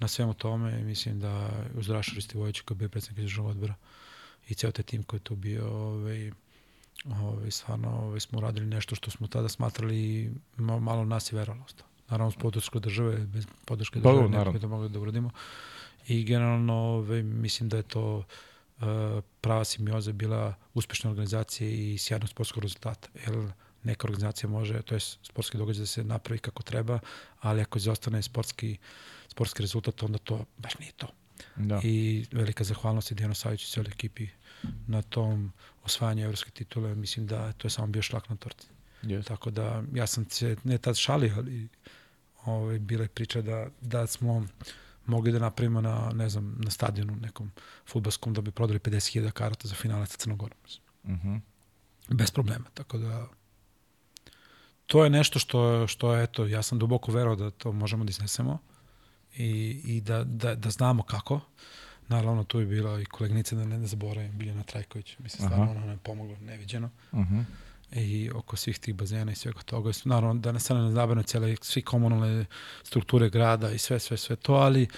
na 0.00 0.08
svemu 0.08 0.34
tome. 0.34 0.82
Mislim 0.82 1.20
da 1.20 1.50
uz 1.74 1.90
Raša 1.90 2.12
Ristivojevića 2.14 2.62
koji 2.64 2.76
je 2.76 2.78
bio 2.78 2.88
predsednik 2.88 3.24
državnog 3.24 3.50
odbora 3.50 3.74
i 4.48 4.54
ceo 4.54 4.70
taj 4.70 4.82
tim 4.82 5.02
koji 5.02 5.18
je 5.18 5.24
tu 5.24 5.36
bio, 5.36 5.66
ovaj, 5.66 6.32
ovaj, 7.04 7.50
stvarno 7.50 7.98
ovaj, 8.02 8.20
smo 8.20 8.38
uradili 8.38 8.66
nešto 8.66 8.94
što 8.94 9.10
smo 9.10 9.26
tada 9.26 9.48
smatrali 9.48 10.30
malo 10.56 11.04
nas 11.04 11.32
i 11.32 11.36
verovalo. 11.36 11.66
Naravno, 12.08 12.30
s 12.30 12.80
države, 12.80 13.16
bez 13.16 13.46
podrške 13.64 14.00
države, 14.00 14.44
pa, 14.44 14.50
bi 14.50 14.60
to 14.60 14.68
mogli 14.68 14.88
da 14.88 15.00
uradimo. 15.00 15.30
I 16.08 16.24
generalno, 16.24 16.74
ovaj, 16.74 17.22
mislim 17.22 17.68
da 17.68 17.76
je 17.76 17.82
to 17.82 18.16
uh, 18.16 18.84
prava 19.40 19.64
simioza 19.64 20.12
bila 20.12 20.54
uspešna 20.74 21.10
organizacija 21.10 21.70
i 21.70 21.98
sjajnog 21.98 22.28
sportskog 22.28 22.62
rezultata. 22.62 23.08
Jer 23.26 23.52
neka 23.82 24.06
organizacija 24.06 24.50
može, 24.50 24.82
to 24.82 24.94
je 24.94 25.00
sportski 25.00 25.58
događaj 25.58 25.80
da 25.80 25.86
se 25.86 26.04
napravi 26.04 26.38
kako 26.38 26.62
treba, 26.62 26.98
ali 27.40 27.60
ako 27.60 27.78
izostane 27.78 28.22
sportski 28.22 28.72
uh, 28.72 29.17
sportski 29.28 29.62
rezultat, 29.62 30.02
onda 30.02 30.18
to 30.18 30.44
baš 30.58 30.78
nije 30.78 30.92
to. 30.92 31.06
Da. 31.56 31.80
I 31.84 32.26
velika 32.32 32.64
zahvalnost 32.64 33.10
i 33.10 33.14
Dijano 33.14 33.34
Savić 33.34 33.64
i 33.64 33.70
cijeloj 33.70 33.90
ekipi 33.90 34.28
na 34.86 35.02
tom 35.02 35.52
osvajanju 35.84 36.24
evropske 36.24 36.50
titule. 36.50 36.94
Mislim 36.94 37.26
da 37.26 37.52
to 37.52 37.66
je 37.66 37.70
samo 37.70 37.86
bio 37.86 38.02
šlak 38.02 38.28
na 38.28 38.36
torti. 38.36 38.66
Yes. 39.02 39.26
Tako 39.26 39.50
da 39.50 39.82
ja 39.94 40.06
sam 40.06 40.30
se 40.30 40.56
ne 40.64 40.78
tad 40.78 40.96
šalio, 40.96 41.34
ali 41.36 41.68
ovaj, 42.44 42.78
bila 42.78 43.02
je 43.02 43.08
priča 43.08 43.42
da, 43.42 43.66
da 43.80 44.06
smo 44.06 44.46
mogli 45.06 45.32
da 45.32 45.38
napravimo 45.38 45.80
na, 45.80 46.10
ne 46.14 46.28
znam, 46.28 46.56
na 46.58 46.70
stadionu 46.70 47.16
nekom 47.16 47.50
futbolskom 47.86 48.34
da 48.34 48.40
bi 48.40 48.50
prodali 48.50 48.78
50.000 48.78 49.30
karata 49.30 49.68
za 49.68 49.74
finale 49.74 50.06
sa 50.06 50.16
Crnogorom. 50.16 50.58
Uh 51.02 51.10
mhm. 51.10 51.28
-huh. 51.28 51.40
Bez 52.08 52.30
problema, 52.30 52.64
tako 52.74 52.98
da 52.98 53.28
to 54.86 55.04
je 55.04 55.10
nešto 55.10 55.38
što, 55.38 55.86
što 55.86 56.16
eto, 56.16 56.46
ja 56.46 56.62
sam 56.62 56.78
duboko 56.78 57.12
verao 57.12 57.36
da 57.36 57.50
to 57.50 57.72
možemo 57.72 58.04
da 58.04 58.10
iznesemo 58.10 58.58
i, 59.38 59.80
i 59.84 60.00
da, 60.00 60.24
da, 60.24 60.54
da 60.54 60.70
znamo 60.70 61.02
kako. 61.02 61.40
Naravno, 62.08 62.44
tu 62.44 62.60
je 62.60 62.66
bila 62.66 63.00
i 63.00 63.04
kolegnica, 63.04 63.56
da 63.56 63.64
ne, 63.64 63.78
ne 63.78 63.86
zaboravim, 63.86 64.38
Biljana 64.38 64.62
Trajković. 64.62 65.18
Mislim, 65.18 65.48
stvarno 65.48 65.82
ona 65.82 65.92
je 65.92 65.98
pomogla 66.02 66.36
neviđeno. 66.40 66.90
Uh 67.12 67.18
-huh. 67.18 67.44
I 67.92 68.30
oko 68.34 68.56
svih 68.56 68.78
tih 68.78 68.94
bazena 68.94 69.32
i 69.32 69.34
svega 69.34 69.60
toga. 69.60 69.90
Naravno, 70.04 70.40
da 70.40 70.52
ne 70.52 70.60
stane 70.60 70.80
nezabrano 70.80 71.22
cele, 71.22 71.56
svi 71.62 71.82
komunalne 71.82 72.44
strukture 72.82 73.30
grada 73.30 73.70
i 73.70 73.78
sve, 73.78 73.98
sve, 73.98 74.16
sve 74.16 74.36
to, 74.36 74.54
ali 74.54 74.82
uh, 74.82 74.88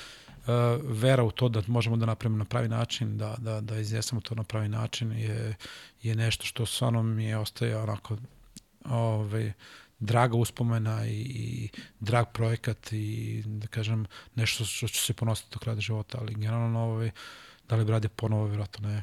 vera 0.85 1.25
u 1.25 1.31
to 1.31 1.49
da 1.49 1.63
možemo 1.67 1.97
da 1.97 2.07
napravimo 2.07 2.39
na 2.39 2.45
pravi 2.45 2.69
način, 2.69 3.19
da, 3.19 3.37
da, 3.39 3.61
da 3.61 3.79
izjesamo 3.79 4.21
to 4.21 4.35
na 4.35 4.45
pravi 4.45 4.69
način 4.69 5.13
je, 5.13 5.57
je 6.03 6.15
nešto 6.15 6.45
što 6.45 6.67
stvarno 6.67 7.03
mi 7.03 7.25
je 7.25 7.39
ostaje 7.39 7.77
onako 7.77 8.17
ovaj, 8.85 9.53
draga 10.01 10.37
uspomena 10.37 11.07
i, 11.07 11.21
i 11.21 11.69
drag 12.01 12.27
projekat 12.33 12.93
i 12.93 13.43
da 13.47 13.67
kažem 13.67 14.07
nešto 14.35 14.65
što 14.65 14.89
će 14.89 15.01
se 15.01 15.13
ponositi 15.13 15.49
do 15.53 15.59
kraja 15.59 15.81
života, 15.81 16.19
ali 16.21 16.35
generalno 16.35 16.81
ovaj, 16.81 17.11
da 17.69 17.77
li 17.77 17.85
bi 17.85 17.93
radio 17.93 18.11
ponovo, 18.17 18.47
vjerojatno 18.47 18.89
ne. 18.89 19.03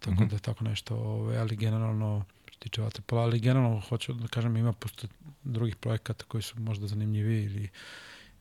Tako 0.00 0.10
mm 0.10 0.18
-hmm. 0.18 0.30
da 0.30 0.38
tako 0.38 0.64
nešto, 0.64 0.96
ovaj, 0.96 1.38
ali 1.38 1.56
generalno 1.56 2.24
što 2.46 2.58
tiče 2.58 2.82
vaterpola, 2.82 3.22
ali 3.22 3.40
generalno 3.40 3.80
hoću 3.80 4.12
da 4.12 4.28
kažem 4.28 4.56
ima 4.56 4.72
posto 4.72 5.06
drugih 5.44 5.76
projekata 5.76 6.24
koji 6.24 6.42
su 6.42 6.60
možda 6.60 6.86
zanimljivi 6.86 7.42
ili 7.42 7.68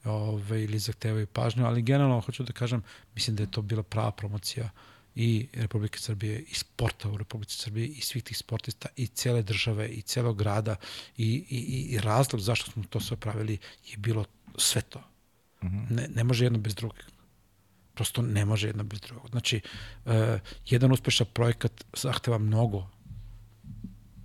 ove, 0.06 0.64
ili 0.64 0.80
zahtevaju 0.80 1.28
pažnju, 1.28 1.66
ali 1.66 1.82
generalno 1.82 2.22
hoću 2.22 2.44
da 2.44 2.54
kažem, 2.54 2.84
mislim 3.16 3.36
da 3.36 3.44
je 3.44 3.52
to 3.52 3.62
bila 3.62 3.84
prava 3.84 4.12
promocija 4.12 4.66
uh, 4.66 4.93
i 5.16 5.48
Republike 5.54 6.00
Srbije 6.00 6.40
i 6.40 6.54
sporta 6.54 7.10
u 7.10 7.18
Republike 7.18 7.52
Srbije 7.52 7.88
i 7.88 8.02
svih 8.02 8.24
tih 8.24 8.38
sportista 8.38 8.90
i 8.96 9.08
cele 9.08 9.42
države 9.42 9.88
i 9.90 10.02
celog 10.02 10.38
grada 10.38 10.76
i, 11.18 11.46
i, 11.50 11.58
i 11.90 12.00
razlog 12.00 12.42
zašto 12.42 12.72
smo 12.72 12.84
to 12.90 13.00
sve 13.00 13.18
pravili 13.18 13.58
je 13.86 13.98
bilo 13.98 14.26
sve 14.58 14.82
to. 14.82 15.00
Mm 15.64 15.68
-hmm. 15.68 15.92
ne, 15.92 16.08
ne 16.16 16.24
može 16.24 16.46
jedno 16.46 16.60
bez 16.60 16.76
drugog. 16.76 16.98
Prosto 17.94 18.22
ne 18.22 18.46
može 18.46 18.68
jedno 18.68 18.84
bez 18.84 19.02
drugog. 19.02 19.30
Znači, 19.30 19.62
uh, 20.06 20.14
jedan 20.66 20.92
uspešan 20.92 21.28
projekat 21.34 21.86
zahteva 21.94 22.38
mnogo 22.38 22.88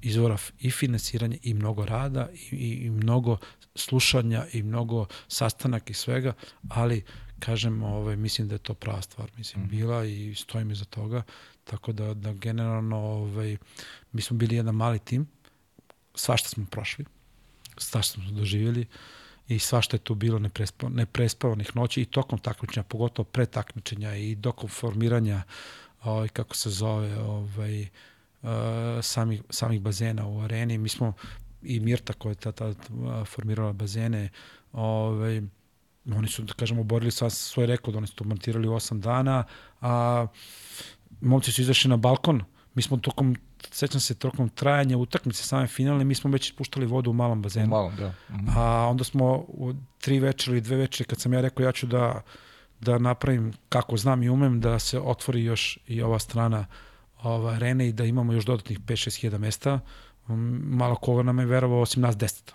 izvora 0.02 0.36
i 0.60 0.70
finansiranja 0.70 1.36
i 1.42 1.54
mnogo 1.54 1.84
rada 1.84 2.28
i, 2.32 2.56
i, 2.56 2.86
i 2.86 2.90
mnogo 2.90 3.38
slušanja 3.74 4.46
i 4.52 4.62
mnogo 4.62 5.06
sastanak 5.28 5.90
i 5.90 5.94
svega, 5.94 6.32
ali 6.68 7.04
kažem, 7.38 7.82
ovaj, 7.82 8.16
mislim 8.16 8.48
da 8.48 8.54
je 8.54 8.58
to 8.58 8.74
prava 8.74 9.02
stvar, 9.02 9.30
mislim, 9.36 9.64
mm. 9.64 9.68
bila 9.68 10.04
i 10.04 10.34
stojim 10.34 10.70
iza 10.70 10.84
toga, 10.84 11.22
tako 11.64 11.92
da, 11.92 12.14
da 12.14 12.32
generalno 12.32 12.96
ovaj, 12.96 13.56
mi 14.12 14.22
smo 14.22 14.36
bili 14.36 14.56
jedan 14.56 14.74
mali 14.74 14.98
tim, 14.98 15.26
svašta 16.14 16.48
smo 16.48 16.66
prošli, 16.70 17.04
svašta 17.76 18.20
smo 18.20 18.30
doživjeli 18.30 18.86
i 19.48 19.58
svašta 19.58 19.96
je 19.96 20.00
tu 20.00 20.14
bilo 20.14 20.38
neprespa, 20.38 20.88
neprespavanih 20.88 21.76
noći 21.76 22.00
i 22.00 22.04
tokom 22.04 22.38
takmičenja, 22.38 22.84
pogotovo 22.84 23.24
pre 23.24 23.46
takmičenja 23.46 24.14
i 24.14 24.34
dokom 24.34 24.68
formiranja, 24.68 25.42
ovaj, 26.02 26.28
kako 26.28 26.56
se 26.56 26.70
zove, 26.70 27.18
ovaj, 27.18 27.82
uh, 27.82 27.88
samih, 29.02 29.42
samih 29.50 29.80
bazena 29.80 30.26
u 30.26 30.40
areni. 30.40 30.78
Mi 30.78 30.88
smo 30.88 31.12
i 31.62 31.80
Mirta 31.80 32.12
koja 32.12 32.30
je 32.30 32.34
tada 32.34 32.74
formirala 33.24 33.72
bazene, 33.72 34.28
ovaj, 34.72 35.42
oni 36.16 36.28
su, 36.28 36.42
da 36.42 36.52
kažemo, 36.52 36.82
borili 36.82 37.10
sva 37.10 37.30
svoj 37.30 37.66
rekord, 37.66 37.96
oni 37.96 38.06
su 38.06 38.14
to 38.14 38.24
montirali 38.24 38.68
u 38.68 38.72
8 38.72 39.00
dana, 39.00 39.44
a 39.80 40.26
momci 41.20 41.52
su 41.52 41.62
izašli 41.62 41.90
na 41.90 41.96
balkon, 41.96 42.42
mi 42.74 42.82
smo 42.82 42.96
tokom, 42.96 43.36
sećam 43.70 44.00
se, 44.00 44.14
tokom 44.14 44.48
trajanja 44.48 44.96
utakmice 44.96 45.42
same 45.42 45.66
finalne, 45.66 46.04
mi 46.04 46.14
smo 46.14 46.30
već 46.30 46.50
ispuštali 46.50 46.86
vodu 46.86 47.10
u 47.10 47.14
malom 47.14 47.42
bazenu. 47.42 47.66
U 47.66 47.70
malom, 47.70 47.96
da. 47.96 48.14
-hmm. 48.30 48.52
A 48.56 48.88
onda 48.88 49.04
smo 49.04 49.34
u 49.48 49.74
tri 50.00 50.20
večeri 50.20 50.56
ili 50.56 50.60
dve 50.60 50.76
večeri, 50.76 51.08
kad 51.08 51.20
sam 51.20 51.32
ja 51.32 51.40
rekao 51.40 51.64
ja 51.64 51.72
ću 51.72 51.86
da, 51.86 52.22
da 52.80 52.98
napravim 52.98 53.52
kako 53.68 53.96
znam 53.96 54.22
i 54.22 54.28
umem, 54.28 54.60
da 54.60 54.78
se 54.78 55.00
otvori 55.00 55.44
još 55.44 55.78
i 55.86 56.02
ova 56.02 56.18
strana 56.18 56.66
ova 57.22 57.52
arene 57.52 57.88
i 57.88 57.92
da 57.92 58.04
imamo 58.04 58.32
još 58.32 58.44
dodatnih 58.44 58.80
5-6 58.80 59.20
hiljada 59.20 59.38
mesta, 59.38 59.80
malo 60.62 60.96
koga 60.96 61.22
nam 61.22 61.38
je 61.38 61.46
verovao 61.46 61.80
osim 61.80 62.02
nas 62.02 62.16
desetor. 62.16 62.54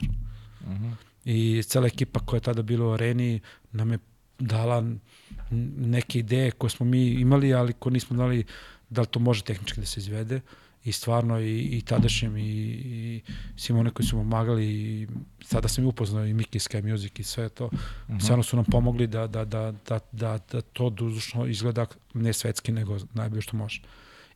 -hmm 0.67 0.93
i 1.25 1.63
cela 1.63 1.87
ekipa 1.87 2.19
koja 2.19 2.37
je 2.37 2.41
tada 2.41 2.61
bila 2.61 2.87
u 2.87 2.91
areni 2.91 3.39
nam 3.71 3.91
je 3.91 3.97
dala 4.39 4.83
neke 5.77 6.19
ideje 6.19 6.51
koje 6.51 6.69
smo 6.69 6.85
mi 6.85 7.07
imali, 7.07 7.53
ali 7.53 7.73
ko 7.73 7.89
nismo 7.89 8.15
znali 8.15 8.45
da 8.89 9.01
li 9.01 9.07
to 9.07 9.19
može 9.19 9.43
tehnički 9.43 9.79
da 9.79 9.85
se 9.85 9.99
izvede 9.99 10.41
i 10.83 10.91
stvarno 10.91 11.39
i, 11.39 11.59
i 11.61 11.81
tadašnjem 11.81 12.37
i, 12.37 12.41
i 12.41 13.21
svim 13.55 13.77
one 13.77 13.89
koji 13.89 14.05
su 14.05 14.15
pomagali 14.15 14.65
i 14.65 15.07
sada 15.43 15.67
sam 15.67 15.83
i 15.83 15.87
upoznao 15.87 16.25
i 16.25 16.33
Miki 16.33 16.59
Sky 16.59 16.91
Music 16.91 17.19
i 17.19 17.23
sve 17.23 17.49
to. 17.49 17.67
Mhm. 17.67 18.13
-huh. 18.13 18.23
Stvarno 18.23 18.43
su 18.43 18.55
nam 18.55 18.65
pomogli 18.65 19.07
da, 19.07 19.27
da, 19.27 19.45
da, 19.45 19.73
da, 19.89 19.99
da, 20.11 20.39
da 20.51 20.61
to 20.61 20.89
duzušno 20.89 21.45
izgleda 21.45 21.85
ne 22.13 22.33
svetski 22.33 22.71
nego 22.71 22.97
najbolje 23.13 23.41
što 23.41 23.57
može. 23.57 23.81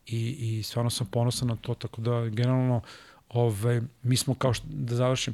I, 0.05 0.29
i 0.29 0.63
stvarno 0.63 0.89
sam 0.89 1.07
ponosan 1.07 1.47
na 1.47 1.55
to, 1.55 1.73
tako 1.73 2.01
da 2.01 2.29
generalno 2.29 2.81
ove, 3.29 3.81
mi 4.03 4.17
smo 4.17 4.33
kao 4.33 4.53
što, 4.53 4.67
da 4.69 4.95
završim, 4.95 5.33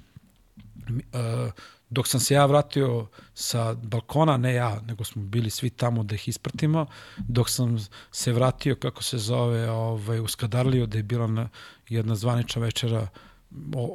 dok 1.89 2.07
sam 2.07 2.19
se 2.19 2.33
ja 2.33 2.45
vratio 2.45 3.07
sa 3.33 3.73
balkona, 3.73 4.37
ne 4.37 4.53
ja, 4.53 4.81
nego 4.87 5.03
smo 5.03 5.21
bili 5.23 5.49
svi 5.49 5.69
tamo 5.69 6.03
da 6.03 6.15
ih 6.15 6.27
ispratimo, 6.27 6.85
dok 7.17 7.49
sam 7.49 7.77
se 8.11 8.33
vratio, 8.33 8.75
kako 8.75 9.03
se 9.03 9.17
zove, 9.17 9.69
ovaj, 9.69 10.19
u 10.19 10.27
Skadarliju, 10.27 10.87
da 10.87 10.97
je 10.97 11.03
bila 11.03 11.27
na, 11.27 11.49
jedna 11.89 12.15
zvanična 12.15 12.61
večera 12.61 13.07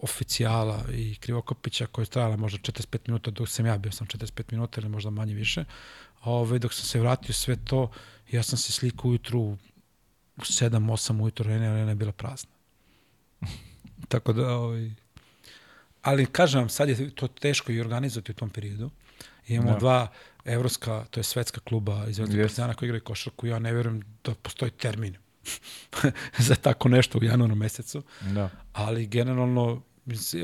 oficijala 0.02 0.85
i 0.93 1.16
Krivokopića 1.20 1.86
koja 1.86 2.02
je 2.02 2.06
trajala 2.06 2.36
možda 2.36 2.59
45 2.59 2.98
minuta, 3.06 3.30
dok 3.30 3.48
sam 3.48 3.66
ja 3.66 3.78
bio 3.78 3.93
sam 3.93 4.06
45 4.06 4.43
minuta 4.52 4.80
ili 4.80 4.89
možda 4.89 5.10
manje 5.10 5.35
više. 5.35 5.64
Ovaj, 6.24 6.59
dok 6.59 6.74
sam 6.74 6.85
se 6.85 7.01
vratio 7.01 7.35
sve 7.35 7.56
to, 7.64 7.90
ja 8.30 8.43
sam 8.43 8.59
se 8.59 8.72
slikao 8.72 9.10
ujutru 9.10 9.40
u 9.40 9.56
7-8 10.36 11.22
ujutru, 11.22 11.51
arena, 11.51 11.72
arena 11.72 11.90
je 11.90 11.94
bila 11.94 12.12
prazna. 12.12 12.51
Tako 14.09 14.32
da, 14.32 14.56
ovaj, 14.56 14.90
ali 16.02 16.26
kažem 16.26 16.60
vam, 16.60 16.68
sad 16.68 16.88
je 16.88 17.10
to 17.10 17.28
teško 17.28 17.72
i 17.72 17.80
organizovati 17.80 18.32
u 18.32 18.34
tom 18.34 18.50
periodu. 18.50 18.90
Imamo 19.48 19.72
da. 19.72 19.78
dva 19.78 20.08
evropska, 20.44 21.04
to 21.10 21.20
je 21.20 21.24
svetska 21.24 21.60
kluba 21.60 22.06
iz 22.08 22.18
Evropske 22.18 22.38
yes. 22.38 22.42
partizana 22.42 22.74
koji 22.74 22.86
igraju 22.86 23.04
košarku. 23.04 23.46
Ja 23.46 23.58
ne 23.58 23.72
verujem 23.72 24.02
da 24.24 24.34
postoji 24.34 24.70
termin 24.70 25.16
za 26.48 26.54
tako 26.54 26.88
nešto 26.88 27.18
u 27.18 27.24
januaru 27.24 27.54
mesecu. 27.54 28.02
Da. 28.20 28.50
Ali 28.72 29.06
generalno 29.06 29.82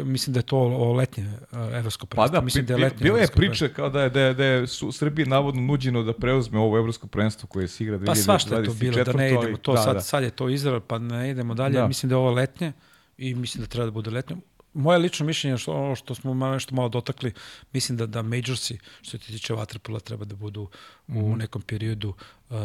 mislim 0.05 0.35
da 0.35 0.39
je 0.39 0.43
to 0.43 0.59
o 0.59 0.93
letnje 0.93 1.33
evropsko 1.53 2.07
prvenstvo. 2.07 2.33
Pa 2.33 2.41
da, 2.41 2.45
mislim 2.45 2.67
da 2.67 2.75
je 2.75 2.85
letnje 2.85 3.03
bila 3.03 3.19
je 3.19 3.27
priča 3.27 3.69
kao 3.69 3.91
da 3.91 4.03
je, 4.03 4.11
da 4.11 4.21
je, 4.21 4.35
da 4.35 4.45
je 4.45 4.67
su 4.67 4.93
Srbiji 4.93 5.27
navodno 5.27 5.61
nuđeno 5.61 6.03
da 6.03 6.13
preuzme 6.13 6.59
ovo 6.59 6.79
evropsko 6.79 7.07
prvenstvo 7.07 7.49
koje 7.49 7.69
se 7.69 7.85
igra 7.85 7.99
2024. 7.99 8.07
Pa 8.07 8.15
svašta 8.15 8.57
je 8.57 8.65
to 8.65 8.75
bilo, 8.75 9.05
da 9.05 9.13
ne 9.13 9.29
idemo 9.29 9.57
to, 9.57 9.73
da, 9.73 9.83
sad, 9.83 9.95
da. 9.95 10.01
sad 10.01 10.23
je 10.23 10.31
to 10.31 10.49
Izrael, 10.49 10.81
pa 10.81 10.99
ne 10.99 11.31
idemo 11.31 11.55
dalje. 11.55 11.75
Da. 11.75 11.89
Mislim 11.89 12.09
da 12.09 12.15
je 12.15 12.19
ovo 12.19 12.31
letnje 12.31 12.73
i 13.19 13.35
mislim 13.35 13.65
da 13.65 13.69
treba 13.69 13.85
da 13.85 13.91
bude 13.91 14.11
letnje 14.11 14.37
moje 14.75 14.99
lično 14.99 15.27
mišljenje, 15.27 15.59
što, 15.59 15.73
ono 15.73 15.95
što 15.95 16.15
smo 16.15 16.35
malo, 16.35 16.55
nešto 16.55 16.75
malo 16.75 16.89
dotakli, 16.89 17.33
mislim 17.73 17.99
da, 17.99 18.07
da 18.07 18.23
majorsi, 18.23 18.79
što 19.03 19.11
se 19.11 19.19
tiče 19.19 19.55
Waterpola, 19.55 20.01
treba 20.01 20.25
da 20.25 20.37
budu 20.37 20.69
mm. 21.07 21.17
u 21.17 21.29
mhm. 21.29 21.39
nekom 21.39 21.63
periodu 21.63 22.15
uh, 22.51 22.57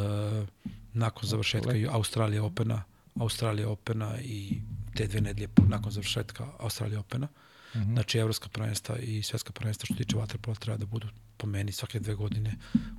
nakon 0.94 1.30
završetka 1.30 1.76
i 1.76 1.88
Australija 1.88 2.44
Opena, 2.44 2.84
Australija 3.20 3.70
Opena 3.70 4.20
i 4.22 4.62
te 4.96 5.08
dve 5.08 5.22
nedelje 5.22 5.50
nakon 5.68 5.92
završetka 5.92 6.48
Australija 6.60 7.00
Opena. 7.00 7.28
Mm 7.28 7.80
-hmm. 7.80 7.94
Znači, 7.94 8.18
evropska 8.18 8.50
prvenstva 8.50 8.98
i 8.98 9.24
svetska 9.24 9.54
prvenstva 9.54 9.86
što 9.86 9.94
se 9.94 10.04
tiče 10.04 10.16
Waterpola 10.16 10.60
treba 10.60 10.78
da 10.78 10.86
budu 10.86 11.08
po 11.38 11.48
meni 11.48 11.72
svake 11.72 12.00
dve 12.00 12.16
godine 12.16 12.56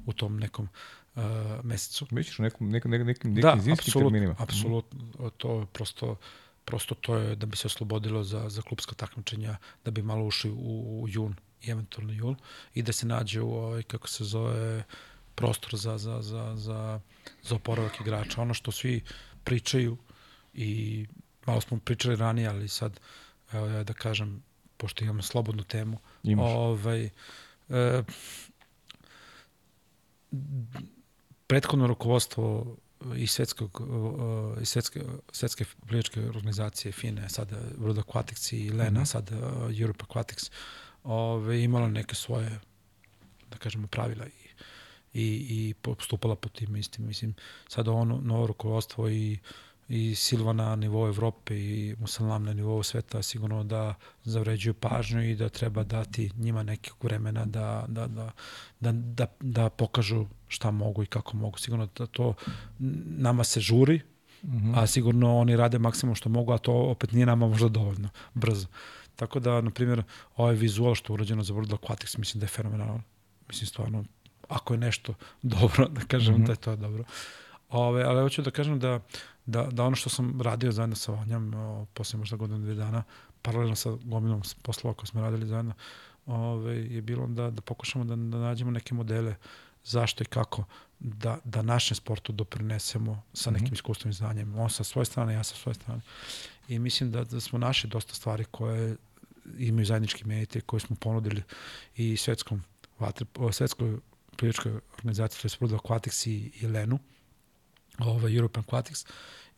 u 0.07 0.13
tom 0.13 0.39
nekom 0.39 0.69
uh, 1.15 1.23
mesecu. 1.63 2.07
Misliš 2.11 2.39
u 2.39 2.43
nekom, 2.43 2.71
nekom, 2.71 2.91
nekim, 2.91 3.07
nekim, 3.07 3.31
nekim 3.31 3.43
da, 3.43 3.63
zimskim 3.63 3.93
terminima? 3.93 4.33
Da, 4.33 4.43
apsolutno. 4.43 4.99
Mm 4.99 5.13
-hmm. 5.13 5.31
To 5.37 5.61
je 5.61 5.67
prosto 5.67 6.17
prosto 6.65 6.95
to 6.95 7.17
je 7.17 7.37
da 7.37 7.47
bi 7.47 7.57
se 7.57 7.67
oslobodilo 7.67 8.25
za, 8.25 8.49
za 8.49 8.63
klubska 8.63 8.95
takmičenja, 8.95 9.57
da 9.85 9.91
bi 9.91 10.03
malo 10.03 10.27
ušli 10.27 10.51
u, 10.51 11.03
u 11.03 11.09
jun 11.09 11.35
i 11.63 11.71
eventualno 11.71 12.13
jul 12.13 12.35
i 12.75 12.83
da 12.83 12.93
se 12.93 13.07
nađe 13.07 13.41
u 13.41 13.55
ovaj, 13.55 13.83
kako 13.83 14.09
se 14.09 14.25
zove, 14.25 14.85
prostor 15.35 15.77
za, 15.77 15.99
za, 15.99 16.23
za, 16.23 16.57
za, 16.57 17.01
za 17.43 17.55
oporavak 17.55 18.01
igrača. 18.01 18.43
Ono 18.43 18.55
što 18.55 18.73
svi 18.73 19.03
pričaju 19.45 19.97
i 20.55 21.07
malo 21.47 21.61
smo 21.61 21.79
pričali 21.79 22.17
ranije, 22.17 22.49
ali 22.49 22.69
sad, 22.69 23.01
evo 23.53 23.67
ja 23.67 23.85
da 23.85 23.93
kažem, 23.93 24.43
pošto 24.77 25.05
imamo 25.05 25.23
slobodnu 25.23 25.63
temu, 25.63 25.99
Imaš. 26.23 26.53
ovaj, 26.57 27.11
e, 27.69 28.03
prethodno 31.47 31.87
rukovodstvo 31.87 32.77
i 33.17 33.27
svetskog 33.27 33.83
i 34.61 34.65
svetske 34.65 35.01
svetske 35.33 35.65
plivačke 35.87 36.21
organizacije 36.21 36.93
FINE 36.93 37.29
sada 37.29 37.57
World 37.79 38.03
Aquatics 38.03 38.53
i 38.53 38.71
Lena 38.71 38.91
mm 38.91 39.03
-hmm. 39.03 39.07
sada 39.07 39.37
Europe 39.81 40.05
Aquatics 40.05 40.51
ove 41.05 41.63
imala 41.63 41.89
neke 41.89 42.15
svoje 42.15 42.61
da 43.51 43.59
kažemo 43.59 43.87
pravila 43.87 44.27
i 44.27 44.51
i 45.13 45.47
i 45.51 45.75
postupala 45.83 46.37
po 46.37 46.49
tim 46.49 46.77
istim 46.77 47.07
mislim 47.07 47.35
sada 47.69 47.93
ono 47.93 48.21
novo 48.21 48.47
rukovodstvo 48.47 49.09
i 49.09 49.39
i 49.91 50.15
Silva 50.15 50.53
na 50.53 50.77
nivou 50.77 51.09
Evrope 51.09 51.55
i 51.55 51.95
Musalam 51.99 52.45
na 52.45 52.53
nivou 52.53 52.83
sveta 52.83 53.23
sigurno 53.23 53.65
da 53.65 53.95
zavređuju 54.25 54.75
pažnju 54.75 55.23
i 55.23 55.35
da 55.35 55.49
treba 55.49 55.85
dati 55.85 56.31
njima 56.37 56.63
nekog 56.63 57.05
vremena 57.05 57.45
da, 57.45 57.85
da, 57.89 58.07
da, 58.07 58.31
da, 58.81 58.93
da, 58.93 59.27
da 59.41 59.71
pokažu 59.71 60.27
šta 60.49 60.71
mogu 60.71 61.03
i 61.03 61.07
kako 61.07 61.37
mogu. 61.37 61.59
Sigurno 61.59 61.89
da 61.99 62.07
to 62.07 62.35
nama 63.19 63.45
se 63.45 63.61
žuri, 63.61 64.01
mm 64.43 64.49
-hmm. 64.49 64.83
a 64.83 64.87
sigurno 64.87 65.39
oni 65.39 65.57
rade 65.57 65.79
maksimum 65.79 66.15
što 66.15 66.29
mogu, 66.29 66.53
a 66.53 66.59
to 66.59 66.73
opet 66.73 67.13
nije 67.13 67.27
nama 67.27 67.49
možda 67.49 67.69
dovoljno 67.69 68.09
brzo. 68.35 68.67
Tako 69.17 69.41
da, 69.41 69.61
na 69.61 69.71
primjer, 69.71 70.03
ovaj 70.37 70.55
vizual 70.55 70.95
što 70.95 71.13
je 71.13 71.15
urađeno 71.15 71.43
za 71.43 71.55
World 71.55 71.77
Aquatics, 71.77 72.19
mislim 72.19 72.41
da 72.41 72.45
je 72.45 72.49
fenomenalno. 72.49 73.03
Mislim, 73.49 73.67
stvarno, 73.67 74.05
ako 74.49 74.75
je 74.75 74.79
nešto 74.79 75.15
dobro, 75.43 75.89
da 75.89 76.01
kažem 76.01 76.35
mm 76.35 76.39
-hmm. 76.39 76.47
da 76.47 76.53
je 76.53 76.57
to 76.57 76.77
dobro. 76.77 77.05
Ove, 77.71 78.03
ali 78.03 78.23
hoću 78.23 78.43
da 78.43 78.51
kažem 78.51 78.79
da, 78.79 79.01
da, 79.47 79.63
da 79.63 79.85
ono 79.85 79.97
što 79.97 80.11
sam 80.11 80.41
radio 80.41 80.73
zajedno 80.73 80.97
sa 80.97 81.13
Vanjom, 81.13 81.55
o, 81.55 81.87
posle 81.95 82.19
možda 82.19 82.37
godinu 82.37 82.59
dve 82.59 82.75
dana, 82.75 83.03
paralelno 83.43 83.77
sa 83.77 83.91
gomilom 84.03 84.43
poslova 84.63 84.95
koje 84.95 85.07
smo 85.07 85.21
radili 85.21 85.47
zajedno, 85.47 85.73
ove, 86.27 86.77
je 86.77 87.03
bilo 87.03 87.27
da, 87.27 87.51
da 87.51 87.63
pokušamo 87.63 88.05
da, 88.05 88.17
da 88.17 88.39
nađemo 88.39 88.71
neke 88.71 88.95
modele 88.95 89.35
zašto 89.85 90.23
i 90.23 90.27
kako 90.27 90.65
da, 90.99 91.39
da 91.45 91.63
našem 91.63 91.95
sportu 91.95 92.33
doprinesemo 92.33 93.23
sa 93.33 93.51
mhm. 93.51 93.55
nekim 93.55 93.67
mm 93.67 93.71
-hmm. 93.71 93.75
iskustvom 93.75 94.11
i 94.11 94.15
znanjem. 94.15 94.59
On 94.59 94.71
sa 94.71 94.85
svoje 94.85 95.05
strane, 95.05 95.35
ja 95.35 95.45
sa 95.45 95.57
svoje 95.57 95.75
strane. 95.75 96.01
I 96.69 96.79
mislim 96.79 97.11
da, 97.11 97.25
da 97.25 97.41
smo 97.41 97.59
našli 97.59 97.91
dosta 97.91 98.15
stvari 98.15 98.45
koje 98.51 98.97
imaju 99.59 99.87
zajednički 99.87 100.25
menite 100.25 100.61
koje 100.61 100.81
smo 100.81 100.97
ponudili 100.97 101.43
i 101.97 102.17
svetskom 102.17 102.63
vatre, 102.99 103.27
svetskoj 103.53 103.99
plivačkoj 104.37 104.73
organizaciji, 104.95 105.41
to 105.41 105.47
je 105.47 105.59
World 105.69 105.79
Aquatics 105.79 106.29
i, 106.29 106.53
i 106.61 106.67
Lenu, 106.67 106.99
ovaj, 108.03 108.37
European 108.37 108.65
Aquatics, 108.65 109.07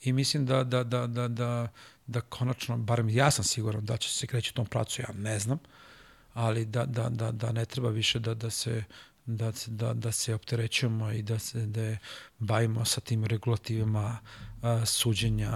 i 0.02 0.12
mislim 0.12 0.46
da, 0.46 0.64
da, 0.64 0.84
da, 0.84 1.06
da, 1.06 1.28
da, 1.28 1.68
da 2.06 2.20
konačno, 2.20 2.76
barem 2.76 3.08
ja 3.08 3.30
sam 3.30 3.44
siguran 3.44 3.84
da 3.84 3.96
će 3.96 4.10
se 4.10 4.26
kreći 4.26 4.50
u 4.50 4.56
tom 4.56 4.66
pracu, 4.66 5.02
ja 5.02 5.08
ne 5.14 5.38
znam, 5.38 5.58
ali 6.34 6.64
da, 6.64 6.86
da, 6.86 7.08
da, 7.08 7.30
da 7.32 7.52
ne 7.52 7.64
treba 7.64 7.88
više 7.88 8.18
da, 8.18 8.34
da 8.34 8.50
se 8.50 8.84
da, 9.26 9.52
da, 9.66 9.94
da 9.94 10.12
se 10.12 10.34
opterećujemo 10.34 11.10
i 11.12 11.22
da 11.22 11.38
se 11.38 11.66
da 11.66 11.96
bavimo 12.38 12.84
sa 12.84 13.00
tim 13.00 13.24
regulativima 13.24 14.18
a, 14.62 14.86
suđenja, 14.86 15.52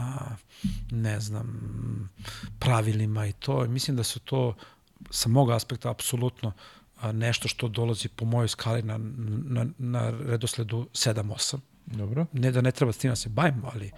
ne 0.90 1.20
znam, 1.20 2.10
pravilima 2.58 3.26
i 3.26 3.32
to. 3.32 3.64
Mislim 3.64 3.96
da 3.96 4.02
su 4.02 4.20
to 4.20 4.56
sa 5.10 5.28
mog 5.28 5.50
aspekta 5.50 5.90
apsolutno 5.90 6.52
nešto 7.12 7.48
što 7.48 7.68
dolazi 7.68 8.08
po 8.08 8.24
mojoj 8.24 8.48
skali 8.48 8.82
na, 8.82 8.98
na, 8.98 9.66
na 9.78 10.10
redosledu 10.10 10.88
7-8. 10.92 11.58
Dobro. 11.86 12.26
Ne 12.32 12.50
da 12.52 12.60
ne 12.60 12.72
treba 12.72 12.92
s 12.92 12.98
tim 12.98 13.10
da 13.10 13.16
se 13.16 13.28
bavimo, 13.28 13.70
ali 13.74 13.90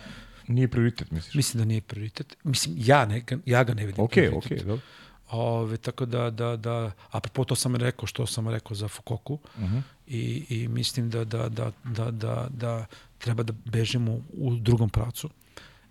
Nije 0.49 0.69
prioritet, 0.69 1.11
misliš? 1.11 1.35
mislim 1.35 1.59
da 1.59 1.65
nije 1.65 1.81
prioritet. 1.81 2.37
Mislim, 2.45 2.75
ja, 2.79 3.07
ne, 3.07 3.23
ja 3.47 3.65
ga 3.65 3.75
ne 3.75 3.87
vidim 3.87 4.05
Ok, 4.05 4.11
prioritet. 4.11 4.61
ok, 4.61 4.67
dobro. 4.67 4.83
Ove, 5.31 5.77
tako 5.77 6.07
da, 6.07 6.31
da, 6.31 6.57
da, 6.57 6.93
apropo 7.11 7.45
to 7.45 7.55
sam 7.55 7.77
rekao, 7.77 8.07
što 8.07 8.27
sam 8.27 8.49
rekao 8.49 8.75
za 8.75 8.89
Fukoku 8.89 9.35
Uh 9.35 9.63
-huh. 9.63 9.83
i, 10.07 10.45
i 10.49 10.69
mislim 10.69 11.11
da, 11.11 11.25
da, 11.25 11.49
da, 11.49 11.73
da, 11.85 12.11
da, 12.11 12.49
da 12.51 12.87
treba 13.19 13.43
da 13.43 13.53
bežimo 13.65 14.21
u 14.33 14.57
drugom 14.57 14.91
pravcu. 14.91 15.31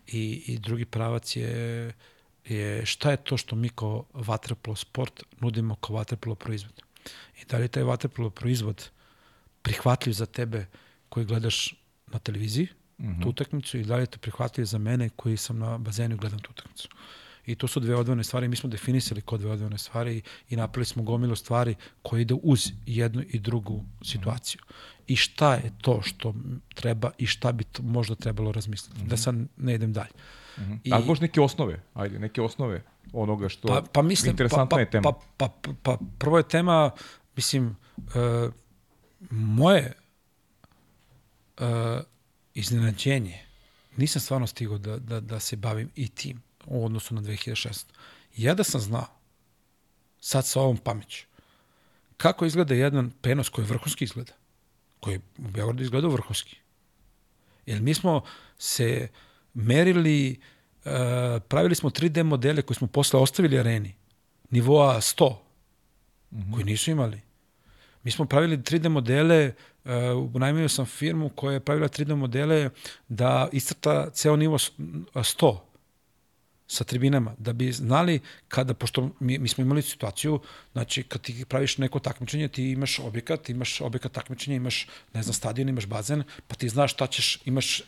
I, 0.08 0.44
i 0.48 0.58
drugi 0.60 0.86
pravac 0.86 1.36
je, 1.36 1.94
je 2.46 2.86
šta 2.86 3.12
je 3.12 3.18
to 3.18 3.38
što 3.38 3.56
mi 3.56 3.70
kao 3.70 4.06
vaterpolo 4.14 4.76
sport 4.76 5.24
nudimo 5.40 5.76
kao 5.76 5.96
vaterpolo 5.96 6.36
proizvod. 6.36 6.82
I 7.42 7.46
da 7.46 7.58
li 7.58 7.64
je 7.64 7.68
taj 7.68 7.84
vaterpolo 7.84 8.30
proizvod 8.30 8.90
prihvatljiv 9.62 10.14
za 10.14 10.26
tebe 10.26 10.66
koji 11.10 11.26
gledaš 11.26 11.76
na 12.08 12.20
televiziji, 12.20 12.68
uh 12.98 13.06
-huh. 13.06 13.24
tu 13.24 13.30
utakmicu 13.30 13.78
i 13.78 13.84
da 13.84 13.96
li 13.96 14.02
je 14.02 14.06
to 14.06 14.20
prihvatljiv 14.20 14.66
za 14.66 14.78
mene 14.78 15.10
koji 15.10 15.38
sam 15.38 15.60
na 15.60 15.78
bazenu 15.78 16.16
i 16.16 16.18
gledam 16.18 16.40
tu 16.40 16.52
utakmicu. 16.52 16.90
I 17.46 17.56
to 17.56 17.68
su 17.68 17.80
dve 17.80 17.96
odvojene 17.96 18.24
stvari. 18.24 18.48
Mi 18.48 18.56
smo 18.56 18.70
definisali 18.70 19.22
kod 19.22 19.40
dve 19.40 19.52
odvojene 19.52 19.78
stvari 19.78 20.22
i 20.50 20.56
napravili 20.56 20.86
smo 20.86 21.04
gomilu 21.04 21.36
stvari 21.36 21.76
koje 22.02 22.22
ide 22.22 22.34
uz 22.44 22.72
jednu 22.86 23.24
i 23.30 23.40
drugu 23.40 23.86
situaciju. 24.02 24.62
I 25.08 25.16
šta 25.16 25.54
je 25.54 25.72
to 25.82 26.02
što 26.02 26.34
treba 26.74 27.12
i 27.18 27.26
šta 27.26 27.52
bi 27.52 27.64
to 27.64 27.84
možda 27.84 28.16
trebalo 28.16 28.52
razmisliti. 28.52 29.06
Da 29.06 29.18
sad 29.18 29.36
ne 29.58 29.76
idem 29.76 29.94
dalje. 29.94 30.12
I... 30.84 30.94
Ali 30.94 31.06
možda 31.06 31.24
neke 31.24 31.42
osnove, 31.42 31.84
ajde, 31.94 32.20
neke 32.20 32.42
osnove 32.42 32.84
onoga 33.14 33.50
što 33.50 33.68
Pa, 33.68 33.84
pa 33.92 34.02
mislim, 34.02 34.32
interesantna 34.32 34.76
pa, 34.76 34.80
je 34.80 34.90
tema. 34.90 35.12
Pa, 35.12 35.20
pa, 35.38 35.48
pa, 35.62 35.74
pa, 35.84 35.98
prvo 36.18 36.38
je 36.38 36.48
tema, 36.48 36.92
mislim, 37.36 37.76
uh, 38.00 38.54
moje 39.30 39.94
uh, 41.60 41.66
iznenađenje, 42.54 43.40
nisam 43.98 44.22
stvarno 44.22 44.48
stigao 44.48 44.78
da, 44.78 44.98
da, 44.98 45.20
da 45.20 45.40
se 45.40 45.56
bavim 45.56 45.92
i 45.96 46.10
tim 46.10 46.42
u 46.66 46.86
odnosu 46.86 47.16
na 47.16 47.22
2006. 47.22 47.86
Ja 48.38 48.54
da 48.54 48.64
sam 48.64 48.82
znao, 48.82 49.08
sad 50.20 50.46
sa 50.46 50.62
ovom 50.62 50.78
pameću, 50.78 51.26
kako 52.18 52.46
izgleda 52.46 52.74
jedan 52.74 53.12
prenos 53.22 53.50
koji 53.50 53.68
vrhunski 53.68 54.04
izgleda, 54.04 54.34
koji 55.00 55.18
u 55.18 55.22
Beogradu 55.38 55.84
izgleda 55.84 56.08
vrhunski. 56.08 56.58
Jer 57.66 57.82
mi 57.82 57.94
smo 57.94 58.22
se 58.58 59.08
merili, 59.54 60.40
uh, 60.86 60.92
pravili 61.48 61.76
smo 61.76 61.90
3D 61.90 62.24
modele 62.24 62.62
koje 62.62 62.76
smo 62.76 62.88
posle 62.88 63.20
ostavili 63.20 63.60
areni, 63.60 63.96
nivoa 64.50 65.02
100, 65.02 65.36
mm 66.32 66.38
-hmm. 66.38 66.54
koji 66.54 66.66
nisu 66.66 66.92
imali. 66.92 67.27
Mi 68.08 68.12
smo 68.12 68.26
pravili 68.26 68.58
3D 68.58 68.90
modele, 68.90 69.54
uh, 69.86 70.72
sam 70.72 70.86
firmu 70.86 71.30
koja 71.30 71.54
je 71.54 71.60
pravila 71.60 71.88
3D 71.88 72.16
modele 72.16 72.70
da 73.08 73.50
iscrta 73.52 74.10
ceo 74.10 74.36
nivo 74.36 74.58
s- 74.58 74.72
100 75.14 75.58
sa 76.68 76.84
tribinama, 76.84 77.36
da 77.38 77.54
bi 77.54 77.72
znali 77.72 78.20
kada, 78.48 78.74
pošto 78.74 79.10
mi, 79.20 79.38
mi 79.40 79.48
smo 79.48 79.62
imali 79.62 79.82
situaciju, 79.82 80.40
znači 80.72 81.04
kad 81.04 81.22
ti 81.22 81.46
praviš 81.50 81.78
neko 81.78 82.00
takmičenje, 82.00 82.48
ti 82.48 82.72
imaš 82.72 83.00
objekat, 83.00 83.50
imaš 83.50 83.82
objekat 83.82 84.12
takmičenja, 84.12 84.56
imaš, 84.56 84.88
ne 85.14 85.24
znam, 85.24 85.34
stadion, 85.34 85.70
imaš 85.70 85.86
bazen, 85.86 86.24
pa 86.48 86.56
ti 86.56 86.70
znaš 86.70 86.94
šta 86.94 87.08
ćeš, 87.08 87.40
imaš, 87.46 87.82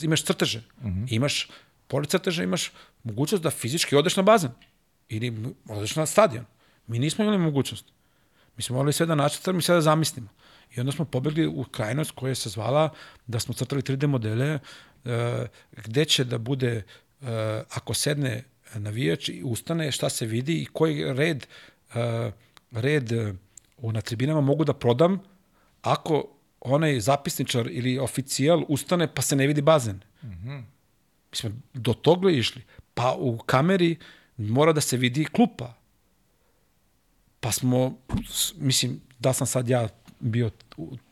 imaš 0.00 0.24
crteže, 0.24 0.58
mm 0.58 0.88
-hmm. 0.88 1.06
imaš, 1.10 1.48
pored 1.88 2.08
crteža 2.08 2.42
imaš 2.42 2.72
mogućnost 3.04 3.42
da 3.42 3.50
fizički 3.50 3.96
odeš 3.96 4.16
na 4.16 4.22
bazen 4.22 4.50
ili 5.08 5.54
odeš 5.68 5.96
na 5.96 6.06
stadion. 6.06 6.44
Mi 6.86 6.98
nismo 6.98 7.24
imali 7.24 7.38
mogućnost. 7.38 7.97
Mi 8.58 8.62
smo 8.62 8.76
morali 8.76 8.92
sve 8.92 9.06
da 9.06 9.14
načrtamo 9.14 9.58
i 9.58 9.62
sve 9.62 9.74
da 9.74 9.80
zamislimo. 9.80 10.28
I 10.76 10.80
onda 10.80 10.92
smo 10.92 11.04
pobegli 11.04 11.46
u 11.46 11.64
krajnost 11.64 12.10
koja 12.10 12.34
se 12.34 12.48
zvala 12.48 12.90
da 13.26 13.40
smo 13.40 13.54
crtali 13.54 13.82
3D 13.82 14.06
modele 14.06 14.54
uh, 14.54 15.10
gde 15.72 16.04
će 16.04 16.24
da 16.24 16.38
bude 16.38 16.82
uh, 17.20 17.28
ako 17.70 17.94
sedne 17.94 18.44
navijač 18.74 19.28
i 19.28 19.42
ustane, 19.44 19.92
šta 19.92 20.08
se 20.08 20.26
vidi 20.26 20.62
i 20.62 20.66
koji 20.66 21.12
red, 21.12 21.46
uh, 21.94 22.32
red 22.70 23.12
uh, 23.82 23.92
na 23.92 24.00
tribinama 24.00 24.40
mogu 24.40 24.64
da 24.64 24.74
prodam 24.74 25.20
ako 25.82 26.28
onaj 26.60 27.00
zapisničar 27.00 27.68
ili 27.70 27.98
oficijal 27.98 28.64
ustane 28.68 29.14
pa 29.14 29.22
se 29.22 29.36
ne 29.36 29.46
vidi 29.46 29.62
bazen. 29.62 30.00
Mm 30.22 30.28
-hmm. 30.28 30.62
Mi 31.30 31.36
smo 31.36 31.50
do 31.74 31.94
toga 31.94 32.30
išli. 32.30 32.62
Pa 32.94 33.14
u 33.18 33.38
kameri 33.38 33.96
mora 34.36 34.72
da 34.72 34.80
se 34.80 34.96
vidi 34.96 35.24
klupa. 35.24 35.74
Pa 37.40 37.52
smo, 37.52 37.98
mislim, 38.56 39.00
da 39.18 39.32
sam 39.32 39.46
sad 39.46 39.68
ja 39.68 39.88
bio 40.20 40.50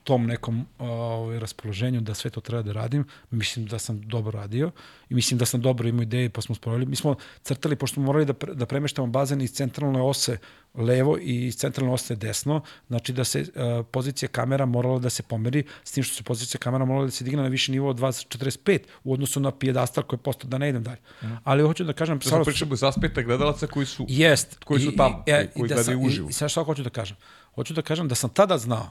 tom 0.06 0.26
nekom 0.26 0.66
ovaj, 0.78 1.38
raspoloženju 1.38 2.00
da 2.00 2.14
sve 2.14 2.30
to 2.30 2.40
treba 2.40 2.62
da 2.62 2.72
radim, 2.72 3.04
mislim 3.30 3.66
da 3.66 3.78
sam 3.78 4.00
dobro 4.02 4.30
radio 4.32 4.70
i 5.08 5.14
mislim 5.14 5.38
da 5.38 5.46
sam 5.46 5.60
dobro 5.60 5.88
imao 5.88 6.02
ideje 6.02 6.30
pa 6.30 6.40
smo 6.40 6.54
sproveli. 6.54 6.86
Mi 6.86 6.96
smo 6.96 7.14
crtali, 7.42 7.76
pošto 7.76 7.94
smo 7.94 8.02
morali 8.02 8.24
da, 8.24 8.32
pre, 8.34 8.54
da 8.54 8.66
premeštamo 8.66 9.06
bazen 9.08 9.40
iz 9.40 9.52
centralne 9.52 10.02
ose 10.02 10.38
levo 10.76 11.18
i 11.18 11.46
iz 11.46 11.56
centralne 11.56 11.92
ose 11.92 12.16
desno, 12.16 12.60
znači 12.88 13.12
da 13.12 13.24
se 13.24 13.40
uh, 13.40 13.46
pozicija 13.86 14.28
kamera 14.30 14.66
morala 14.66 14.98
da 14.98 15.10
se 15.10 15.22
pomeri, 15.24 15.64
s 15.84 15.92
tim 15.92 16.04
što 16.04 16.14
se 16.14 16.22
pozicija 16.22 16.58
kamera 16.58 16.84
morala 16.84 17.04
da 17.04 17.10
se 17.10 17.24
digne 17.24 17.42
na 17.42 17.48
viši 17.48 17.72
nivo 17.72 17.90
od 17.90 17.98
2.45 17.98 18.78
u 19.04 19.12
odnosu 19.12 19.40
na 19.40 19.50
pijedastal 19.52 20.04
koji 20.04 20.18
je 20.18 20.22
postao 20.22 20.50
da 20.50 20.58
ne 20.58 20.68
idem 20.68 20.82
dalje. 20.82 21.00
Ali 21.44 21.62
hoću 21.62 21.84
da 21.84 21.92
kažem... 21.92 22.18
Da 22.18 22.22
smo 22.22 22.28
stvarno- 22.28 22.44
pričamo 22.44 22.74
iz 22.74 22.82
aspekta 22.84 23.22
gledalaca 23.22 23.66
koji 23.66 23.86
su... 23.86 24.06
Jest. 24.08 24.58
Koji 24.64 24.80
su 24.80 24.88
I- 24.88 24.96
tamo, 24.96 25.24
i- 25.26 25.30
e, 25.30 25.46
koji 25.48 25.66
i 25.66 25.68
da 25.68 25.74
gledaju 25.74 25.84
sam- 25.96 26.02
i- 26.02 26.06
uživo. 26.06 26.28
I 26.28 26.32
sad 26.32 26.50
šta 26.50 26.62
hoću 26.62 26.82
da 26.82 26.90
kažem? 26.90 27.16
Hoću 27.54 27.74
da 27.74 27.82
kažem 27.82 28.08
da 28.08 28.14
sam 28.14 28.30
tada 28.30 28.58
znao, 28.58 28.90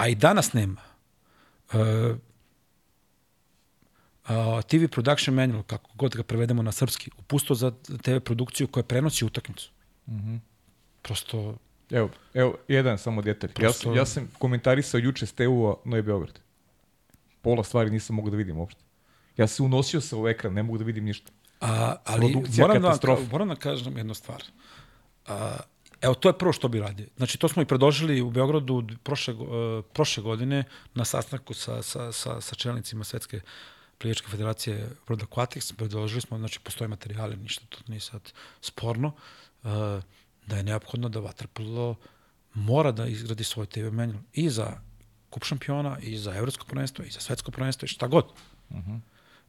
a 0.00 0.08
i 0.08 0.14
danas 0.14 0.52
nema, 0.52 0.80
uh, 1.72 1.80
uh, 4.28 4.62
TV 4.68 4.88
Production 4.90 5.34
Manual, 5.34 5.62
kako 5.62 5.90
god 5.94 6.16
ga 6.16 6.22
prevedemo 6.22 6.62
na 6.62 6.72
srpski, 6.72 7.10
upustvo 7.18 7.56
za 7.56 7.72
TV 8.02 8.18
produkciju 8.24 8.68
koja 8.68 8.82
prenosi 8.84 9.24
utakmicu. 9.24 9.70
Mm. 10.06 10.16
-hmm. 10.16 10.38
Prosto, 11.02 11.56
Evo, 11.90 12.10
evo, 12.34 12.56
jedan 12.68 12.98
samo 12.98 13.22
detalj. 13.22 13.50
Ja, 13.50 13.54
Prosto- 13.54 13.82
sam, 13.82 13.94
ja 13.94 14.06
sam 14.06 14.30
komentarisao 14.38 14.98
juče 14.98 15.26
Stevu 15.26 15.76
Novi 15.84 16.02
Beograd. 16.02 16.38
Pola 17.42 17.64
stvari 17.64 17.90
nisam 17.90 18.16
mogao 18.16 18.30
da 18.30 18.36
vidim 18.36 18.58
uopšte. 18.58 18.80
Ja 19.36 19.46
se 19.46 19.62
unosio 19.62 20.00
sa 20.00 20.16
u 20.16 20.28
ekran, 20.28 20.52
ne 20.54 20.62
mogu 20.62 20.78
da 20.78 20.84
vidim 20.84 21.04
ništa. 21.04 21.32
A, 21.60 21.96
ali 22.04 22.32
Produkcija 22.32 22.66
moram 22.66 22.82
da, 22.82 22.98
moram 23.32 23.48
da 23.48 23.54
kažem 23.54 23.96
jednu 23.96 24.14
stvar. 24.14 24.42
A, 25.26 25.56
evo, 26.00 26.14
to 26.14 26.28
je 26.28 26.38
prvo 26.38 26.52
što 26.52 26.68
bi 26.68 26.80
radio. 26.80 27.06
Znači, 27.16 27.38
to 27.38 27.48
smo 27.48 27.62
i 27.62 27.66
predložili 27.66 28.20
u 28.20 28.30
Beogradu 28.30 28.82
prošle, 29.02 29.34
uh, 29.34 29.84
prošle 29.92 30.22
godine 30.22 30.64
na 30.94 31.04
sastanku 31.04 31.54
sa, 31.54 31.82
sa, 31.82 32.12
sa, 32.12 32.40
sa 32.40 32.54
čelnicima 32.54 33.04
Svetske 33.04 33.40
plivačke 33.98 34.28
federacije 34.28 34.90
World 35.06 35.26
Aquatics. 35.26 35.74
Predložili 35.76 36.20
smo, 36.20 36.38
znači, 36.38 36.60
postoje 36.60 36.88
materijale, 36.88 37.36
ništa 37.36 37.64
to 37.68 37.78
nije 37.86 38.00
sad 38.00 38.32
sporno, 38.60 39.08
uh, 39.62 39.70
da 40.46 40.56
je 40.56 40.62
neophodno 40.62 41.08
da 41.08 41.20
Waterpolo 41.20 41.94
mora 42.54 42.92
da 42.92 43.06
izgradi 43.06 43.44
svoj 43.44 43.66
TV 43.66 43.90
manual 43.92 44.22
i 44.32 44.50
za 44.50 44.80
kup 45.30 45.44
šampiona, 45.44 45.98
i 46.02 46.18
za 46.18 46.34
evropsko 46.34 46.66
prvenstvo, 46.66 47.04
i 47.04 47.10
za 47.10 47.20
svetsko 47.20 47.50
prvenstvo, 47.50 47.86
i 47.86 47.88
šta 47.88 48.06
god. 48.06 48.32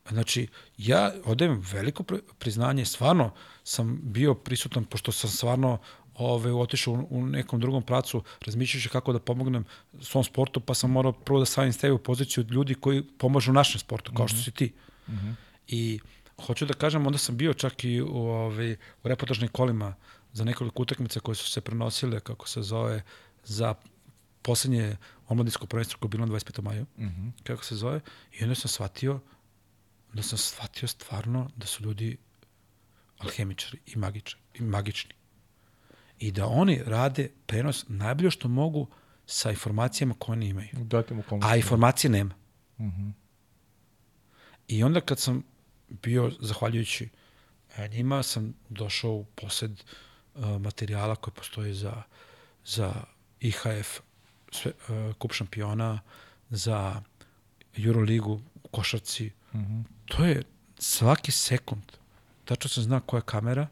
Znači, 0.10 0.48
ja 0.78 1.14
odajem 1.26 1.62
veliko 1.74 2.04
pri- 2.04 2.22
priznanje, 2.40 2.86
stvarno 2.86 3.34
sam 3.64 4.00
bio 4.04 4.34
prisutan, 4.34 4.86
pošto 4.86 5.12
sam 5.12 5.30
stvarno 5.30 5.78
ove, 6.26 6.54
otišao 6.54 6.94
u, 6.94 7.08
u 7.10 7.26
nekom 7.26 7.60
drugom 7.60 7.84
pracu, 7.84 8.24
razmišljajući 8.46 8.90
kako 8.90 9.14
da 9.14 9.20
pomognem 9.20 9.66
svom 10.02 10.24
sportu, 10.24 10.60
pa 10.60 10.74
sam 10.74 10.92
morao 10.92 11.12
prvo 11.12 11.40
da 11.40 11.46
stavim 11.46 11.74
sebe 11.74 11.94
u 11.94 12.04
poziciju 12.04 12.46
ljudi 12.50 12.76
koji 12.76 13.04
pomažu 13.04 13.54
našem 13.54 13.80
sportu, 13.80 14.14
kao 14.14 14.28
što 14.28 14.38
si 14.38 14.52
ti. 14.52 14.74
Mm 15.08 15.14
-hmm. 15.14 15.34
I 15.68 16.00
hoću 16.46 16.66
da 16.66 16.74
kažem, 16.74 17.08
onda 17.08 17.18
sam 17.18 17.38
bio 17.38 17.54
čak 17.54 17.84
i 17.84 18.02
u, 18.02 18.18
ove, 18.18 18.78
u 19.04 19.08
reportažnim 19.08 19.50
kolima 19.50 19.96
za 20.34 20.44
nekoliko 20.44 20.82
utakmica 20.82 21.20
koje 21.20 21.36
su 21.36 21.52
se 21.52 21.62
prenosile, 21.62 22.20
kako 22.20 22.48
se 22.48 22.62
zove, 22.62 23.04
za 23.44 23.74
poslednje 24.42 24.98
omladinsko 25.28 25.66
prvenstvo 25.66 25.98
koje 26.00 26.08
je 26.08 26.12
bilo 26.12 26.26
na 26.26 26.34
25. 26.34 26.62
maju, 26.62 26.86
mm 26.98 27.06
-hmm. 27.06 27.32
kako 27.44 27.66
se 27.66 27.76
zove, 27.76 28.02
i 28.40 28.44
onda 28.44 28.56
sam 28.56 28.70
shvatio 28.70 29.20
da 30.14 30.24
sam 30.24 30.38
shvatio 30.38 30.88
stvarno 30.88 31.50
da 31.56 31.66
su 31.66 31.84
ljudi 31.84 32.18
alhemičari 33.18 33.78
i 33.86 33.98
magičari, 33.98 34.42
i 34.54 34.62
magični. 34.62 35.14
I 36.22 36.32
da 36.32 36.48
oni 36.48 36.82
rade 36.86 37.30
prenos 37.46 37.86
najbolje 37.88 38.32
što 38.32 38.48
mogu 38.48 38.88
sa 39.26 39.52
informacijama 39.52 40.16
koje 40.20 40.34
oni 40.34 40.48
imaju. 40.48 40.70
A 41.42 41.56
informacije 41.56 42.12
nema. 42.12 42.36
Mm 42.80 42.86
-hmm. 42.86 43.12
I 44.68 44.84
onda 44.84 45.02
kad 45.02 45.20
sam 45.20 45.44
bio, 45.90 46.32
zahvaljujući 46.40 47.10
e, 47.78 47.88
njima, 47.88 48.24
sam 48.24 48.54
došao 48.70 49.12
u 49.12 49.26
posed 49.26 49.72
uh, 50.36 50.62
materijala 50.62 51.16
koji 51.16 51.34
postoji 51.34 51.74
za, 51.74 52.04
za 52.66 52.94
IHF 53.40 54.00
sve, 54.52 54.72
uh, 54.90 55.16
kup 55.16 55.34
šampiona, 55.34 56.00
za 56.50 57.02
Euroligu 57.78 58.42
u 58.64 58.68
košarci. 58.68 59.32
Mm 59.54 59.60
-hmm. 59.60 59.84
To 60.06 60.26
je 60.26 60.44
svaki 60.78 61.32
sekund. 61.32 61.84
Tačno 62.46 62.70
se 62.70 62.82
zna 62.82 63.00
koja 63.00 63.18
je 63.18 63.26
kamera, 63.26 63.68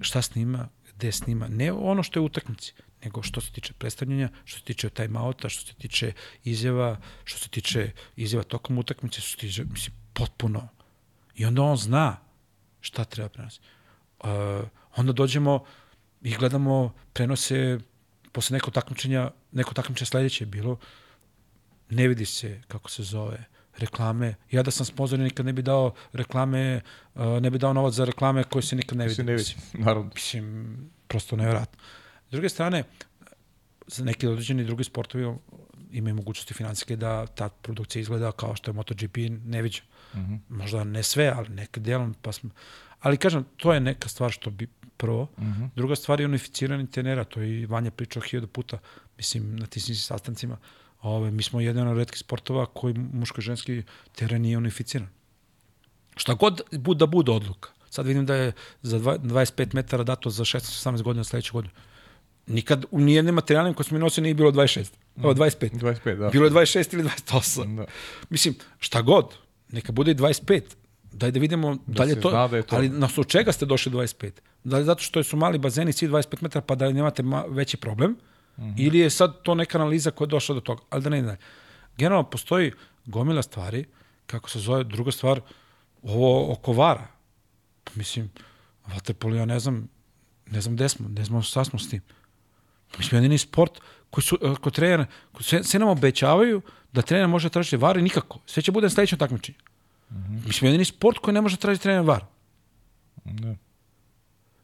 šta 0.00 0.22
snima, 0.22 0.68
gde 0.98 1.12
snima. 1.12 1.48
Ne 1.48 1.72
ono 1.72 2.02
što 2.02 2.18
je 2.18 2.22
u 2.22 2.24
utakmici, 2.24 2.74
nego 3.04 3.22
što 3.22 3.40
se 3.40 3.52
tiče 3.52 3.72
predstavljanja, 3.72 4.28
što 4.44 4.58
se 4.58 4.64
tiče 4.64 4.90
timeouta, 4.90 5.48
što 5.48 5.66
se 5.66 5.74
tiče 5.74 6.12
izjava, 6.44 6.96
što 7.24 7.38
se 7.38 7.48
tiče 7.48 7.92
izjava 8.16 8.44
tokom 8.44 8.78
utakmice, 8.78 9.20
što 9.20 9.30
se 9.30 9.36
tiče, 9.36 9.64
mislim, 9.64 9.94
potpuno. 10.12 10.68
I 11.34 11.44
onda 11.44 11.62
on 11.62 11.76
zna 11.76 12.16
šta 12.80 13.04
treba 13.04 13.28
prenositi. 13.28 13.66
Uh, 14.20 14.26
onda 14.96 15.12
dođemo 15.12 15.64
i 16.22 16.34
gledamo 16.34 16.94
prenose 17.12 17.78
posle 18.32 18.54
nekog 18.54 18.74
takmičenja, 18.74 19.30
neko 19.52 19.74
takmičenje 19.74 20.06
sledeće 20.06 20.44
je 20.44 20.46
bilo, 20.46 20.78
ne 21.90 22.08
vidi 22.08 22.26
se 22.26 22.62
kako 22.68 22.90
se 22.90 23.02
zove, 23.02 23.44
reklame. 23.78 24.34
Ja 24.50 24.62
da 24.62 24.70
sam 24.70 24.86
sponzor 24.86 25.18
nikad 25.18 25.46
ne 25.46 25.52
bi 25.52 25.62
dao 25.62 25.94
reklame, 26.12 26.80
uh, 27.14 27.22
ne 27.40 27.50
bi 27.50 27.58
dao 27.58 27.72
novac 27.72 27.94
za 27.94 28.04
reklame 28.04 28.44
koje 28.44 28.62
se 28.62 28.76
nikad 28.76 28.98
ne 28.98 29.08
vidi. 29.08 29.22
Ne 29.22 29.32
vidi, 29.32 29.54
naravno. 29.72 30.10
Mislim, 30.14 30.76
prosto 31.08 31.36
nevjerojatno. 31.36 31.78
S 32.28 32.30
druge 32.30 32.48
strane, 32.48 32.84
za 33.86 34.04
neki 34.04 34.26
određeni 34.26 34.64
drugi 34.64 34.84
sportovi 34.84 35.34
imaju 35.92 36.14
mogućnosti 36.14 36.54
financijske 36.54 36.96
da 36.96 37.26
ta 37.26 37.48
produkcija 37.48 38.00
izgleda 38.00 38.32
kao 38.32 38.56
što 38.56 38.70
je 38.70 38.74
MotoGP, 38.74 39.16
ne 39.44 39.62
viđa. 39.62 39.82
Mm 40.14 40.18
-hmm. 40.18 40.38
Možda 40.48 40.84
ne 40.84 41.02
sve, 41.02 41.32
ali 41.36 41.48
neka 41.48 41.80
delom, 41.80 42.14
pa 42.22 42.32
smo... 42.32 42.50
Ali 43.00 43.16
kažem, 43.16 43.44
to 43.56 43.72
je 43.72 43.80
neka 43.80 44.08
stvar 44.08 44.30
što 44.30 44.50
bi 44.50 44.68
prvo. 44.96 45.24
Mm 45.38 45.44
-hmm. 45.44 45.68
Druga 45.76 45.96
stvar 45.96 46.20
je 46.20 46.26
unificirani 46.26 46.90
tenera, 46.90 47.24
to 47.24 47.40
je 47.40 47.60
i 47.60 47.66
Vanja 47.66 47.90
pričao 47.90 48.22
hiljada 48.22 48.46
puta, 48.46 48.78
mislim, 49.16 49.56
na 49.56 49.66
tisnim 49.66 49.96
sastancima. 49.96 50.56
Ove, 51.02 51.30
mi 51.30 51.42
smo 51.42 51.60
jedan 51.60 51.88
od 51.88 51.96
redkih 51.96 52.18
sportova 52.18 52.66
koji 52.66 52.94
muško 52.94 53.40
ženski 53.40 53.82
teren 54.14 54.42
nije 54.42 54.58
unificiran. 54.58 55.08
Šta 56.16 56.34
god 56.34 56.60
da 56.70 57.06
bude 57.06 57.32
odluka. 57.32 57.70
Sad 57.90 58.06
vidim 58.06 58.26
da 58.26 58.34
je 58.34 58.52
za 58.82 58.98
25 58.98 59.74
metara 59.74 60.04
dato 60.04 60.30
za 60.30 60.44
16-18 60.44 61.02
godina 61.02 61.24
sledeće 61.24 61.52
godine. 61.52 61.74
Nikad 62.46 62.84
u 62.90 63.00
nijednim 63.00 63.34
materijalima 63.34 63.74
koje 63.74 63.84
smo 63.84 63.98
mi 63.98 64.04
nosili 64.04 64.22
nije 64.22 64.34
bilo 64.34 64.52
26. 64.52 64.92
Mm. 65.16 65.24
Ovo, 65.24 65.34
25. 65.34 65.80
25, 65.80 66.16
da. 66.16 66.28
Bilo 66.28 66.44
je 66.44 66.50
26 66.50 66.94
ili 66.94 67.02
28. 67.04 67.76
Da. 67.76 67.86
Mislim, 68.30 68.54
šta 68.78 69.02
god, 69.02 69.34
neka 69.68 69.92
bude 69.92 70.10
i 70.10 70.14
25. 70.14 70.62
Daj 71.12 71.30
da 71.30 71.40
vidimo 71.40 71.74
da, 71.74 71.80
da 71.86 72.04
li 72.04 72.10
je 72.10 72.20
to, 72.20 72.48
da 72.48 72.56
je 72.56 72.62
to. 72.62 72.76
Ali 72.76 72.88
na 72.88 73.06
osnovu 73.06 73.24
čega 73.24 73.52
ste 73.52 73.66
došli 73.66 73.92
25? 73.92 74.30
Da 74.64 74.78
li 74.78 74.84
zato 74.84 75.02
što 75.02 75.22
su 75.22 75.36
mali 75.36 75.58
bazeni 75.58 75.92
svi 75.92 76.08
25 76.08 76.42
metara 76.42 76.64
pa 76.66 76.74
da 76.74 76.92
nemate 76.92 77.22
veći 77.48 77.76
problem? 77.76 78.16
Mm 78.58 78.64
-hmm. 78.64 78.74
Ili 78.76 78.98
je 78.98 79.10
sad 79.10 79.42
to 79.42 79.54
neka 79.54 79.78
analiza 79.78 80.10
koja 80.10 80.26
je 80.26 80.30
došla 80.30 80.54
do 80.54 80.60
toga? 80.60 80.82
Ali 80.90 81.02
da 81.02 81.10
ne 81.10 81.22
dalje. 81.22 81.38
Generalno 81.96 82.30
postoji 82.30 82.72
gomila 83.06 83.42
stvari, 83.42 83.84
kako 84.26 84.50
se 84.50 84.58
zove, 84.58 84.84
druga 84.84 85.12
stvar, 85.12 85.40
ovo 86.02 86.52
oko 86.52 86.72
vara. 86.72 87.06
Pa 87.84 87.92
mislim, 87.94 88.30
Vaterpolo, 88.86 89.36
ja 89.36 89.44
ne 89.44 89.58
znam, 89.58 89.88
ne 90.46 90.60
znam 90.60 90.76
gde 90.76 90.88
smo, 90.88 91.08
ne 91.08 91.24
znam 91.24 91.42
šta 91.42 91.64
smo 91.64 91.78
s 91.78 91.90
tim. 91.90 92.00
Mi 92.98 93.04
smo 93.04 93.18
jedini 93.18 93.38
sport 93.38 93.80
koji 94.10 94.24
su, 94.24 94.38
eh, 94.42 94.54
ko 94.60 94.70
trener, 94.70 95.06
ko 95.32 95.42
sve, 95.42 95.64
sve 95.64 95.80
nam 95.80 95.88
obećavaju 95.88 96.62
da 96.92 97.02
trener 97.02 97.28
može 97.28 97.48
tražiti 97.48 97.76
var 97.76 97.96
i 97.96 98.02
nikako. 98.02 98.40
Sve 98.46 98.62
će 98.62 98.72
bude 98.72 98.84
na 98.86 98.90
sledećem 98.90 99.18
takmičenju. 99.18 99.58
Mm 100.10 100.16
-hmm. 100.16 100.46
Mi 100.46 100.52
smo 100.52 100.68
jedini 100.68 100.84
sport 100.84 101.18
koji 101.18 101.34
ne 101.34 101.40
može 101.40 101.56
tražiti 101.56 101.82
trener 101.82 102.02
var. 102.02 102.24
Da. 103.24 103.54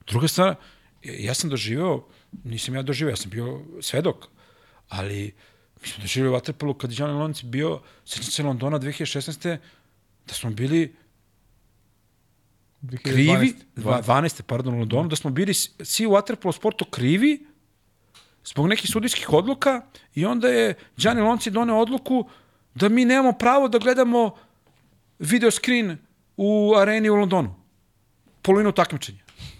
Druga 0.06 0.28
stvar, 0.28 0.54
ja 1.02 1.34
sam 1.34 1.50
doživeo, 1.50 2.06
nisam 2.44 2.74
ja 2.74 2.82
doživeo, 2.82 3.12
ja 3.12 3.16
sam 3.16 3.31
bio 3.31 3.61
svedok, 3.81 4.27
ali 4.89 5.32
mi 5.82 5.89
smo 5.89 6.02
doživeo 6.02 6.32
vaterpolu 6.32 6.74
kad 6.74 6.90
je 6.90 6.97
Gianni 6.97 7.15
Lonci 7.15 7.47
bio, 7.47 7.81
sećam 8.05 8.24
se 8.24 8.43
Londona 8.43 8.78
2016. 8.78 9.59
da 10.27 10.35
smo 10.35 10.51
bili 10.51 10.97
2012. 12.82 13.02
krivi, 13.02 13.55
12. 13.77 14.02
12. 14.02 14.43
pardon, 14.43 14.74
u 14.74 14.78
Londonu, 14.78 15.09
da 15.09 15.16
smo 15.16 15.31
bili 15.31 15.55
svi 15.55 16.06
u 16.06 16.11
vaterpolu 16.11 16.52
sportu 16.52 16.85
krivi 16.85 17.47
zbog 18.44 18.69
nekih 18.69 18.90
sudijskih 18.90 19.32
odluka 19.32 19.82
i 20.15 20.27
onda 20.27 20.48
je 20.48 20.74
Gianni 20.97 21.23
Lonci 21.23 21.51
doneo 21.51 21.77
odluku 21.77 22.28
da 22.74 22.89
mi 22.89 23.05
nemamo 23.05 23.32
pravo 23.32 23.69
da 23.69 23.78
gledamo 23.78 24.36
video 25.19 25.51
screen 25.51 25.98
u 26.36 26.74
areni 26.77 27.11
u 27.11 27.15
Londonu. 27.15 27.55
Polovinu 28.43 28.73
takmičenja. 28.73 29.19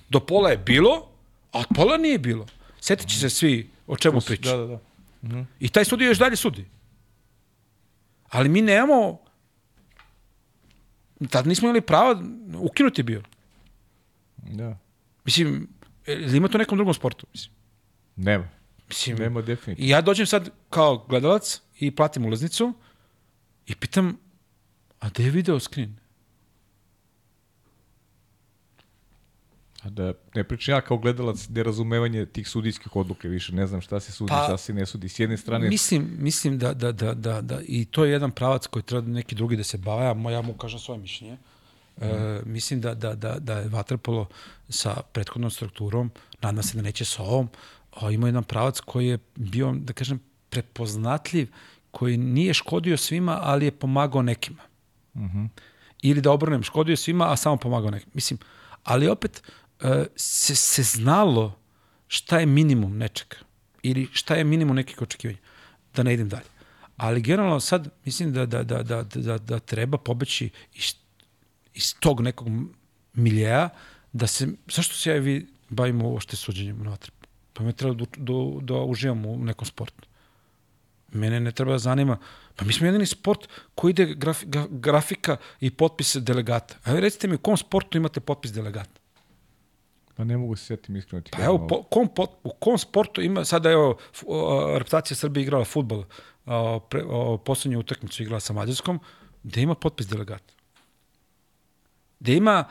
Do 0.09 0.21
pola 0.21 0.51
je 0.51 0.57
bilo, 0.57 1.09
a 1.53 1.59
od 1.59 1.67
pola 1.75 1.97
nije 1.97 2.19
bilo. 2.19 2.47
Sjetit 2.85 3.09
će 3.09 3.19
se 3.19 3.31
svi 3.31 3.71
o 3.87 3.97
čemu 3.97 4.21
priča. 4.21 4.51
Da, 4.51 4.57
da, 4.57 4.67
da. 4.67 4.79
-hmm. 5.23 5.45
I 5.61 5.69
taj 5.69 5.85
sudija 5.85 6.09
još 6.09 6.19
dalje 6.19 6.37
sudi. 6.37 6.65
Ali 8.29 8.49
mi 8.49 8.63
nemamo 8.63 9.19
tad 11.31 11.47
nismo 11.47 11.69
imali 11.69 11.81
prava, 11.81 12.23
ukinuti 12.59 13.03
bio. 13.03 13.23
Da. 14.37 14.79
Mislim, 15.25 15.69
ima 16.35 16.49
to 16.49 16.59
nekom 16.59 16.79
drugom 16.79 16.95
sportu? 16.95 17.27
Mislim. 17.33 17.55
Nema. 18.17 18.49
Mislim, 18.89 19.17
Nema 19.17 19.43
definitivno. 19.43 19.87
I 19.87 19.91
ja 19.91 20.01
dođem 20.01 20.27
sad 20.27 20.51
kao 20.71 21.07
gledalac 21.09 21.61
i 21.79 21.91
platim 21.91 22.25
ulaznicu 22.25 22.73
i 23.67 23.75
pitam, 23.75 24.19
a 25.01 25.09
gde 25.09 25.25
je 25.25 25.31
video 25.31 25.61
screen? 25.61 25.97
Da 29.91 30.13
ne 30.35 30.45
pričam 30.45 30.75
ja 30.75 30.81
kao 30.81 30.99
gledalac 30.99 31.49
nerazumevanje 31.49 32.27
tih 32.27 32.49
sudijskih 32.49 32.97
odluke 32.97 33.29
više, 33.29 33.55
ne 33.55 33.67
znam 33.67 33.81
šta 33.81 34.01
se 34.01 34.13
sudi, 34.13 34.31
pa, 34.31 34.45
šta 34.45 34.57
se 34.57 34.73
ne 34.73 34.87
sudi. 34.87 35.09
S 35.09 35.19
jedne 35.19 35.37
strane... 35.37 35.69
Mislim, 35.69 36.17
mislim 36.19 36.59
da, 36.59 36.75
da, 36.75 36.93
da, 36.93 37.15
da, 37.15 37.41
da, 37.41 37.61
i 37.67 37.85
to 37.85 38.05
je 38.05 38.13
jedan 38.13 38.31
pravac 38.31 38.67
koji 38.67 38.83
treba 38.83 39.09
neki 39.09 39.35
drugi 39.35 39.57
da 39.57 39.65
se 39.65 39.79
bava, 39.79 40.31
ja 40.31 40.43
mu 40.43 40.55
kažem 40.55 40.79
svoje 40.79 41.01
mišljenje. 41.01 41.37
Mm. 42.01 42.05
E, 42.05 42.43
mislim 42.45 42.81
da, 42.81 42.95
da, 42.95 43.15
da, 43.15 43.39
da 43.39 43.59
je 43.59 43.69
Vatrpolo 43.69 44.27
sa 44.69 45.01
prethodnom 45.13 45.51
strukturom, 45.51 46.11
nadam 46.43 46.63
se 46.63 46.77
da 46.77 46.83
neće 46.83 47.05
sa 47.05 47.23
ovom, 47.23 47.49
a, 48.01 48.11
ima 48.11 48.27
jedan 48.27 48.45
pravac 48.45 48.81
koji 48.81 49.07
je 49.07 49.19
bio, 49.37 49.73
da 49.73 49.93
kažem, 49.93 50.21
prepoznatljiv, 50.51 51.49
koji 51.91 52.17
nije 52.17 52.55
škodio 52.55 52.97
svima, 52.97 53.39
ali 53.43 53.65
je 53.65 53.71
pomagao 53.71 54.23
nekima. 54.23 54.63
Mm 55.15 55.25
-hmm. 55.25 55.49
Ili 56.03 56.21
da 56.21 56.31
obrnem, 56.31 56.63
škodio 56.63 56.97
svima, 56.97 57.33
a 57.33 57.37
samo 57.37 57.57
pomagao 57.57 57.91
nekima. 57.91 58.13
Mislim, 58.15 58.39
ali 58.85 59.09
opet, 59.09 59.43
se, 60.17 60.55
se 60.55 60.83
znalo 60.83 61.59
šta 62.09 62.39
je 62.39 62.47
minimum 62.47 62.99
nečega 62.99 63.37
ili 63.83 64.09
šta 64.13 64.35
je 64.35 64.45
minimum 64.45 64.77
nekih 64.77 65.03
očekivanja. 65.03 65.39
Da 65.95 66.03
ne 66.03 66.15
idem 66.15 66.29
dalje. 66.29 66.55
Ali 66.97 67.23
generalno 67.23 67.61
sad 67.61 67.89
mislim 68.05 68.33
da, 68.33 68.47
da, 68.47 68.63
da, 68.63 68.83
da, 68.83 69.03
da, 69.03 69.39
da 69.39 69.59
treba 69.59 69.99
pobeći 69.99 70.51
iz, 70.75 70.95
iz 71.75 71.95
tog 72.01 72.21
nekog 72.21 72.49
miljeja 73.15 73.69
da 74.13 74.27
se, 74.27 74.49
zašto 74.67 74.95
se 74.95 75.11
ja 75.11 75.17
i 75.17 75.21
vi 75.21 75.47
bavimo 75.69 76.07
ovo 76.07 76.21
što 76.21 76.33
je 76.33 76.37
suđenjem 76.37 76.83
na 76.83 76.91
vatrbu? 76.91 77.17
Pa 77.53 77.63
me 77.63 77.73
treba 77.73 77.95
da, 77.95 78.05
da, 78.17 78.33
da 78.61 78.75
uživam 78.75 79.27
u 79.27 79.39
nekom 79.45 79.67
sportu. 79.67 80.09
Mene 81.13 81.41
ne 81.41 81.53
treba 81.53 81.73
da 81.73 81.79
zanima. 81.79 82.19
Pa 82.57 82.65
mi 82.65 82.73
smo 82.73 82.87
jedini 82.87 83.07
sport 83.07 83.49
koji 83.75 83.91
ide 83.91 84.15
graf, 84.15 84.43
grafika 84.71 85.37
i 85.61 85.71
potpise 85.71 86.21
delegata. 86.21 86.75
A 86.85 86.93
recite 87.01 87.29
mi 87.29 87.35
u 87.35 87.39
kom 87.39 87.57
sportu 87.57 87.99
imate 87.99 88.21
potpis 88.21 88.53
delegata? 88.53 89.04
Pa 90.15 90.25
ne 90.25 90.37
mogu 90.37 90.57
se 90.57 90.65
sjetiti 90.65 90.99
iskreno. 90.99 91.23
Pa 91.33 91.45
evo, 91.45 91.67
po, 91.69 91.83
kom, 91.83 92.09
po, 92.09 92.27
u 92.45 92.51
kom 92.51 92.79
sportu 92.79 93.23
ima, 93.23 93.45
sada 93.45 93.71
evo, 93.71 93.97
reputacija 94.79 95.17
Srbije 95.17 95.43
igrala 95.43 95.65
futbol, 95.65 96.05
pre, 96.89 97.03
a, 97.03 97.37
poslednju 97.45 97.79
utakmicu 97.79 98.23
igrala 98.23 98.41
sa 98.41 98.53
Mađarskom, 98.53 99.01
gde 99.43 99.63
ima 99.63 99.75
potpis 99.75 100.07
delegata. 100.07 100.55
Gde 102.21 102.37
ima, 102.37 102.65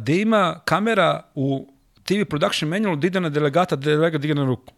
gde 0.00 0.20
ima 0.20 0.60
kamera 0.64 1.30
u 1.34 1.72
TV 2.04 2.24
production 2.28 2.68
manual 2.68 2.96
da 2.96 3.06
ide 3.06 3.20
na 3.20 3.28
delegata, 3.28 3.76
da 3.76 3.90
delegat 3.90 4.24
ide 4.24 4.34
na 4.34 4.44
ruku. 4.44 4.74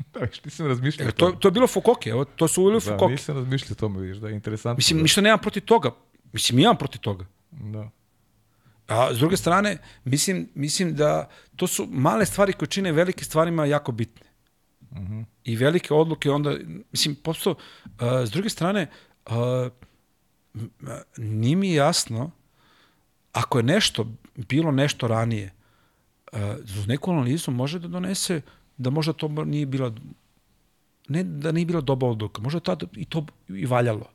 da, 0.14 0.20
viš, 0.20 0.44
nisam 0.44 0.66
razmišljao. 0.66 1.08
E, 1.08 1.12
to, 1.12 1.30
to 1.32 1.48
je 1.48 1.52
bilo 1.52 1.66
Fukoke, 1.66 2.10
evo, 2.10 2.24
to 2.24 2.48
su 2.48 2.62
uvili 2.62 2.80
Fukoke. 2.80 3.04
Da, 3.04 3.10
nisam 3.10 3.36
razmišljao 3.36 3.72
o 3.72 3.80
tome, 3.80 4.00
viš, 4.00 4.16
da 4.16 4.28
je 4.28 4.34
interesantno. 4.34 4.76
Mislim, 4.76 5.02
ništa 5.02 5.20
nemam 5.20 5.38
protiv 5.38 5.62
toga. 5.62 5.90
Mislim, 6.32 6.58
imam 6.58 6.76
protiv 6.76 7.00
toga. 7.00 7.26
Da. 7.50 7.90
A 8.86 9.14
s 9.14 9.18
druge 9.18 9.36
strane, 9.36 9.78
mislim, 10.04 10.48
mislim 10.54 10.94
da 10.94 11.28
to 11.56 11.66
su 11.66 11.86
male 11.90 12.26
stvari 12.26 12.52
koje 12.52 12.68
čine 12.68 12.92
velike 12.92 13.24
stvarima 13.24 13.64
jako 13.64 13.92
bitne. 13.92 14.26
Uh 14.90 14.98
mhm. 14.98 15.12
-huh. 15.12 15.24
I 15.44 15.56
velike 15.56 15.94
odluke 15.94 16.30
onda, 16.30 16.56
mislim, 16.92 17.14
posto, 17.14 17.50
uh, 17.50 17.56
s 18.24 18.30
druge 18.30 18.48
strane, 18.48 18.90
uh, 19.26 19.34
nije 21.16 21.56
mi 21.56 21.74
jasno, 21.74 22.30
ako 23.32 23.58
je 23.58 23.62
nešto, 23.62 24.06
bilo 24.36 24.72
nešto 24.72 25.08
ranije, 25.08 25.52
uh, 26.32 26.40
uz 26.78 26.86
neku 26.86 27.10
analizu 27.10 27.50
može 27.50 27.78
da 27.78 27.88
donese 27.88 28.40
da 28.76 28.90
možda 28.90 29.12
to 29.12 29.28
nije 29.28 29.66
bila 29.66 29.92
ne 31.08 31.22
da 31.22 31.52
nije 31.52 31.66
bila 31.66 31.80
doba 31.80 32.06
odluka, 32.06 32.42
možda 32.42 32.60
tad 32.60 32.82
i 32.92 33.04
to 33.04 33.26
i 33.48 33.66
valjalo. 33.66 34.10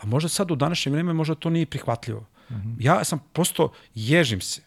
A 0.00 0.06
možda 0.06 0.28
sad 0.28 0.50
u 0.50 0.56
današnje 0.56 0.92
vreme 0.92 1.12
možda 1.12 1.34
to 1.34 1.50
nije 1.50 1.66
prihvatljivo. 1.66 2.26
-hmm. 2.50 2.76
Ja 2.78 3.04
sam 3.04 3.18
prosto, 3.32 3.72
ježim 3.94 4.40
se. 4.40 4.62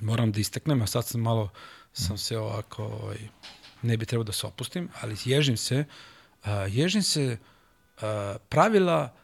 Moram 0.00 0.32
da 0.32 0.40
isteknem, 0.40 0.82
a 0.82 0.86
sad 0.86 1.06
sam 1.06 1.20
malo, 1.20 1.50
sam 1.92 2.18
se 2.18 2.38
ovako, 2.38 2.84
ovaj, 2.84 3.18
ne 3.82 3.96
bi 3.96 4.06
trebao 4.06 4.24
da 4.24 4.32
se 4.32 4.46
opustim, 4.46 4.88
ali 5.00 5.16
ježim 5.24 5.56
se, 5.56 5.84
uh, 6.44 6.48
ježim 6.68 7.02
se 7.02 7.38
uh, 7.96 8.02
pravila 8.48 9.14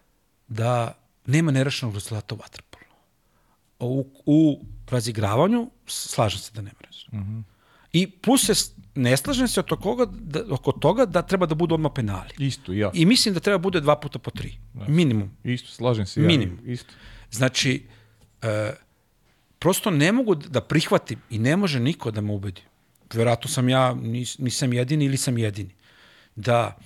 da 0.48 0.98
nema 1.26 1.50
nerašenog 1.52 1.94
rezultata 1.94 2.34
u 2.34 2.38
vaterpolu. 2.38 2.84
U, 3.78 4.06
u 4.26 4.64
razigravanju 4.90 5.70
slažem 5.86 6.38
se 6.38 6.52
da 6.52 6.62
nema 6.62 6.78
nerašenog. 6.80 7.26
Mm 7.26 7.28
-hmm. 7.28 7.57
I 7.92 8.06
plus 8.10 8.46
se 8.46 8.72
ne 8.94 9.16
slažem 9.16 9.48
se 9.48 9.60
oko 9.60 9.76
toga, 9.76 10.06
da, 10.10 10.42
oko 10.50 10.72
toga 10.72 11.06
da 11.06 11.22
treba 11.22 11.46
da 11.46 11.54
budu 11.54 11.74
odmah 11.74 11.92
penali. 11.94 12.34
Isto, 12.38 12.72
ja. 12.72 12.90
I 12.94 13.06
mislim 13.06 13.34
da 13.34 13.40
treba 13.40 13.58
bude 13.58 13.80
dva 13.80 13.96
puta 14.00 14.18
po 14.18 14.30
tri. 14.30 14.58
Da. 14.74 14.84
Minimum. 14.88 15.30
Isto, 15.44 15.72
slažem 15.72 16.06
se. 16.06 16.20
Ja. 16.20 16.26
Minimum. 16.26 16.58
Isto. 16.64 16.94
Znači, 17.30 17.86
e, 18.42 18.72
prosto 19.58 19.90
ne 19.90 20.12
mogu 20.12 20.34
da 20.34 20.60
prihvatim 20.60 21.20
i 21.30 21.38
ne 21.38 21.56
može 21.56 21.80
niko 21.80 22.10
da 22.10 22.20
me 22.20 22.32
ubedi. 22.32 22.62
Verovatno 23.14 23.50
sam 23.50 23.68
ja, 23.68 23.94
nis, 23.94 24.38
nisam 24.38 24.72
jedini 24.72 25.04
ili 25.04 25.16
sam 25.16 25.38
jedini. 25.38 25.74
Da, 26.36 26.76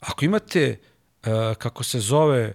ako 0.00 0.24
imate, 0.24 0.78
e, 1.22 1.54
kako 1.58 1.84
se 1.84 2.00
zove, 2.00 2.42
e, 2.42 2.54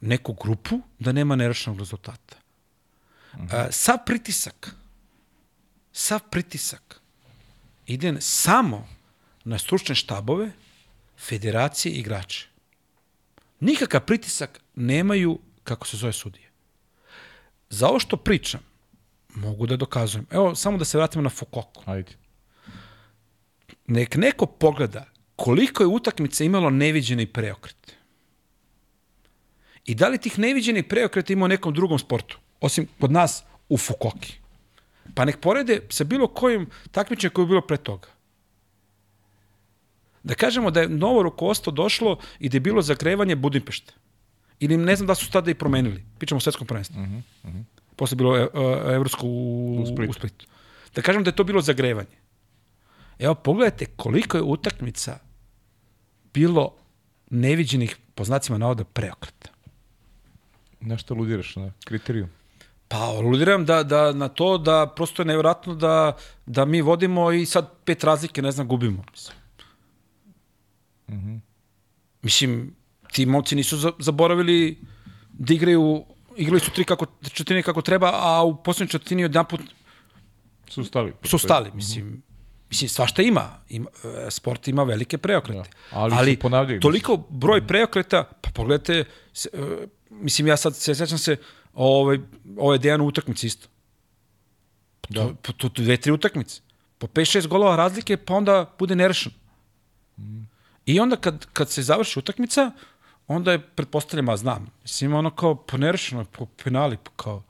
neku 0.00 0.32
grupu, 0.32 0.80
da 0.98 1.12
nema 1.12 1.36
nerašenog 1.36 1.78
rezultata. 1.78 2.36
Uh 3.34 3.40
-huh. 3.40 3.68
e, 3.68 3.72
sav 3.72 3.98
pritisak, 4.06 4.74
sav 5.96 6.20
pritisak 6.30 7.00
ide 7.86 8.16
samo 8.20 8.88
na 9.44 9.58
stručne 9.58 9.94
štabove, 9.94 10.50
federacije 11.18 11.92
i 11.92 11.98
igrače. 11.98 12.48
Nikakav 13.60 14.00
pritisak 14.00 14.60
nemaju, 14.74 15.38
kako 15.64 15.86
se 15.86 15.96
zove 15.96 16.12
sudije. 16.12 16.50
Za 17.70 17.88
ovo 17.88 17.98
što 17.98 18.16
pričam, 18.16 18.60
mogu 19.34 19.66
da 19.66 19.76
dokazujem. 19.76 20.26
Evo, 20.30 20.54
samo 20.54 20.78
da 20.78 20.84
se 20.84 20.98
vratimo 20.98 21.22
na 21.22 21.30
Fukoku. 21.30 21.82
Ajde. 21.86 22.12
Nek 23.86 24.16
neko 24.16 24.46
pogleda 24.46 25.04
koliko 25.36 25.82
je 25.82 25.86
utakmica 25.86 26.44
imalo 26.44 26.70
neviđeni 26.70 27.26
preokret. 27.26 27.96
I 29.84 29.94
da 29.94 30.08
li 30.08 30.18
tih 30.18 30.38
neviđenih 30.38 30.84
preokreta 30.84 31.32
ima 31.32 31.44
u 31.44 31.48
nekom 31.48 31.74
drugom 31.74 31.98
sportu, 31.98 32.38
osim 32.60 32.88
kod 33.00 33.12
nas 33.12 33.42
u 33.68 33.78
Fukoki. 33.78 34.45
Pa 35.14 35.24
nek 35.24 35.40
porede 35.40 35.80
sa 35.88 36.04
bilo 36.04 36.28
kojim 36.28 36.66
takmičenjem 36.90 37.32
koje 37.34 37.42
je 37.42 37.48
bilo 37.48 37.60
pre 37.60 37.76
toga. 37.76 38.08
Da 40.22 40.34
kažemo 40.34 40.70
da 40.70 40.80
je 40.80 40.88
novo 40.88 41.22
rukovodstvo 41.22 41.72
došlo 41.72 42.18
i 42.38 42.48
da 42.48 42.56
je 42.56 42.60
bilo 42.60 42.82
zagrevanje 42.82 43.36
Budimpešte. 43.36 43.94
Ili 44.60 44.76
ne 44.76 44.96
znam 44.96 45.06
da 45.06 45.14
su 45.14 45.30
tada 45.30 45.50
i 45.50 45.54
promenili. 45.54 46.04
Pričamo 46.18 46.36
o 46.36 46.40
svetskom 46.40 46.66
prvenstvu. 46.66 47.00
Uh 47.00 47.06
-huh, 47.06 47.22
uh 47.44 47.50
-huh. 47.50 47.62
Posle 47.96 48.14
je 48.14 48.16
bilo 48.16 48.30
uh, 48.30 48.48
evropsko 48.94 49.26
u, 49.26 49.82
u, 49.82 49.86
Splitu. 49.86 50.10
u 50.10 50.12
Splitu. 50.12 50.46
Da 50.94 51.02
kažem 51.02 51.24
da 51.24 51.30
je 51.30 51.36
to 51.36 51.44
bilo 51.44 51.60
zagrevanje. 51.60 52.16
Evo, 53.18 53.34
pogledajte 53.34 53.86
koliko 53.86 54.36
je 54.36 54.42
utakmica 54.42 55.18
bilo 56.34 56.74
neviđenih, 57.30 57.96
po 58.14 58.24
znacima 58.24 58.58
navoda, 58.58 58.84
preokreta. 58.84 59.50
Nešto 60.80 61.14
ludiraš 61.14 61.56
na 61.56 61.72
kriterijum? 61.84 62.28
Pa, 62.88 62.96
aludiram 62.96 63.64
da, 63.64 63.82
da, 63.82 64.12
na 64.12 64.28
to 64.28 64.58
da 64.58 64.92
prosto 64.96 65.22
je 65.22 65.26
nevjerojatno 65.26 65.74
da, 65.74 66.16
da 66.46 66.64
mi 66.64 66.82
vodimo 66.82 67.32
i 67.32 67.46
sad 67.46 67.70
pet 67.84 68.04
razlike, 68.04 68.42
ne 68.42 68.52
znam, 68.52 68.68
gubimo. 68.68 69.04
Mislim. 69.10 69.38
Mm 71.08 71.14
-hmm. 71.14 71.40
Mislim, 72.22 72.76
ti 73.12 73.26
momci 73.26 73.56
nisu 73.56 73.76
zaboravili 73.98 74.78
da 75.32 75.54
igraju, 75.54 76.04
igrali 76.36 76.60
su 76.60 76.70
tri 76.70 76.84
kako, 76.84 77.06
četvrtine 77.22 77.62
kako 77.62 77.82
treba, 77.82 78.10
a 78.12 78.42
u 78.42 78.62
poslednjoj 78.62 78.88
četvrtini 78.88 79.22
jedan 79.22 79.44
put 79.44 79.60
su 80.68 80.84
stali. 80.84 81.12
Su 81.22 81.38
stali, 81.38 81.70
mislim. 81.74 82.06
Mm 82.06 82.10
-hmm. 82.10 82.20
Mislim, 82.70 82.88
svašta 82.88 83.22
ima. 83.22 83.60
ima. 83.68 83.90
E, 84.26 84.30
sport 84.30 84.68
ima 84.68 84.84
velike 84.84 85.18
preokrete. 85.18 85.70
Da, 85.70 85.98
ali 85.98 86.14
ali 86.14 86.80
toliko 86.80 87.16
broj 87.16 87.66
preokreta, 87.66 88.24
pa 88.40 88.50
pogledajte, 88.50 89.04
e, 89.52 89.58
mislim, 90.10 90.48
ja 90.48 90.56
sad 90.56 90.76
se 90.76 90.94
sećam 90.94 91.18
se, 91.18 91.36
ovaj, 91.76 92.18
ovaj 92.56 92.78
Dejan 92.78 93.00
u 93.00 93.06
utakmici 93.06 93.46
isto. 93.46 93.68
Da. 95.08 95.24
To, 95.42 95.52
to, 95.52 95.68
to, 95.68 95.82
dve, 95.82 95.96
tri 95.96 96.12
utakmice. 96.12 96.60
Po 96.98 97.06
5-6 97.06 97.46
golova 97.46 97.76
razlike, 97.76 98.16
pa 98.16 98.34
onda 98.34 98.74
bude 98.78 98.96
nerešen. 98.96 99.32
Mm. 100.18 100.42
I 100.86 101.00
onda 101.00 101.16
kad, 101.16 101.46
kad 101.52 101.70
se 101.70 101.82
završi 101.82 102.18
utakmica, 102.18 102.70
onda 103.26 103.52
je, 103.52 103.60
pretpostavljam, 103.60 104.28
a 104.28 104.36
znam, 104.36 104.70
mislim, 104.82 105.14
ono 105.14 105.30
kao, 105.30 105.54
pa 105.54 105.76
nerešeno, 105.76 106.24
po 106.24 106.46
penali, 106.46 106.96
pa 107.04 107.10
kao, 107.16 107.42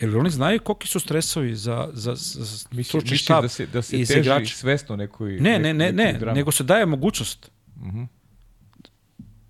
Jer 0.00 0.16
oni 0.16 0.30
znaju 0.30 0.60
koliki 0.60 0.88
su 0.88 1.00
stresovi 1.00 1.54
za, 1.56 1.88
za, 1.92 2.14
za 2.14 2.68
stručni 2.84 3.16
štab 3.16 3.42
da 3.42 3.48
se, 3.48 3.66
da 3.66 3.82
se 3.82 3.90
teži 3.90 4.20
igrači. 4.20 4.54
svesno 4.54 4.96
nekoj... 4.96 5.32
Ne, 5.40 5.58
ne, 5.58 5.74
ne, 5.74 5.92
ne, 5.92 6.12
ne 6.12 6.32
nego 6.32 6.52
se 6.52 6.64
daje 6.64 6.86
mogućnost. 6.86 7.50
Uh 7.76 7.86
mhm. 7.86 8.04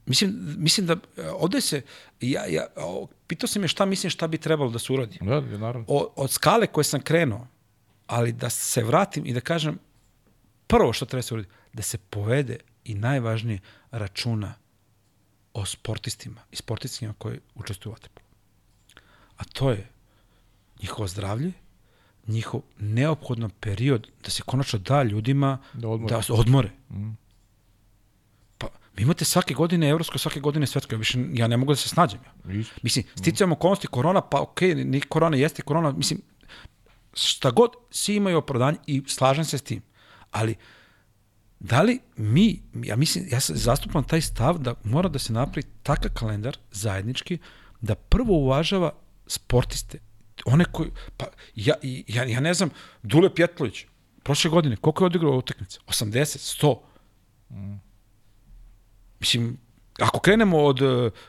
Mislim, 0.07 0.55
mislim 0.59 0.87
da 0.87 0.97
ovde 1.33 1.61
se, 1.61 1.83
ja, 2.21 2.47
ja, 2.47 2.67
o, 2.77 3.07
pitao 3.27 3.49
sam 3.49 3.63
je 3.63 3.69
šta 3.69 3.85
mislim 3.85 4.11
šta 4.11 4.27
bi 4.27 4.39
trebalo 4.39 4.71
da 4.71 4.79
se 4.79 4.93
uradi. 4.93 5.19
Da, 5.21 5.41
naravno. 5.41 5.85
O, 5.89 6.13
od 6.17 6.31
skale 6.31 6.67
koje 6.67 6.85
sam 6.85 7.01
krenuo, 7.01 7.47
ali 8.07 8.33
da 8.33 8.51
se 8.51 8.85
vratim 8.85 9.27
i 9.27 9.33
da 9.33 9.41
kažem, 9.41 9.79
prvo 10.67 10.93
što 10.93 11.07
treba 11.07 11.19
da 11.19 11.23
se 11.23 11.35
uraditi, 11.35 11.55
da 11.73 11.83
se 11.83 11.99
povede 11.99 12.59
i 12.85 12.95
najvažnije 12.95 13.61
računa 13.91 14.55
o 15.55 15.67
sportistima 15.67 16.41
i 16.53 16.57
sportistima 16.57 17.15
koji 17.19 17.41
učestvuju 17.55 17.91
u 17.91 17.95
vaterpolu. 17.95 18.27
A 19.37 19.45
to 19.45 19.71
je 19.71 19.89
njihovo 20.83 21.09
zdravlje, 21.09 21.53
njihov 22.27 22.61
neophodan 22.79 23.51
period 23.61 24.09
da 24.25 24.31
se 24.31 24.43
konačno 24.43 24.79
da 24.79 25.03
ljudima 25.03 25.59
da 25.73 25.89
odmore. 25.89 26.15
Da 26.15 26.35
odmore. 26.35 26.71
Mm. 26.91 27.26
Vi 28.97 29.03
imate 29.03 29.25
svake 29.25 29.55
godine 29.55 29.89
evropsko, 29.89 30.19
svake 30.19 30.41
godine 30.41 30.67
svetsko. 30.67 30.95
Ja, 30.95 30.99
više, 30.99 31.19
ja 31.33 31.49
ne 31.49 31.57
mogu 31.57 31.73
da 31.73 31.77
se 31.77 31.89
snađem. 31.89 32.21
Ja. 32.49 32.53
Isto. 32.53 32.81
Mislim, 32.83 33.05
sticamo 33.15 33.55
okolnosti 33.55 33.87
korona, 33.87 34.21
pa 34.21 34.41
okej, 34.41 34.75
okay, 34.75 34.85
ni 34.85 35.01
korona 35.01 35.37
jeste 35.37 35.63
korona. 35.63 35.93
Mislim, 35.93 36.23
šta 37.15 37.51
god, 37.51 37.71
svi 37.91 38.17
imaju 38.17 38.39
opravdanje 38.39 38.79
i 38.87 39.03
slažem 39.07 39.45
se 39.45 39.59
s 39.59 39.63
tim. 39.63 39.83
Ali, 40.31 40.55
da 41.61 41.83
li 41.83 41.99
mi, 42.17 42.63
ja 42.75 42.97
mislim, 42.97 43.29
ja 43.31 43.39
zastupam 43.41 44.05
taj 44.05 44.21
stav 44.21 44.59
da 44.59 44.75
mora 44.85 45.09
da 45.09 45.19
se 45.19 45.33
napravi 45.33 45.63
takav 45.83 46.11
kalendar 46.15 46.57
zajednički 46.73 47.39
da 47.81 47.95
prvo 47.95 48.35
uvažava 48.35 48.93
sportiste, 49.27 49.99
one 50.45 50.65
koji, 50.65 50.91
pa 51.17 51.27
ja, 51.55 51.75
ja, 51.83 52.25
ja 52.25 52.41
ne 52.41 52.55
znam, 52.55 52.71
Dule 53.03 53.35
Pjetlović, 53.35 53.85
prošle 54.23 54.51
godine, 54.51 54.77
koliko 54.77 55.05
je 55.05 55.07
odigrao 55.07 55.39
utakmice? 55.39 55.81
80, 55.87 56.23
100. 56.63 56.79
Mm. 57.51 57.86
Mislim, 59.21 59.59
ako 60.01 60.21
krenemo 60.21 60.59
od, 60.59 60.81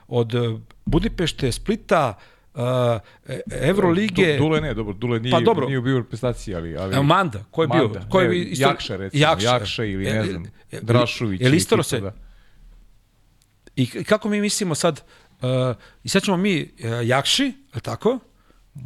od 0.07 0.33
Budipešte, 0.85 1.51
Splita, 1.51 2.13
uh, 2.53 2.61
Evrolige... 3.61 4.37
Du, 4.37 4.43
Dule 4.43 4.61
ne, 4.61 4.73
dobro, 4.73 4.93
Dule 4.93 5.19
nije, 5.19 5.31
pa, 5.31 5.39
dobro. 5.39 5.67
nije 5.67 5.81
bio 5.81 5.99
u 5.99 6.03
prestaciji, 6.03 6.55
ali... 6.55 6.77
ali... 6.77 7.03
Manda, 7.03 7.43
ko 7.51 7.61
je 7.61 7.67
Manda, 7.67 7.99
bio? 7.99 8.09
Ko 8.09 8.21
je, 8.21 8.29
ne, 8.29 8.37
isto... 8.37 8.67
Jakša, 8.67 8.95
recimo, 8.95 9.21
Jakša, 9.21 9.47
Jakša 9.47 9.83
ili 9.83 10.03
ne 10.03 10.23
znam, 10.23 10.45
e, 10.71 10.79
Drašović. 10.81 11.41
Je 11.41 11.49
li 11.49 11.57
istoro 11.57 11.83
se? 11.83 11.99
Da. 11.99 12.13
I 13.75 14.03
kako 14.03 14.29
mi 14.29 14.41
mislimo 14.41 14.75
sad, 14.75 15.03
uh, 15.41 15.47
i 16.03 16.09
sad 16.09 16.23
ćemo 16.23 16.37
mi 16.37 16.61
uh, 16.61 17.07
Jakši, 17.07 17.53
je 17.75 17.81
tako? 17.81 18.19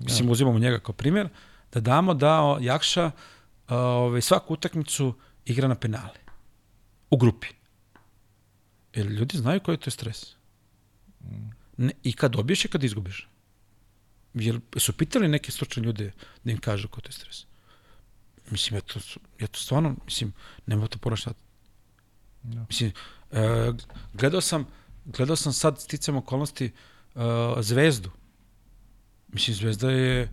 mislim 0.03 0.27
ja. 0.27 0.31
uzimamo 0.31 0.59
njega 0.59 0.79
kao 0.79 0.93
primjer, 0.93 1.29
da 1.73 1.79
damo 1.79 2.13
da 2.13 2.57
Jakša 2.61 3.11
ovaj, 3.67 4.21
svaku 4.21 4.53
utakmicu 4.53 5.13
igra 5.45 5.67
na 5.67 5.75
penale. 5.75 6.19
U 7.09 7.17
grupi. 7.17 7.47
Jer 8.95 9.07
ljudi 9.07 9.37
znaju 9.37 9.59
koji 9.59 9.73
je 9.73 9.79
to 9.79 9.91
stres. 9.91 10.35
Ne, 11.77 11.93
I 12.03 12.13
kad 12.13 12.31
dobiješ 12.31 12.65
i 12.65 12.67
kad 12.67 12.83
izgubiš. 12.83 13.27
Jer 14.33 14.59
su 14.77 14.93
pitali 14.93 15.27
neke 15.27 15.51
stručne 15.51 15.83
ljude 15.83 16.11
da 16.43 16.51
im 16.51 16.59
kažu 16.59 16.87
koji 16.87 17.01
je 17.01 17.05
to 17.05 17.11
stres. 17.11 17.45
Mislim, 18.51 18.77
ja 18.77 18.81
to, 18.81 18.99
ja 19.39 19.47
to 19.47 19.59
stvarno, 19.59 19.95
mislim, 20.05 20.33
nema 20.65 20.87
to 20.87 20.97
poraštati. 20.97 21.39
Ja. 22.43 22.65
Mislim, 22.69 22.91
e, 23.31 23.71
gledao 24.13 24.41
sam, 24.41 24.67
gledao 25.05 25.35
sam 25.35 25.53
sad 25.53 25.81
sticam 25.81 26.15
okolnosti 26.17 26.65
e, 26.65 26.71
Zvezdu 27.61 28.11
Mislim, 29.33 29.55
Zvezda 29.55 29.91
je 29.91 30.29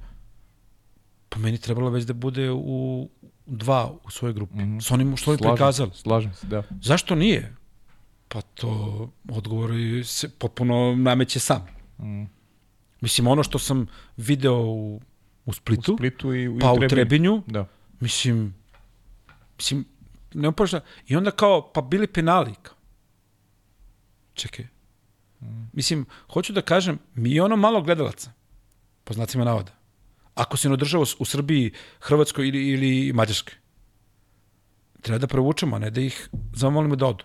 po 1.28 1.38
meni 1.38 1.58
trebala 1.58 1.90
već 1.90 2.04
da 2.04 2.12
bude 2.12 2.50
u 2.50 3.08
dva 3.46 3.92
u 4.04 4.10
svojoj 4.10 4.34
grupi. 4.34 4.54
Mm 4.54 4.58
-hmm. 4.58 4.80
S 4.80 4.90
onim 4.90 5.16
što 5.16 5.32
je 5.32 5.38
prikazali. 5.38 5.90
Slažem 5.94 6.34
se, 6.34 6.46
da. 6.46 6.62
Zašto 6.82 7.14
nije? 7.14 7.54
Pa 8.28 8.40
to 8.40 9.10
odgovor 9.28 9.70
se 10.04 10.28
potpuno 10.28 10.96
nameće 10.96 11.40
sam. 11.40 11.66
Mm. 11.98 12.24
Mislim, 13.00 13.26
ono 13.26 13.42
što 13.42 13.58
sam 13.58 13.86
video 14.16 14.62
u, 14.62 15.00
u 15.44 15.52
Splitu, 15.52 15.94
u 15.94 15.96
Splitu 15.96 16.34
i, 16.34 16.44
i 16.44 16.58
pa 16.60 16.72
u 16.72 16.78
Trebinju, 16.88 17.42
da. 17.46 17.66
mislim, 18.00 18.54
mislim, 19.56 19.84
ne 20.34 20.48
upošta. 20.48 20.80
I 21.06 21.16
onda 21.16 21.30
kao, 21.30 21.72
pa 21.72 21.80
bili 21.80 22.06
penali. 22.06 22.54
Čekaj. 24.34 24.66
Mm. 25.40 25.70
Mislim, 25.72 26.06
hoću 26.32 26.52
da 26.52 26.62
kažem, 26.62 26.98
mi 27.14 27.32
je 27.32 27.42
ono 27.42 27.56
malo 27.56 27.82
gledalaca 27.82 28.32
po 29.04 29.14
znacima 29.14 29.44
navoda. 29.44 29.72
Ako 30.34 30.56
se 30.56 30.68
ne 30.68 30.74
održava 30.74 31.04
u 31.18 31.24
Srbiji, 31.24 31.72
Hrvatskoj 32.00 32.48
ili, 32.48 32.68
ili 32.68 33.12
Mađarskoj. 33.12 33.54
treba 35.02 35.18
da 35.18 35.26
provučemo, 35.26 35.76
a 35.76 35.78
ne 35.78 35.90
da 35.90 36.00
ih 36.00 36.28
zamolimo 36.54 36.96
da 36.96 37.06
odu. 37.06 37.24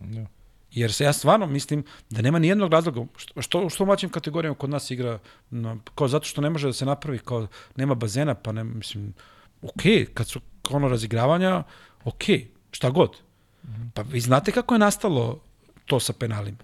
Da. 0.00 0.26
Jer 0.70 0.92
se 0.92 1.04
ja 1.04 1.12
stvarno 1.12 1.46
mislim 1.46 1.84
da 2.10 2.22
nema 2.22 2.38
ni 2.38 2.48
jednog 2.48 2.72
razloga 2.72 3.04
što 3.16 3.42
što 3.42 3.68
što 3.70 3.84
u 3.84 3.86
mlađim 3.86 4.10
kategorijama 4.10 4.56
kod 4.56 4.70
nas 4.70 4.90
igra 4.90 5.18
na, 5.50 5.76
kao 5.94 6.08
zato 6.08 6.24
što 6.24 6.40
ne 6.40 6.50
može 6.50 6.66
da 6.66 6.72
se 6.72 6.86
napravi 6.86 7.18
kao 7.18 7.46
nema 7.76 7.94
bazena 7.94 8.34
pa 8.34 8.52
ne 8.52 8.64
mislim 8.64 9.14
okej, 9.62 10.06
kad 10.14 10.28
su 10.28 10.40
ono 10.70 10.88
razigravanja, 10.88 11.62
okej, 12.04 12.48
šta 12.70 12.90
god. 12.90 13.16
Pa 13.94 14.02
vi 14.02 14.20
znate 14.20 14.52
kako 14.52 14.74
je 14.74 14.78
nastalo 14.78 15.40
to 15.86 16.00
sa 16.00 16.12
penalima? 16.12 16.58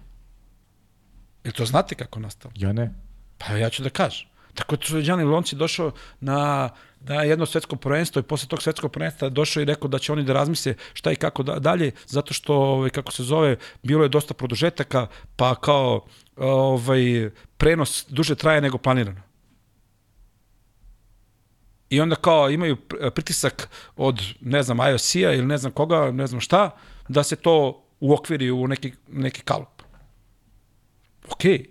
Jel 1.43 1.53
to 1.53 1.65
znate 1.65 1.95
kako 1.95 2.19
nastalo? 2.19 2.53
Ja 2.55 2.73
ne. 2.73 2.93
Pa 3.37 3.53
ja 3.53 3.69
ću 3.69 3.83
da 3.83 3.89
kažem. 3.89 4.27
Tako 4.57 4.75
da 4.75 5.01
Gianni 5.01 5.23
Lonci 5.23 5.55
došao 5.55 5.91
na, 6.19 6.69
na 6.99 7.23
jedno 7.23 7.45
svetsko 7.45 7.75
prvenstvo 7.75 8.19
i 8.19 8.23
posle 8.23 8.49
tog 8.49 8.61
svetskog 8.61 8.91
prvenstva 8.91 9.29
došao 9.29 9.61
i 9.61 9.65
rekao 9.65 9.87
da 9.87 9.99
će 9.99 10.11
oni 10.11 10.23
da 10.23 10.33
razmisle 10.33 10.73
šta 10.93 11.11
i 11.11 11.15
kako 11.15 11.43
da, 11.43 11.59
dalje, 11.59 11.91
zato 12.05 12.33
što, 12.33 12.55
ovaj, 12.55 12.89
kako 12.89 13.11
se 13.11 13.23
zove, 13.23 13.57
bilo 13.83 14.03
je 14.03 14.09
dosta 14.09 14.33
produžetaka, 14.33 15.07
pa 15.35 15.55
kao 15.55 16.05
ovaj, 16.35 17.29
prenos 17.57 18.05
duže 18.09 18.35
traje 18.35 18.61
nego 18.61 18.77
planirano. 18.77 19.21
I 21.89 22.01
onda 22.01 22.15
kao 22.15 22.49
imaju 22.49 22.75
pr- 22.75 23.09
pritisak 23.09 23.69
od, 23.95 24.21
ne 24.41 24.63
znam, 24.63 24.77
IOC-a 24.77 25.33
ili 25.33 25.45
ne 25.45 25.57
znam 25.57 25.71
koga, 25.71 26.11
ne 26.11 26.27
znam 26.27 26.41
šta, 26.41 26.69
da 27.07 27.23
se 27.23 27.35
to 27.35 27.83
uokviri 27.99 28.51
u 28.51 28.67
neki, 28.67 28.93
neki 29.07 29.41
kalup. 29.41 29.81
Okej, 31.29 31.65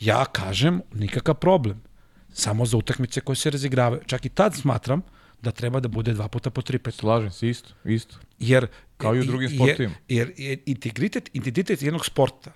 ja 0.00 0.24
kažem, 0.24 0.80
nikakav 0.94 1.34
problem. 1.34 1.89
Samo 2.32 2.66
za 2.66 2.76
utakmice 2.76 3.20
koje 3.20 3.36
se 3.36 3.50
razigravaju. 3.50 4.02
Čak 4.06 4.24
i 4.26 4.28
tad 4.28 4.54
smatram 4.54 5.02
da 5.42 5.50
treba 5.50 5.80
da 5.80 5.88
bude 5.88 6.12
dva 6.12 6.28
puta 6.28 6.50
po 6.50 6.62
tri 6.62 6.78
pet. 6.78 6.94
Slažem 6.94 7.30
se, 7.30 7.48
isto, 7.48 7.74
isto. 7.84 8.16
Jer, 8.38 8.66
Kao 8.96 9.16
i 9.16 9.20
u 9.20 9.24
drugim 9.24 9.50
jer- 9.50 9.56
sportovima. 9.58 9.94
Jer, 10.08 10.32
jer 10.36 10.58
integritet, 10.66 11.30
identitet 11.32 11.82
jednog 11.82 12.06
sporta 12.06 12.52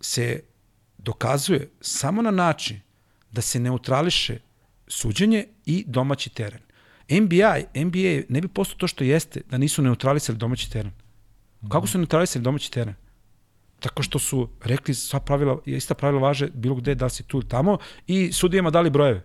se 0.00 0.40
dokazuje 0.98 1.70
samo 1.80 2.22
na 2.22 2.30
način 2.30 2.80
da 3.32 3.40
se 3.42 3.60
neutrališe 3.60 4.38
suđenje 4.88 5.46
i 5.66 5.84
domaći 5.86 6.30
teren. 6.30 6.60
NBA, 7.10 7.56
NBA 7.74 8.22
ne 8.28 8.40
bi 8.40 8.48
postao 8.48 8.78
to 8.78 8.86
što 8.88 9.04
jeste 9.04 9.40
da 9.50 9.58
nisu 9.58 9.82
neutralisali 9.82 10.38
domaći 10.38 10.70
teren. 10.72 10.92
Kako 11.70 11.86
su 11.86 11.98
neutralisali 11.98 12.42
domaći 12.42 12.72
teren? 12.72 12.94
Tako 13.80 14.02
što 14.02 14.18
su 14.18 14.48
rekli 14.60 14.94
sva 14.94 15.20
pravila, 15.20 15.58
ista 15.64 15.94
pravila 15.94 16.28
važe 16.28 16.48
bilo 16.54 16.74
gde, 16.74 16.94
da 16.94 17.04
li 17.04 17.10
si 17.10 17.22
tu 17.22 17.36
ili 17.36 17.48
tamo 17.48 17.78
i 18.06 18.32
sudijama 18.32 18.70
dali 18.70 18.90
brojeve. 18.90 19.24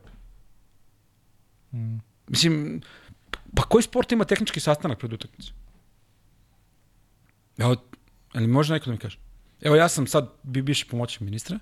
Mislim, 2.28 2.82
pa 3.56 3.64
koji 3.64 3.84
sport 3.84 4.12
ima 4.12 4.26
tehnički 4.26 4.60
sastanak 4.60 5.00
pred 5.00 5.14
utakmicu? 5.14 5.54
Evo, 7.58 7.76
ali 8.34 8.48
može 8.48 8.74
neko 8.74 8.86
da 8.86 8.92
mi 8.92 8.98
kaže? 8.98 9.20
Evo, 9.62 9.76
ja 9.76 9.90
sam 9.90 10.08
sad 10.08 10.30
bi 10.44 10.62
bivši 10.62 10.88
pomoćnik 10.88 11.22
ministra. 11.22 11.60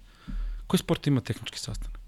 Koji 0.68 0.80
sport 0.80 1.08
ima 1.08 1.22
tehnički 1.22 1.60
sastanak? 1.60 2.00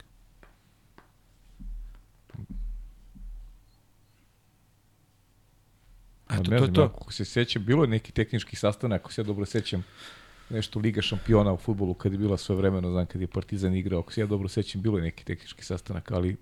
Pa 6.27 6.35
Eto, 6.35 6.51
ne 6.51 6.57
to 6.57 6.63
je 6.63 6.73
to. 6.73 6.83
Ako 6.83 7.13
se 7.13 7.25
sećam, 7.25 7.65
bilo 7.65 7.83
je 7.83 7.87
neki 7.87 8.11
tehnički 8.11 8.55
sastanak, 8.55 9.01
ako 9.01 9.13
se 9.13 9.21
ja 9.21 9.25
dobro 9.25 9.45
sećam, 9.45 9.83
nešto 10.52 10.80
Liga 10.80 11.02
šampiona 11.02 11.53
u 11.53 11.57
futbolu 11.57 11.94
kad 11.94 12.11
je 12.11 12.18
bila 12.18 12.38
sve 12.38 12.56
vremeno, 12.56 12.91
znam 12.91 13.06
kad 13.06 13.22
je 13.22 13.28
Partizan 13.28 13.76
igrao, 13.76 13.99
ako 13.99 14.14
se 14.14 14.22
ja 14.22 14.28
dobro 14.28 14.48
sećam, 14.49 14.82
bilo 14.82 14.98
je 14.98 15.03
neki 15.03 15.26
tehnički 15.26 15.64
sastanak, 15.65 16.11
ali 16.11 16.38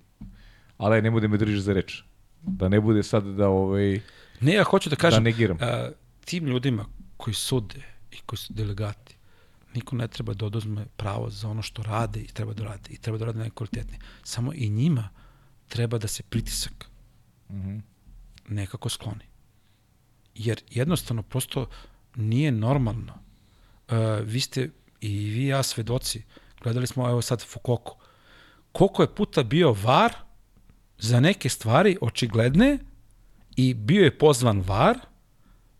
ali 0.78 1.02
ne 1.02 1.10
bude 1.10 1.28
me 1.28 1.36
držiš 1.36 1.60
za 1.60 1.72
reč. 1.72 2.02
Da 2.42 2.68
ne 2.68 2.80
bude 2.80 3.02
sad 3.02 3.24
da 3.24 3.48
ovaj 3.48 4.00
Ne, 4.40 4.52
ja 4.52 4.64
hoću 4.64 4.90
da 4.90 4.96
da 4.96 5.00
kažem, 5.00 5.24
negiram. 5.24 5.56
a, 5.60 5.90
tim 6.24 6.46
ljudima 6.46 6.84
koji 7.16 7.34
sude 7.34 7.82
i 8.12 8.16
koji 8.26 8.38
su 8.38 8.52
delegati, 8.52 9.14
niko 9.74 9.96
ne 9.96 10.08
treba 10.08 10.34
da 10.34 10.46
oduzme 10.46 10.86
pravo 10.96 11.30
za 11.30 11.48
ono 11.48 11.62
što 11.62 11.82
rade 11.82 12.20
i 12.20 12.26
treba 12.26 12.52
da 12.52 12.64
rade 12.64 12.90
i 12.90 12.96
treba 12.96 13.18
da 13.18 13.24
rade 13.24 13.38
najkvalitetnije. 13.38 13.98
Samo 14.24 14.52
i 14.54 14.68
njima 14.68 15.08
treba 15.68 15.98
da 15.98 16.08
se 16.08 16.22
pritisak 16.22 16.90
Mhm. 17.50 17.78
nekako 18.48 18.88
skloni. 18.88 19.24
Jer 20.34 20.60
jednostavno 20.70 21.22
prosto 21.22 21.66
nije 22.16 22.52
normalno. 22.52 23.12
Uh, 23.90 23.96
vi 24.22 24.40
ste 24.40 24.70
i 25.00 25.30
vi 25.30 25.42
i 25.42 25.46
ja 25.46 25.62
svedoci. 25.62 26.22
Gledali 26.62 26.86
smo 26.86 27.08
evo 27.08 27.22
sad 27.22 27.42
Fukoku. 27.42 27.96
Koliko 28.72 29.02
je 29.02 29.14
puta 29.14 29.42
bio 29.42 29.72
VAR 29.72 30.12
za 30.98 31.20
neke 31.20 31.48
stvari 31.48 31.96
očigledne 32.00 32.78
i 33.56 33.74
bio 33.74 34.04
je 34.04 34.18
pozvan 34.18 34.60
VAR 34.60 34.98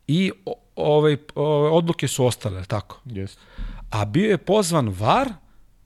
i 0.06 0.32
o, 0.46 0.54
ovaj, 0.76 1.16
ove 1.34 1.70
odluke 1.70 2.08
su 2.08 2.24
ostale, 2.24 2.64
tako? 2.64 3.00
Jeste. 3.04 3.40
a 3.90 4.04
bio 4.04 4.30
je 4.30 4.38
pozvan 4.38 4.88
VAR 4.88 5.28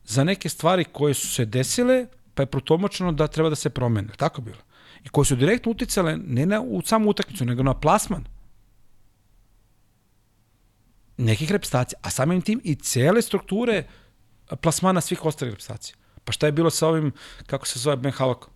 za 0.05 0.25
neke 0.25 0.49
stvari 0.49 0.85
koje 0.85 1.15
su 1.15 1.29
se 1.29 1.45
desile, 1.45 2.07
pa 2.35 2.43
je 2.43 2.47
protomočeno 2.47 3.13
da 3.13 3.27
treba 3.27 3.49
da 3.49 3.57
se 3.57 3.71
promene. 3.71 4.13
Tako 4.17 4.41
bilo. 4.41 4.59
I 5.05 5.09
koje 5.09 5.25
su 5.25 5.37
direktno 5.37 5.73
uticale 5.73 6.17
ne 6.17 6.47
na 6.47 6.61
u 6.61 6.83
samu 6.83 7.11
utakmicu, 7.11 7.45
nego 7.45 7.63
na 7.63 7.75
plasman 7.75 8.25
nekih 11.17 11.53
reprezentacija, 11.53 11.99
a 12.03 12.11
samim 12.11 12.43
tim 12.43 12.61
i 12.65 12.75
cele 12.75 13.23
strukture 13.23 13.85
plasmana 14.57 15.01
svih 15.01 15.25
ostalih 15.25 15.53
reprezentacija. 15.53 15.97
Pa 16.25 16.33
šta 16.33 16.47
je 16.47 16.53
bilo 16.53 16.71
sa 16.71 16.89
ovim, 16.89 17.13
kako 17.47 17.67
se 17.67 17.79
zove, 17.79 17.97
Ben 17.97 18.13
Halakom? 18.13 18.51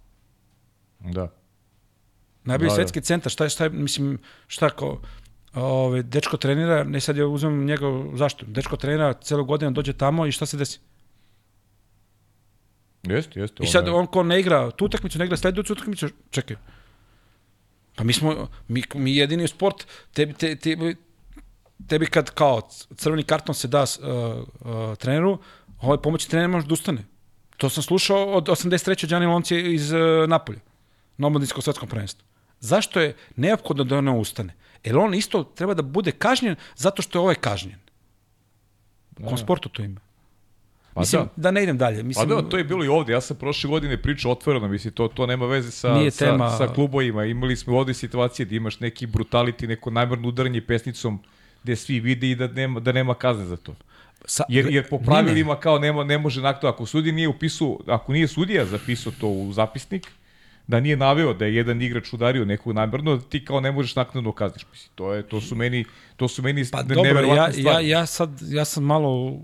Da. 1.00 1.32
Najbolji 2.44 2.68
Da, 2.68 2.72
da. 2.72 2.74
svetski 2.74 3.00
centar, 3.00 3.32
šta 3.32 3.44
je, 3.44 3.50
šta 3.50 3.64
je, 3.64 3.70
mislim, 3.70 4.18
šta 4.46 4.70
kao, 4.70 5.00
ove, 5.54 6.02
dečko 6.02 6.36
trenira, 6.36 6.84
ne 6.84 7.00
sad 7.00 7.16
ja 7.16 7.26
uzmem 7.26 7.64
njega, 7.64 7.86
zašto? 8.14 8.46
Dečko 8.46 8.76
trenira 8.76 9.12
celo 9.14 9.44
godinu, 9.44 9.70
dođe 9.70 9.92
tamo 9.92 10.26
i 10.26 10.32
šta 10.32 10.46
se 10.46 10.56
desi? 10.56 10.78
Jeste, 13.02 13.40
jeste. 13.40 13.64
I 13.64 13.66
sad 13.66 13.86
je- 13.86 13.92
on 13.92 14.06
ko 14.06 14.22
ne 14.22 14.40
igra 14.40 14.70
tu 14.70 14.84
utakmicu, 14.84 15.18
ne 15.18 15.24
igra 15.24 15.36
sledeću 15.36 15.72
utakmicu, 15.72 16.08
čekaj. 16.30 16.56
Pa 17.94 18.04
mi 18.04 18.12
smo, 18.12 18.48
mi, 18.68 18.82
mi 18.94 19.16
jedini 19.16 19.48
sport, 19.48 19.86
tebi, 20.12 20.32
te, 20.32 20.56
tebi, 20.56 20.96
tebi 21.86 22.06
kad 22.06 22.30
kao 22.30 22.68
crveni 22.96 23.22
karton 23.22 23.54
se 23.54 23.68
da 23.68 23.82
uh, 23.82 24.08
uh, 24.08 24.96
treneru, 24.96 25.38
ovaj 25.80 25.98
pomoći 25.98 26.30
trener 26.30 26.48
može 26.48 26.66
da 26.66 26.72
ustane. 26.74 27.04
To 27.56 27.68
sam 27.68 27.82
slušao 27.82 28.24
od 28.24 28.48
83. 28.48 29.06
Đani 29.06 29.26
Lonci 29.26 29.56
iz 29.60 29.92
uh, 29.92 29.98
Napolja, 30.28 30.60
na 31.16 31.26
omladinskom 31.26 31.62
svetskom 31.62 31.88
prvenstvu. 31.88 32.24
Zašto 32.60 33.00
je 33.00 33.16
neophodno 33.36 33.84
da 33.84 33.98
ono 33.98 34.18
ustane? 34.18 34.54
Jer 34.84 34.98
on 34.98 35.14
isto 35.14 35.44
treba 35.44 35.74
da 35.74 35.82
bude 35.82 36.12
kažnjen 36.12 36.56
zato 36.76 37.02
što 37.02 37.18
je 37.18 37.22
ovaj 37.22 37.34
kažnjen. 37.34 37.78
U 39.18 39.28
kom 39.28 39.38
sportu 39.38 39.68
to 39.68 39.82
ima? 39.82 40.00
Pa 40.94 41.00
Mislim, 41.00 41.22
da. 41.22 41.30
da. 41.36 41.50
ne 41.50 41.62
idem 41.62 41.78
dalje. 41.78 41.96
Pa 41.96 42.02
Mislim, 42.06 42.28
da, 42.28 42.42
to 42.42 42.58
je 42.58 42.64
bilo 42.64 42.84
i 42.84 42.88
ovde. 42.88 43.12
Ja 43.12 43.20
sam 43.20 43.36
prošle 43.36 43.70
godine 43.70 44.02
pričao 44.02 44.32
otvoreno, 44.32 44.68
mislim, 44.68 44.94
to, 44.94 45.08
to 45.08 45.26
nema 45.26 45.46
veze 45.46 45.70
sa, 45.70 45.94
Nije 45.94 46.10
sa, 46.10 46.24
tema- 46.24 46.56
sa 46.58 46.66
klubovima. 46.74 47.24
Imali 47.24 47.56
smo 47.56 47.78
ovde 47.78 47.94
situacije 47.94 48.46
da 48.46 48.54
imaš 48.54 48.80
neki 48.80 49.06
brutality, 49.06 49.66
neko 49.66 49.90
najmrno 49.90 50.28
udaranje 50.28 50.66
pesnicom 50.66 51.22
gde 51.62 51.76
svi 51.76 52.00
vide 52.00 52.30
i 52.30 52.34
da 52.34 52.48
nema, 52.48 52.80
da 52.80 52.92
nema 52.92 53.14
kazne 53.14 53.44
za 53.44 53.56
to. 53.56 53.74
sa, 54.24 54.44
Jer, 54.48 54.66
jer 54.66 54.88
po 54.88 54.96
Ne, 54.96 55.00
ne. 55.00 55.06
pravilima 55.06 55.56
kao 55.56 55.78
nema, 55.78 56.04
ne 56.04 56.18
može 56.18 56.40
nakto, 56.42 56.68
ako 56.68 56.86
sudija 56.86 57.14
nije 57.14 57.28
upisao, 57.28 57.78
ako 57.86 58.12
nije 58.12 58.28
sudija 58.28 58.64
zapisao 58.66 59.12
to 59.20 59.28
u 59.28 59.52
zapisnik, 59.52 60.06
da 60.66 60.80
nije 60.80 60.96
naveo 60.96 61.34
da 61.34 61.44
je 61.44 61.54
jedan 61.54 61.82
igrač 61.82 62.12
udario 62.12 62.44
nekog 62.44 62.72
namjerno, 62.72 63.16
da 63.16 63.22
ti 63.22 63.44
kao 63.44 63.60
ne 63.60 63.72
možeš 63.72 63.96
naknadno 63.96 64.32
kazniš. 64.32 64.66
Mislim, 64.72 64.90
to, 64.94 65.12
je, 65.14 65.22
to 65.22 65.40
su 65.40 65.54
meni, 65.54 65.84
to 66.16 66.28
su 66.28 66.42
meni 66.42 66.64
Pa 66.72 66.82
dobro, 66.82 67.20
ja, 67.20 67.34
ja, 67.36 67.52
stvari. 67.52 67.88
ja, 67.88 68.06
sad, 68.06 68.30
ja 68.48 68.64
sam 68.64 68.84
malo, 68.84 69.38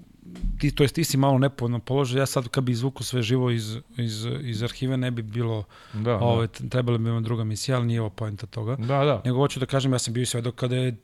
ti, 0.58 0.70
to 0.70 0.84
jest 0.84 0.94
ti 0.94 1.04
si 1.04 1.16
malo 1.16 1.38
nepovoljno 1.38 1.78
položaj, 1.78 2.20
ja 2.20 2.26
sad 2.26 2.48
kad 2.48 2.64
bi 2.64 2.72
izvukao 2.72 3.02
sve 3.02 3.22
živo 3.22 3.50
iz, 3.50 3.76
iz, 3.96 4.26
iz 4.42 4.62
arhive 4.62 4.96
ne 4.96 5.10
bi 5.10 5.22
bilo, 5.22 5.64
Da, 5.92 6.16
ovaj, 6.18 6.46
trebala 6.70 6.98
bi 6.98 7.08
ima 7.08 7.20
druga 7.20 7.44
misija, 7.44 7.76
ali 7.76 7.86
nije 7.86 8.00
ovo 8.00 8.10
pojenta 8.10 8.46
toga. 8.46 8.76
da. 8.76 8.86
Da, 8.86 9.04
da. 9.04 9.22
Nego 9.24 9.38
hoću 9.38 9.60
da 9.60 9.66
kažem, 9.66 9.92
ja 9.92 9.98
sam 9.98 10.14
bio 10.14 10.26
svedok 10.26 10.54
kada 10.54 10.76
je 10.76 10.96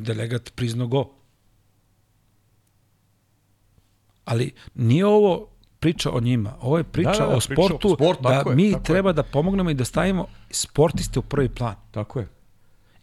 delegat 0.00 0.52
priznao 0.54 0.86
go. 0.86 1.10
Ali 4.24 4.52
nije 4.74 5.06
ovo 5.06 5.48
priča 5.80 6.10
o 6.10 6.20
njima, 6.20 6.56
ovo 6.60 6.78
je 6.78 6.84
priča 6.84 7.10
Da, 7.10 7.18
da, 7.18 7.26
da, 7.26 7.36
o 7.36 7.40
priča 7.40 7.54
sportu, 7.54 7.94
sport, 7.94 8.20
da 8.22 8.32
je, 8.32 8.54
mi 8.54 8.64
je. 8.64 8.82
treba 8.82 9.12
da 9.12 9.22
pomognemo 9.22 9.70
i 9.70 9.74
da 9.74 9.84
stavimo 9.84 10.26
sportiste 10.50 11.18
u 11.18 11.22
prvi 11.22 11.48
plan 11.48 11.74
Tako 11.90 12.20
je. 12.20 12.28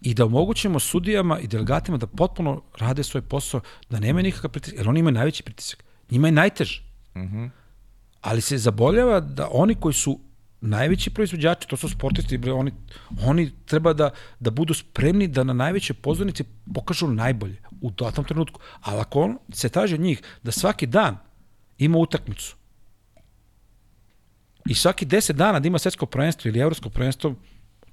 i 0.01 0.13
da 0.13 0.25
omogućimo 0.25 0.79
sudijama 0.79 1.39
i 1.39 1.47
delegatima 1.47 1.97
da 1.97 2.07
potpuno 2.07 2.61
rade 2.77 3.03
svoj 3.03 3.21
posao, 3.21 3.61
da 3.89 3.99
nema 3.99 4.21
nikakav 4.21 4.51
pritisak, 4.51 4.77
jer 4.77 4.89
oni 4.89 4.99
imaju 4.99 5.13
najveći 5.13 5.43
pritisak. 5.43 5.83
Njima 6.11 6.27
je 6.27 6.31
najteže. 6.31 6.83
Mhm. 7.17 7.45
Ali 8.21 8.41
se 8.41 8.57
zaboljava 8.57 9.19
da 9.19 9.49
oni 9.51 9.75
koji 9.75 9.93
su 9.93 10.19
najveći 10.63 11.09
proizvođači, 11.09 11.67
to 11.67 11.77
su 11.77 11.89
sportisti, 11.89 12.37
bre, 12.37 12.51
oni, 12.51 12.71
oni 13.25 13.51
treba 13.65 13.93
da, 13.93 14.09
da 14.39 14.51
budu 14.51 14.73
spremni 14.73 15.27
da 15.27 15.43
na 15.43 15.53
najvećoj 15.53 15.93
pozornici 15.93 16.43
pokažu 16.73 17.07
najbolje 17.07 17.61
u 17.81 17.91
datom 17.91 18.25
trenutku. 18.25 18.59
Ali 18.81 18.99
ako 18.99 19.21
on 19.21 19.37
se 19.53 19.69
traži 19.69 19.95
od 19.95 20.01
njih 20.01 20.21
da 20.43 20.51
svaki 20.51 20.85
dan 20.85 21.17
ima 21.77 21.97
utakmicu 21.97 22.55
i 24.69 24.73
svaki 24.73 25.05
10 25.05 25.31
dana 25.31 25.59
da 25.59 25.67
ima 25.67 25.79
svetsko 25.79 26.05
prvenstvo 26.05 26.49
ili 26.49 26.59
evropsko 26.59 26.89
prvenstvo, 26.89 27.35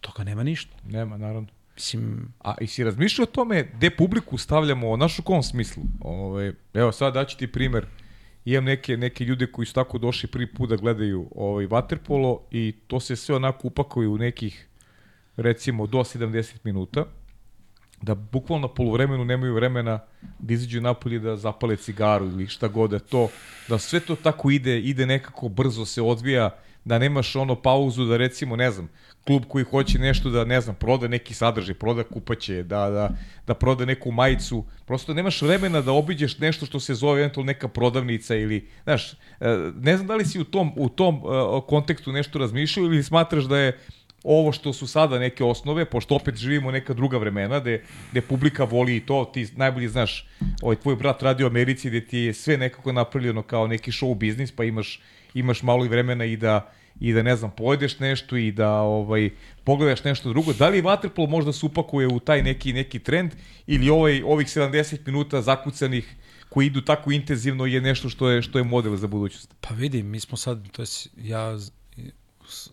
toga 0.00 0.24
nema 0.24 0.42
ništa. 0.42 0.76
Nema, 0.84 1.16
naravno. 1.16 1.48
Mislim, 1.74 2.32
A 2.40 2.54
i 2.60 2.66
si 2.66 2.84
razmišljao 2.84 3.22
o 3.22 3.34
tome 3.34 3.70
gde 3.74 3.90
publiku 3.90 4.38
stavljamo, 4.38 4.96
naš 4.96 5.18
u 5.18 5.22
kom 5.22 5.42
smislu? 5.42 5.82
Ove, 6.00 6.54
evo 6.74 6.92
sad 6.92 7.14
daću 7.14 7.36
ti 7.36 7.52
primer. 7.52 7.86
Imam 8.44 8.64
neke, 8.64 8.96
neke 8.96 9.24
ljude 9.24 9.46
koji 9.46 9.66
su 9.66 9.74
tako 9.74 9.98
došli 9.98 10.28
prvi 10.28 10.54
put 10.54 10.70
da 10.70 10.76
gledaju 10.76 11.28
ovaj, 11.34 11.66
waterpolo 11.66 12.38
i 12.50 12.74
to 12.86 13.00
se 13.00 13.16
sve 13.16 13.34
onako 13.34 13.68
upakuju 13.68 14.12
u 14.12 14.18
nekih 14.18 14.68
recimo 15.36 15.86
do 15.86 15.98
70 15.98 16.56
minuta 16.64 17.04
da 18.02 18.14
bukvalno 18.14 18.68
polovremenu 18.68 19.24
nemaju 19.24 19.54
vremena 19.54 19.98
da 20.38 20.54
izađu 20.54 20.80
napolje 20.80 21.18
da 21.18 21.36
zapale 21.36 21.76
cigaru 21.76 22.26
ili 22.26 22.46
šta 22.46 22.68
god 22.68 22.90
da 22.90 22.96
je 22.96 23.00
to, 23.00 23.28
da 23.68 23.78
sve 23.78 24.00
to 24.00 24.16
tako 24.16 24.50
ide, 24.50 24.80
ide 24.80 25.06
nekako 25.06 25.48
brzo 25.48 25.84
se 25.84 26.02
odvija, 26.02 26.50
da 26.84 26.98
nemaš 26.98 27.36
ono 27.36 27.54
pauzu 27.54 28.04
da 28.04 28.16
recimo, 28.16 28.56
ne 28.56 28.70
znam, 28.70 28.88
klub 29.26 29.44
koji 29.48 29.64
hoće 29.64 29.98
nešto 29.98 30.30
da, 30.30 30.44
ne 30.44 30.60
znam, 30.60 30.76
proda 30.76 31.08
neki 31.08 31.34
sadržaj, 31.34 31.74
proda 31.74 32.02
kupaće, 32.02 32.62
da, 32.62 32.90
da, 32.90 33.10
da 33.46 33.54
proda 33.54 33.84
neku 33.84 34.10
majicu, 34.10 34.64
prosto 34.86 35.14
nemaš 35.14 35.42
vremena 35.42 35.80
da 35.80 35.92
obiđeš 35.92 36.38
nešto 36.38 36.66
što 36.66 36.80
se 36.80 36.94
zove 36.94 37.20
eventualno 37.20 37.46
neka 37.46 37.68
prodavnica 37.68 38.36
ili, 38.36 38.68
znaš, 38.84 39.12
e, 39.12 39.16
ne 39.80 39.96
znam 39.96 40.06
da 40.06 40.14
li 40.14 40.24
si 40.24 40.40
u 40.40 40.44
tom, 40.44 40.72
u 40.76 40.88
tom 40.88 41.22
uh, 41.24 41.64
kontekstu 41.66 42.12
nešto 42.12 42.38
razmišljao 42.38 42.84
ili 42.84 43.02
smatraš 43.02 43.44
da 43.44 43.58
je 43.58 43.78
ovo 44.24 44.52
što 44.52 44.72
su 44.72 44.86
sada 44.86 45.18
neke 45.18 45.44
osnove, 45.44 45.84
pošto 45.84 46.14
opet 46.14 46.36
živimo 46.36 46.70
neka 46.70 46.94
druga 46.94 47.18
vremena, 47.18 47.60
gde, 47.60 47.82
gde 48.10 48.20
publika 48.20 48.64
voli 48.64 48.96
i 48.96 49.00
to, 49.00 49.30
ti 49.34 49.48
najbolje 49.56 49.88
znaš, 49.88 50.28
ovaj 50.62 50.76
tvoj 50.76 50.96
brat 50.96 51.22
radi 51.22 51.44
u 51.44 51.46
Americi 51.46 51.88
gde 51.88 52.06
ti 52.06 52.18
je 52.18 52.34
sve 52.34 52.56
nekako 52.56 52.92
napravljeno 52.92 53.42
kao 53.42 53.66
neki 53.66 53.90
show 53.90 54.14
biznis, 54.14 54.52
pa 54.52 54.64
imaš, 54.64 55.00
imaš 55.34 55.62
malo 55.62 55.84
i 55.84 55.88
vremena 55.88 56.24
i 56.24 56.36
da, 56.36 56.72
i 57.00 57.12
da 57.12 57.22
ne 57.22 57.36
znam, 57.36 57.50
pojedeš 57.50 57.98
nešto 57.98 58.36
i 58.36 58.52
da 58.52 58.72
ovaj 58.72 59.30
pogledaš 59.64 60.04
nešto 60.04 60.28
drugo. 60.28 60.52
Da 60.52 60.68
li 60.68 60.82
waterpolo 60.82 61.28
možda 61.28 61.52
se 61.52 61.66
upakuje 61.66 62.08
u 62.08 62.20
taj 62.20 62.42
neki 62.42 62.72
neki 62.72 62.98
trend 62.98 63.32
ili 63.66 63.90
ovaj 63.90 64.22
ovih 64.22 64.46
70 64.46 64.98
minuta 65.06 65.42
zakucanih 65.42 66.16
koji 66.48 66.66
idu 66.66 66.80
tako 66.80 67.10
intenzivno 67.12 67.66
je 67.66 67.80
nešto 67.80 68.08
što 68.08 68.30
je 68.30 68.42
što 68.42 68.58
je 68.58 68.64
model 68.64 68.96
za 68.96 69.06
budućnost. 69.06 69.54
pa 69.60 69.74
vidi, 69.74 70.02
mi 70.02 70.20
smo 70.20 70.36
sad, 70.36 70.70
to 70.72 70.82
je 70.82 70.86
ja, 71.16 71.58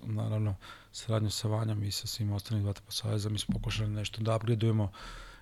naravno, 0.03 0.55
saradnju 0.91 1.29
sa 1.29 1.47
Vanjom 1.47 1.83
i 1.83 1.91
sa 1.91 2.07
svim 2.07 2.31
ostalim 2.31 2.65
Vatrpo 2.65 2.91
Saveza, 2.91 3.29
mi 3.29 3.39
smo 3.39 3.53
pokušali 3.53 3.89
nešto 3.89 4.21
da 4.21 4.35
upgradeujemo 4.35 4.91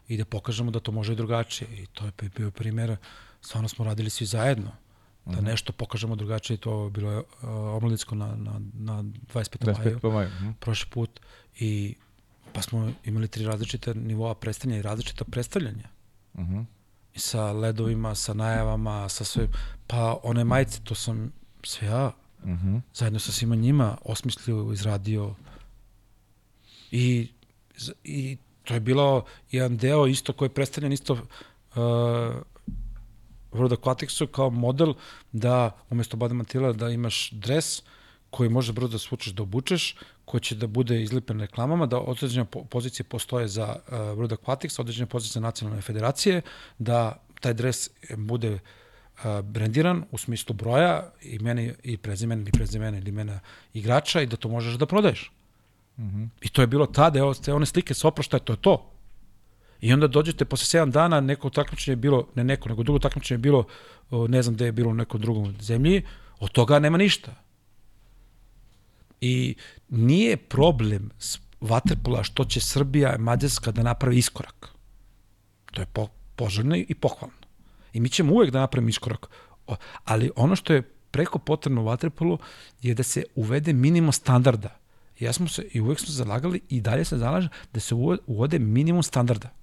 i 0.07 0.17
da 0.17 0.25
pokažemo 0.25 0.71
da 0.71 0.79
to 0.79 0.91
može 0.91 1.13
i 1.13 1.15
drugačije. 1.15 1.67
I 1.77 1.85
to 1.85 2.05
je 2.05 2.11
bi- 2.21 2.29
bio 2.37 2.51
primjer, 2.51 2.95
stvarno 3.41 3.67
smo 3.69 3.85
radili 3.85 4.09
svi 4.09 4.25
zajedno. 4.25 4.71
Da 5.25 5.41
nešto 5.41 5.73
pokažemo 5.73 6.15
drugačije, 6.15 6.57
to 6.57 6.83
je 6.83 6.89
bilo 6.89 7.17
uh, 7.17 7.23
omladinsko 7.49 8.15
na, 8.15 8.35
na, 8.35 8.61
na 8.73 9.03
25. 9.33 9.77
maju, 9.77 9.99
25. 9.99 10.13
maj. 10.13 10.27
mhm. 10.27 10.49
prošli 10.59 10.89
put. 10.91 11.19
I 11.59 11.95
pa 12.53 12.61
smo 12.61 12.91
imali 13.05 13.27
tri 13.27 13.45
različite 13.45 13.93
nivoa 13.93 14.35
predstavljanja 14.35 14.79
i 14.79 14.83
različita 14.83 15.23
predstavljanja. 15.23 15.89
Mhm. 16.37 16.59
I 17.13 17.19
sa 17.19 17.51
ledovima, 17.51 18.15
sa 18.15 18.33
najavama, 18.33 19.09
sa 19.09 19.23
sve, 19.23 19.47
pa 19.87 20.19
one 20.23 20.43
majice, 20.43 20.79
to 20.83 20.95
sam 20.95 21.31
sve 21.63 21.87
ja 21.87 22.11
Mhm. 22.45 22.77
zajedno 22.93 23.19
sa 23.19 23.31
svima 23.31 23.55
njima 23.55 23.97
osmislio, 24.05 24.71
izradio 24.73 25.35
i, 26.91 27.27
i 28.03 28.37
to 28.63 28.73
je 28.73 28.79
bilo 28.79 29.25
jedan 29.51 29.77
deo 29.77 30.07
isto 30.07 30.33
koji 30.33 30.49
je 30.49 30.53
predstavljen 30.53 30.93
isto 30.93 31.13
uh, 31.13 31.19
World 33.55 33.77
Aquaticsu 33.77 34.27
kao 34.27 34.49
model 34.49 34.93
da 35.31 35.71
umesto 35.89 36.17
bada 36.17 36.33
mantila 36.33 36.73
da 36.73 36.89
imaš 36.89 37.31
dres 37.31 37.81
koji 38.29 38.49
može 38.49 38.73
brzo 38.73 38.87
da 38.87 38.99
svučeš 38.99 39.33
da 39.33 39.43
obučeš, 39.43 39.95
koji 40.25 40.41
će 40.41 40.55
da 40.55 40.67
bude 40.67 41.01
izlipen 41.01 41.39
reklamama, 41.39 41.85
da 41.85 41.99
određene 41.99 42.45
po- 42.45 42.63
pozicije 42.63 43.05
postoje 43.05 43.47
za 43.47 43.67
uh, 43.75 43.93
World 43.93 44.35
Aquatics, 44.35 44.79
određene 44.81 45.05
pozicije 45.05 45.41
nacionalne 45.41 45.81
federacije, 45.81 46.41
da 46.79 47.21
taj 47.39 47.53
dres 47.53 47.89
bude 48.17 48.51
uh, 48.53 48.59
brendiran 49.41 50.03
u 50.11 50.17
smislu 50.17 50.55
broja, 50.55 51.11
imena 51.21 51.71
i 51.83 51.97
prezimena 51.97 52.41
ili 52.41 52.51
prezimena 52.51 52.97
ili 52.97 53.09
imena 53.09 53.39
igrača 53.73 54.21
i 54.21 54.27
da 54.27 54.37
to 54.37 54.49
možeš 54.49 54.75
da 54.75 54.85
prodaješ. 54.85 55.31
Mm 55.97 56.03
-hmm. 56.03 56.29
I 56.41 56.49
to 56.49 56.61
je 56.61 56.67
bilo 56.67 56.85
tada, 56.85 57.19
evo, 57.19 57.33
te 57.33 57.53
one 57.53 57.65
slike 57.65 57.93
sa 57.93 58.07
oproštaja, 58.07 58.39
to 58.39 58.53
je 58.53 58.61
to. 58.61 58.94
I 59.85 59.93
onda 59.93 60.07
dođete 60.07 60.45
posle 60.45 60.79
7 60.79 60.91
dana, 60.91 61.19
neko 61.21 61.49
takmičenje 61.49 61.91
je 61.91 61.95
bilo, 61.95 62.27
ne 62.35 62.43
neko, 62.43 62.69
nego 62.69 62.83
drugo 62.83 62.99
takmičenje 62.99 63.35
je 63.35 63.39
bilo, 63.39 63.65
ne 64.11 64.41
znam 64.43 64.55
gde 64.55 64.65
je 64.65 64.71
bilo 64.71 64.89
u 64.89 64.93
nekom 64.93 65.21
drugom 65.21 65.55
zemlji, 65.61 66.01
od 66.39 66.51
toga 66.51 66.79
nema 66.79 66.97
ništa. 66.97 67.35
I 69.21 69.55
nije 69.89 70.37
problem 70.37 71.11
vaterpola 71.61 72.23
što 72.23 72.45
će 72.45 72.61
Srbija 72.61 73.15
i 73.15 73.21
Mađarska 73.21 73.71
da 73.71 73.83
napravi 73.83 74.17
iskorak. 74.17 74.69
To 75.71 75.81
je 75.81 75.85
po, 75.85 76.07
poželjno 76.35 76.75
i 76.75 76.95
pohvalno. 76.95 77.37
I 77.93 77.99
mi 77.99 78.09
ćemo 78.09 78.33
uvek 78.33 78.51
da 78.51 78.59
napravimo 78.59 78.89
iskorak. 78.89 79.27
Ali 80.03 80.31
ono 80.35 80.55
što 80.55 80.73
je 80.73 80.81
preko 81.11 81.39
potrebno 81.39 81.81
u 81.81 81.85
vaterpolu 81.85 82.39
je 82.81 82.93
da 82.93 83.03
se 83.03 83.23
uvede 83.35 83.73
minimum 83.73 84.11
standarda. 84.11 84.79
Ja 85.19 85.33
smo 85.33 85.47
se 85.47 85.67
i 85.73 85.81
uvek 85.81 85.99
smo 85.99 86.07
se 86.07 86.13
zalagali 86.13 86.61
i 86.69 86.81
dalje 86.81 87.05
se 87.05 87.17
zalažem 87.17 87.49
da 87.73 87.79
se 87.79 87.95
uvo- 87.95 88.17
uvode 88.27 88.59
minimum 88.59 89.03
standarda. 89.03 89.53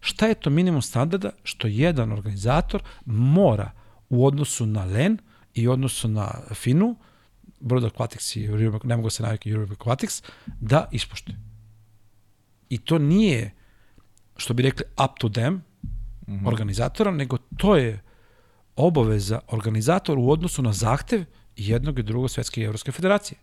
Šta 0.00 0.26
je 0.26 0.34
to 0.34 0.50
minimum 0.50 0.82
standarda? 0.82 1.30
Što 1.42 1.66
jedan 1.66 2.12
organizator 2.12 2.82
mora 3.06 3.70
u 4.08 4.26
odnosu 4.26 4.66
na 4.66 4.84
LEN 4.84 5.18
i 5.54 5.68
u 5.68 5.72
odnosu 5.72 6.08
na 6.08 6.30
FINU, 6.54 6.96
World 7.60 7.90
Aquatics 7.90 8.36
i 8.36 8.44
Europe, 8.44 8.88
ne 8.88 8.96
mogu 8.96 9.10
se 9.10 9.22
navike 9.22 9.50
Europe 9.50 9.74
Aquatics, 9.74 10.22
da 10.60 10.88
ispoštuje. 10.92 11.38
I 12.68 12.78
to 12.78 12.98
nije, 12.98 13.54
što 14.36 14.54
bi 14.54 14.62
rekli, 14.62 14.86
up 15.04 15.18
to 15.18 15.28
them, 15.28 15.54
mm 15.54 15.62
-hmm. 16.26 16.48
organizatora, 16.48 17.10
nego 17.10 17.36
to 17.56 17.76
je 17.76 18.02
obaveza 18.76 19.40
organizatora 19.48 20.20
u 20.20 20.30
odnosu 20.30 20.62
na 20.62 20.72
zahtev 20.72 21.24
jednog 21.56 21.98
i 21.98 22.02
drugog 22.02 22.30
svetske 22.30 22.60
i 22.60 22.64
evropske 22.64 22.92
federacije. 22.92 23.38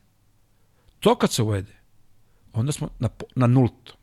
To 0.99 1.15
kad 1.15 1.31
se 1.31 1.43
uvede, 1.43 1.73
onda 2.53 2.71
smo 2.71 2.89
na, 2.99 3.09
na 3.35 3.47
nultu. 3.47 3.96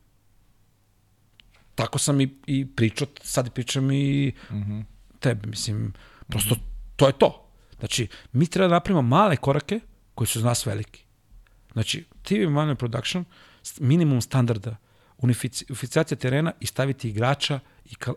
Tako 1.75 1.99
sam 1.99 2.21
i, 2.21 2.29
i 2.47 2.65
pričao, 2.65 3.07
sad 3.21 3.53
pričam 3.53 3.91
i 3.91 4.33
mm 4.51 4.55
-hmm. 4.55 4.83
tebe, 5.19 5.49
mislim, 5.49 5.93
prosto 6.27 6.55
to 6.95 7.07
je 7.07 7.13
to. 7.13 7.49
Znači, 7.79 8.07
mi 8.31 8.47
treba 8.47 8.67
da 8.67 8.73
napravimo 8.73 9.01
male 9.01 9.35
korake 9.35 9.79
koji 10.15 10.27
su 10.27 10.39
za 10.39 10.47
nas 10.47 10.65
veliki. 10.65 11.03
Znači, 11.73 12.05
TV 12.23 12.49
Manual 12.49 12.75
Production, 12.75 13.25
minimum 13.79 14.21
standarda, 14.21 14.75
unificacija 15.17 16.17
terena 16.17 16.51
i 16.59 16.65
staviti 16.65 17.09
igrača 17.09 17.59
i 17.85 17.95
kal, 17.95 18.15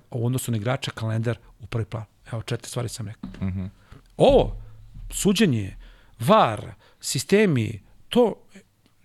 na 0.48 0.56
igrača 0.56 0.90
kalendar 0.90 1.38
u 1.60 1.66
prvi 1.66 1.84
plan. 1.84 2.04
Evo, 2.32 2.42
četiri 2.42 2.68
stvari 2.68 2.88
sam 2.88 3.06
rekao. 3.06 3.30
Mm 3.30 3.52
-hmm. 3.52 3.68
Ovo, 4.16 4.56
suđenje, 5.10 5.76
VAR, 6.18 6.72
sistemi, 7.00 7.82
to 8.08 8.34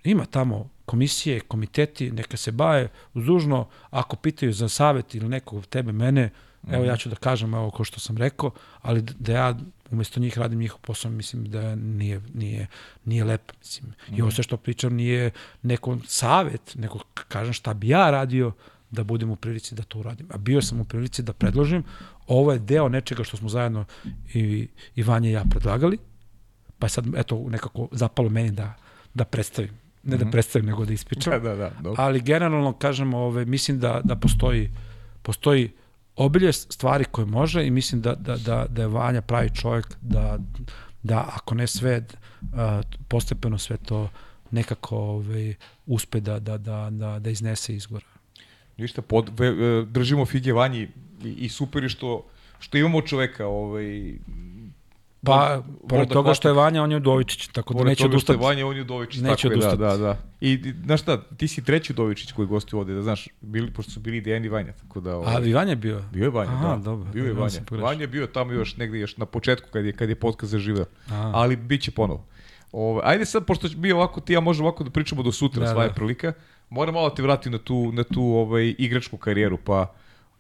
ima 0.04 0.26
tamo 0.26 0.70
komisije, 0.86 1.40
komiteti, 1.40 2.12
neka 2.12 2.38
se 2.38 2.52
baje 2.52 2.90
uz 3.14 3.26
dužno, 3.26 3.68
ako 3.90 4.16
pitaju 4.16 4.54
za 4.54 4.70
savet 4.70 5.16
ili 5.16 5.30
nekog 5.30 5.66
tebe, 5.66 5.92
mene, 5.92 6.30
evo 6.72 6.84
ja 6.86 6.98
ću 6.98 7.10
da 7.10 7.16
kažem, 7.16 7.54
evo 7.54 7.72
ko 7.72 7.84
što 7.84 8.00
sam 8.00 8.18
rekao, 8.18 8.52
ali 8.82 9.02
da 9.02 9.34
ja 9.34 9.58
umesto 9.92 10.20
njih 10.20 10.38
radim 10.38 10.60
njihov 10.60 10.80
posao, 10.80 11.12
mislim 11.12 11.46
da 11.46 11.76
nije, 11.76 12.22
nije, 12.34 12.68
nije 13.06 13.24
lep. 13.24 13.52
Mislim. 13.60 13.94
I 14.12 14.22
ovo 14.22 14.32
sve 14.32 14.44
što 14.44 14.58
pričam 14.58 14.94
nije 14.94 15.32
neko 15.62 15.98
savet, 16.08 16.76
nego 16.76 17.00
k- 17.00 17.24
kažem 17.28 17.54
šta 17.54 17.74
bi 17.74 17.88
ja 17.90 18.12
radio 18.12 18.52
da 18.92 19.04
budem 19.04 19.30
u 19.30 19.36
prilici 19.36 19.76
da 19.76 19.84
to 19.84 20.00
uradim. 20.00 20.28
A 20.32 20.38
bio 20.38 20.62
sam 20.62 20.80
u 20.82 20.86
prilici 20.86 21.24
da 21.24 21.34
predložim, 21.34 21.84
ovo 22.28 22.52
je 22.52 22.60
deo 22.60 22.90
nečega 22.90 23.24
što 23.24 23.38
smo 23.38 23.50
zajedno 23.50 23.86
i, 24.34 24.68
i 24.96 25.04
Vanja 25.04 25.30
i 25.30 25.34
ja 25.34 25.44
predlagali, 25.50 25.98
pa 26.80 26.86
je 26.86 26.90
sad 26.90 27.06
eto 27.16 27.46
nekako 27.50 27.88
zapalo 27.92 28.30
meni 28.30 28.52
da, 28.52 28.74
da 29.14 29.26
predstavim. 29.26 29.83
Ne 30.04 30.18
da 30.18 30.32
predstavim, 30.32 30.66
nego 30.66 30.86
da 30.86 30.94
ispričam. 30.94 31.34
Da, 31.34 31.40
da, 31.40 31.56
da. 31.56 31.72
Dobro. 31.82 32.04
Ali 32.04 32.22
generalno, 32.22 32.74
kažem, 32.74 33.14
ove, 33.14 33.46
mislim 33.46 33.80
da, 33.80 34.02
da 34.04 34.16
postoji, 34.16 34.72
postoji 35.22 35.72
obilje 36.16 36.54
stvari 36.54 37.06
koje 37.06 37.26
može 37.26 37.66
i 37.68 37.72
mislim 37.72 38.02
da, 38.02 38.16
da, 38.16 38.38
da, 38.38 38.66
da 38.70 38.82
je 38.82 38.88
Vanja 38.88 39.22
pravi 39.22 39.50
čovjek 39.50 39.88
da, 40.02 40.40
da 41.04 41.30
ako 41.36 41.56
ne 41.56 41.68
sve, 41.68 42.06
a, 42.54 42.82
postepeno 43.08 43.58
sve 43.58 43.78
to 43.78 44.10
nekako 44.52 44.98
ove, 44.98 45.56
uspe 45.86 46.20
da, 46.20 46.40
da, 46.40 46.58
da, 46.58 46.90
da, 46.92 47.20
da 47.20 47.30
iznese 47.30 47.76
izgora. 47.76 48.06
Ništa, 48.78 49.02
pod, 49.02 49.42
e, 49.42 49.86
držimo 49.86 50.26
fige 50.26 50.54
vanji 50.54 50.88
i, 51.24 51.30
i 51.30 51.50
super 51.50 51.84
je 51.84 51.90
što, 51.90 52.26
što 52.60 52.78
imamo 52.78 53.02
čoveka, 53.02 53.48
ovaj, 53.48 54.14
Pa, 55.26 55.64
pored 55.90 56.02
Voda 56.08 56.14
toga 56.14 56.34
što 56.34 56.48
je 56.48 56.54
Vanja, 56.54 56.84
on 56.84 56.92
je 56.92 56.98
Udovičić, 56.98 57.48
tako 57.48 57.74
da 57.74 57.78
Pored 57.78 57.90
neće 57.90 58.04
toga 58.04 58.08
što 58.08 58.14
je 58.14 58.16
odustati. 58.16 58.40
Vanja, 58.40 58.68
on 58.68 58.76
je 58.76 58.82
Udovičić. 58.82 59.22
Neće 59.22 59.36
tako 59.36 59.54
je, 59.54 59.58
odustati. 59.58 59.82
Da, 59.82 59.88
da, 59.88 59.98
da. 59.98 60.18
I, 60.42 60.74
znaš 60.86 61.02
šta, 61.02 61.22
ti 61.38 61.48
si 61.48 61.64
treći 61.64 61.94
Udovičić 61.94 62.32
koji 62.32 62.48
gostuje 62.48 62.80
ovde, 62.80 62.94
da 62.94 63.02
znaš, 63.02 63.28
bili, 63.42 63.72
pošto 63.72 63.92
su 63.92 64.00
bili 64.00 64.22
Dejan 64.22 64.46
i 64.46 64.50
Vanja, 64.50 64.72
tako 64.72 65.00
da... 65.00 65.12
A 65.12 65.18
Ovaj, 65.18 65.44
i 65.46 65.54
Vanja 65.54 65.70
je 65.70 65.76
bio? 65.76 66.04
bio 66.12 66.24
je 66.24 66.30
Vanja, 66.30 66.52
Aha, 66.52 66.76
da. 66.76 66.84
dobro. 66.84 67.12
Bio 67.14 67.24
je 67.24 67.30
Ja 67.30 67.36
Vanja. 67.36 67.84
Vanja 67.84 68.02
je 68.02 68.08
bio 68.08 68.28
tamo 68.28 68.52
još 68.52 68.78
negde, 68.78 69.00
još 69.00 69.18
na 69.18 69.26
početku 69.26 69.70
kad 69.74 69.86
je, 69.86 69.94
kad 69.94 70.10
je 70.10 70.16
podcast 70.16 70.52
zaživeo. 70.52 70.86
A. 71.10 71.32
Ali 71.34 71.56
bit 71.56 71.82
će 71.82 71.92
ponovo. 71.92 72.26
Ove, 72.72 73.02
ajde 73.04 73.26
sad, 73.26 73.46
pošto 73.46 73.68
mi 73.78 73.92
ovako, 73.92 74.22
ti 74.22 74.34
ja 74.34 74.40
možemo 74.40 74.68
ovako 74.68 74.84
da 74.84 74.90
pričamo 74.90 75.24
do 75.24 75.32
sutra, 75.32 75.60
Da, 75.60 75.66
da, 75.66 75.74
sva 75.74 75.84
je 75.84 75.90
da. 75.90 75.96
prilika, 75.96 76.34
moram 76.70 76.94
malo 76.94 77.10
da 77.10 77.16
te 77.16 77.22
vratim 77.22 77.52
na 77.52 77.58
tu, 77.58 77.92
na 77.92 78.04
tu 78.04 78.24
ovaj, 78.24 78.76
igračku 78.78 79.18
karijeru, 79.18 79.58
pa 79.58 79.94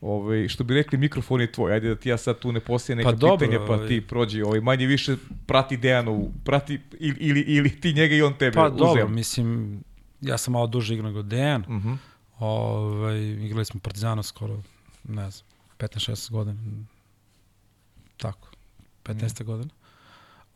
ovaj, 0.03 0.47
što 0.47 0.63
bi 0.63 0.73
rekli, 0.73 0.97
mikrofon 0.97 1.41
je 1.41 1.51
tvoj. 1.51 1.73
Ajde 1.73 1.89
da 1.89 1.95
ti 1.95 2.09
ja 2.09 2.17
sad 2.17 2.39
tu 2.39 2.51
ne 2.51 2.59
poslije 2.59 2.95
neka 2.95 3.09
Pa 3.09 3.15
dobro, 3.15 3.37
pitanja, 3.37 3.65
pa 3.67 3.73
ovaj. 3.73 3.87
ti 3.87 4.01
prođi. 4.01 4.41
Ovaj, 4.41 4.61
manje 4.61 4.85
više 4.85 5.15
prati 5.45 5.77
Dejanovu, 5.77 6.31
prati 6.43 6.79
ili, 6.99 7.17
ili, 7.19 7.41
ili 7.41 7.81
ti 7.81 7.93
njega 7.93 8.15
i 8.15 8.21
on 8.21 8.33
tebe 8.37 8.53
Pa 8.53 8.67
uzeo. 8.67 8.87
dobro, 8.87 9.07
mislim, 9.07 9.79
ja 10.21 10.37
sam 10.37 10.53
malo 10.53 10.67
duže 10.67 10.93
igrao 10.93 11.09
nego 11.09 11.21
Dejan. 11.21 11.61
Uh 11.61 11.67
-huh. 11.67 11.97
Ovaj, 12.39 13.19
igrali 13.21 13.65
smo 13.65 13.79
Partizana 13.79 14.23
skoro, 14.23 14.61
ne 15.03 15.31
znam, 15.31 15.47
15-16 15.79 16.31
godina. 16.31 16.57
Tako, 18.17 18.47
15 19.03 19.43
godina. 19.43 19.69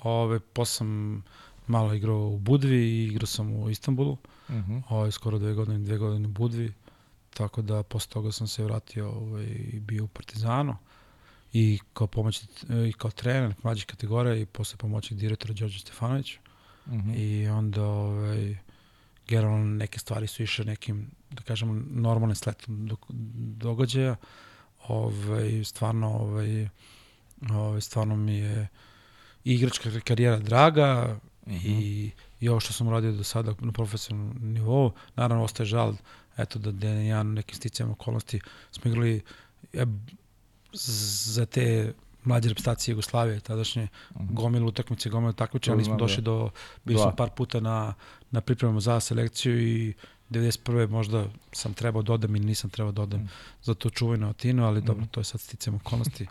Ove, 0.04 0.40
posle 0.40 0.76
sam 0.78 1.24
malo 1.68 1.94
igrao 1.94 2.28
u 2.28 2.38
Budvi 2.38 2.78
i 2.78 3.06
igrao 3.06 3.28
sam 3.28 3.54
u 3.54 3.70
Istanbulu. 3.70 4.18
Uh 4.50 4.56
-huh. 4.56 4.82
Ove, 4.90 5.12
skoro 5.12 5.40
dve 5.40 5.54
godine, 5.54 5.80
dve 5.80 5.98
godine 5.98 6.28
u 6.28 6.32
Budvi. 6.32 6.74
Tako 7.38 7.62
da 7.62 7.84
posle 7.84 8.14
toga 8.14 8.32
sam 8.32 8.48
se 8.48 8.64
vratio 8.64 9.10
ovaj, 9.10 9.46
i 9.46 9.80
bio 9.80 10.04
u 10.04 10.08
Partizanu 10.08 10.76
i 11.54 11.80
kao 11.94 12.08
pomoć 12.08 12.44
i 12.90 12.94
kao 12.94 13.12
trener 13.12 13.54
mlađih 13.64 13.86
kategorija 13.86 14.36
i 14.36 14.46
posle 14.46 14.78
pomoćnik 14.78 15.20
direktora 15.20 15.54
Đorđe 15.54 15.80
Stefanović. 15.80 16.38
Uh 16.86 16.94
-huh. 16.94 17.16
I 17.18 17.48
onda 17.48 17.84
ovaj, 17.84 18.58
generalno 19.28 19.66
neke 19.66 20.00
stvari 20.00 20.28
su 20.28 20.44
išle 20.44 20.66
nekim, 20.66 21.12
da 21.30 21.42
kažemo, 21.42 21.82
normalnim 21.90 22.36
sletom 22.36 22.88
do, 22.88 22.96
događaja. 23.58 24.16
Ovaj, 24.88 25.64
stvarno, 25.64 26.08
ovaj, 26.08 26.70
ovaj, 27.50 27.82
stvarno 27.82 28.16
mi 28.16 28.36
je 28.36 28.68
igračka 29.44 29.90
karijera 30.00 30.40
draga 30.40 31.20
uh 31.46 31.54
-huh. 31.54 31.66
i, 31.66 32.12
i 32.40 32.50
ovo 32.50 32.60
što 32.60 32.74
sam 32.74 32.90
radio 32.90 33.12
do 33.12 33.24
sada 33.24 33.54
na 33.60 33.72
profesionalnom 33.72 34.38
nivou. 34.42 34.92
Naravno, 35.16 35.44
ostaje 35.44 35.68
žal 35.68 35.94
eto 36.38 36.60
da 36.60 36.72
Dejan 36.72 36.98
i 36.98 37.08
ja 37.08 37.24
na 37.24 37.34
nekim 37.34 37.56
sticajem 37.56 37.92
okolnosti 37.92 38.40
smo 38.72 38.92
igrali 38.92 39.22
ja, 39.74 39.86
za 40.74 41.46
te 41.46 41.94
mlađe 42.24 42.50
reprezentacije 42.50 42.94
Jugoslavije, 42.94 43.40
tadašnje 43.40 43.88
uh 44.10 44.22
-huh. 44.22 44.34
gomile 44.34 44.66
utakmice, 44.66 45.10
gomile 45.10 45.34
takmiče, 45.34 45.72
ali 45.72 45.84
smo 45.84 45.92
Znam, 45.92 45.98
došli 45.98 46.22
da. 46.24 46.32
do, 46.32 46.50
bili 46.86 47.00
smo 47.00 47.16
par 47.16 47.30
puta 47.30 47.60
na, 47.60 47.94
na 48.32 48.42
pripremama 48.42 48.80
za 48.80 49.00
selekciju 49.00 49.60
i 49.60 49.94
91. 50.30 50.90
možda 50.90 51.26
sam 51.52 51.74
trebao 51.74 52.02
da 52.02 52.14
odam 52.14 52.36
ili 52.36 52.46
nisam 52.46 52.70
trebao 52.70 52.92
da 52.92 53.02
odam 53.02 53.30
za 53.64 53.74
to 53.74 53.90
čuveno 53.90 54.30
Atinu, 54.30 54.66
ali 54.66 54.82
dobro, 54.82 55.06
to 55.12 55.20
je 55.20 55.24
sad 55.24 55.42
sticajem 55.42 55.76
okolnosti 55.76 56.28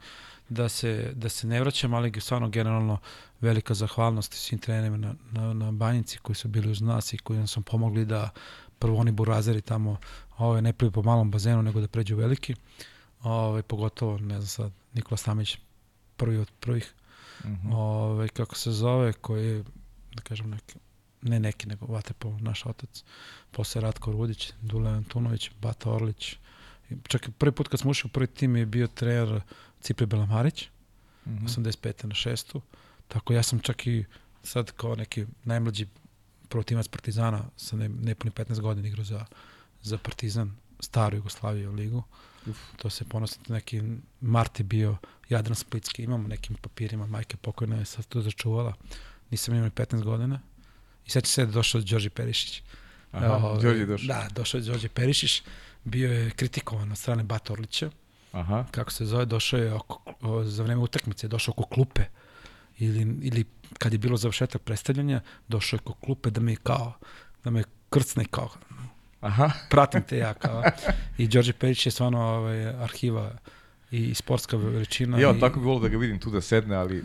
da 0.49 0.69
se, 0.69 1.13
da 1.15 1.29
se 1.29 1.47
ne 1.47 1.61
vraćam, 1.61 1.95
ali 1.95 2.21
stvarno 2.21 2.49
generalno 2.49 2.99
velika 3.41 3.75
zahvalnost 3.75 4.33
svim 4.33 4.61
trenerima 4.61 4.97
na, 4.97 5.15
na, 5.33 5.53
na 5.53 5.73
banjici 5.73 6.19
koji 6.19 6.37
su 6.37 6.49
bili 6.49 6.71
uz 6.71 6.81
nas 6.81 7.13
i 7.13 7.19
koji 7.19 7.39
nam 7.39 7.47
su 7.47 7.63
pomogli 7.63 8.05
da 8.05 8.31
prvo 8.79 8.99
oni 8.99 9.13
burazeri 9.13 9.61
tamo 9.61 9.97
ovaj, 10.39 10.63
ne 10.63 10.73
pliju 10.73 10.91
po 10.91 11.03
malom 11.03 11.31
bazenu, 11.31 11.63
nego 11.63 11.81
da 11.81 11.89
pređu 11.89 12.17
veliki. 12.17 12.55
Ovaj, 13.23 13.63
pogotovo, 13.63 14.19
ne 14.19 14.35
znam 14.35 14.47
sad, 14.47 14.73
Nikola 14.95 15.17
Stamić, 15.17 15.59
prvi 16.17 16.37
od 16.37 16.51
prvih, 16.61 16.95
uh 17.45 17.51
-huh. 17.51 17.75
ovaj, 17.75 18.29
kako 18.29 18.55
se 18.55 18.71
zove, 18.73 19.13
koji 19.13 19.47
je, 19.47 19.65
da 20.15 20.23
kažem, 20.23 20.51
neki, 20.51 20.75
ne 21.23 21.41
neki, 21.41 21.69
nego 21.69 21.87
Vatepo, 21.87 22.39
naš 22.41 22.67
otac, 22.67 23.05
posle 23.51 23.81
Ratko 23.81 24.13
Rudić, 24.13 24.53
Dule 24.61 24.91
Antunović, 24.91 25.51
Bata 25.63 25.91
Orlić. 25.91 26.37
Čak 27.09 27.29
i 27.29 27.31
prvi 27.31 27.53
put 27.53 27.69
kad 27.69 27.81
smo 27.81 27.91
ušli 27.91 28.09
u 28.09 28.13
prvi 28.13 28.27
tim 28.27 28.57
je 28.57 28.67
bio 28.67 28.87
trener 28.87 29.41
Cipri 29.81 30.07
Belamarić, 30.07 30.69
uh 31.27 31.33
-huh. 31.33 31.63
85. 31.63 32.05
na 32.05 32.15
6. 32.15 32.61
Tako 33.09 33.33
ja 33.33 33.43
sam 33.43 33.59
čak 33.59 33.87
i 33.87 34.05
sad 34.43 34.73
kao 34.73 34.95
neki 34.95 35.27
najmlađi 35.45 35.87
protimac 36.49 36.89
Partizana 36.89 37.45
sa 37.57 37.77
ne, 37.77 37.89
nepuni 37.89 38.31
15 38.31 38.61
godina 38.61 38.89
igrao 38.89 39.05
za, 39.05 39.25
za 39.83 39.99
Partizan, 39.99 40.57
staru 40.81 41.17
Jugoslaviju 41.17 41.73
ligu. 41.73 42.03
Uf. 42.47 42.59
To 42.77 42.91
se 42.91 43.05
ponosno 43.05 43.43
neki 43.49 43.83
Marti 44.21 44.63
bio 44.63 44.97
Jadran 45.29 45.55
Splitski, 45.55 46.03
imamo 46.03 46.29
nekim 46.29 46.57
papirima, 46.57 47.07
majke 47.07 47.37
pokojna 47.37 47.77
je 47.77 47.85
sad 47.85 48.07
to 48.07 48.23
začuvala. 48.23 48.75
Nisam 49.31 49.55
imao 49.55 49.71
15 49.71 50.03
godina. 50.03 50.41
I 51.07 51.11
sad 51.11 51.25
će 51.25 51.31
se 51.31 51.47
da 51.47 51.53
došao 51.53 51.81
Đorđe 51.81 52.11
Perišić. 52.11 52.63
Aha, 53.13 53.27
Evo, 53.27 53.59
Đorđe 53.63 53.87
došao. 53.87 54.07
Da, 54.07 54.29
došao 54.35 54.59
je 54.59 54.65
Đorđe 54.65 54.89
Perišić. 54.89 55.43
Bio 55.85 56.13
je 56.13 56.31
kritikovan 56.31 56.93
od 56.93 56.99
strane 56.99 57.23
Bata 57.23 57.53
Orlića. 57.53 57.91
Aha. 58.33 58.65
Kako 58.71 58.93
se 58.93 59.07
zove, 59.07 59.25
došao 59.25 59.61
je 59.61 59.73
oko, 59.73 60.15
o, 60.21 60.45
za 60.45 60.63
vreme 60.63 60.81
utakmice, 60.81 61.29
došao 61.29 61.53
oko 61.53 61.65
klupe 61.65 62.03
ili, 62.79 63.17
ili 63.23 63.45
kad 63.79 63.93
je 63.93 63.99
bilo 63.99 64.17
završetak 64.17 64.63
predstavljanja, 64.63 65.21
došao 65.49 65.77
je 65.77 65.81
oko 65.85 65.93
klupe 65.93 66.31
da 66.31 66.41
me 66.41 66.57
kao, 66.57 66.93
da 67.45 67.51
me 67.51 67.63
krcne 67.91 68.25
kao, 68.25 68.49
Aha. 69.21 69.51
pratim 69.71 70.03
te 70.03 70.19
ja 70.19 70.35
kao. 70.35 70.63
I 71.19 71.29
Đorđe 71.29 71.53
Perić 71.53 71.87
je 71.87 71.93
stvarno 71.93 72.21
ovaj, 72.21 72.67
arhiva 72.67 73.33
i 73.91 74.15
sportska 74.15 74.57
veličina. 74.57 75.19
Ja, 75.19 75.35
i, 75.37 75.41
tako 75.41 75.61
bi 75.61 75.67
volio 75.67 75.81
da 75.81 75.89
ga 75.89 75.99
vidim 75.99 76.19
tu 76.19 76.31
da 76.31 76.41
sedne, 76.41 76.77
ali 76.77 77.05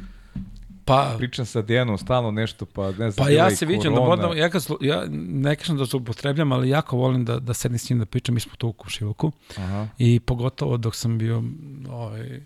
pa, 0.85 1.15
pričam 1.17 1.45
sa 1.45 1.61
Dejanom 1.61 1.97
stalno 1.97 2.31
nešto, 2.31 2.65
pa 2.65 2.91
ne 2.91 3.11
znam. 3.11 3.25
Pa 3.25 3.31
ja 3.31 3.55
se 3.55 3.65
viđam 3.65 3.95
da 3.95 3.99
možda, 3.99 4.33
ja, 4.35 4.49
kad, 4.49 4.65
ja 4.81 5.05
ne 5.11 5.55
kažem 5.55 5.77
da 5.77 5.85
se 5.85 5.97
upotrebljam, 5.97 6.51
ali 6.51 6.69
jako 6.69 6.97
volim 6.97 7.25
da, 7.25 7.39
da 7.39 7.53
sedem 7.53 7.77
s 7.77 7.89
njim 7.89 7.99
da 7.99 8.05
pričam, 8.05 8.35
mi 8.35 8.41
smo 8.41 8.51
tu 8.57 8.67
u 8.67 8.73
Komšiluku. 8.73 9.31
Aha. 9.57 9.87
I 9.97 10.19
pogotovo 10.19 10.77
dok 10.77 10.95
sam 10.95 11.17
bio 11.17 11.43
ovaj, 11.89 12.41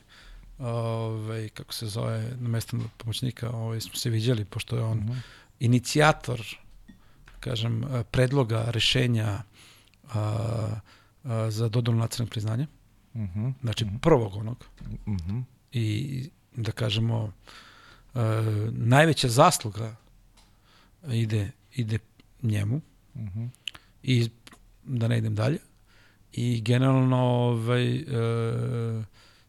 ovaj, 0.60 1.50
kako 1.50 1.74
se 1.74 1.88
zove, 1.88 2.32
na 2.40 2.50
mestu 2.50 2.78
pomoćnika, 2.98 3.50
ovaj, 3.50 3.82
smo 3.82 3.96
se 3.96 4.10
viđali, 4.10 4.46
pošto 4.46 4.76
je 4.76 4.84
on 4.84 4.98
uh 4.98 5.06
-huh. 5.06 5.20
inicijator, 5.60 6.42
kažem, 7.40 7.84
predloga, 8.12 8.66
rešenja 8.68 9.44
a, 10.14 10.80
a, 11.24 11.52
za 11.52 11.70
dodanu 11.70 11.98
nacionalnog 11.98 12.32
priznanja. 12.32 12.68
Uh 13.14 13.22
-huh. 13.22 13.54
Znači, 13.62 13.84
uh 13.84 13.92
-huh. 13.92 14.00
prvog 14.00 14.36
onog. 14.36 14.66
Uh 15.06 15.14
-huh. 15.14 15.44
I, 15.72 16.30
da 16.56 16.72
kažemo, 16.72 17.32
a, 18.14 18.70
najveća 18.72 19.28
zasluga 19.28 19.96
ide, 21.08 21.52
ide 21.76 22.00
njemu. 22.42 22.82
Uh 23.14 23.22
-huh. 23.22 23.50
I 24.04 24.30
da 24.84 25.08
ne 25.08 25.18
idem 25.18 25.36
dalje. 25.36 25.58
I 26.34 26.62
generalno, 26.62 27.18
ovaj, 27.18 27.96
e, 27.96 28.04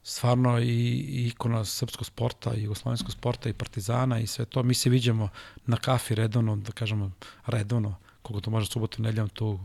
stvarno 0.09 0.61
i, 0.61 1.03
ikona 1.27 1.65
srpskog 1.65 2.07
sporta, 2.07 2.55
jugoslovenskog 2.55 3.13
sporta, 3.13 3.49
i 3.49 3.53
partizana 3.53 4.21
i 4.21 4.27
sve 4.27 4.45
to. 4.45 4.63
Mi 4.63 4.75
se 4.75 4.91
viđamo 4.91 5.29
na 5.67 5.77
kafi 5.77 6.15
redovno, 6.15 6.57
da 6.57 6.73
kažemo 6.73 7.11
redovno, 7.47 7.95
koliko 8.23 8.45
to 8.45 8.51
može 8.51 8.67
subotu, 8.67 9.03
nedljam 9.03 9.29
tu 9.29 9.61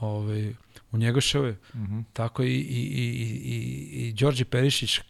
ovaj, 0.00 0.54
u 0.92 0.96
Njegoševe. 0.96 1.50
Uh 1.50 1.80
-huh. 1.80 2.04
Tako 2.12 2.42
i, 2.42 2.46
i, 2.46 2.80
i, 2.80 3.04
i, 3.44 4.08
i 4.08 4.12
Đorđe 4.12 4.44
Perišić 4.44 4.98
uh, 4.98 5.04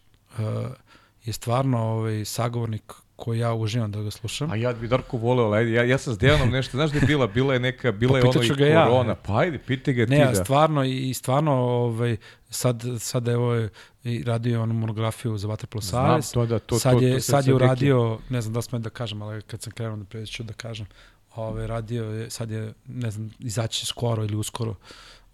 je 1.24 1.32
stvarno 1.32 1.78
ovaj, 1.78 2.24
sagovornik 2.24 2.92
koji 3.16 3.38
ja 3.38 3.54
uživam 3.54 3.92
da 3.92 4.02
ga 4.02 4.10
slušam. 4.10 4.50
A 4.50 4.56
ja 4.56 4.72
bi 4.72 4.88
Darko 4.88 5.16
voleo, 5.16 5.52
ajde, 5.52 5.72
ja, 5.72 5.84
ja 5.84 5.98
sam 5.98 6.14
s 6.14 6.18
Dejanom 6.18 6.50
nešto, 6.59 6.76
znaš 6.76 6.90
da 6.90 6.98
je 6.98 7.06
bila, 7.06 7.26
bila 7.26 7.54
je 7.54 7.60
neka, 7.60 7.92
bila 7.92 8.12
Pa 8.12 8.18
je 8.18 8.22
ono 8.22 8.32
pitaću 8.32 8.52
i 8.52 8.56
ga 8.56 8.66
ja. 8.66 8.84
korona, 8.84 9.14
pa 9.14 9.38
ajde, 9.38 9.59
pitaj 9.59 9.94
ga 9.94 10.06
ti 10.06 10.10
Ne, 10.10 10.18
ja, 10.18 10.30
da. 10.30 10.44
stvarno 10.44 10.84
i 10.84 11.14
stvarno 11.14 11.52
ovaj 11.52 12.16
sad 12.50 12.82
sad 12.98 13.28
evo 13.28 13.54
je 13.54 13.68
i 14.04 14.22
radio 14.22 14.62
onu 14.62 14.74
monografiju 14.74 15.38
za 15.38 15.48
Vaterpolo 15.48 15.82
Znam, 15.82 16.06
Savez. 16.06 16.32
to 16.32 16.46
da, 16.46 16.58
to, 16.58 16.78
sad 16.78 16.98
to, 16.98 17.04
je 17.04 17.14
to, 17.14 17.20
sad 17.20 17.46
je 17.46 17.54
uradio, 17.54 18.18
ne 18.28 18.40
znam 18.40 18.54
da 18.54 18.62
smem 18.62 18.82
da 18.82 18.90
kažem, 18.90 19.22
ali 19.22 19.42
kad 19.42 19.62
sam 19.62 19.72
krenuo 19.72 19.96
da 19.96 20.04
preću 20.04 20.42
da 20.42 20.52
kažem, 20.52 20.86
ovaj 21.34 21.66
radio 21.66 22.04
je 22.04 22.30
sad 22.30 22.50
je 22.50 22.72
ne 22.86 23.10
znam 23.10 23.30
izaći 23.38 23.86
skoro 23.86 24.24
ili 24.24 24.36
uskoro 24.36 24.74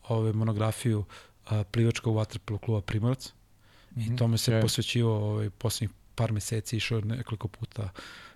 ovaj 0.09 0.33
monografiju 0.33 1.05
a, 1.47 1.65
plivačkog 1.65 2.17
vaterpolo 2.17 2.59
kluba 2.59 2.81
Primorac. 2.81 3.33
Mm 3.95 4.01
-hmm. 4.01 4.15
I 4.15 4.17
tome 4.17 4.39
se 4.39 4.53
je. 4.53 4.61
posvećivao 4.63 5.31
ovaj 5.31 5.51
poslednjih 5.51 5.91
par 6.15 6.33
meseci 6.33 6.77
išao 6.77 7.01
nekoliko 7.01 7.49
puta 7.49 7.89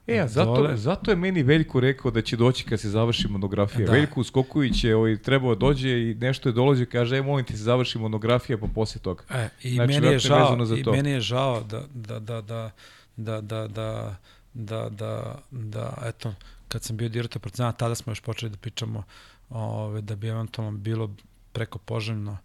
E, 0.07 0.19
a 0.19 0.29
zato, 0.29 0.77
zato 0.77 1.11
je 1.11 1.17
meni 1.17 1.43
Veljko 1.43 1.81
rekao 1.81 2.11
da 2.11 2.23
će 2.23 2.37
doći 2.37 2.65
kad 2.65 2.81
se 2.81 2.91
završi 2.91 3.29
monografija. 3.29 3.87
Da. 3.87 3.93
Veljko 3.93 4.21
Uskoković 4.21 4.85
je 4.85 4.97
ovaj, 4.97 5.17
trebao 5.17 5.55
dođe 5.55 5.91
i 5.91 6.15
nešto 6.15 6.49
je 6.49 6.53
dolazi 6.53 6.87
kaže, 6.87 7.17
e, 7.17 7.23
molim 7.23 7.47
ti 7.47 7.57
se 7.57 7.63
završi 7.63 7.99
monografija 7.99 8.59
pa 8.59 8.67
posle 8.75 9.01
toga. 9.01 9.25
E, 9.31 9.49
i 9.63 9.75
Znači, 9.75 9.93
meni 9.93 10.07
je 10.07 10.19
žao, 10.19 10.65
za 10.65 10.77
i 10.77 10.83
to. 10.83 10.93
meni 10.93 11.11
je 11.11 11.21
žao 11.21 11.61
da, 11.61 11.85
da, 11.95 12.19
da, 12.19 12.41
da, 12.41 12.71
da, 13.17 13.41
da, 13.41 13.69
da, 13.69 14.19
da, 14.55 14.89
da, 14.91 15.39
da, 15.51 16.03
eto, 16.05 16.35
kad 16.69 16.83
sam 16.83 16.97
bio 16.97 17.09
direktor 17.09 17.43
Partizana, 17.43 17.73
tada 17.73 17.95
smo 17.95 18.11
još 18.11 18.21
počeli 18.21 18.51
da 18.51 18.57
pričamo 18.57 19.03
ove, 19.51 20.01
da 20.01 20.17
bi 20.17 20.29
eventualno 20.29 20.79
bilo 20.79 21.11
preko 21.53 21.79
poželjno 21.79 22.39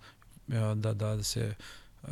e, 0.48 0.54
da, 0.76 0.94
da, 0.94 1.16
da 1.16 1.24
se 1.24 1.54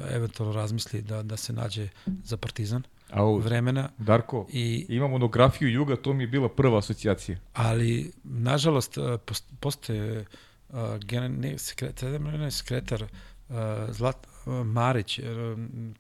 eventualno 0.09 0.55
razmisli 0.55 1.01
da, 1.01 1.23
da 1.23 1.37
se 1.37 1.53
nađe 1.53 1.87
za 2.23 2.37
Partizan 2.37 2.83
u, 3.13 3.37
vremena. 3.37 3.89
Darko, 3.97 4.47
I, 4.51 4.85
ima 4.89 5.07
monografiju 5.07 5.69
Juga, 5.69 5.95
to 5.95 6.13
mi 6.13 6.23
je 6.23 6.27
bila 6.27 6.49
prva 6.49 6.77
asocijacija. 6.77 7.37
ali, 7.53 8.11
nažalost, 8.23 8.97
e, 8.97 9.01
post- 9.25 9.53
postoje 9.59 10.25
uh, 10.69 10.79
gen, 11.05 11.39
ne, 11.39 11.57
sekretar, 11.57 12.21
ne, 12.21 12.51
sekretar 12.51 13.03
uh, 13.03 13.55
Zlat, 13.89 14.27
uh, 14.45 14.65
Marić, 14.65 15.19
uh, 15.19 15.25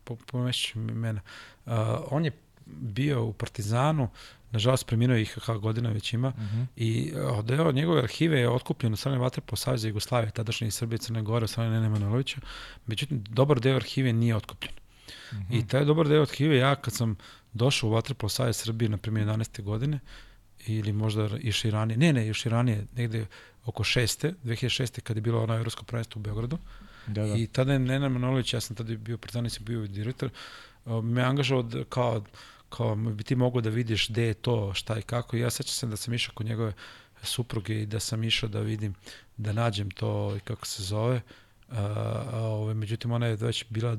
po, 0.03 0.15
pomešću 0.15 0.79
mi 0.79 0.91
imena, 0.91 1.21
uh, 1.65 1.73
on 2.11 2.25
je 2.25 2.31
bio 2.65 3.23
u 3.23 3.33
Partizanu, 3.33 4.09
nažalost 4.51 4.87
preminuo 4.87 5.17
ih 5.17 5.37
IHH 5.37 5.51
godina 5.51 5.89
već 5.89 6.13
ima, 6.13 6.27
uh 6.27 6.43
-huh. 6.43 6.65
i 6.75 7.13
deo 7.43 7.71
njegove 7.71 8.01
arhive 8.01 8.39
je 8.39 8.49
otkupljen 8.49 8.93
od 8.93 8.99
strane 8.99 9.29
po 9.45 9.55
Savjeza 9.55 9.87
Jugoslavije, 9.87 10.31
tadašnje 10.31 10.71
Srbije 10.71 10.97
Crne 10.97 11.21
Gore, 11.21 11.43
od 11.43 11.49
strane 11.49 11.69
Nene 11.69 11.89
Manojlovića, 11.89 12.37
međutim, 12.87 13.23
dobar 13.29 13.59
deo 13.59 13.75
arhive 13.75 14.13
nije 14.13 14.35
otkupljen. 14.35 14.73
Uh 15.31 15.37
-huh. 15.37 15.59
I 15.59 15.67
taj 15.67 15.85
dobar 15.85 16.07
deo 16.07 16.21
arhive, 16.21 16.57
ja 16.57 16.75
kad 16.75 16.93
sam 16.93 17.15
došao 17.53 17.89
u 17.89 17.93
Vatrepolo 17.93 18.29
Savjez 18.29 18.57
Srbije, 18.57 18.89
na 18.89 18.97
primjer 18.97 19.27
11. 19.27 19.61
godine, 19.61 19.99
ili 20.67 20.93
možda 20.93 21.29
još 21.41 21.65
i 21.65 21.71
ranije, 21.71 21.97
ne, 21.97 22.13
ne, 22.13 22.27
još 22.27 22.45
i 22.45 22.49
ranije, 22.49 22.85
negde 22.95 23.25
oko 23.65 23.83
šeste, 23.83 24.33
2006. 24.43 25.01
kad 25.01 25.17
je 25.17 25.21
bilo 25.21 25.43
ono 25.43 25.55
evropsko 25.55 25.85
prvenstvo 25.85 26.19
u 26.19 26.23
Beogradu. 26.23 26.57
Da, 27.07 27.25
da. 27.25 27.35
I 27.35 27.47
tada 27.47 27.73
je 27.73 27.79
Nena 27.79 28.09
Manojlović, 28.09 28.53
ja 28.53 28.61
sam 28.61 28.75
tada 28.75 28.95
bio 28.95 29.17
predstavnik, 29.17 29.59
bio 29.59 29.87
direktor, 29.87 30.29
me 30.85 31.21
angažao 31.21 31.69
kao 31.89 32.23
kao 32.69 32.95
bi 32.95 33.23
ti 33.23 33.35
mogo 33.35 33.61
da 33.61 33.69
vidiš 33.69 34.09
gde 34.09 34.23
je 34.23 34.33
to, 34.33 34.73
šta 34.73 34.99
i 34.99 35.01
kako. 35.01 35.37
I 35.37 35.39
ja 35.39 35.49
sećam 35.49 35.73
se 35.73 35.87
da 35.87 35.97
sam 35.97 36.13
išao 36.13 36.33
kod 36.35 36.45
njegove 36.45 36.73
supruge 37.23 37.81
i 37.81 37.85
da 37.85 37.99
sam 37.99 38.23
išao 38.23 38.49
da 38.49 38.59
vidim, 38.59 38.95
da 39.37 39.53
nađem 39.53 39.91
to 39.91 40.35
i 40.37 40.39
kako 40.39 40.65
se 40.65 40.83
zove. 40.83 41.21
A, 41.69 42.39
ove, 42.41 42.73
međutim, 42.73 43.11
ona 43.11 43.27
je 43.27 43.35
već 43.35 43.65
bila, 43.69 43.97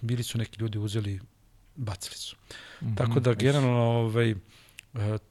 bili 0.00 0.22
su 0.22 0.38
neki 0.38 0.60
ljudi 0.60 0.78
uzeli, 0.78 1.20
bacili 1.76 2.16
su. 2.16 2.36
Mm 2.80 2.86
-hmm, 2.86 2.96
Tako 2.96 3.20
da, 3.20 3.34
generalno, 3.34 3.82
ovaj, 3.82 4.34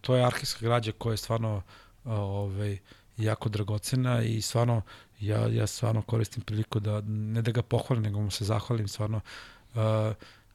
to 0.02 0.16
je 0.16 0.26
arhivska 0.26 0.66
građa 0.66 0.92
koja 0.92 1.14
je 1.14 1.18
stvarno 1.18 1.62
ovaj, 2.06 2.78
jako 3.18 3.50
dragocena 3.50 4.22
i 4.22 4.42
stvarno 4.42 4.82
ja, 5.20 5.48
ja 5.48 5.68
stvarno 5.68 6.02
koristim 6.02 6.44
priliku 6.44 6.80
da 6.80 7.02
ne 7.02 7.42
da 7.42 7.52
ga 7.52 7.62
pohvalim, 7.62 8.04
nego 8.04 8.22
mu 8.22 8.32
se 8.32 8.46
zahvalim 8.46 8.88
stvarno 8.88 9.22
uh, 9.74 9.82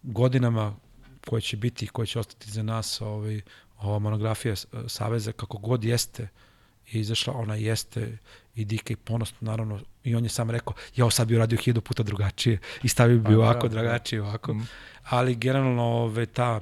godinama 0.03 0.75
koje 1.27 1.43
će 1.43 1.57
biti, 1.57 1.87
koje 1.87 2.07
će 2.07 2.19
ostati 2.19 2.51
za 2.51 2.63
nas, 2.63 3.01
ovaj, 3.01 3.41
ova 3.79 3.99
monografija 3.99 4.55
Saveza, 4.87 5.33
kako 5.33 5.59
god 5.59 5.85
jeste 5.85 6.29
izašla, 6.93 7.35
ona 7.35 7.55
jeste 7.55 8.19
i 8.57 8.65
dika 8.65 8.93
i 8.93 8.97
ponos, 8.97 9.35
naravno, 9.41 9.81
i 10.05 10.15
on 10.15 10.25
je 10.25 10.29
sam 10.29 10.51
rekao, 10.51 10.75
ja 10.97 11.11
sad 11.11 11.29
bi 11.29 11.37
uradio 11.37 11.59
hiljadu 11.59 11.81
puta 11.81 12.03
drugačije 12.03 12.59
i 12.83 12.89
stavio 12.89 13.19
bi 13.19 13.25
pa, 13.25 13.37
ovako, 13.37 13.69
da, 13.69 13.81
drugačije, 13.81 14.23
ovako. 14.23 14.55
Mm. 14.55 14.69
Ali 15.03 15.35
generalno 15.35 15.83
ove, 15.83 16.27
ta 16.27 16.61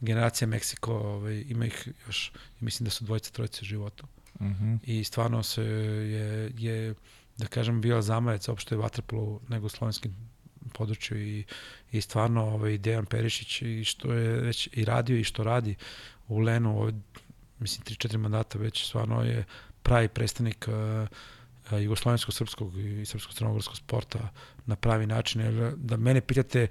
generacija 0.00 0.48
Meksiko, 0.48 0.94
ove, 0.94 1.42
ima 1.42 1.66
ih 1.66 1.88
još, 2.06 2.32
mislim 2.60 2.84
da 2.84 2.90
su 2.90 3.04
dvojice, 3.04 3.32
trojice 3.32 3.58
u 3.62 3.64
životu. 3.64 4.06
Mm 4.40 4.46
-hmm. 4.46 4.78
I 4.84 5.04
stvarno 5.04 5.42
se 5.42 5.62
je, 5.62 6.52
je, 6.58 6.94
da 7.36 7.46
kažem, 7.46 7.80
bio 7.80 8.02
zamajac 8.02 8.48
opšte 8.48 8.74
je 8.74 8.78
vaterpolo 8.78 9.40
nego 9.48 9.66
u 9.66 9.68
slovenskim 9.68 10.16
području 10.72 11.18
i, 11.18 11.44
i 11.92 12.00
stvarno 12.00 12.44
ovaj, 12.44 12.78
Dejan 12.78 13.06
Perišić 13.06 13.62
i 13.62 13.84
što 13.84 14.12
je 14.12 14.40
već 14.40 14.68
i 14.72 14.84
radio 14.84 15.16
i 15.16 15.24
što 15.24 15.44
radi 15.44 15.74
u 16.28 16.38
Lenu, 16.38 16.78
ovaj, 16.78 16.92
mislim 17.58 17.84
3-4 17.84 18.16
mandata 18.16 18.58
već 18.58 18.86
stvarno 18.86 19.22
je 19.22 19.44
pravi 19.82 20.08
predstavnik 20.08 20.68
uh, 20.68 21.08
jugoslovenskog, 21.72 22.34
srpskog 22.34 22.76
i 22.76 23.04
srpsko-crnogorskog 23.06 23.76
sporta 23.76 24.28
na 24.66 24.76
pravi 24.76 25.06
način. 25.06 25.40
Jer 25.40 25.72
da 25.76 25.96
mene 25.96 26.20
pitate 26.20 26.68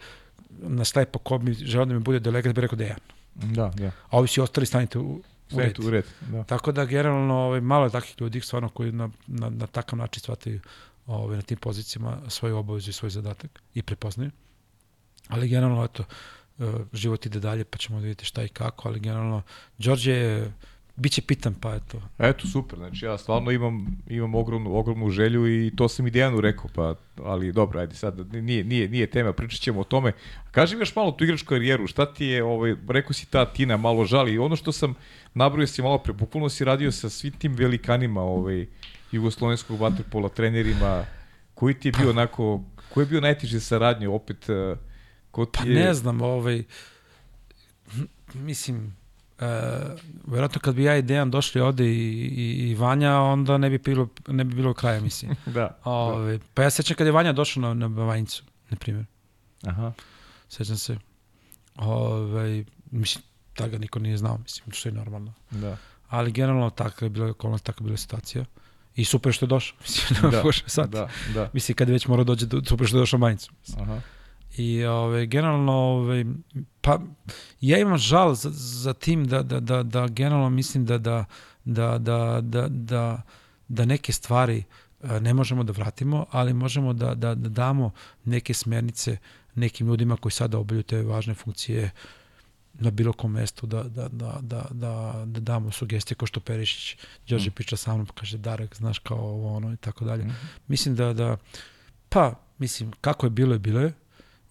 na 0.50 0.86
slepo 0.86 1.20
ko 1.20 1.38
bi 1.38 1.54
želeo 1.54 1.86
da 1.86 1.94
mi 1.94 2.00
bude 2.00 2.20
delegat, 2.20 2.56
bi 2.56 2.62
rekao 2.62 2.78
Dejan. 2.78 3.00
Da, 3.36 3.72
da. 3.76 3.92
A 4.10 4.18
ovi 4.18 4.28
svi 4.28 4.42
ostali 4.42 4.66
stanite 4.66 5.00
u, 5.00 5.22
u 5.52 5.60
red. 5.60 5.80
U 5.80 5.90
red 5.90 6.06
da. 6.22 6.44
Tako 6.44 6.72
da 6.72 6.86
generalno 6.86 7.36
ovaj, 7.36 7.62
malo 7.62 7.86
je 7.86 7.92
takvih 7.92 8.16
ljudi 8.20 8.42
stvarno 8.42 8.70
koji 8.70 8.92
na, 8.92 9.10
na, 9.28 9.50
na 9.50 9.68
takav 9.68 10.00
način 10.00 10.22
shvataju 10.22 10.60
ovaj, 11.08 11.36
na 11.36 11.42
tim 11.42 11.58
pozicijama 11.58 12.18
svoju 12.28 12.58
obavezu 12.58 12.90
i 12.90 12.94
svoj 12.94 13.10
zadatak 13.10 13.62
i 13.74 13.82
prepoznaju. 13.82 14.32
Ali 15.28 15.50
generalno, 15.50 15.84
eto, 15.84 16.04
e, 16.60 16.64
život 16.94 17.26
ide 17.26 17.40
dalje, 17.40 17.64
pa 17.64 17.78
ćemo 17.78 18.00
da 18.00 18.04
vidite 18.04 18.26
šta 18.26 18.44
i 18.44 18.50
kako, 18.50 18.88
ali 18.88 19.00
generalno, 19.00 19.42
Đorđe 19.78 20.12
je 20.12 20.54
Biće 20.98 21.22
pitan, 21.22 21.54
pa 21.54 21.76
eto. 21.76 22.02
Eto, 22.20 22.48
super, 22.48 22.80
znači 22.80 23.06
ja 23.06 23.18
stvarno 23.18 23.52
imam, 23.52 23.98
imam 24.08 24.36
ogromnu, 24.36 24.76
ogromnu 24.76 25.10
želju 25.10 25.48
i 25.48 25.72
to 25.76 25.88
sam 25.88 26.08
i 26.08 26.12
Dejanu 26.12 26.42
rekao, 26.42 26.70
pa, 26.76 26.96
ali 27.24 27.52
dobro, 27.52 27.80
ajde 27.80 27.96
sad, 27.96 28.34
nije, 28.34 28.64
nije, 28.64 28.90
nije 28.90 29.08
tema, 29.08 29.34
pričat 29.34 29.62
ćemo 29.62 29.80
o 29.80 29.84
tome. 29.84 30.12
Kaži 30.52 30.76
mi 30.76 30.82
još 30.82 30.96
malo 30.96 31.12
tu 31.12 31.24
igračku 31.24 31.48
karijeru, 31.48 31.88
šta 31.88 32.14
ti 32.14 32.26
je, 32.26 32.44
ovaj, 32.44 32.76
rekao 32.88 33.14
si 33.14 33.26
ta 33.26 33.54
Tina 33.54 33.78
malo 33.78 34.06
žali, 34.06 34.38
ono 34.38 34.56
što 34.56 34.72
sam 34.72 34.96
nabrojio 35.34 35.68
si 35.68 35.82
malo 35.82 35.98
pre, 35.98 36.14
bukvalno 36.14 36.50
si 36.50 36.66
radio 36.66 36.92
sa 36.92 37.10
svim 37.10 37.34
tim 37.34 37.54
velikanima 37.54 38.22
ovaj, 38.22 38.66
jugoslovenskog 39.12 39.80
vaterpola, 39.80 40.30
trenerima, 40.30 41.06
koji 41.54 41.74
ti 41.74 41.88
je 41.88 41.92
bio 41.92 42.06
pa, 42.06 42.10
onako, 42.10 42.64
koji 42.94 43.02
je 43.02 43.10
bio 43.10 43.22
najteži 43.22 43.60
saradnje 43.60 44.08
opet, 44.08 44.50
uh, 44.50 44.78
ko 45.32 45.46
ti 45.46 45.60
pa 45.64 45.70
je... 45.70 45.76
ne 45.76 45.94
znam, 45.94 46.22
ovaj, 46.22 46.64
mislim, 48.34 48.96
Uh, 49.40 49.46
verovatno 50.26 50.62
kad 50.62 50.76
bi 50.76 50.84
ja 50.84 50.98
i 50.98 51.02
Dejan 51.02 51.32
došli 51.32 51.62
ovde 51.62 51.86
i, 51.86 51.92
i, 52.36 52.70
i 52.70 52.76
Vanja, 52.76 53.20
onda 53.20 53.58
ne 53.58 53.70
bi 53.70 53.78
bilo, 53.78 54.08
ne 54.28 54.44
bi 54.44 54.56
bilo 54.56 54.74
kraja, 54.74 55.02
mislim. 55.02 55.36
da, 55.56 55.80
Ove, 55.84 56.38
da. 56.38 56.44
Pa 56.54 56.64
ja 56.64 56.70
sećam 56.70 56.98
kad 56.98 57.08
je 57.08 57.14
Vanja 57.14 57.34
došao 57.34 57.62
na, 57.62 57.74
na 57.74 58.04
Vanjicu, 58.04 58.44
na 58.70 58.78
primjer. 58.78 59.06
Aha. 59.64 59.92
Sećam 60.50 60.78
se. 60.78 60.98
Ove, 61.76 62.64
mislim, 62.92 63.24
da 63.58 63.68
ga 63.68 63.78
niko 63.78 64.00
nije 64.00 64.18
znao, 64.18 64.38
mislim, 64.38 64.72
što 64.72 64.90
je 64.90 64.94
normalno. 64.94 65.34
Da. 65.52 65.78
Ali 66.10 66.32
generalno 66.32 66.70
tako 66.70 67.06
je 67.06 67.10
bila 67.10 67.30
okolnost, 67.30 67.66
tako 67.66 67.84
je 67.84 67.86
bila 67.86 67.98
situacija. 67.98 68.46
I 68.96 69.06
super 69.06 69.34
što 69.34 69.46
je 69.46 69.48
došao, 69.48 69.78
mislim, 69.84 70.32
da, 70.32 70.44
sad. 70.68 70.90
Da, 70.90 71.10
da. 71.34 71.50
Mislim, 71.54 71.76
kad 71.76 71.88
je 71.88 71.94
već 71.94 72.08
morao 72.08 72.24
dođe, 72.24 72.48
super 72.68 72.88
što 72.88 72.98
je 72.98 73.02
došao 73.02 73.20
Vanjicu. 73.20 73.52
Aha. 73.78 74.00
I 74.58 74.86
ove, 74.86 75.26
generalno, 75.26 75.74
ove, 75.74 76.26
pa 76.82 77.00
ja 77.62 77.78
imam 77.78 77.98
žal 77.98 78.34
za, 78.36 78.50
za 78.54 78.94
tim 78.94 79.28
da, 79.28 79.44
da, 79.44 79.60
da, 79.60 79.84
da 79.84 80.08
generalno 80.08 80.50
mislim 80.50 80.86
da, 80.86 80.98
da, 80.98 81.26
da, 81.66 81.98
da, 81.98 82.40
da, 82.42 82.68
da, 82.70 83.22
da 83.68 83.86
neke 83.86 84.14
stvari 84.14 84.64
ne 85.22 85.34
možemo 85.34 85.64
da 85.64 85.72
vratimo, 85.72 86.26
ali 86.32 86.54
možemo 86.54 86.94
da, 86.94 87.16
da, 87.16 87.36
da 87.36 87.50
damo 87.50 87.92
neke 88.26 88.54
smernice 88.54 89.18
nekim 89.56 89.88
ljudima 89.88 90.18
koji 90.18 90.32
sada 90.32 90.58
obavljaju 90.58 90.84
te 90.84 91.02
važne 91.02 91.34
funkcije 91.34 91.92
na 92.74 92.92
bilo 92.92 93.14
kom 93.14 93.32
mestu 93.32 93.68
da, 93.68 93.84
da, 93.84 94.08
da, 94.08 94.38
da, 94.42 94.66
da, 94.72 95.24
da 95.26 95.40
damo 95.40 95.72
sugestije 95.72 96.18
kao 96.18 96.28
što 96.28 96.40
Perišić 96.40 96.98
Đorđe 97.28 97.50
mm. 97.50 97.54
priča 97.54 97.78
sa 97.78 97.94
mnom, 97.94 98.08
kaže 98.16 98.38
Darek, 98.38 98.76
znaš 98.76 99.00
kao 99.00 99.18
ovo, 99.18 99.56
ono 99.56 99.74
i 99.74 99.78
tako 99.78 100.06
dalje. 100.06 100.24
Mm. 100.26 100.36
Mislim 100.68 100.96
da, 100.96 101.14
da, 101.14 101.38
pa, 102.10 102.34
mislim, 102.58 102.92
kako 103.02 103.26
je 103.26 103.30
bilo 103.30 103.54
je, 103.54 103.60
bilo 103.60 103.80
je, 103.80 103.94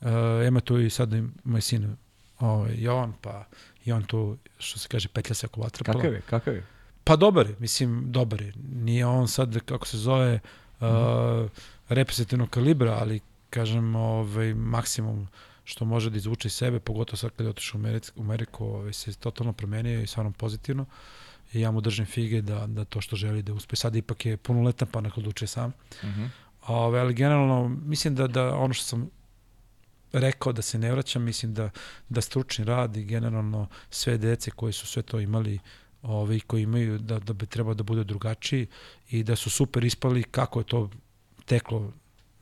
Uh, 0.05 0.11
ima 0.49 0.61
tu 0.61 0.81
i 0.81 0.91
sad 0.91 1.13
i 1.13 1.23
moj 1.45 1.61
sin 1.61 1.97
ovaj, 2.39 2.75
Jovan, 2.79 3.13
pa 3.21 3.45
i 3.85 3.93
on 3.93 4.03
tu, 4.03 4.37
što 4.59 4.79
se 4.79 4.89
kaže, 4.89 5.09
petlja 5.09 5.35
se 5.35 5.47
oko 5.47 5.61
vatrpola. 5.61 5.97
Kakav 5.99 6.13
je, 6.13 6.21
kakav 6.21 6.55
je? 6.55 6.67
Pa 7.05 7.17
dobar 7.17 7.47
je, 7.47 7.57
mislim, 7.59 8.13
dobar 8.13 8.43
je. 8.43 8.53
Nije 8.73 9.07
on 9.07 9.29
sad, 9.29 9.61
kako 9.65 9.87
se 9.87 9.99
zove, 9.99 10.41
uh, 10.81 10.89
mm. 10.89 11.49
reprezentativnog 11.89 12.51
kalibra, 12.51 12.93
ali, 13.01 13.21
kažem, 13.51 13.97
ovaj, 13.97 14.55
maksimum 14.55 15.29
što 15.65 15.85
može 15.85 16.11
da 16.11 16.17
izvuče 16.17 16.49
iz 16.49 16.53
sebe, 16.53 16.81
pogotovo 16.81 17.17
sad 17.17 17.31
kada 17.31 17.45
je 17.45 17.51
otišao 17.51 17.79
u 17.79 17.81
Ameriku, 17.81 18.13
u 18.17 18.23
Ameriku 18.23 18.65
ovaj, 18.65 18.93
se 18.93 19.15
totalno 19.15 19.53
promenio 19.53 20.03
i 20.03 20.07
stvarno 20.07 20.33
pozitivno. 20.33 20.85
I 21.53 21.61
ja 21.61 21.71
mu 21.71 21.81
držim 21.81 22.07
fige 22.07 22.43
da, 22.43 22.67
da 22.67 22.85
to 22.85 23.01
što 23.01 23.17
želi 23.17 23.43
da 23.43 23.53
uspe. 23.53 23.77
Sad 23.77 23.97
ipak 23.97 24.27
je 24.27 24.37
punoletan 24.37 24.89
pa 24.93 25.01
neko 25.01 25.21
odlučuje 25.21 25.49
sam. 25.49 25.71
Mm 25.71 26.07
-hmm. 26.07 26.29
Ove, 26.67 27.01
ali 27.01 27.15
generalno, 27.15 27.69
mislim 27.69 28.15
da, 28.15 28.27
da 28.27 28.57
ono 28.57 28.75
što 28.75 28.85
sam 28.85 29.11
rekao 30.15 30.53
da 30.53 30.63
se 30.63 30.79
ne 30.79 30.93
vraćam, 30.93 31.23
mislim 31.23 31.55
da, 31.55 31.71
da 32.09 32.21
stručni 32.21 32.65
rad 32.65 32.97
i 32.97 33.05
generalno 33.05 33.67
sve 33.91 34.19
dece 34.19 34.51
koji 34.51 34.73
su 34.73 34.87
sve 34.87 35.03
to 35.03 35.21
imali 35.21 35.59
ovaj, 36.03 36.41
koji 36.47 36.63
imaju 36.63 36.99
da, 36.99 37.19
da 37.19 37.33
bi 37.33 37.47
trebao 37.47 37.75
da 37.75 37.83
bude 37.83 38.05
drugačiji 38.05 38.67
i 39.11 39.23
da 39.23 39.37
su 39.37 39.51
super 39.51 39.85
ispali 39.85 40.23
kako 40.23 40.61
je 40.61 40.65
to 40.65 40.91
teklo 41.45 41.93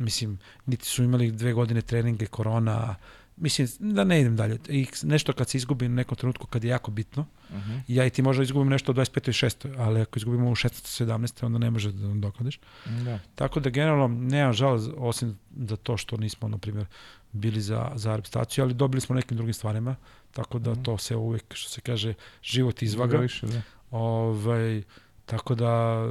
mislim, 0.03 0.39
niti 0.67 0.87
su 0.87 1.03
imali 1.03 1.33
dve 1.33 1.53
godine 1.53 1.83
treninge, 1.83 2.27
korona, 2.27 2.95
mislim, 3.43 3.69
da 3.79 4.05
ne 4.05 4.21
idem 4.21 4.37
dalje. 4.37 4.59
I 4.69 4.87
nešto 5.03 5.33
kad 5.33 5.49
se 5.49 5.59
izgubi 5.59 5.87
u 5.87 5.89
nekom 5.89 6.17
trenutku 6.17 6.47
kad 6.47 6.65
je 6.65 6.71
jako 6.71 6.91
bitno, 6.91 7.27
uh 7.49 7.57
mhm. 7.57 7.71
-huh. 7.71 7.81
ja 7.89 8.07
i 8.07 8.11
ti 8.11 8.23
možda 8.23 8.43
izgubim 8.43 8.69
nešto 8.69 8.93
u 8.93 8.95
25. 8.95 9.29
i 9.29 9.33
6. 9.33 9.75
ali 9.79 10.01
ako 10.01 10.19
izgubimo 10.19 10.51
u 10.51 10.55
16. 10.55 11.05
17. 11.05 11.47
onda 11.47 11.59
ne 11.59 11.71
može 11.71 11.93
da 11.93 12.09
nam 12.09 12.21
dokladiš. 12.21 12.61
Da. 13.05 13.19
Tako 13.35 13.61
da 13.61 13.71
generalno 13.71 14.09
nemam 14.09 14.53
žal 14.53 14.79
osim 14.97 15.39
za 15.57 15.77
to 15.77 15.97
što 15.97 16.17
nismo, 16.17 16.49
na 16.49 16.59
primjer, 16.59 16.87
bili 17.33 17.61
za, 17.61 17.93
za 17.95 18.17
reprezentaciju, 18.17 18.65
ali 18.65 18.75
dobili 18.75 19.01
smo 19.01 19.15
nekim 19.15 19.37
drugim 19.37 19.55
stvarima, 19.55 19.97
tako 20.33 20.59
da 20.59 20.73
mm. 20.73 20.83
to 20.83 20.99
se 20.99 21.17
uvek, 21.17 21.55
što 21.55 21.71
se 21.71 21.81
kaže, 21.81 22.15
život 22.43 22.83
izvaga. 22.83 23.19
Više, 23.19 23.47
da. 23.47 23.63
Ovaj, 23.91 24.83
tako 25.27 25.55
da, 25.55 26.05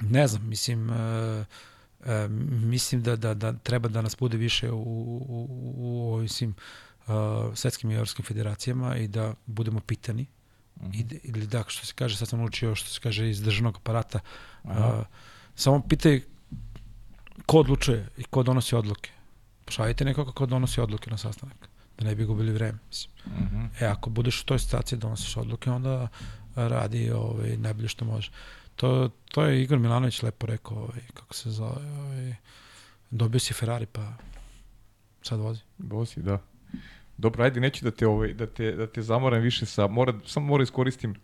ne 0.00 0.26
znam, 0.26 0.48
mislim, 0.48 0.90
e, 0.90 1.44
e, 2.06 2.28
mislim 2.48 3.02
da, 3.02 3.16
da, 3.16 3.34
da 3.34 3.52
treba 3.52 3.88
da 3.88 4.02
nas 4.02 4.16
bude 4.18 4.36
više 4.36 4.70
u, 4.70 4.78
u, 4.78 5.46
u 5.76 6.12
ovim 6.14 6.28
svim 6.28 6.54
uh, 7.06 7.14
svetskim 7.54 7.90
i 7.90 7.94
evropskim 7.94 8.24
federacijama 8.24 8.96
i 8.96 9.08
da 9.08 9.34
budemo 9.46 9.80
pitani. 9.80 10.22
Mm 10.22 10.86
-hmm. 10.86 10.94
I, 10.94 11.20
ili 11.22 11.46
da, 11.46 11.64
što 11.66 11.86
se 11.86 11.94
kaže, 11.94 12.16
sad 12.16 12.28
sam 12.28 12.42
učio 12.42 12.74
što 12.74 12.88
se 12.88 13.00
kaže 13.00 13.30
iz 13.30 13.42
državnog 13.42 13.76
aparata, 13.76 14.20
uh, 14.64 14.70
samo 15.54 15.82
pitaj 15.88 16.20
ko 17.46 17.58
odlučuje 17.58 18.08
i 18.16 18.24
ko 18.24 18.42
donosi 18.42 18.74
odluke. 18.74 19.10
Pošaljite 19.64 20.04
nekoga 20.04 20.32
ko 20.32 20.46
donosi 20.46 20.80
odluke 20.80 21.10
na 21.10 21.18
sastanak. 21.18 21.68
da 21.98 22.04
ne 22.04 22.14
bi 22.14 22.24
gubili 22.24 22.52
vreme. 22.52 22.78
Mislim. 22.88 23.12
Mm 23.26 23.30
-hmm. 23.30 23.68
E, 23.80 23.86
ako 23.86 24.10
budeš 24.10 24.42
u 24.42 24.44
toj 24.44 24.58
situaciji 24.58 24.98
da 24.98 25.00
donosiš 25.00 25.36
odluke, 25.36 25.70
onda 25.70 26.08
radi 26.54 27.10
ovaj, 27.10 27.56
najbolje 27.56 27.88
što 27.88 28.04
može. 28.04 28.30
To, 28.82 29.10
to 29.30 29.44
je 29.44 29.62
Igor 29.62 29.78
Milanović 29.78 30.22
lepo 30.22 30.46
rekao, 30.46 30.76
ovaj, 30.76 31.00
kako 31.14 31.34
se 31.34 31.50
zove, 31.50 31.90
ovaj, 32.00 32.34
dobio 33.10 33.38
si 33.38 33.54
Ferrari, 33.54 33.86
pa 33.86 34.12
sad 35.22 35.40
vozi. 35.40 35.60
Vozi, 35.78 36.22
da. 36.22 36.38
Dobro, 37.16 37.44
ajde, 37.44 37.60
neću 37.60 37.84
da 37.84 37.90
te, 37.90 38.06
ovaj, 38.06 38.34
da 38.34 38.46
te, 38.46 38.72
da 38.72 38.86
te 38.86 39.02
zamoram 39.02 39.42
više 39.42 39.66
sa, 39.66 39.86
mora, 39.86 40.14
samo 40.26 40.46
mora 40.46 40.62
iskoristim 40.62 41.14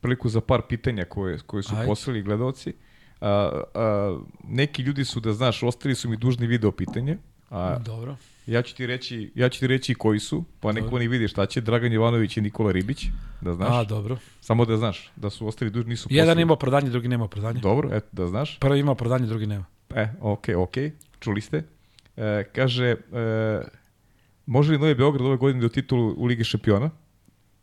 priliku 0.00 0.28
za 0.28 0.40
par 0.40 0.62
pitanja 0.68 1.04
koje, 1.04 1.38
koje 1.38 1.62
su 1.62 1.74
Ajde. 1.74 1.86
poslali 1.86 2.22
gledalci. 2.22 2.74
A, 3.20 3.62
a, 3.74 4.18
neki 4.44 4.82
ljudi 4.82 5.04
su, 5.04 5.20
da 5.20 5.32
znaš, 5.32 5.62
ostali 5.62 5.94
su 5.94 6.08
mi 6.08 6.16
dužni 6.16 6.46
video 6.46 6.72
pitanje. 6.72 7.18
A, 7.50 7.78
Dobro. 7.78 8.16
Ja 8.46 8.62
ću 8.62 8.76
ti 8.76 8.86
reći, 8.86 9.32
ja 9.34 9.48
ću 9.48 9.60
ti 9.60 9.66
reći 9.66 9.94
koji 9.94 10.20
su, 10.20 10.44
pa 10.60 10.72
neko 10.72 10.84
dobro. 10.84 10.96
oni 10.96 11.08
vidi 11.08 11.28
šta 11.28 11.46
će. 11.46 11.60
Dragan 11.60 11.92
Jovanović 11.92 12.36
i 12.36 12.40
Nikola 12.40 12.72
Ribić, 12.72 13.06
da 13.40 13.54
znaš. 13.54 13.68
A, 13.72 13.84
dobro. 13.84 14.18
Samo 14.40 14.64
da 14.64 14.76
znaš, 14.76 15.10
da 15.16 15.30
su 15.30 15.48
ostali 15.48 15.70
dužni, 15.70 15.90
nisu 15.90 16.08
poslali. 16.08 16.18
Jedan 16.18 16.40
ima 16.40 16.52
opravdanje, 16.52 16.90
drugi 16.90 17.08
nema 17.08 17.24
opravdanje. 17.24 17.60
Dobro, 17.60 17.88
eto, 17.92 18.06
da 18.12 18.26
znaš. 18.26 18.58
Prvi 18.58 18.80
ima 18.80 18.92
opravdanje, 18.92 19.26
drugi 19.26 19.46
nema. 19.46 19.64
E, 19.94 20.08
okej, 20.20 20.54
okay, 20.54 20.62
okej, 20.62 20.84
okay. 20.84 20.92
čuli 21.20 21.40
ste. 21.40 21.64
E, 22.16 22.44
kaže, 22.54 22.86
e, 22.86 22.96
može 24.46 24.72
li 24.72 24.78
Novi 24.78 24.94
Beograd 24.94 25.26
ove 25.26 25.36
godine 25.36 25.60
do 25.60 25.68
titulu 25.68 26.14
u 26.16 26.24
Ligi 26.26 26.44
šampiona? 26.44 26.90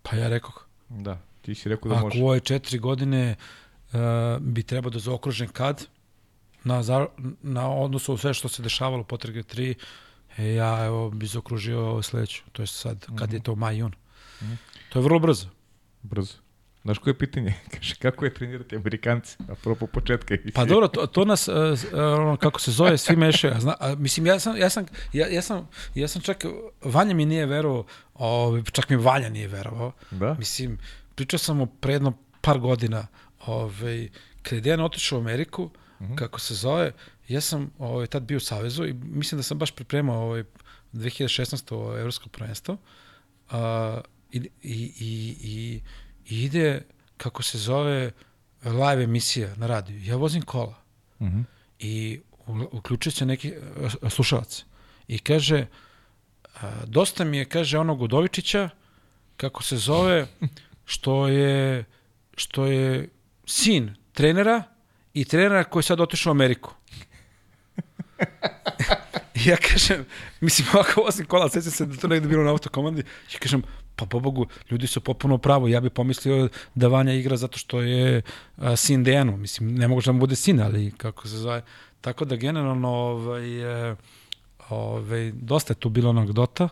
Pa 0.02 0.16
ja 0.16 0.30
rekao. 0.30 0.52
Da, 0.90 1.18
ti 1.42 1.56
si 1.56 1.70
rekao 1.70 1.90
da 1.90 1.96
Ako 1.96 2.06
može. 2.06 2.18
Ako 2.18 2.26
u 2.26 2.30
ove 2.30 2.40
četiri 2.40 2.80
godine 2.80 3.36
uh, 3.94 4.00
bi 4.40 4.64
trebao 4.64 4.90
da 4.90 5.00
zaokružen 5.00 5.48
kad, 5.48 5.88
na, 6.64 6.84
za, 6.84 7.06
na 7.42 7.70
odnosu 7.72 8.14
u 8.14 8.18
sve 8.18 8.34
što 8.34 8.50
se 8.50 8.64
dešavalo 8.64 9.04
po 9.04 9.18
trge 9.18 9.44
3, 9.44 9.74
e, 10.38 10.54
ja 10.54 10.86
evo 10.86 11.10
bi 11.10 11.26
zaokružio 11.26 12.02
sledeću, 12.02 12.44
to 12.52 12.62
je 12.62 12.68
sad, 12.68 13.00
kad 13.06 13.12
mm 13.12 13.16
-hmm. 13.16 13.34
je 13.34 13.38
Mhm. 13.38 13.44
to 13.44 13.56
maj, 13.56 13.78
jun. 13.78 13.92
Mm 14.42 14.46
-hmm. 14.46 14.58
To 14.90 15.00
je 15.00 15.04
vrlo 15.04 15.20
brzo. 15.20 15.48
Brzo. 16.02 16.44
Znaš 16.84 16.98
koje 16.98 17.12
je 17.12 17.18
pitanje? 17.18 17.54
Kaže, 17.74 17.96
kako 17.96 18.26
je 18.26 18.34
trenirati 18.34 18.76
Amerikanci? 18.76 19.38
Apropo 19.50 19.88
početka. 19.88 20.36
Pa 20.54 20.66
dobro, 20.66 20.88
to, 20.88 21.08
to 21.08 21.26
nas, 21.26 21.48
uh, 21.48 21.56
uh, 21.56 22.40
kako 22.40 22.60
se 22.60 22.72
zove, 22.72 22.98
svi 22.98 23.16
mešaju. 23.16 23.54
Zna, 23.60 23.76
uh, 23.82 24.00
mislim, 24.00 24.26
ja 24.26 24.40
sam, 24.40 24.58
ja 24.58 24.70
sam, 24.70 24.86
ja, 25.14 25.28
ja 25.28 25.42
sam, 25.42 25.70
ja 25.96 26.08
sam 26.08 26.22
čak, 26.22 26.46
Vanja 26.82 27.14
mi 27.14 27.26
nije 27.26 27.46
verovao, 27.46 27.86
ovaj, 28.14 28.62
čak 28.72 28.90
mi 28.90 28.96
Vanja 28.96 29.30
nije 29.30 29.48
verovao. 29.48 29.92
Da? 30.12 30.36
Mislim, 30.40 30.78
pričao 31.16 31.38
sam 31.40 31.58
mu 31.58 31.66
pre 31.66 31.94
jedno 31.94 32.14
par 32.42 32.60
godina, 32.60 33.08
ovaj, 33.46 34.10
kada 34.42 34.56
je 34.56 34.62
Dejan 34.62 34.82
otišao 34.82 35.20
u 35.20 35.22
Ameriku, 35.22 35.64
uh 35.64 36.08
-huh. 36.08 36.16
kako 36.16 36.40
se 36.40 36.54
zove, 36.54 36.92
ja 37.28 37.42
sam 37.42 37.72
ovaj, 37.80 38.08
tad 38.08 38.24
bio 38.24 38.38
u 38.38 38.40
Savezu 38.40 38.86
i 38.86 38.94
mislim 38.94 39.40
da 39.40 39.44
sam 39.44 39.58
baš 39.58 39.72
pripremao 39.72 40.24
ovaj, 40.24 40.44
2016. 40.94 42.00
evropsko 42.00 42.30
prvenstvo 42.30 42.78
uh, 43.52 43.58
i, 44.32 44.38
i, 44.38 44.50
i, 44.64 45.36
i, 45.42 45.82
i 46.26 46.44
ide, 46.44 46.82
kako 47.18 47.44
se 47.44 47.58
zove, 47.58 48.12
live 48.64 49.04
emisija 49.04 49.56
na 49.56 49.68
radiju. 49.68 50.04
Ja 50.04 50.16
vozim 50.16 50.42
kola 50.42 50.84
uh 51.20 51.28
-huh. 51.28 51.44
i 51.80 52.22
uključuje 52.72 53.14
se 53.14 53.26
neki 53.26 53.54
slušalac 54.10 54.66
i 55.08 55.20
kaže, 55.20 55.66
uh, 56.46 56.62
dosta 56.86 57.24
mi 57.24 57.38
je, 57.38 57.46
kaže, 57.46 57.80
onog 57.80 58.02
Udovičića, 58.02 58.70
kako 59.38 59.64
se 59.64 59.78
zove, 59.78 60.28
što 60.86 61.28
je, 61.28 61.86
što 62.38 62.66
je 62.66 63.10
sin 63.46 63.96
trenera 64.14 64.64
i 65.14 65.26
trenera 65.26 65.64
koji 65.64 65.82
je 65.82 65.84
sad 65.84 66.00
otišao 66.00 66.32
u 66.32 66.36
Ameriku. 66.36 66.74
ja 69.50 69.58
kažem, 69.58 70.06
mislim, 70.42 70.68
ovako 70.74 71.02
vozim 71.02 71.26
kola, 71.26 71.50
sećam 71.50 71.72
se 71.72 71.86
da 71.86 71.98
to 71.98 72.08
negde 72.08 72.28
bilo 72.28 72.44
na 72.44 72.50
autokomandi, 72.50 73.04
ja 73.34 73.40
kažem, 73.40 73.64
pa 73.96 74.06
po 74.06 74.20
Bogu, 74.20 74.48
ljudi 74.72 74.88
su 74.88 75.02
potpuno 75.02 75.38
pravo, 75.38 75.68
ja 75.68 75.82
bih 75.82 75.92
pomislio 75.92 76.50
da 76.76 76.88
Vanja 76.88 77.14
igra 77.14 77.38
zato 77.38 77.58
što 77.58 77.82
je 77.82 78.22
a, 78.58 78.76
sin 78.76 79.04
Dejanu, 79.04 79.38
mislim, 79.38 79.76
ne 79.76 79.88
mogu 79.88 80.02
da 80.02 80.12
mu 80.12 80.20
bude 80.20 80.36
sin, 80.36 80.62
ali 80.62 80.92
kako 80.98 81.28
se 81.28 81.38
zove, 81.38 81.62
tako 82.02 82.26
da 82.26 82.36
generalno, 82.36 82.90
ovaj, 82.90 83.90
e, 83.92 83.96
ovaj, 84.70 85.32
dosta 85.32 85.72
je 85.74 85.80
tu 85.80 85.90
bilo 85.90 86.10
anegdota, 86.10 86.70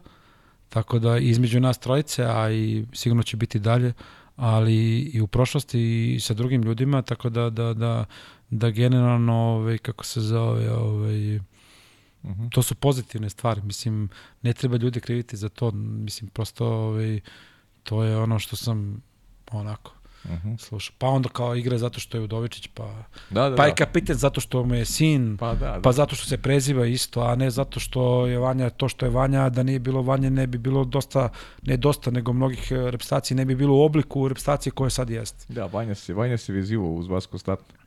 tako 0.70 1.00
da 1.00 1.18
između 1.18 1.60
nas 1.60 1.78
trojice, 1.78 2.26
a 2.26 2.52
i 2.52 2.86
sigurno 2.94 3.24
će 3.24 3.38
biti 3.38 3.60
dalje, 3.60 3.94
ali 4.36 5.00
i 5.00 5.22
u 5.22 5.28
prošlosti 5.28 6.14
i 6.16 6.20
sa 6.20 6.34
drugim 6.34 6.64
ljudima, 6.64 7.02
tako 7.02 7.30
da, 7.30 7.50
da, 7.50 7.74
da, 7.74 8.06
da 8.52 8.70
generalno, 8.70 9.34
ovaj, 9.34 9.78
kako 9.78 10.06
se 10.06 10.22
zove, 10.22 10.72
ovaj, 10.72 11.40
Uh 12.24 12.32
-huh. 12.32 12.50
To 12.52 12.62
su 12.62 12.76
pozitivne 12.76 13.30
stvari. 13.30 13.62
Mislim, 13.62 14.10
ne 14.42 14.54
treba 14.54 14.78
ljude 14.78 15.00
kriviti 15.00 15.38
za 15.38 15.50
to. 15.50 15.72
Mislim, 15.72 16.30
prosto 16.30 16.68
ovaj, 16.68 17.20
to 17.84 18.04
je 18.04 18.18
ono 18.18 18.40
što 18.40 18.56
sam 18.56 19.02
onako 19.52 19.94
uh 20.24 20.32
-huh. 20.32 20.58
slušao. 20.58 20.96
Pa 20.98 21.08
onda 21.08 21.30
kao 21.30 21.56
igra 21.56 21.78
zato 21.78 22.00
što 22.00 22.18
je 22.18 22.24
Udovičić, 22.24 22.68
pa, 22.74 23.04
da, 23.30 23.50
da, 23.50 23.56
pa 23.56 23.64
da. 23.64 23.68
je 23.68 23.76
kapiten 23.76 24.16
zato 24.16 24.42
što 24.42 24.64
mu 24.64 24.76
je 24.76 24.86
sin, 24.86 25.38
pa, 25.38 25.54
da, 25.54 25.72
da. 25.72 25.80
pa 25.84 25.92
zato 25.92 26.16
što 26.16 26.26
se 26.26 26.38
preziva 26.38 26.86
isto, 26.86 27.22
a 27.22 27.36
ne 27.36 27.50
zato 27.50 27.80
što 27.80 28.28
je 28.28 28.38
Vanja 28.38 28.70
to 28.70 28.90
što 28.90 29.06
je 29.06 29.10
Vanja, 29.10 29.50
da 29.50 29.64
nije 29.64 29.80
bilo 29.80 30.02
Vanje 30.02 30.30
ne 30.30 30.48
bi 30.48 30.58
bilo 30.58 30.86
dosta, 30.86 31.30
ne 31.62 31.78
dosta, 31.78 32.12
nego 32.12 32.34
mnogih 32.34 32.72
repstacija 32.72 33.38
ne 33.38 33.46
bi 33.46 33.56
bilo 33.56 33.76
u 33.76 33.82
obliku 33.82 34.28
repstacije 34.28 34.72
koje 34.72 34.90
sad 34.90 35.10
jeste. 35.10 35.54
Da, 35.54 35.66
Vanja 35.66 35.96
se, 35.96 36.14
Vanja 36.14 36.38
se 36.38 36.54
vezivo 36.54 36.94
uz 36.94 37.08
Vasko 37.08 37.38
Statno. 37.38 37.81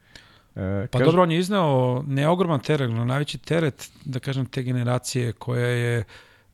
E, 0.57 0.87
pa 0.91 0.99
kaž... 0.99 1.07
dobro, 1.07 1.23
on 1.23 1.31
je 1.31 1.39
izneo 1.39 2.03
ne 2.07 2.29
ogroman 2.29 2.61
teret, 2.61 2.91
no 2.91 3.05
najveći 3.05 3.39
teret, 3.39 3.91
da 4.05 4.19
kažem, 4.19 4.47
te 4.47 4.63
generacije 4.63 5.33
koja 5.33 5.67
je 5.67 6.05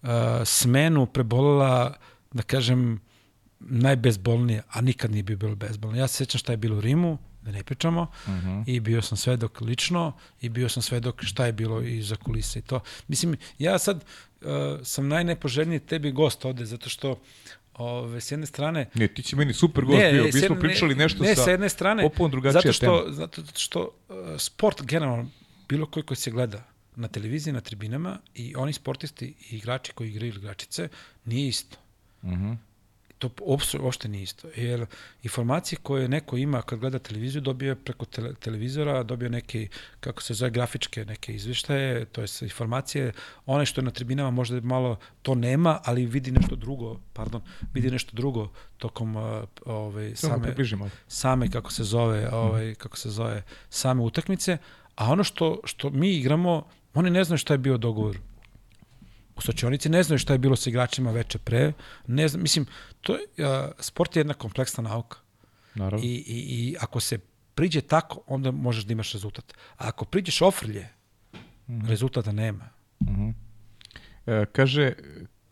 uh, 0.03 0.09
smenu 0.45 1.07
prebolela, 1.07 1.95
da 2.33 2.43
kažem, 2.43 3.01
najbezbolnije, 3.61 4.63
a 4.71 4.81
nikad 4.81 5.11
nije 5.11 5.23
bilo 5.23 5.55
bezbolno. 5.55 5.99
Ja 5.99 6.09
se 6.09 6.17
sećam 6.17 6.39
šta 6.39 6.53
je 6.53 6.57
bilo 6.57 6.77
u 6.77 6.81
Rimu, 6.81 7.19
da 7.43 7.51
ne 7.51 7.63
pričamo, 7.63 8.03
uh 8.03 8.29
Mhm. 8.29 8.49
-huh. 8.49 8.65
i 8.67 8.81
bio 8.81 9.03
sam 9.03 9.17
svedok 9.19 9.61
lično 9.61 10.13
i 10.41 10.49
bio 10.49 10.69
sam 10.69 10.83
svedok 10.83 11.23
šta 11.23 11.47
je 11.47 11.53
bilo 11.53 11.81
iza 11.81 12.17
kulisa 12.17 12.59
i 12.59 12.63
to. 12.63 12.81
Mislim, 13.09 13.37
ja 13.59 13.79
sad 13.79 14.05
uh, 14.41 14.49
sam 14.83 15.09
najnepoželjniji 15.09 15.81
tebi 15.81 16.13
gost 16.13 16.45
ovde, 16.45 16.65
zato 16.65 16.89
što 16.89 17.17
Ove, 17.81 18.21
s 18.21 18.31
jedne 18.31 18.47
strane... 18.47 18.87
Ne, 18.95 19.09
ti 19.09 19.23
si 19.23 19.37
meni 19.37 19.53
super 19.53 19.85
gost 19.85 19.99
ne, 19.99 20.13
bio. 20.13 20.25
Mi 20.25 20.33
smo 20.33 20.57
pričali 20.57 20.95
nešto 20.95 21.23
ne, 21.23 21.35
sa... 21.35 21.45
sa 21.45 21.51
jedne 21.51 21.69
strane, 21.69 22.03
popolno 22.03 22.31
drugačija 22.31 22.61
zato 22.61 22.73
što, 22.73 23.01
tema. 23.01 23.13
Zato 23.13 23.43
što 23.57 23.81
uh, 24.09 24.17
sport 24.39 24.83
generalno, 24.83 25.31
bilo 25.69 25.87
koji 25.87 26.05
koji 26.05 26.17
se 26.17 26.31
gleda 26.31 26.65
na 26.97 27.09
televiziji, 27.09 27.53
na 27.53 27.61
tribinama 27.61 28.19
i 28.35 28.55
oni 28.57 28.73
sportisti 28.73 29.35
i 29.51 29.57
igrači 29.57 29.93
koji 29.93 30.09
igraju 30.09 30.33
igračice, 30.37 30.89
nije 31.25 31.49
isto. 31.49 31.77
Uh 32.23 32.31
-huh. 32.31 32.57
To 33.21 33.29
uopšte, 33.41 33.79
uopšte 33.79 34.09
nije 34.09 34.23
isto. 34.23 34.49
Jer 34.57 34.87
informacije 35.23 35.79
koje 35.83 36.09
neko 36.09 36.37
ima 36.37 36.63
kad 36.63 36.79
gleda 36.79 36.99
televiziju 36.99 37.41
dobije 37.41 37.75
preko 37.75 38.05
tele, 38.05 38.35
televizora, 38.35 39.03
dobije 39.03 39.31
neke, 39.31 39.69
kako 40.01 40.23
se 40.23 40.35
zove, 40.35 40.51
grafičke 40.51 41.05
neke 41.05 41.35
izveštaje, 41.35 42.05
to 42.05 42.21
je 42.21 42.27
informacije. 42.43 43.13
One 43.47 43.67
što 43.67 43.81
je 43.81 43.85
na 43.85 43.91
tribinama 43.91 44.31
možda 44.31 44.61
malo 44.61 44.97
to 45.23 45.35
nema, 45.35 45.81
ali 45.85 46.07
vidi 46.07 46.31
nešto 46.31 46.57
drugo, 46.57 46.97
pardon, 47.13 47.43
vidi 47.75 47.91
nešto 47.91 48.17
drugo 48.17 48.49
tokom 48.79 49.17
uh, 49.17 49.45
ovaj, 49.67 50.17
same, 50.17 50.55
same, 51.09 51.51
kako 51.51 51.73
se 51.73 51.85
zove, 51.85 52.31
ovaj, 52.33 52.75
kako 52.75 52.97
se 52.97 53.11
zove, 53.11 53.43
same 53.71 54.03
utakmice. 54.03 54.59
A 54.97 55.13
ono 55.13 55.25
što, 55.25 55.61
što 55.65 55.91
mi 55.91 56.17
igramo, 56.17 56.67
oni 56.95 57.11
ne 57.11 57.25
znaju 57.25 57.39
šta 57.39 57.55
je 57.55 57.59
bio 57.59 57.77
dogovor 57.77 58.30
u 59.41 59.43
sočionici, 59.43 59.89
ne 59.89 60.03
znaju 60.03 60.19
šta 60.19 60.33
je 60.33 60.39
bilo 60.39 60.57
sa 60.57 60.71
igračima 60.71 61.11
veče 61.11 61.39
pre, 61.39 61.73
ne 62.07 62.29
znam, 62.29 62.43
mislim, 62.43 62.67
to 63.01 63.17
je, 63.17 63.21
uh, 63.21 63.73
sport 63.79 64.17
je 64.17 64.21
jedna 64.21 64.35
kompleksna 64.35 64.83
nauka. 64.83 65.19
Naravno. 65.75 66.05
I, 66.05 66.09
i, 66.09 66.39
I 66.59 66.77
ako 66.81 67.01
se 67.01 67.19
priđe 67.55 67.81
tako, 67.81 68.21
onda 68.27 68.51
možeš 68.51 68.85
da 68.85 68.93
imaš 68.93 69.13
rezultat. 69.13 69.53
A 69.77 69.89
ako 69.89 70.05
priđeš 70.05 70.43
ofrlje, 70.43 70.89
mm 71.33 71.39
-hmm. 71.69 71.89
rezultata 71.89 72.33
nema. 72.33 72.69
Mm 73.01 73.07
-hmm. 73.07 73.33
e, 74.27 74.47
kaže, 74.53 74.93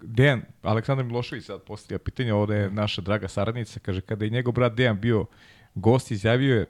Dejan, 0.03 0.43
Aleksandar 0.63 1.05
Milošević 1.05 1.45
sad 1.45 1.63
postavlja 1.63 1.99
pitanje, 1.99 2.33
ovde 2.33 2.57
je 2.57 2.71
naša 2.71 3.01
draga 3.01 3.29
saradnica, 3.29 3.81
kaže, 3.81 4.01
kada 4.01 4.25
je 4.25 4.31
njegov 4.31 4.53
brat 4.53 4.75
Dejan 4.75 5.01
bio 5.01 5.27
gost, 5.75 6.11
izjavio 6.11 6.57
je 6.57 6.67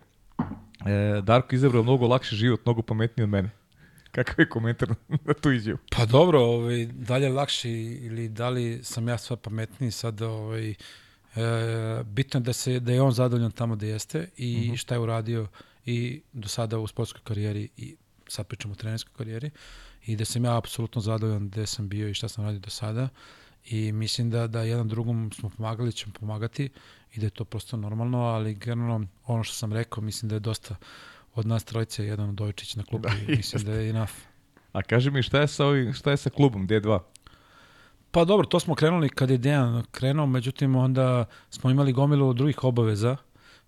e, 0.87 1.21
Darko 1.23 1.55
izabrao 1.55 1.83
mnogo 1.83 2.07
lakši 2.07 2.37
život, 2.37 2.61
mnogo 2.65 2.83
pametniji 2.83 3.25
od 3.25 3.31
mene. 3.31 3.51
Kakav 4.13 4.35
je 4.39 4.49
komentar 4.49 4.89
na 5.27 5.35
tu 5.35 5.53
izjavu? 5.53 5.79
Pa 5.97 6.07
dobro, 6.07 6.41
ovaj, 6.41 6.87
da 6.87 7.17
li 7.17 7.25
je 7.25 7.33
lakši 7.33 7.71
ili 8.03 8.29
da 8.29 8.49
li 8.49 8.81
sam 8.83 9.09
ja 9.09 9.19
sve 9.19 9.37
pametniji 9.37 9.91
sad, 9.91 10.23
ovaj, 10.23 10.71
e, 10.71 10.75
bitno 12.05 12.41
je 12.41 12.45
da, 12.45 12.53
se, 12.53 12.81
da 12.81 12.93
je 12.93 13.03
on 13.03 13.13
zadovoljan 13.13 13.51
tamo 13.51 13.77
da 13.77 13.87
jeste 13.87 14.29
i 14.37 14.57
uh 14.57 14.63
-huh. 14.63 14.77
šta 14.77 14.95
je 14.95 14.99
uradio 14.99 15.47
i 15.87 16.21
do 16.33 16.49
sada 16.49 16.79
u 16.79 16.87
sportskoj 16.87 17.21
karijeri 17.25 17.69
i 17.77 17.97
sad 18.29 18.47
pričamo 18.47 18.73
o 18.73 18.77
trenerskoj 18.77 19.13
karijeri 19.17 19.51
i 20.07 20.17
da 20.17 20.25
sam 20.25 20.45
ja 20.45 20.59
apsolutno 20.59 21.01
zadovoljan 21.01 21.49
gde 21.49 21.67
sam 21.67 21.89
bio 21.89 22.09
i 22.09 22.15
šta 22.15 22.29
sam 22.29 22.45
radio 22.45 22.61
do 22.61 22.71
sada 22.71 23.09
i 23.65 23.93
mislim 23.93 24.31
da, 24.31 24.47
da 24.47 24.63
jedan 24.63 24.89
drugom 24.89 25.31
smo 25.33 25.51
pomagali, 25.51 25.93
ćemo 25.93 26.13
pomagati 26.21 26.71
i 27.15 27.21
da 27.21 27.27
je 27.27 27.31
to 27.31 27.45
prosto 27.45 27.77
normalno, 27.77 28.19
ali 28.19 28.55
generalno 28.55 29.07
ono 29.27 29.45
što 29.45 29.55
sam 29.55 29.73
rekao, 29.73 30.03
mislim 30.03 30.29
da 30.29 30.37
je 30.37 30.41
dosta 30.41 30.77
od 31.39 31.47
nas 31.47 31.65
trojice 31.65 32.05
jedan 32.05 32.29
od 32.29 32.41
Ovičić 32.41 32.77
na 32.77 32.85
klubu 32.85 33.09
da, 33.09 33.15
mislim 33.37 33.65
da 33.65 33.73
je 33.73 33.91
enough. 33.91 34.13
A 34.73 34.83
kaži 34.83 35.11
mi 35.11 35.23
šta 35.23 35.41
je 35.41 35.49
sa 35.49 35.67
ovim, 35.67 35.93
šta 35.93 36.11
je 36.11 36.17
sa 36.17 36.31
klubom 36.31 36.69
D2? 36.69 37.01
Pa 38.11 38.25
dobro, 38.25 38.47
to 38.47 38.61
smo 38.61 38.75
krenuli 38.75 39.09
kad 39.09 39.31
je 39.31 39.39
Dejan 39.39 39.85
krenuo, 39.91 40.27
međutim 40.27 40.77
onda 40.77 41.25
smo 41.51 41.71
imali 41.71 41.93
gomilu 41.93 42.33
drugih 42.33 42.65
obaveza. 42.65 43.17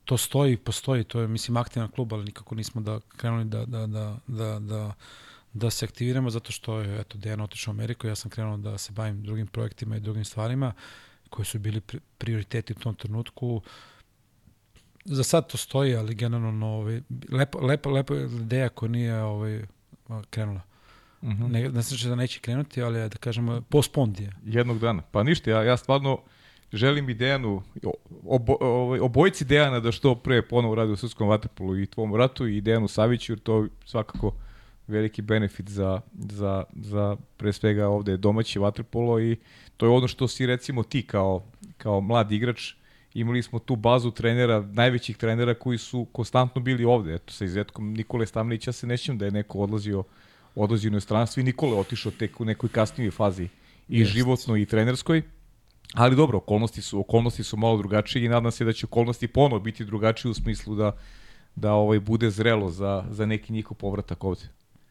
To 0.04 0.16
stoji, 0.16 0.56
postoji, 0.56 1.04
to 1.04 1.20
je 1.20 1.28
mislim 1.28 1.56
aktivan 1.56 1.88
klub, 1.88 2.12
ali 2.12 2.24
nikako 2.24 2.54
nismo 2.54 2.80
da 2.80 3.00
krenuli 3.16 3.44
da, 3.44 3.64
da, 3.64 3.86
da, 3.86 4.16
da, 4.26 4.58
da, 4.58 4.92
da 5.52 5.70
se 5.70 5.84
aktiviramo 5.84 6.30
zato 6.30 6.52
što 6.52 6.78
je 6.78 7.00
eto 7.00 7.18
Dejan 7.18 7.40
otišao 7.40 7.72
u 7.72 7.74
Ameriku, 7.74 8.06
ja 8.06 8.14
sam 8.14 8.30
krenuo 8.30 8.56
da 8.56 8.78
se 8.78 8.92
bavim 8.92 9.22
drugim 9.22 9.46
projektima 9.46 9.96
i 9.96 10.00
drugim 10.00 10.24
stvarima 10.24 10.72
koji 11.30 11.46
su 11.46 11.58
bili 11.58 11.80
prioriteti 12.18 12.72
u 12.72 12.76
tom 12.76 12.94
trenutku. 12.94 13.62
Za 15.04 15.24
sad 15.24 15.50
to 15.50 15.56
stoji, 15.56 15.96
ali 15.96 16.14
generalno 16.14 16.66
ovaj, 16.66 17.00
lepa, 17.30 17.58
lepa, 17.58 17.90
lepa 17.90 18.14
ideja 18.14 18.68
koja 18.68 18.90
nije 18.90 19.22
ovaj, 19.22 19.62
krenula. 20.30 20.60
Uh 21.22 21.28
mhm. 21.28 21.42
-huh. 21.42 21.50
Ne, 21.50 21.68
ne 21.68 21.82
znači 21.82 22.08
da 22.08 22.14
neće 22.14 22.40
krenuti, 22.40 22.82
ali 22.82 23.08
da 23.08 23.16
kažemo, 23.20 23.60
postpond 23.60 24.20
je. 24.20 24.32
Jednog 24.44 24.78
dana. 24.78 25.02
Pa 25.02 25.22
ništa, 25.22 25.50
ja, 25.50 25.62
ja 25.62 25.76
stvarno 25.76 26.18
želim 26.72 27.08
i 27.08 27.14
Dejanu, 27.14 27.62
obo, 28.26 28.56
ovaj, 28.60 29.00
obojci 29.00 29.44
Dejana 29.44 29.80
da 29.80 29.92
što 29.92 30.14
pre 30.14 30.42
ponovo 30.42 30.74
radi 30.74 30.92
u 30.92 30.96
srpskom 30.96 31.28
vaterpolu 31.28 31.78
i 31.78 31.86
tvom 31.86 32.14
ratu 32.14 32.46
i 32.46 32.60
Dejanu 32.60 32.88
Saviću, 32.88 33.32
jer 33.32 33.38
to 33.38 33.66
svakako 33.84 34.32
veliki 34.86 35.22
benefit 35.22 35.68
za, 35.68 36.00
za, 36.18 36.64
za 36.72 37.16
pre 37.36 37.52
svega 37.52 37.88
ovde 37.88 38.16
domaći 38.16 38.58
vaterpolo 38.58 39.20
i 39.20 39.36
to 39.76 39.86
je 39.86 39.90
ono 39.90 40.08
što 40.08 40.28
si 40.28 40.46
recimo 40.46 40.82
ti 40.82 41.02
kao, 41.02 41.44
kao 41.78 42.00
mlad 42.00 42.32
igrač 42.32 42.74
imali 43.14 43.42
smo 43.42 43.58
tu 43.58 43.76
bazu 43.76 44.10
trenera, 44.10 44.60
najvećih 44.60 45.16
trenera 45.16 45.54
koji 45.54 45.78
su 45.78 46.06
konstantno 46.12 46.60
bili 46.60 46.84
ovde. 46.84 47.14
Eto, 47.14 47.32
sa 47.32 47.44
izuzetkom 47.44 47.92
Nikole 47.92 48.26
Stamnića 48.26 48.72
se 48.72 48.86
nećem 48.86 49.18
da 49.18 49.24
je 49.24 49.30
neko 49.30 49.58
odlazio 49.58 50.04
odlazio 50.54 50.88
u 50.88 50.92
inostranstvo 50.92 51.40
i 51.40 51.44
Nikola 51.44 51.80
otišao 51.80 52.12
tek 52.12 52.40
u 52.40 52.44
nekoj 52.44 52.68
kasnijoj 52.68 53.10
fazi 53.10 53.48
i 53.88 54.00
Jest. 54.00 54.12
životno 54.12 54.56
i 54.56 54.66
trenerskoj. 54.66 55.22
Ali 55.94 56.16
dobro, 56.16 56.38
okolnosti 56.38 56.82
su 56.82 57.00
okolnosti 57.00 57.44
su 57.44 57.56
malo 57.56 57.76
drugačije 57.76 58.24
i 58.24 58.28
nadam 58.28 58.52
se 58.52 58.64
da 58.64 58.72
će 58.72 58.86
okolnosti 58.86 59.28
ponovo 59.28 59.60
biti 59.60 59.84
drugačije 59.84 60.30
u 60.30 60.34
smislu 60.34 60.74
da 60.74 60.96
da 61.56 61.72
ovaj 61.72 62.00
bude 62.00 62.30
zrelo 62.30 62.70
za 62.70 63.04
za 63.10 63.26
neki 63.26 63.52
njihov 63.52 63.76
povratak 63.76 64.24
ovde. 64.24 64.42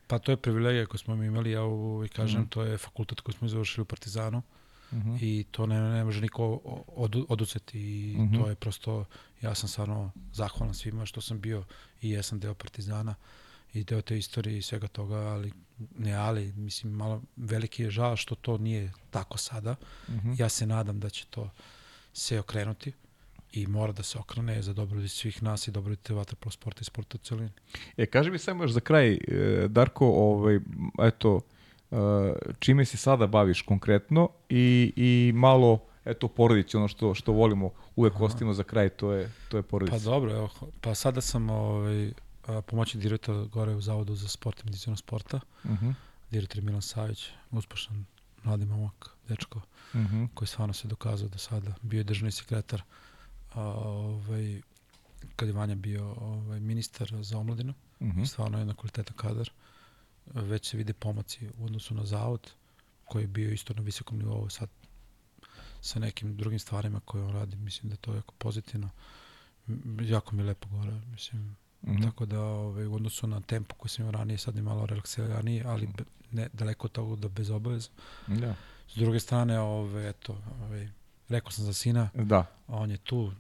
Pa 0.08 0.20
to 0.20 0.32
je 0.32 0.38
privilegija 0.38 0.86
koju 0.86 1.00
smo 1.00 1.16
mi 1.16 1.26
imali, 1.26 1.52
ja 1.52 1.62
ovaj 1.62 2.08
kažem, 2.08 2.42
mm. 2.42 2.48
to 2.48 2.64
je 2.64 2.78
fakultet 2.78 3.22
koji 3.22 3.36
smo 3.36 3.48
završili 3.48 3.82
u 3.82 3.86
Partizanu. 3.86 4.42
Mm 4.92 4.98
-hmm. 4.98 5.18
i 5.22 5.46
to 5.52 5.66
ne, 5.66 5.80
ne 5.80 6.04
može 6.04 6.22
niko 6.22 6.60
od, 6.88 7.26
oduceti 7.30 7.80
i 7.80 8.16
mm 8.18 8.22
-hmm. 8.22 8.44
to 8.44 8.50
je 8.50 8.56
prosto, 8.56 9.06
ja 9.42 9.56
sam 9.56 9.70
stvarno 9.70 10.12
zahvalan 10.34 10.74
svima 10.74 11.06
što 11.06 11.22
sam 11.22 11.40
bio 11.42 11.64
i 12.02 12.10
jesam 12.10 12.40
deo 12.40 12.54
Partizana 12.54 13.16
i 13.74 13.84
deo 13.84 14.02
te 14.02 14.18
istorije 14.18 14.58
i 14.58 14.62
svega 14.62 14.88
toga, 14.88 15.16
ali 15.16 15.52
ne 15.98 16.14
ali, 16.14 16.54
mislim, 16.54 16.94
malo 16.94 17.22
veliki 17.36 17.84
je 17.84 17.92
žal 17.92 18.16
što 18.16 18.36
to 18.36 18.58
nije 18.58 18.92
tako 19.10 19.38
sada. 19.38 19.76
Mm 20.10 20.14
-hmm. 20.14 20.42
Ja 20.42 20.50
se 20.50 20.66
nadam 20.66 21.00
da 21.00 21.10
će 21.10 21.26
to 21.30 21.50
se 22.14 22.40
okrenuti 22.40 22.94
i 23.52 23.68
mora 23.68 23.92
da 23.92 24.04
se 24.04 24.18
okrene 24.20 24.62
za 24.62 24.74
dobrobit 24.74 25.12
svih 25.12 25.44
nas 25.44 25.68
i 25.68 25.72
dobrobit 25.72 26.10
vaterpolo 26.10 26.52
sporta 26.52 26.80
i 26.82 26.84
sporta 26.84 27.18
u 27.22 27.26
celini. 27.26 27.50
E, 27.98 28.06
kaži 28.06 28.32
mi 28.32 28.40
samo 28.40 28.64
još 28.64 28.72
za 28.72 28.80
kraj, 28.80 29.14
e, 29.14 29.20
Darko, 29.68 30.08
ovaj, 30.08 30.60
eto, 31.02 31.42
čime 32.60 32.86
se 32.86 32.98
sada 32.98 33.28
baviš 33.28 33.62
konkretno 33.62 34.30
i, 34.50 34.94
i 34.96 35.32
malo 35.36 35.80
eto 36.06 36.28
porodici 36.28 36.78
ono 36.78 36.88
što 36.88 37.14
što 37.14 37.32
volimo 37.32 37.72
uvek 37.96 38.22
ostavimo 38.22 38.54
za 38.54 38.64
kraj 38.64 38.90
to 38.90 39.12
je 39.12 39.32
to 39.50 39.58
je 39.58 39.64
porodica. 39.64 39.98
Pa 39.98 40.04
dobro, 40.04 40.32
evo, 40.32 40.50
pa 40.82 40.96
sada 40.96 41.22
sam 41.22 41.50
ovaj 41.50 42.12
pomoćni 42.68 43.02
direktor 43.02 43.48
gore 43.48 43.76
u 43.76 43.82
Zavodu 43.82 44.16
za 44.16 44.28
sport 44.28 44.60
i 44.60 44.66
medicinu 44.66 44.96
sporta. 44.96 45.40
Uh 45.64 45.72
mhm. 45.72 45.86
-huh. 45.86 45.94
Direktor 46.32 46.62
Milan 46.62 46.82
Savić, 46.82 47.30
uspešan 47.52 48.06
mladi 48.44 48.66
momak, 48.66 49.10
dečko, 49.28 49.62
uh 49.94 50.00
mhm. 50.00 50.18
-huh. 50.18 50.28
koji 50.34 50.48
stvarno 50.48 50.74
se 50.74 50.88
dokazao 50.88 51.30
do 51.30 51.38
sada. 51.38 51.74
Bio 51.82 51.98
je 51.98 52.04
državni 52.04 52.32
sekretar 52.32 52.82
a, 53.54 53.62
ovaj, 53.64 54.62
kad 55.36 55.48
je 55.48 55.54
Vanja 55.54 55.76
bio 55.76 56.14
ovaj, 56.22 56.60
ministar 56.60 57.12
za 57.22 57.38
omladinu. 57.38 57.74
Uh 58.00 58.08
mhm. 58.08 58.20
-huh. 58.20 58.26
Stvarno 58.26 58.58
je 58.58 58.62
jedan 58.62 58.76
kvalitetan 58.76 59.18
kadar. 59.18 59.50
Već 60.34 60.70
se 60.70 60.78
vide 60.78 60.94
pomaci 60.94 61.50
u 61.58 61.66
odnosu 61.66 61.94
na 61.94 62.06
zavod, 62.06 62.52
koji 63.06 63.24
je 63.24 63.28
bio 63.28 63.52
isto 63.52 63.74
na 63.74 63.82
visokom 63.82 64.18
nivou 64.18 64.50
sad 64.50 64.70
sa 65.82 66.00
nekim 66.00 66.38
drugim 66.38 66.60
stvarima 66.60 67.00
koje 67.00 67.24
on 67.24 67.32
radi. 67.32 67.56
Mislim 67.56 67.90
da 67.90 67.96
to 67.96 68.12
je 68.12 68.16
jako 68.16 68.34
pozitivno. 68.38 68.90
Jako 70.02 70.36
mi 70.36 70.42
je 70.42 70.46
lepo 70.48 70.68
gore. 70.70 71.02
Mislim, 71.12 71.56
Mm 71.82 71.96
-hmm. 71.96 72.04
Tako 72.04 72.26
da 72.26 72.42
ovaj, 72.42 72.86
u 72.86 72.94
odnosu 72.94 73.28
na 73.28 73.42
tempo 73.42 73.76
koji 73.76 73.90
sam 73.90 74.04
imao 74.04 74.12
ranije, 74.12 74.38
sad 74.38 74.56
je 74.56 74.62
malo 74.62 74.86
relaksiraniji, 74.86 75.64
ali 75.66 75.88
be, 75.88 76.04
ne, 76.32 76.50
daleko 76.54 76.88
od 76.88 76.92
toga 76.92 77.16
da 77.16 77.28
bez 77.28 77.50
obaveza. 77.50 77.90
Da. 78.28 78.56
S 78.88 78.96
druge 78.96 79.20
strane, 79.20 79.60
ovaj, 79.60 80.10
eto, 80.10 80.38
ovaj, 80.64 80.90
rekao 81.30 81.52
sam 81.52 81.66
za 81.66 81.74
sina, 81.74 82.10
da. 82.14 82.46
on 82.68 82.92
je 82.92 82.98
tu, 82.98 83.32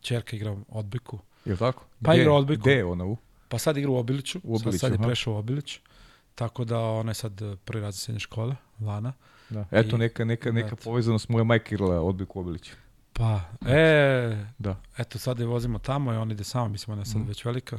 čerka 0.00 0.36
igra 0.36 0.56
odbiku. 0.68 1.18
Je 1.44 1.52
li 1.52 1.58
tako? 1.58 1.84
Pa 2.02 2.14
igra 2.14 2.32
odbiku. 2.32 2.60
Gde 2.60 2.72
je 2.72 2.84
ona 2.84 3.04
u? 3.04 3.16
Pa 3.48 3.58
sad 3.58 3.76
igra 3.76 3.90
u 3.90 3.96
Obiliću, 3.96 4.40
u 4.44 4.56
Obiliću 4.56 4.78
sad, 4.78 4.92
sad 4.92 5.00
je 5.00 5.06
prešao 5.06 5.34
u 5.34 5.36
Obilić. 5.36 5.80
Tako 6.36 6.64
da 6.64 6.80
ona 6.80 7.10
je 7.10 7.14
sad 7.14 7.42
prvi 7.64 7.82
razred 7.82 8.00
srednje 8.00 8.20
škole, 8.20 8.56
Lana. 8.80 9.12
Da. 9.50 9.64
Eto, 9.70 9.96
I, 9.96 9.98
neka, 9.98 10.24
neka, 10.24 10.52
neka 10.52 10.76
povezanost 10.76 11.28
moja 11.28 11.44
majka 11.44 11.74
igrala 11.74 12.00
odbiku 12.00 12.38
u 12.38 12.42
Obiliću. 12.42 12.74
Pa, 13.12 13.40
e, 13.66 14.44
da. 14.58 14.76
eto 14.98 15.18
sad 15.18 15.40
je 15.40 15.46
vozimo 15.46 15.78
tamo 15.78 16.12
i 16.12 16.16
on 16.16 16.30
ide 16.30 16.44
samo, 16.44 16.68
mislim, 16.68 16.92
ona 16.92 17.02
je 17.02 17.06
sad 17.06 17.20
mm. 17.20 17.28
već 17.28 17.44
velika. 17.44 17.78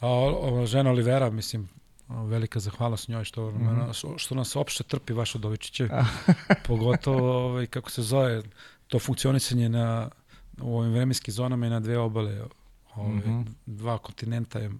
A 0.00 0.08
o, 0.08 0.66
žena 0.66 0.90
Olivera, 0.90 1.30
mislim, 1.30 1.68
velika 2.08 2.60
zahvalnost 2.60 3.08
njoj 3.08 3.24
što, 3.24 3.50
mm 3.50 3.54
-hmm. 3.54 4.18
što 4.18 4.34
nas 4.34 4.56
opšte 4.56 4.84
trpi 4.84 5.12
vaš 5.12 5.34
Odovičiće. 5.34 5.88
Pogotovo, 6.66 7.44
ovaj, 7.44 7.66
kako 7.66 7.90
se 7.90 8.02
zove, 8.02 8.42
to 8.86 8.98
funkcionisanje 8.98 9.68
na, 9.68 10.10
u 10.60 10.78
ovim 10.78 10.92
vremenskim 10.92 11.34
zonama 11.34 11.66
i 11.66 11.70
na 11.70 11.80
dve 11.80 11.98
obale. 11.98 12.42
Ovaj, 12.94 13.12
mm 13.12 13.22
-hmm. 13.22 13.44
Dva 13.66 13.98
kontinenta 13.98 14.58
je 14.58 14.70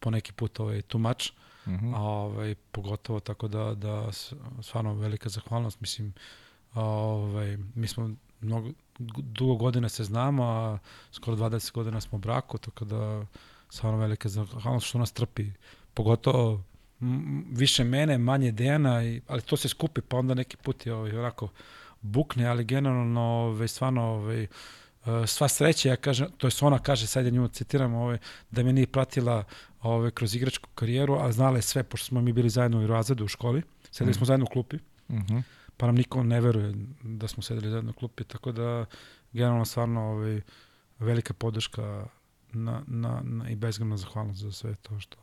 po 0.00 0.10
neki 0.10 0.32
put 0.32 0.60
ovaj, 0.60 0.82
too 0.82 0.98
much. 0.98 1.32
Mm 1.68 1.74
-hmm. 1.74 1.96
ovaj, 1.96 2.54
pogotovo 2.72 3.20
tako 3.20 3.48
da, 3.48 3.74
da 3.74 4.12
stvarno 4.62 4.94
velika 4.94 5.28
zahvalnost. 5.28 5.80
Mislim, 5.80 6.14
ovaj, 6.74 7.58
mi 7.74 7.86
smo 7.86 8.10
mnogo, 8.40 8.70
dugo 8.98 9.54
godina 9.54 9.88
se 9.88 10.04
znamo, 10.04 10.44
a 10.44 10.78
skoro 11.12 11.36
20 11.36 11.72
godina 11.72 12.00
smo 12.00 12.16
u 12.16 12.20
braku, 12.20 12.58
tako 12.58 12.84
da 12.84 13.26
stvarno 13.70 13.98
velike 13.98 14.28
zahvalnost 14.28 14.86
što 14.86 14.98
nas 14.98 15.12
trpi. 15.12 15.46
Pogotovo 15.94 16.62
više 17.50 17.84
mene, 17.84 18.18
manje 18.18 18.52
Dejana, 18.52 19.04
i, 19.04 19.20
ali 19.26 19.42
to 19.42 19.56
se 19.56 19.68
skupi, 19.68 20.00
pa 20.00 20.16
onda 20.16 20.34
neki 20.34 20.56
put 20.56 20.86
je 20.86 20.94
ovaj, 20.94 21.18
onako 21.18 21.48
bukne, 22.00 22.46
ali 22.46 22.64
generalno 22.64 23.20
ovaj, 23.20 23.68
stvarno 23.68 24.02
ovaj, 24.02 24.46
sva 25.26 25.48
sreća, 25.48 25.88
ja 25.88 25.96
kažem, 25.96 26.28
to 26.36 26.46
je 26.46 26.52
ona 26.60 26.78
kaže, 26.78 27.06
sad 27.06 27.24
ja 27.24 27.30
nju 27.30 27.48
citiram, 27.48 27.94
ovaj, 27.94 28.18
da 28.50 28.62
me 28.62 28.72
nije 28.72 28.86
pratila 28.86 29.44
ovaj, 29.82 30.10
kroz 30.10 30.34
igračku 30.34 30.68
karijeru, 30.74 31.14
a 31.20 31.32
znala 31.32 31.56
je 31.56 31.62
sve, 31.62 31.82
pošto 31.82 32.06
smo 32.06 32.20
mi 32.20 32.32
bili 32.32 32.50
zajedno 32.50 32.80
u 32.80 32.86
razredu 32.86 33.24
u 33.24 33.28
školi, 33.28 33.62
sedeli 33.90 34.10
mm. 34.10 34.14
smo 34.14 34.26
zajedno 34.26 34.46
u 34.50 34.52
klupi, 34.52 34.76
mm 35.08 35.16
-hmm 35.16 35.42
pa 35.78 35.86
nam 35.86 35.94
niko 35.94 36.22
ne 36.22 36.40
veruje 36.40 36.74
da 37.02 37.28
smo 37.28 37.42
sedeli 37.42 37.70
zajedno 37.70 37.90
u 37.90 37.94
klupi, 37.94 38.24
tako 38.24 38.52
da 38.52 38.84
generalno 39.32 39.64
stvarno 39.64 40.00
ovaj, 40.00 40.40
velika 40.98 41.34
podrška 41.34 42.06
na, 42.52 42.82
na, 42.86 43.20
na, 43.24 43.50
i 43.50 43.56
bezgrana 43.56 43.96
zahvalnost 43.96 44.40
za 44.40 44.52
sve 44.52 44.74
to 44.74 45.00
što, 45.00 45.16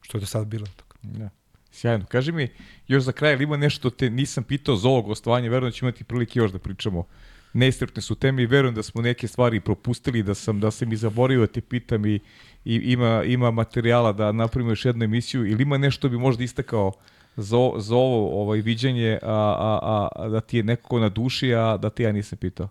što 0.00 0.18
je 0.18 0.20
do 0.20 0.26
sada 0.26 0.44
bilo. 0.44 0.66
Tako. 0.76 0.96
Da. 1.02 1.28
Sjajno. 1.70 2.04
Kaži 2.06 2.32
mi, 2.32 2.48
još 2.88 3.02
za 3.02 3.12
kraj, 3.12 3.32
ili 3.32 3.44
ima 3.44 3.56
nešto 3.56 3.90
te 3.90 4.10
nisam 4.10 4.44
pitao 4.44 4.76
za 4.76 4.88
ovo 4.88 5.02
gostovanje, 5.02 5.48
verujem 5.48 5.70
da 5.70 5.76
ćemo 5.76 5.88
imati 5.88 6.04
prilike 6.04 6.38
još 6.38 6.52
da 6.52 6.58
pričamo. 6.58 7.06
Neistrpne 7.52 8.02
su 8.02 8.14
teme 8.14 8.42
i 8.42 8.46
verujem 8.46 8.74
da 8.74 8.82
smo 8.82 9.02
neke 9.02 9.28
stvari 9.28 9.60
propustili, 9.60 10.22
da 10.22 10.34
sam 10.34 10.60
da 10.60 10.70
sam 10.70 10.92
i 10.92 10.96
zaboravio 10.96 11.40
da 11.40 11.52
te 11.52 11.60
pitam 11.60 12.06
i, 12.06 12.20
i 12.64 12.74
ima, 12.74 13.24
ima 13.24 13.50
materijala 13.50 14.12
da 14.12 14.32
napravimo 14.32 14.70
još 14.70 14.84
jednu 14.84 15.04
emisiju 15.04 15.46
ili 15.46 15.62
ima 15.62 15.78
nešto 15.78 16.08
bi 16.08 16.18
možda 16.18 16.44
istakao 16.44 16.92
za, 17.36 17.56
za 17.76 17.96
ovo 17.96 18.42
ovaj, 18.42 18.60
viđenje, 18.60 19.18
a, 19.22 19.78
a, 19.82 20.08
a, 20.16 20.28
da 20.28 20.40
ti 20.40 20.56
je 20.56 20.62
nekako 20.62 20.98
na 20.98 21.08
duši, 21.08 21.54
a 21.54 21.76
da 21.76 21.90
ti 21.90 22.02
ja 22.02 22.12
nisam 22.12 22.38
pitao? 22.38 22.68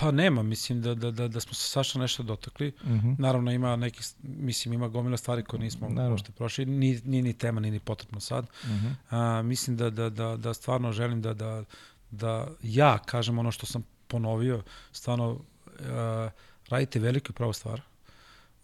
Pa 0.00 0.10
nema, 0.10 0.42
mislim 0.42 0.82
da, 0.82 0.94
da, 0.94 1.10
da, 1.10 1.28
da 1.28 1.40
smo 1.40 1.54
se 1.54 1.70
sašla 1.70 2.00
nešto 2.00 2.22
dotakli. 2.22 2.72
Mhm. 2.84 2.94
-huh. 2.94 3.14
Naravno 3.18 3.52
ima 3.52 3.76
neki, 3.76 4.00
mislim 4.22 4.74
ima 4.74 4.88
gomila 4.88 5.16
stvari 5.16 5.44
koje 5.44 5.60
nismo 5.60 5.88
možda 5.88 6.32
prošli, 6.32 6.66
ni, 6.66 7.00
ni, 7.04 7.22
ni 7.22 7.32
tema, 7.32 7.60
ni, 7.60 7.70
ni 7.70 7.78
potrebno 7.78 8.20
sad. 8.20 8.46
Mhm. 8.64 8.74
-huh. 8.74 8.94
a, 9.10 9.42
mislim 9.42 9.76
da, 9.76 9.90
da, 9.90 10.10
da, 10.10 10.36
da 10.36 10.54
stvarno 10.54 10.92
želim 10.92 11.22
da, 11.22 11.34
da, 11.34 11.64
da 12.10 12.48
ja 12.62 12.98
kažem 12.98 13.38
ono 13.38 13.50
što 13.50 13.66
sam 13.66 13.84
ponovio, 14.08 14.62
stvarno 14.92 15.40
a, 15.80 16.30
radite 16.68 16.98
veliku 16.98 17.32
pravu 17.32 17.52
stvar. 17.52 17.80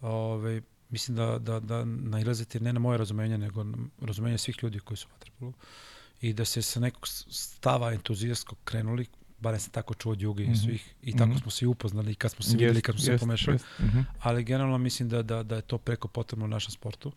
Ove, 0.01 0.13
ovaj, 0.13 0.61
mislim 0.89 1.17
da, 1.17 1.39
da, 1.39 1.59
da 1.59 1.85
nailazite 1.85 2.59
ne 2.59 2.73
na 2.73 2.79
moje 2.79 2.97
razumenje, 2.97 3.37
nego 3.37 3.63
na 3.63 3.77
razumenje 4.01 4.37
svih 4.37 4.63
ljudi 4.63 4.79
koji 4.79 4.97
su 4.97 5.07
u 5.39 5.53
i 6.21 6.33
da 6.33 6.45
se 6.45 6.61
sa 6.61 6.79
nekog 6.79 7.07
stava 7.07 7.93
entuzijastskog 7.93 8.57
krenuli, 8.63 9.05
barem 9.39 9.59
se 9.59 9.69
tako 9.69 9.93
čuo 9.93 10.11
od 10.11 10.21
Juge 10.21 10.43
i 10.43 10.47
mhm. 10.47 10.55
svih, 10.55 10.95
i 11.01 11.11
tako 11.11 11.25
mm 11.25 11.33
-hmm. 11.33 11.41
smo 11.41 11.51
se 11.51 11.65
i 11.65 11.67
upoznali, 11.67 12.15
kad 12.15 12.31
smo 12.31 12.43
se 12.43 12.51
yes, 12.51 12.59
videli, 12.59 12.81
kad 12.81 12.95
smo 12.95 13.03
yes, 13.03 13.15
se 13.15 13.19
pomešali. 13.19 13.57
Yes, 13.57 13.83
mm 13.83 13.89
-hmm. 13.89 14.03
Ali 14.19 14.43
generalno 14.43 14.77
mislim 14.77 15.09
da, 15.09 15.21
da, 15.23 15.43
da 15.43 15.55
je 15.55 15.61
to 15.61 15.77
preko 15.77 16.07
potrebno 16.07 16.45
u 16.45 16.47
našem 16.47 16.71
sportu 16.71 17.11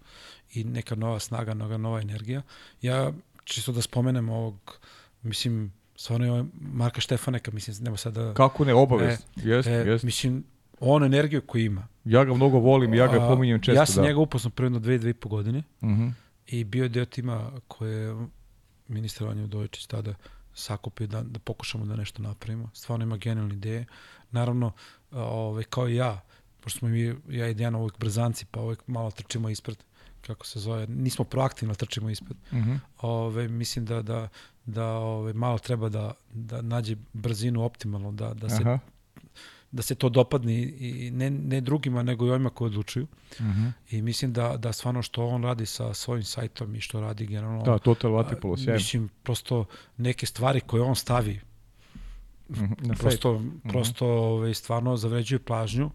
i 0.55 0.65
neka 0.65 0.95
nova 0.95 1.21
snaga, 1.21 1.55
neka 1.55 1.79
nova 1.79 2.01
energija. 2.01 2.43
Ja 2.83 3.13
čisto 3.45 3.73
da 3.73 3.83
spomenem 3.83 4.29
ovog, 4.29 4.79
mislim, 5.23 5.73
Stvarno 5.97 6.27
je 6.27 6.33
ovaj 6.33 6.45
Marka 6.61 7.01
Štefaneka, 7.01 7.51
mislim, 7.51 7.77
nema 7.81 7.97
sad 7.97 8.15
da... 8.15 8.35
Kako 8.35 8.65
ne, 8.65 8.75
obavez. 8.75 9.19
E, 9.37 9.49
jest, 9.49 9.69
e, 9.69 9.73
jest. 9.73 10.05
Mislim, 10.05 10.45
on 10.81 11.05
energiju 11.05 11.43
koju 11.47 11.65
ima. 11.65 11.89
Ja 12.05 12.25
ga 12.25 12.35
mnogo 12.35 12.59
volim 12.59 12.95
i 12.95 12.97
ja 12.97 13.07
ga 13.07 13.19
pominjem 13.19 13.61
često. 13.61 13.81
Ja 13.81 13.87
sam 13.87 14.03
da. 14.03 14.09
njega 14.09 14.21
upoznao 14.21 14.51
prvno 14.51 14.79
dve, 14.79 14.99
dve 14.99 15.11
i 15.11 15.15
po 15.15 15.29
godine 15.29 15.62
Mhm. 15.83 16.09
i 16.47 16.65
bio 16.65 16.83
je 16.83 16.89
deo 16.89 17.05
tima 17.05 17.51
koje 17.69 17.97
je 17.99 18.15
ministar 18.89 19.27
Vanja 19.27 19.45
Udovičić 19.45 19.87
tada 19.87 20.15
sakupio 20.55 21.07
da, 21.07 21.23
da 21.23 21.39
pokušamo 21.39 21.87
da 21.87 21.97
nešto 21.97 22.23
napravimo. 22.23 22.71
Stvarno 22.75 23.05
ima 23.05 23.16
genijalne 23.16 23.55
ideje. 23.55 23.87
Naravno, 24.31 24.73
a, 25.11 25.23
ovaj, 25.23 25.65
kao 25.65 25.89
i 25.89 25.95
ja, 25.97 26.21
pošto 26.61 26.79
smo 26.79 26.89
mi, 26.89 27.15
ja 27.29 27.49
i 27.49 27.55
Dijana 27.55 27.79
uvijek 27.79 27.99
brzanci, 27.99 28.47
pa 28.51 28.61
uvijek 28.61 28.83
malo 28.87 29.11
trčimo 29.11 29.49
ispred, 29.49 29.77
kako 30.27 30.47
se 30.47 30.61
zove, 30.61 30.87
nismo 30.87 31.25
proaktivno 31.25 31.75
trčimo 31.75 32.11
ispred. 32.11 32.37
Mhm. 32.53 32.75
Ove, 33.01 33.49
mislim 33.49 33.85
da, 33.85 34.03
da, 34.03 34.29
da 34.66 34.86
ove, 34.89 35.32
malo 35.32 35.59
treba 35.59 35.89
da, 35.89 36.12
da 36.32 36.62
nađe 36.62 36.97
brzinu 37.12 37.65
optimalno, 37.65 38.12
da, 38.12 38.35
da, 38.35 38.49
se, 38.49 38.62
Aha. 38.62 38.78
da 39.73 39.82
se 39.82 39.95
to 39.95 40.09
dopadne 40.09 40.55
i 40.62 41.11
ne, 41.15 41.31
ne 41.31 41.61
drugima, 41.61 42.03
nego 42.03 42.27
i 42.27 42.31
ovima 42.31 42.51
koji 42.51 42.66
odlučuju. 42.66 43.07
Mhm. 43.41 43.66
I 43.91 44.03
mislim 44.03 44.32
da, 44.32 44.57
da 44.57 44.73
stvarno 44.73 45.03
što 45.03 45.27
on 45.27 45.43
radi 45.43 45.66
sa 45.66 45.95
svojim 45.95 46.24
sajtom 46.24 46.74
i 46.74 46.81
što 46.81 47.01
radi 47.01 47.27
generalno... 47.27 47.62
Da, 47.62 47.78
Total 47.78 48.11
Waterpolo, 48.11 48.65
sjajno. 48.65 48.78
Mislim, 48.78 49.11
prosto 49.23 49.65
neke 49.97 50.27
stvari 50.27 50.61
koje 50.61 50.82
on 50.82 50.97
stavi, 50.97 51.41
Mhm. 52.51 52.65
Na 52.65 52.95
sajt. 52.95 53.01
prosto, 53.01 53.43
prosto 53.62 54.07
ovaj, 54.07 54.55
stvarno 54.55 54.97
zavređuju 54.97 55.41
plažnju 55.41 55.91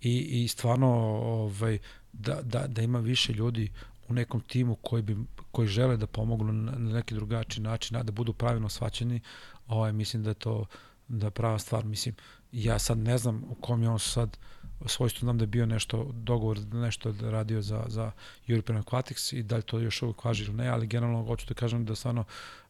i, 0.00 0.42
i 0.44 0.48
stvarno 0.48 0.88
ovaj, 1.24 1.78
da, 2.12 2.42
da, 2.42 2.66
da 2.66 2.82
ima 2.82 2.98
više 2.98 3.32
ljudi 3.32 3.70
u 4.08 4.14
nekom 4.14 4.40
timu 4.40 4.74
koji, 4.74 5.02
bi, 5.02 5.16
koji 5.52 5.68
žele 5.68 5.96
da 5.96 6.06
pomognu 6.06 6.52
na, 6.52 6.72
neki 6.72 7.14
drugačiji 7.14 7.62
način, 7.62 7.96
a 7.96 8.02
da 8.02 8.12
budu 8.12 8.32
pravilno 8.32 8.68
svaćeni, 8.68 9.20
ovaj, 9.66 9.92
mislim 9.92 10.22
da 10.22 10.30
je 10.30 10.34
to 10.34 10.66
da 11.08 11.26
je 11.26 11.30
prava 11.30 11.58
stvar. 11.58 11.84
Mislim, 11.84 12.14
ja 12.52 12.78
sad 12.78 12.98
ne 12.98 13.18
znam 13.18 13.44
u 13.48 13.54
kom 13.54 13.82
je 13.82 13.88
on 13.88 13.98
sad 13.98 14.38
svojstvu 14.86 15.26
nam 15.26 15.38
da 15.38 15.42
je 15.42 15.46
bio 15.46 15.66
nešto 15.66 16.10
dogovor, 16.12 16.58
nešto 16.72 17.12
da 17.12 17.30
radio 17.30 17.62
za, 17.62 17.84
za 17.88 18.12
European 18.48 18.82
Aquatics 18.82 19.36
i 19.36 19.42
da 19.42 19.56
li 19.56 19.62
to 19.62 19.78
još 19.78 20.02
uvijek 20.02 20.24
važi 20.24 20.44
ili 20.44 20.54
ne, 20.54 20.68
ali 20.68 20.86
generalno 20.86 21.24
hoću 21.24 21.46
da 21.48 21.54
kažem 21.54 21.84
da 21.84 21.94
stvarno 21.94 22.24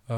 uh, 0.09 0.15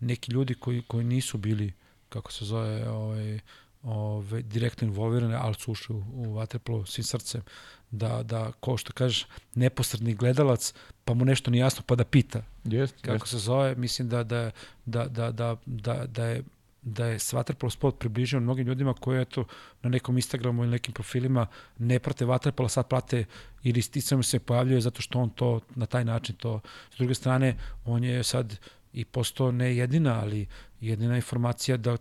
neki 0.00 0.32
ljudi 0.32 0.54
koji, 0.54 0.82
koji 0.82 1.04
nisu 1.04 1.38
bili 1.38 1.72
kako 2.08 2.32
se 2.32 2.44
zove, 2.44 2.88
ovaj, 2.90 3.40
ovaj, 3.82 4.42
direktno 4.42 4.88
involvirane, 4.88 5.34
ali 5.34 5.54
su 5.54 5.72
ušli 5.72 5.96
u, 5.96 6.04
u 6.14 6.34
vaterpolo 6.34 6.86
svim 6.86 7.04
srcem, 7.04 7.42
da, 7.90 8.22
da, 8.22 8.52
ko 8.60 8.76
što 8.76 8.92
kažeš, 8.92 9.26
neposredni 9.54 10.14
gledalac, 10.14 10.74
pa 11.04 11.14
mu 11.14 11.24
nešto 11.24 11.50
nije 11.50 11.60
jasno, 11.60 11.82
pa 11.86 11.94
da 11.94 12.04
pita 12.04 12.42
Jest, 12.64 12.94
kako 13.00 13.12
jest. 13.12 13.26
se 13.26 13.38
zove, 13.38 13.74
mislim 13.74 14.08
da, 14.08 14.24
da, 14.24 14.50
da, 14.86 15.08
da, 15.08 15.32
da, 15.32 15.56
da, 15.66 16.06
da 16.06 16.24
je 16.26 16.42
da 16.82 17.06
je 17.06 17.18
Vaterpolo 17.32 17.70
sport 17.70 17.98
približio 17.98 18.40
mnogim 18.40 18.66
ljudima 18.66 18.94
koji 18.94 19.22
eto 19.22 19.44
na 19.82 19.90
nekom 19.90 20.16
Instagramu 20.16 20.62
ili 20.62 20.70
nekim 20.70 20.94
profilima 20.94 21.46
ne 21.78 21.98
prate 21.98 22.24
Vaterpolo, 22.24 22.68
sad 22.68 22.88
prate 22.88 23.24
ili 23.62 23.82
sticamo 23.82 24.22
se 24.22 24.38
pojavljuje 24.38 24.80
zato 24.80 25.02
što 25.02 25.18
on 25.18 25.30
to 25.30 25.60
na 25.74 25.86
taj 25.86 26.04
način 26.04 26.36
to. 26.36 26.60
S 26.94 26.96
druge 26.98 27.14
strane, 27.14 27.56
on 27.84 28.04
je 28.04 28.22
sad 28.22 28.58
i 28.92 29.04
postao 29.04 29.52
ne 29.52 29.76
jedina, 29.76 30.20
ali 30.20 30.46
jedina 30.80 31.16
informacija 31.16 31.76
da 31.76 31.96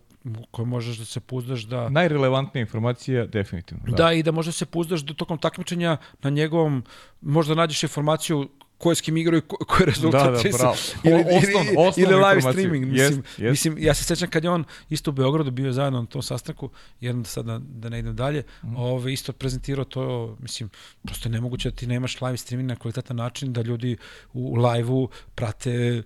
koju 0.52 0.66
možeš 0.66 0.98
da 0.98 1.06
se 1.06 1.20
puzdaš 1.20 1.62
da 1.62 1.90
Najrelevantnija 1.90 2.62
informacija, 2.62 3.26
definitivno. 3.26 3.84
Da. 3.88 3.96
da, 3.96 4.14
i 4.14 4.24
da 4.24 4.32
možda 4.32 4.52
se 4.52 4.66
puzdaš 4.66 5.02
da 5.02 5.14
tokom 5.14 5.38
takmičenja 5.38 5.98
na 6.24 6.30
njegovom, 6.30 6.84
možda 7.22 7.56
nađeš 7.56 7.84
informaciju 7.84 8.50
ko 8.78 8.92
je 8.92 8.96
s 8.96 9.02
kim 9.02 9.18
igrao 9.18 9.38
i 9.38 9.42
ko, 9.42 9.58
ko 9.58 9.84
je 9.84 9.86
rezultat. 9.86 10.44
Da, 10.44 10.50
da, 10.50 10.58
bravo. 10.58 10.76
Ili, 11.04 11.14
O- 11.14 11.38
osnovno- 11.38 11.72
ili, 11.72 11.94
ili 11.98 12.16
live 12.16 12.36
informaciju. 12.36 12.52
streaming. 12.52 12.86
Mislim, 12.92 13.24
jest. 13.38 13.52
mislim, 13.52 13.76
ja 13.78 13.94
se 13.94 14.04
sećam 14.04 14.30
kad 14.30 14.44
je 14.44 14.50
on 14.50 14.64
isto 14.90 15.12
u 15.12 15.14
Beogradu 15.14 15.52
bio 15.52 15.72
zajedno 15.72 16.02
na 16.02 16.08
tom 16.08 16.22
sastanku, 16.22 16.70
jedan 17.00 17.26
sad 17.26 17.46
da, 17.46 17.60
da 17.64 17.90
ne 17.90 18.00
idem 18.00 18.16
dalje, 18.16 18.44
mm. 18.64 18.76
ove, 18.76 19.14
isto 19.14 19.34
prezentirao 19.34 19.86
to, 19.86 20.36
mislim, 20.40 20.70
prosto 21.04 21.30
je 21.30 21.34
nemoguće 21.34 21.70
da 21.70 21.76
ti 21.76 21.88
nemaš 21.88 22.22
live 22.22 22.38
streaming 22.38 22.70
na 22.70 22.76
kvalitetan 22.76 23.18
način, 23.18 23.54
da 23.54 23.62
ljudi 23.62 23.98
u 24.34 24.56
live-u 24.56 25.10
prate 25.36 26.04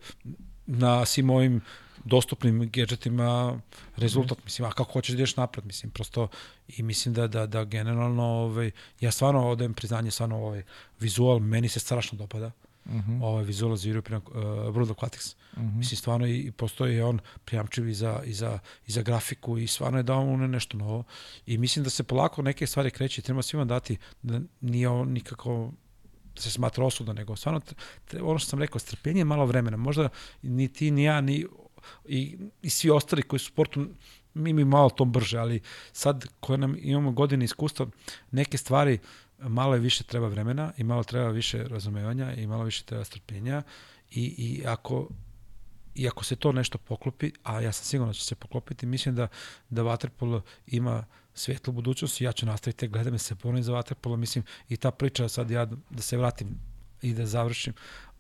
na 0.65 1.05
svim 1.05 1.29
ovim 1.29 1.61
dostupnim 2.05 2.69
gadgetima 2.69 3.59
rezultat, 3.97 4.43
mislim, 4.43 4.67
a 4.67 4.71
kako 4.71 4.91
hoćeš 4.91 5.09
da 5.09 5.15
ideš 5.15 5.35
napred, 5.35 5.65
mislim, 5.65 5.91
prosto, 5.91 6.27
i 6.69 6.83
mislim 6.83 7.13
da, 7.13 7.27
da, 7.27 7.45
da 7.45 7.63
generalno, 7.65 8.23
ovaj, 8.23 8.71
ja 8.99 9.11
stvarno 9.11 9.49
odajem 9.49 9.73
priznanje, 9.73 10.11
stvarno 10.11 10.37
ovaj 10.37 10.63
vizual, 10.99 11.39
meni 11.39 11.69
se 11.69 11.79
strašno 11.79 12.17
dopada, 12.17 12.51
Mhm. 12.87 13.21
ovaj 13.21 13.43
vizual 13.43 13.75
za 13.75 13.89
European 13.89 14.21
uh, 14.21 14.33
World 14.67 14.93
Aquatics. 14.93 15.35
Mhm. 15.57 15.77
Mislim, 15.77 15.97
stvarno 15.97 16.27
i, 16.27 16.37
i 16.37 16.51
postoji 16.51 17.01
on 17.01 17.19
prijamčiv 17.45 17.89
i 17.89 17.93
za, 17.93 18.21
i, 18.25 18.33
za, 18.33 18.59
i 18.87 18.91
za 18.91 19.01
grafiku 19.01 19.57
i 19.57 19.67
stvarno 19.67 19.99
je 19.99 20.03
dao 20.03 20.25
mu 20.25 20.37
nešto 20.39 20.77
novo. 20.77 21.03
I 21.45 21.57
mislim 21.57 21.83
da 21.83 21.89
se 21.89 22.03
polako 22.03 22.41
neke 22.41 22.67
stvari 22.67 22.91
kreće 22.91 23.21
i 23.21 23.23
treba 23.23 23.41
svima 23.41 23.65
dati 23.65 23.97
da 24.21 24.39
nije 24.61 24.89
on 24.89 25.09
nikako 25.09 25.71
da 26.35 26.41
se 26.41 26.51
smatra 26.51 26.85
osuda, 26.85 27.13
nego 27.13 27.35
stvarno, 27.35 27.61
tre- 28.07 28.21
ono 28.23 28.39
što 28.39 28.49
sam 28.49 28.59
rekao, 28.59 28.79
strpljenje 28.79 29.21
je 29.21 29.25
malo 29.25 29.45
vremena. 29.45 29.77
Možda 29.77 30.09
ni 30.41 30.67
ti, 30.67 30.91
ni 30.91 31.03
ja, 31.03 31.21
ni, 31.21 31.45
i, 32.05 32.37
i 32.61 32.69
svi 32.69 32.89
ostali 32.89 33.21
koji 33.21 33.39
su 33.39 33.45
sportu, 33.45 33.87
mi 34.33 34.53
mi 34.53 34.65
malo 34.65 34.89
to 34.89 35.05
brže, 35.05 35.37
ali 35.37 35.61
sad 35.91 36.25
koje 36.39 36.57
nam 36.57 36.75
imamo 36.79 37.11
godine 37.11 37.45
iskustva, 37.45 37.87
neke 38.31 38.57
stvari 38.57 38.99
malo 39.39 39.73
je 39.73 39.79
više 39.79 40.03
treba 40.03 40.27
vremena 40.27 40.73
i 40.77 40.83
malo 40.83 41.03
treba 41.03 41.29
više 41.29 41.63
razumevanja 41.63 42.33
i 42.33 42.47
malo 42.47 42.63
više 42.63 42.83
treba 42.83 43.03
strpljenja 43.03 43.63
i, 44.11 44.25
i 44.37 44.63
ako 44.67 45.09
i 45.95 46.07
ako 46.07 46.23
se 46.23 46.35
to 46.35 46.51
nešto 46.51 46.77
poklopi, 46.77 47.31
a 47.43 47.61
ja 47.61 47.71
sam 47.71 47.85
siguran 47.85 48.09
da 48.09 48.13
će 48.13 48.23
se 48.23 48.35
poklopiti, 48.35 48.85
mislim 48.85 49.15
da, 49.15 49.27
da 49.69 49.83
Waterpolo 49.83 50.41
ima 50.67 51.05
svetlu 51.33 51.73
budućnost 51.73 52.21
i 52.21 52.23
ja 52.23 52.31
ću 52.31 52.45
nastaviti, 52.45 52.87
gledam 52.87 53.13
me 53.13 53.19
se 53.19 53.35
ponovim 53.35 53.63
za 53.63 53.73
Waterpolo, 53.73 54.15
mislim, 54.15 54.43
i 54.69 54.77
ta 54.77 54.91
priča, 54.91 55.29
sad 55.29 55.51
ja 55.51 55.65
da 55.89 56.01
se 56.01 56.17
vratim 56.17 56.59
i 57.01 57.13
da 57.13 57.25
završim, 57.25 57.73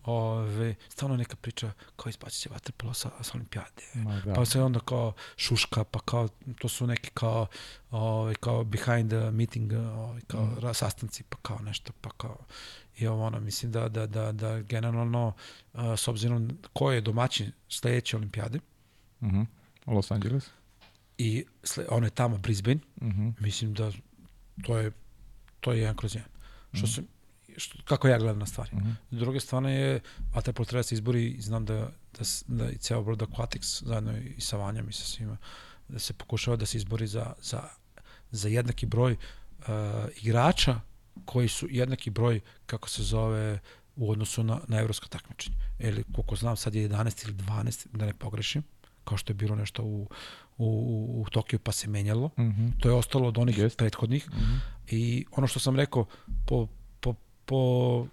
ove, 0.05 0.75
stvarno 0.89 1.17
neka 1.17 1.35
priča 1.35 1.71
kao 1.95 2.09
izbacit 2.09 2.41
će 2.41 2.49
Waterpolo 2.49 2.93
sa, 2.93 3.09
sa 3.21 3.31
olimpijade. 3.33 3.83
Ma, 3.93 4.21
da. 4.25 4.33
Pa 4.33 4.45
se 4.45 4.61
onda 4.61 4.79
kao 4.79 5.13
šuška, 5.37 5.83
pa 5.83 5.99
kao, 5.99 6.27
to 6.59 6.67
su 6.69 6.87
neki 6.87 7.09
kao, 7.13 7.47
ovaj, 7.91 8.35
kao 8.35 8.63
behind 8.63 9.09
the 9.09 9.31
meeting, 9.31 9.73
ovaj, 9.73 10.21
kao 10.27 10.45
mm. 10.45 10.73
sastanci, 10.73 11.23
pa 11.29 11.37
kao 11.41 11.59
nešto, 11.59 11.93
pa 12.01 12.09
kao, 12.17 12.37
i 12.97 13.07
ovo 13.07 13.25
ono, 13.25 13.39
mislim 13.39 13.71
da, 13.71 13.89
da, 13.89 14.07
da, 14.07 14.31
da 14.31 14.61
generalno, 14.61 15.33
uh, 15.73 15.79
s 15.97 16.07
obzirom 16.07 16.57
ko 16.73 16.91
je 16.91 17.01
domaćin 17.01 17.51
sledeće 17.69 18.17
olimpijade, 18.17 18.59
Mhm. 19.21 19.41
Los 19.87 20.11
Angeles. 20.11 20.49
i 21.17 21.45
sle, 21.63 21.85
ono 21.89 22.07
je 22.07 22.11
tamo 22.11 22.37
Brisbane, 22.37 22.79
Mhm. 23.01 23.29
mislim 23.39 23.73
da 23.73 23.91
to 24.63 24.77
je, 24.77 24.91
to 25.59 25.71
je 25.73 25.79
jedan 25.79 25.95
kroz 25.95 26.15
jedan. 26.15 26.29
Što 26.73 26.87
se, 26.87 27.03
što, 27.57 27.77
kako 27.83 28.07
ja 28.07 28.17
gledam 28.17 28.39
na 28.39 28.45
stvari. 28.45 28.75
Mhm. 28.75 28.89
S 29.11 29.17
druge 29.17 29.39
strane 29.39 29.73
je, 29.73 29.99
Waterpolo 30.33 30.65
treba 30.65 30.79
da 30.79 30.83
se 30.83 30.95
izbori 30.95 31.27
i 31.27 31.41
znam 31.41 31.65
da, 31.65 31.89
da, 32.17 32.25
da 32.47 32.69
i 32.69 32.77
ceo 32.77 33.01
World 33.01 33.25
Aquatics, 33.25 33.83
zajedno 33.85 34.17
i 34.17 34.41
sa 34.41 34.57
Vanjom 34.57 34.89
i 34.89 34.93
sa 34.93 35.05
svima, 35.05 35.37
da 35.87 35.99
se 35.99 36.13
pokušava 36.13 36.57
da 36.57 36.65
se 36.65 36.77
izbori 36.77 37.07
za, 37.07 37.33
za, 37.41 37.61
za 38.31 38.47
jednaki 38.49 38.85
broj 38.85 39.11
uh, 39.11 39.65
igrača 40.21 40.81
koji 41.25 41.47
su 41.47 41.67
jednaki 41.69 42.09
broj, 42.09 42.39
kako 42.65 42.89
se 42.89 43.03
zove, 43.03 43.59
u 43.95 44.11
odnosu 44.11 44.43
na, 44.43 44.59
na 44.67 44.79
evropsko 44.79 45.07
takmičenje. 45.07 45.55
Ili, 45.79 46.03
koliko 46.13 46.35
znam, 46.35 46.57
sad 46.57 46.75
je 46.75 46.89
11 46.89 47.25
ili 47.25 47.33
12, 47.33 47.87
da 47.93 48.05
ne 48.05 48.13
pogrešim, 48.13 48.63
kao 49.03 49.17
što 49.17 49.31
je 49.31 49.35
bilo 49.35 49.55
nešto 49.55 49.83
u, 49.83 50.07
u, 50.57 51.21
u, 51.21 51.29
Tokiju 51.29 51.59
pa 51.59 51.71
se 51.71 51.89
menjalo. 51.89 52.29
Mhm. 52.39 52.67
To 52.79 52.89
je 52.89 52.95
ostalo 52.95 53.27
od 53.27 53.37
onih 53.37 53.57
Jest. 53.57 53.77
prethodnih. 53.77 54.29
Mhm. 54.29 54.55
I 54.87 55.25
ono 55.31 55.47
što 55.47 55.59
sam 55.59 55.75
rekao, 55.75 56.05
po, 56.45 56.67
po, 57.45 58.07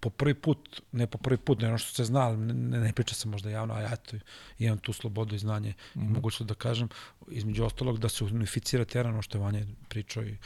po, 0.00 0.10
prvi 0.10 0.34
put, 0.34 0.82
ne 0.92 1.06
po 1.06 1.18
prvi 1.18 1.36
put, 1.36 1.60
ne 1.60 1.68
ono 1.68 1.78
što 1.78 1.94
se 1.94 2.04
zna, 2.04 2.20
ali 2.20 2.36
ne, 2.36 2.54
ne, 2.54 2.80
ne 2.80 2.92
priča 2.92 3.14
se 3.14 3.28
možda 3.28 3.50
javno, 3.50 3.74
a 3.74 3.80
ja 3.80 3.96
to 3.96 4.16
imam 4.58 4.78
tu 4.78 4.92
slobodu 4.92 5.34
i 5.34 5.38
znanje 5.38 5.70
mm 5.70 6.00
-hmm. 6.00 6.06
i 6.06 6.08
mogućnost 6.08 6.48
da 6.48 6.54
kažem, 6.54 6.88
između 7.30 7.64
ostalog 7.64 7.98
da 7.98 8.08
se 8.08 8.24
unificira 8.24 8.84
teren, 8.84 9.12
ono 9.12 9.22
što 9.22 9.38
je 9.38 9.42
Vanja 9.42 9.66
pričao 9.88 10.22
i, 10.22 10.36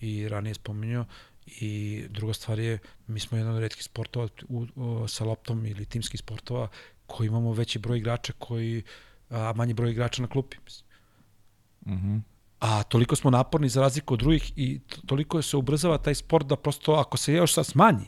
i 0.00 0.28
ranije 0.28 0.54
spominjao, 0.54 1.04
i 1.46 2.04
druga 2.10 2.32
stvar 2.34 2.58
je, 2.58 2.78
mi 3.06 3.20
smo 3.20 3.38
jedan 3.38 3.54
od 3.54 3.60
redkih 3.60 3.84
sportova 3.84 4.28
u, 4.48 4.66
u, 4.76 5.08
sa 5.08 5.24
loptom 5.24 5.66
ili 5.66 5.84
timskih 5.84 6.20
sportova 6.20 6.68
koji 7.06 7.26
imamo 7.26 7.52
veći 7.52 7.78
broj 7.78 7.98
igrača 7.98 8.32
koji, 8.38 8.82
a 9.30 9.52
manji 9.56 9.74
broj 9.74 9.90
igrača 9.90 10.22
na 10.22 10.28
klupi. 10.28 10.56
Mislim 10.64 10.88
Mhm. 11.86 12.18
A 12.60 12.82
toliko 12.82 13.16
smo 13.16 13.30
naporni 13.30 13.68
za 13.68 13.80
razliku 13.80 14.14
od 14.14 14.20
drugih 14.20 14.52
i 14.56 14.78
to- 14.80 15.00
toliko 15.02 15.42
se 15.42 15.56
ubrzava 15.56 15.98
taj 15.98 16.14
sport 16.14 16.46
da 16.46 16.56
prosto 16.56 16.92
ako 16.94 17.16
se 17.16 17.32
još 17.32 17.54
sad 17.54 17.66
smanji, 17.66 18.06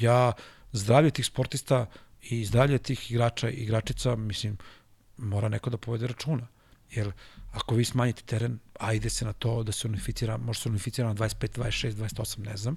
ja 0.00 0.32
zdravlje 0.72 1.10
tih 1.10 1.26
sportista 1.26 1.86
i 2.22 2.44
zdravlje 2.44 2.78
tih 2.78 3.10
igrača 3.10 3.50
i 3.50 3.54
igračica, 3.54 4.16
mislim, 4.16 4.56
mora 5.18 5.48
neko 5.48 5.70
da 5.70 5.76
povede 5.76 6.06
računa. 6.06 6.46
Jer 6.90 7.12
ako 7.52 7.74
vi 7.74 7.84
smanjite 7.84 8.22
teren, 8.22 8.58
a 8.74 8.92
ide 8.92 9.10
se 9.10 9.24
na 9.24 9.32
to 9.32 9.62
da 9.62 9.72
se 9.72 9.88
unificira, 9.88 10.36
može 10.38 10.60
se 10.60 10.68
unificira 10.68 11.08
na 11.08 11.14
25, 11.14 11.48
26, 11.52 11.92
28, 11.92 12.38
ne 12.40 12.56
znam. 12.56 12.76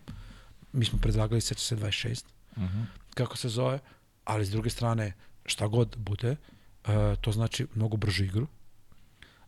Mi 0.74 0.86
smo 0.86 1.00
predlagali 1.00 1.42
seća 1.42 1.60
se 1.62 1.76
26 1.76 2.24
Mhm. 2.58 2.82
kako 3.14 3.38
se 3.38 3.50
zove, 3.50 3.80
ali 4.24 4.46
s 4.46 4.52
druge 4.52 4.70
strane, 4.70 5.14
šta 5.46 5.68
god 5.68 5.98
bude, 5.98 6.32
uh, 6.32 6.90
to 7.22 7.32
znači 7.32 7.68
mnogo 7.76 7.98
bržu 7.98 8.24
igru, 8.24 8.48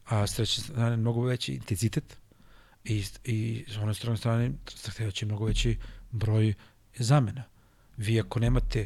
a 0.05 0.27
s 0.27 0.35
treće 0.35 0.61
strane 0.61 0.97
mnogo 0.97 1.21
veći 1.21 1.53
intenzitet 1.53 2.17
i, 2.83 3.05
i 3.23 3.65
s 3.67 3.77
one 3.77 3.93
strane 3.93 4.17
strane 4.17 4.51
zahtevaće 4.83 5.25
mnogo 5.25 5.45
veći 5.45 5.77
broj 6.11 6.53
zamena. 6.97 7.43
Vi 7.97 8.19
ako 8.19 8.39
nemate, 8.39 8.85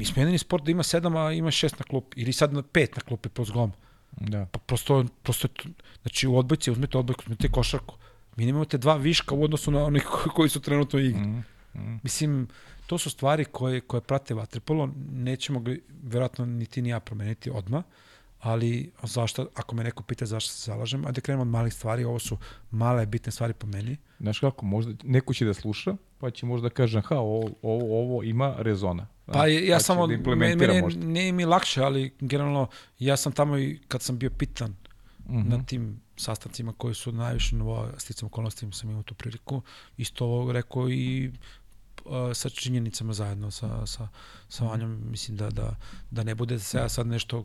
izmenjeni 0.00 0.38
sport 0.38 0.64
da 0.64 0.70
ima 0.70 0.82
sedam, 0.82 1.16
a 1.16 1.32
ima 1.32 1.50
šest 1.50 1.78
na 1.78 1.84
klupi, 1.84 2.20
ili 2.20 2.32
sad 2.32 2.52
na 2.52 2.62
pet 2.62 2.96
na 2.96 3.02
klupi 3.02 3.28
po 3.28 3.44
zglom. 3.44 3.72
Da. 4.10 4.46
Pa 4.46 4.58
prosto, 4.58 5.04
prosto, 5.22 5.48
znači 6.02 6.26
u 6.26 6.36
odbojci 6.36 6.70
uzmete 6.70 6.98
odbojku, 6.98 7.22
uzmete 7.22 7.48
košarku. 7.48 7.94
Mi 8.36 8.46
nemate 8.46 8.78
dva 8.78 8.96
viška 8.96 9.34
u 9.34 9.44
odnosu 9.44 9.70
na 9.70 9.84
onih 9.84 10.02
koji 10.36 10.48
su 10.48 10.60
trenutno 10.60 10.98
igri. 10.98 11.20
Mm, 11.20 11.44
mm. 11.74 12.00
Mislim, 12.02 12.48
to 12.86 12.98
su 12.98 13.10
stvari 13.10 13.44
koje, 13.44 13.80
koje 13.80 14.00
prate 14.00 14.34
vaterpolo, 14.34 14.90
nećemo 15.12 15.60
ga 15.60 15.74
verovatno 16.02 16.46
ni 16.46 16.66
ti 16.66 16.82
ni 16.82 16.88
ja 16.88 17.00
promeniti 17.00 17.50
odmah, 17.50 17.84
ali 18.40 18.92
zašto, 19.02 19.48
ako 19.54 19.74
me 19.74 19.84
neko 19.84 20.02
pita 20.02 20.26
zašto 20.26 20.52
se 20.52 20.70
zalažem, 20.70 21.06
ajde 21.06 21.20
krenemo 21.20 21.42
od 21.42 21.48
malih 21.48 21.74
stvari, 21.74 22.04
ovo 22.04 22.18
su 22.18 22.38
male 22.70 23.06
bitne 23.06 23.32
stvari 23.32 23.54
po 23.54 23.66
meni. 23.66 23.96
Znaš 24.20 24.38
kako, 24.38 24.66
možda 24.66 24.92
neko 25.04 25.34
će 25.34 25.44
da 25.44 25.54
sluša, 25.54 25.96
pa 26.18 26.30
će 26.30 26.46
možda 26.46 26.70
kaže, 26.70 27.00
ha, 27.00 27.18
ovo, 27.18 27.50
ovo, 27.62 28.02
ovo 28.02 28.22
ima 28.22 28.54
rezona. 28.58 29.06
Pa 29.26 29.46
ja, 29.46 29.60
ja 29.60 29.76
pa 29.76 29.80
samo, 29.80 30.06
da 30.06 30.34
meni, 30.34 30.56
meni 30.56 30.96
nije 30.96 31.32
mi 31.32 31.44
lakše, 31.44 31.82
ali 31.82 32.14
generalno 32.20 32.68
ja 32.98 33.16
sam 33.16 33.32
tamo 33.32 33.58
i 33.58 33.80
kad 33.88 34.02
sam 34.02 34.18
bio 34.18 34.30
pitan 34.30 34.70
mm 35.28 35.36
-hmm. 35.36 35.48
na 35.48 35.64
tim 35.64 36.00
sastancima 36.16 36.72
koji 36.72 36.94
su 36.94 37.12
najviše 37.12 37.56
novo 37.56 37.88
sticam 37.98 38.26
okolnostima 38.26 38.72
sam 38.72 38.90
imao 38.90 39.02
tu 39.02 39.14
priliku, 39.14 39.62
isto 39.96 40.24
ovo 40.24 40.52
rekao 40.52 40.90
i 40.90 41.32
sa 42.34 42.48
činjenicama 42.48 43.12
zajedno 43.12 43.50
sa, 43.50 43.86
sa, 43.86 44.08
sa 44.48 44.64
mhm. 44.64 44.70
Vanjom, 44.70 45.10
mislim 45.10 45.36
da, 45.36 45.50
da, 45.50 45.76
da 46.10 46.22
ne 46.22 46.34
bude 46.34 46.54
da 46.54 46.60
se 46.60 46.78
ja 46.78 46.88
sad 46.88 47.06
nešto 47.06 47.44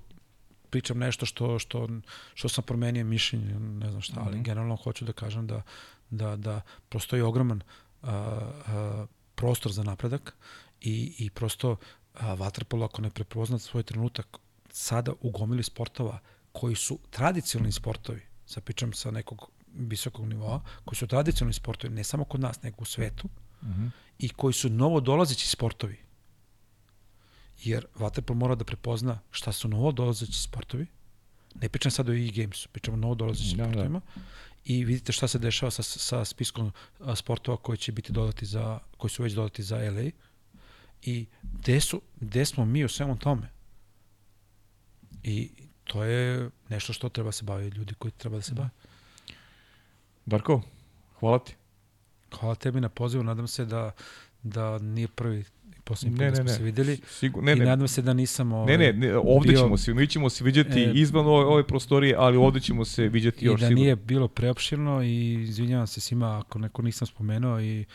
pričam 0.72 0.98
nešto 0.98 1.26
što, 1.26 1.60
što, 1.60 1.88
što 2.34 2.50
sam 2.50 2.64
promenio 2.64 3.06
mišljenje, 3.06 3.60
ne 3.60 3.90
znam 3.90 4.02
šta, 4.02 4.20
ali 4.20 4.36
mm 4.36 4.40
-hmm. 4.40 4.46
generalno 4.46 4.76
hoću 4.76 5.06
da 5.06 5.14
kažem 5.14 5.48
da, 5.48 5.62
da, 6.10 6.36
da 6.36 6.62
prostoji 6.90 7.22
ogroman 7.22 7.62
a, 8.02 8.12
a, 8.12 9.06
prostor 9.36 9.72
za 9.72 9.84
napredak 9.84 10.34
i, 10.82 11.16
i 11.20 11.30
prosto 11.30 11.76
a, 12.14 12.36
Waterpolo 12.36 12.86
ako 12.86 13.02
ne 13.02 13.10
prepozna 13.10 13.60
svoj 13.60 13.84
trenutak 13.84 14.38
sada 14.72 15.14
u 15.22 15.32
gomili 15.32 15.64
sportova 15.64 16.20
koji 16.52 16.76
su 16.76 17.00
tradicionalni 17.10 17.72
sportovi, 17.72 18.22
sa 18.46 18.62
pričam 18.62 18.94
sa 18.94 19.12
nekog 19.12 19.50
visokog 19.76 20.28
nivoa, 20.28 20.62
koji 20.86 20.98
su 20.98 21.08
tradicionalni 21.08 21.54
sportovi, 21.54 21.94
ne 21.94 22.04
samo 22.04 22.24
kod 22.24 22.40
nas, 22.40 22.62
nego 22.62 22.78
u 22.80 22.86
svetu, 22.86 23.28
mm 23.64 23.68
-hmm. 23.68 23.90
i 24.20 24.30
koji 24.30 24.54
su 24.54 24.70
novo 24.70 25.00
dolazeći 25.00 25.48
sportovi. 25.48 25.98
Jer 27.64 27.86
Waterpolo 27.96 28.34
mora 28.36 28.56
da 28.56 28.66
prepozna 28.66 29.20
šta 29.32 29.52
su 29.52 29.68
novo 29.68 29.92
dolazeći 29.92 30.42
sportovi, 30.42 30.86
ne 31.56 31.70
pričam 31.70 31.92
sad 31.92 32.10
o 32.10 32.14
e-gamesu, 32.14 32.70
pričam 32.70 32.94
o 32.94 32.98
novo 32.98 33.16
dolazećim 33.16 33.58
da, 33.58 33.64
da. 33.64 33.70
sportovima, 33.70 34.02
da. 34.16 34.22
i 34.66 34.86
vidite 34.86 35.12
šta 35.12 35.28
se 35.28 35.40
dešava 35.40 35.72
sa, 35.72 35.84
sa 35.84 36.26
spiskom 36.26 36.72
sportova 37.16 37.58
koji 37.58 37.78
će 37.78 37.92
biti 37.92 38.14
dodati 38.14 38.46
za, 38.46 38.80
koji 38.98 39.12
su 39.12 39.24
već 39.24 39.34
dodati 39.34 39.64
za 39.64 39.78
LA, 39.78 40.12
i 41.04 41.26
gde, 41.44 41.80
su, 41.82 42.02
gde 42.20 42.46
smo 42.46 42.66
mi 42.66 42.84
u 42.84 42.90
svemu 42.90 43.18
tome. 43.18 43.50
I 45.24 45.50
to 45.84 46.04
je 46.04 46.50
nešto 46.70 46.94
što 46.94 47.10
treba 47.10 47.32
se 47.32 47.44
baviti 47.44 47.78
ljudi 47.78 47.94
koji 47.94 48.12
treba 48.12 48.36
da 48.36 48.42
se 48.42 48.54
bave. 48.54 48.70
Darko, 50.26 50.62
hvala 51.20 51.40
ti. 51.40 51.56
Hvala 52.40 52.56
tebi 52.56 52.82
na 52.82 52.90
pozivu, 52.90 53.24
nadam 53.24 53.48
se 53.48 53.66
da, 53.66 53.92
da 54.44 54.80
nije 54.80 55.08
prvi 55.08 55.46
poslednji 55.84 56.18
put 56.18 56.28
da 56.28 56.36
smo 56.36 56.44
ne. 56.44 56.54
se 56.54 56.64
videli. 56.64 57.00
Sigur, 57.08 57.44
ne, 57.44 57.52
I 57.54 57.56
ne. 57.56 57.66
nadam 57.66 57.88
se 57.88 58.02
da 58.02 58.14
nisam... 58.14 58.52
Ovaj, 58.52 58.78
ne, 58.78 58.94
ne, 58.94 58.94
ne 58.94 59.18
ovde 59.18 59.50
bio, 59.50 59.60
ćemo 59.60 59.78
se, 59.78 59.94
mi 59.94 60.08
ćemo 60.08 60.30
se 60.30 60.44
viđati 60.44 60.80
e, 60.80 60.92
izvan 60.94 61.26
ove, 61.26 61.46
ove 61.46 61.68
prostorije, 61.68 62.16
ali 62.18 62.38
ovde 62.38 62.60
ćemo 62.60 62.86
se 62.86 63.08
viđati 63.08 63.46
još 63.46 63.60
sigurno. 63.60 63.68
I 63.68 63.76
da 63.76 63.82
nije 63.82 63.96
bilo 63.96 64.28
preopširno 64.28 65.04
i 65.04 65.34
izvinjavam 65.34 65.88
se 65.88 66.02
svima 66.02 66.40
ako 66.40 66.60
neko 66.60 66.82
nisam 66.82 67.08
spomenuo 67.08 67.62
i 67.62 67.86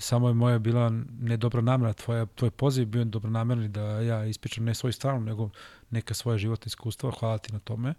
samo 0.00 0.28
je 0.28 0.34
moja 0.34 0.58
bila 0.58 0.92
ne 1.20 1.36
dobra 1.36 1.60
namera, 1.60 1.92
tvoja, 1.92 2.26
tvoj 2.26 2.50
poziv 2.50 2.86
bio 2.86 3.04
dobro 3.04 3.30
namerni 3.30 3.68
da 3.68 3.82
ja 3.82 4.24
ispričam 4.24 4.64
ne 4.64 4.74
svoju 4.74 4.92
stranu, 4.92 5.20
nego 5.20 5.50
neka 5.90 6.14
svoje 6.14 6.38
životne 6.38 6.66
iskustva, 6.66 7.10
hvala 7.20 7.38
ti 7.38 7.52
na 7.52 7.58
tome. 7.58 7.94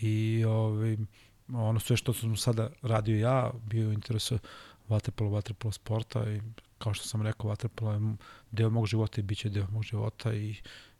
I 0.00 0.44
ovaj, 0.44 0.96
ono 1.52 1.80
sve 1.80 1.96
što 1.96 2.12
sam 2.12 2.36
sada 2.36 2.70
radio 2.82 3.18
ja, 3.18 3.50
bio 3.64 3.88
u 3.88 3.92
interesu 3.92 4.38
vaterpolo, 4.88 5.30
vaterpolo 5.30 5.72
sporta 5.72 6.30
i 6.30 6.40
kao 6.78 6.94
što 6.94 7.08
sam 7.08 7.22
rekao, 7.22 7.50
vaterpolo 7.50 7.92
je 7.92 8.00
deo 8.50 8.70
mog 8.70 8.86
života 8.86 9.20
i 9.20 9.24
bit 9.24 9.38
će 9.38 9.48
deo 9.48 9.66
mog 9.70 9.82
života 9.82 10.34
i 10.34 10.56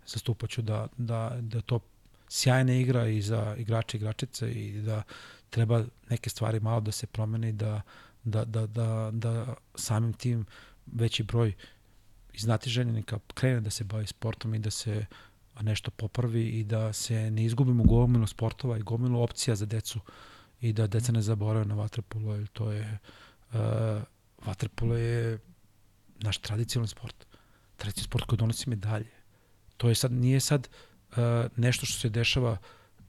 zastupat 0.06 0.50
ću 0.50 0.62
da, 0.62 0.86
da, 0.96 1.36
da 1.40 1.60
to 1.60 1.80
sjajna 2.28 2.74
igra 2.74 3.06
i 3.06 3.22
za 3.22 3.56
igrače 3.58 3.96
i 3.96 4.00
igračice 4.00 4.52
i 4.52 4.80
da 4.80 5.02
treba 5.50 5.84
neke 6.10 6.30
stvari 6.30 6.60
malo 6.60 6.80
da 6.80 6.92
se 6.92 7.06
promene 7.06 7.52
da 7.52 7.82
da, 8.26 8.44
da, 8.44 8.66
da, 8.66 9.10
da 9.12 9.54
samim 9.74 10.12
tim 10.12 10.46
veći 10.86 11.22
broj 11.22 11.52
iznatiženjenika 12.32 13.18
krene 13.34 13.60
da 13.60 13.70
se 13.70 13.84
bavi 13.84 14.06
sportom 14.06 14.54
i 14.54 14.58
da 14.58 14.70
se 14.70 15.06
nešto 15.60 15.90
popravi 15.90 16.48
i 16.48 16.64
da 16.64 16.92
se 16.92 17.30
ne 17.30 17.44
izgubimo 17.44 17.84
gomilu 17.84 18.26
sportova 18.26 18.78
i 18.78 18.82
gomilu 18.82 19.22
opcija 19.22 19.56
za 19.56 19.66
decu 19.66 20.00
i 20.60 20.72
da 20.72 20.86
deca 20.86 21.12
ne 21.12 21.22
zaborave 21.22 21.64
na 21.64 21.74
vaterpolo, 21.74 22.34
jer 22.34 22.46
to 22.46 22.72
je 22.72 22.98
uh, 23.52 23.58
vaterpolo 24.46 24.96
je 24.96 25.38
naš 26.20 26.38
tradicionalni 26.38 26.88
sport. 26.88 27.26
Tradicionalni 27.76 28.08
sport 28.08 28.24
koji 28.24 28.38
donosi 28.38 28.70
medalje. 28.70 29.10
To 29.76 29.88
je 29.88 29.94
sad, 29.94 30.12
nije 30.12 30.40
sad 30.40 30.68
uh, 31.10 31.16
nešto 31.56 31.86
što 31.86 31.98
se 31.98 32.08
dešava 32.08 32.56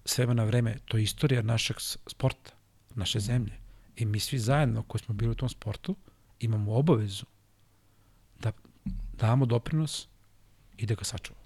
sve 0.05 0.25
na 0.34 0.43
vreme, 0.43 0.77
to 0.85 0.97
je 0.97 1.03
istorija 1.03 1.41
našeg 1.41 1.77
sporta, 2.07 2.51
naše 2.95 3.19
zemlje. 3.19 3.53
I 3.95 4.05
mi 4.05 4.19
svi 4.19 4.39
zajedno 4.39 4.84
koji 4.84 5.01
smo 5.01 5.15
bili 5.15 5.31
u 5.31 5.35
tom 5.35 5.49
sportu 5.49 5.95
imamo 6.39 6.75
obavezu 6.75 7.25
da 8.39 8.51
damo 9.13 9.45
doprinos 9.45 10.07
i 10.77 10.85
da 10.85 10.95
ga 10.95 11.03
sačuvamo. 11.03 11.45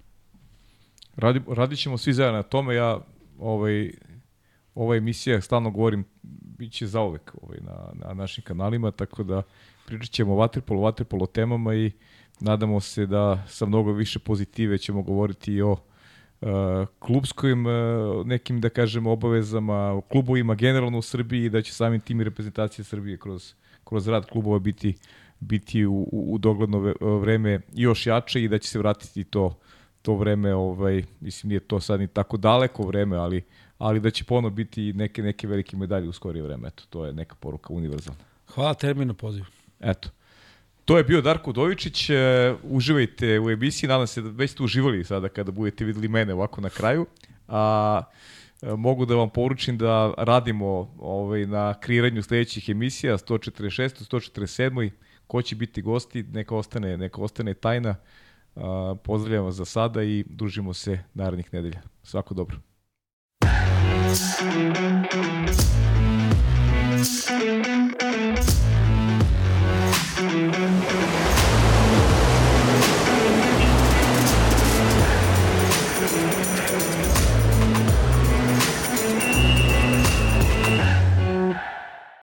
Radi, 1.15 1.41
radit 1.47 1.79
ćemo 1.79 1.97
svi 1.97 2.13
zajedno 2.13 2.37
na 2.37 2.43
tome. 2.43 2.75
Ja 2.75 2.99
ovaj, 3.39 3.91
ova 4.75 4.95
emisija, 4.95 5.41
stalno 5.41 5.71
govorim, 5.71 6.05
bit 6.57 6.73
će 6.73 6.87
zauvek 6.87 7.35
ovaj, 7.41 7.59
na, 7.61 7.91
na 7.93 8.13
našim 8.13 8.43
kanalima, 8.43 8.91
tako 8.91 9.23
da 9.23 9.43
pričat 9.85 10.11
ćemo 10.11 10.33
o 10.33 10.35
vaterpolu, 10.35 10.81
vaterpolo 10.81 11.25
temama 11.25 11.75
i 11.75 11.91
nadamo 12.39 12.79
se 12.79 13.05
da 13.05 13.43
sa 13.47 13.65
mnogo 13.65 13.91
više 13.91 14.19
pozitive 14.19 14.77
ćemo 14.77 15.01
govoriti 15.01 15.53
i 15.53 15.61
o 15.61 15.71
uh, 15.71 16.49
klubskim 16.99 17.65
uh, 17.65 18.25
nekim, 18.25 18.61
da 18.61 18.69
kažemo, 18.69 19.11
obavezama, 19.11 19.93
u 19.93 20.01
klubovima 20.01 20.55
generalno 20.55 20.97
u 20.97 21.01
Srbiji 21.01 21.45
i 21.45 21.49
da 21.49 21.61
će 21.61 21.73
samim 21.73 22.01
tim 22.01 22.21
i 22.21 22.23
reprezentacija 22.23 22.85
Srbije 22.85 23.17
kroz, 23.17 23.53
kroz 23.83 24.07
rad 24.07 24.25
klubova 24.25 24.59
biti 24.59 24.95
biti 25.41 25.85
u, 25.85 26.07
u 26.11 26.37
dogledno 26.37 26.93
vreme 27.01 27.61
još 27.73 28.07
jače 28.07 28.43
i 28.43 28.47
da 28.47 28.57
će 28.57 28.69
se 28.69 28.79
vratiti 28.79 29.23
to 29.23 29.59
to 30.01 30.15
vreme, 30.15 30.55
ovaj, 30.55 31.03
mislim 31.19 31.47
nije 31.47 31.59
to 31.59 31.79
sad 31.79 31.99
ni 31.99 32.07
tako 32.07 32.37
daleko 32.37 32.83
vreme, 32.83 33.17
ali 33.17 33.43
ali 33.77 33.99
da 33.99 34.11
će 34.11 34.23
ponovo 34.23 34.49
biti 34.49 34.93
neke 34.93 35.23
neke 35.23 35.47
velike 35.47 35.77
medalje 35.77 36.09
u 36.09 36.11
skorije 36.11 36.43
vreme. 36.43 36.67
Eto, 36.67 36.83
to 36.89 37.05
je 37.05 37.13
neka 37.13 37.35
poruka 37.35 37.73
univerzalna. 37.73 38.19
Hvala 38.47 38.73
terminu 38.73 39.13
pozivu. 39.13 39.45
Eto. 39.81 40.09
To 40.85 40.97
je 40.97 41.03
bio 41.03 41.21
Darko 41.21 41.51
Dovičić, 41.51 42.09
e, 42.09 42.15
uživajte 42.63 43.39
u 43.39 43.49
emisiji, 43.49 43.87
nadam 43.87 44.07
se 44.07 44.21
da 44.21 44.29
već 44.29 44.51
ste 44.51 44.63
uživali 44.63 45.03
sada 45.03 45.29
kada 45.29 45.51
budete 45.51 45.85
videli 45.85 46.07
mene 46.07 46.33
ovako 46.33 46.61
na 46.61 46.69
kraju. 46.69 47.05
A, 47.47 48.01
e, 48.61 48.75
mogu 48.75 49.05
da 49.05 49.15
vam 49.15 49.29
poručim 49.29 49.77
da 49.77 50.13
radimo 50.17 50.95
ovaj, 50.99 51.45
na 51.45 51.73
kreiranju 51.73 52.23
sledećih 52.23 52.69
emisija, 52.69 53.17
146. 53.17 54.03
147. 54.11 54.89
Ko 55.27 55.41
će 55.41 55.55
biti 55.55 55.81
gosti, 55.81 56.23
neka 56.23 56.55
ostane, 56.55 56.97
neka 56.97 57.21
ostane 57.21 57.53
tajna. 57.53 57.95
A, 58.55 58.95
pozdravljam 59.03 59.45
vas 59.45 59.55
za 59.55 59.65
sada 59.65 60.03
i 60.03 60.23
družimo 60.27 60.73
se 60.73 60.99
narednih 61.13 61.53
nedelja. 61.53 61.81
Svako 62.03 62.33
dobro. 62.33 62.57
Thank 64.11 65.13
you. 65.13 65.30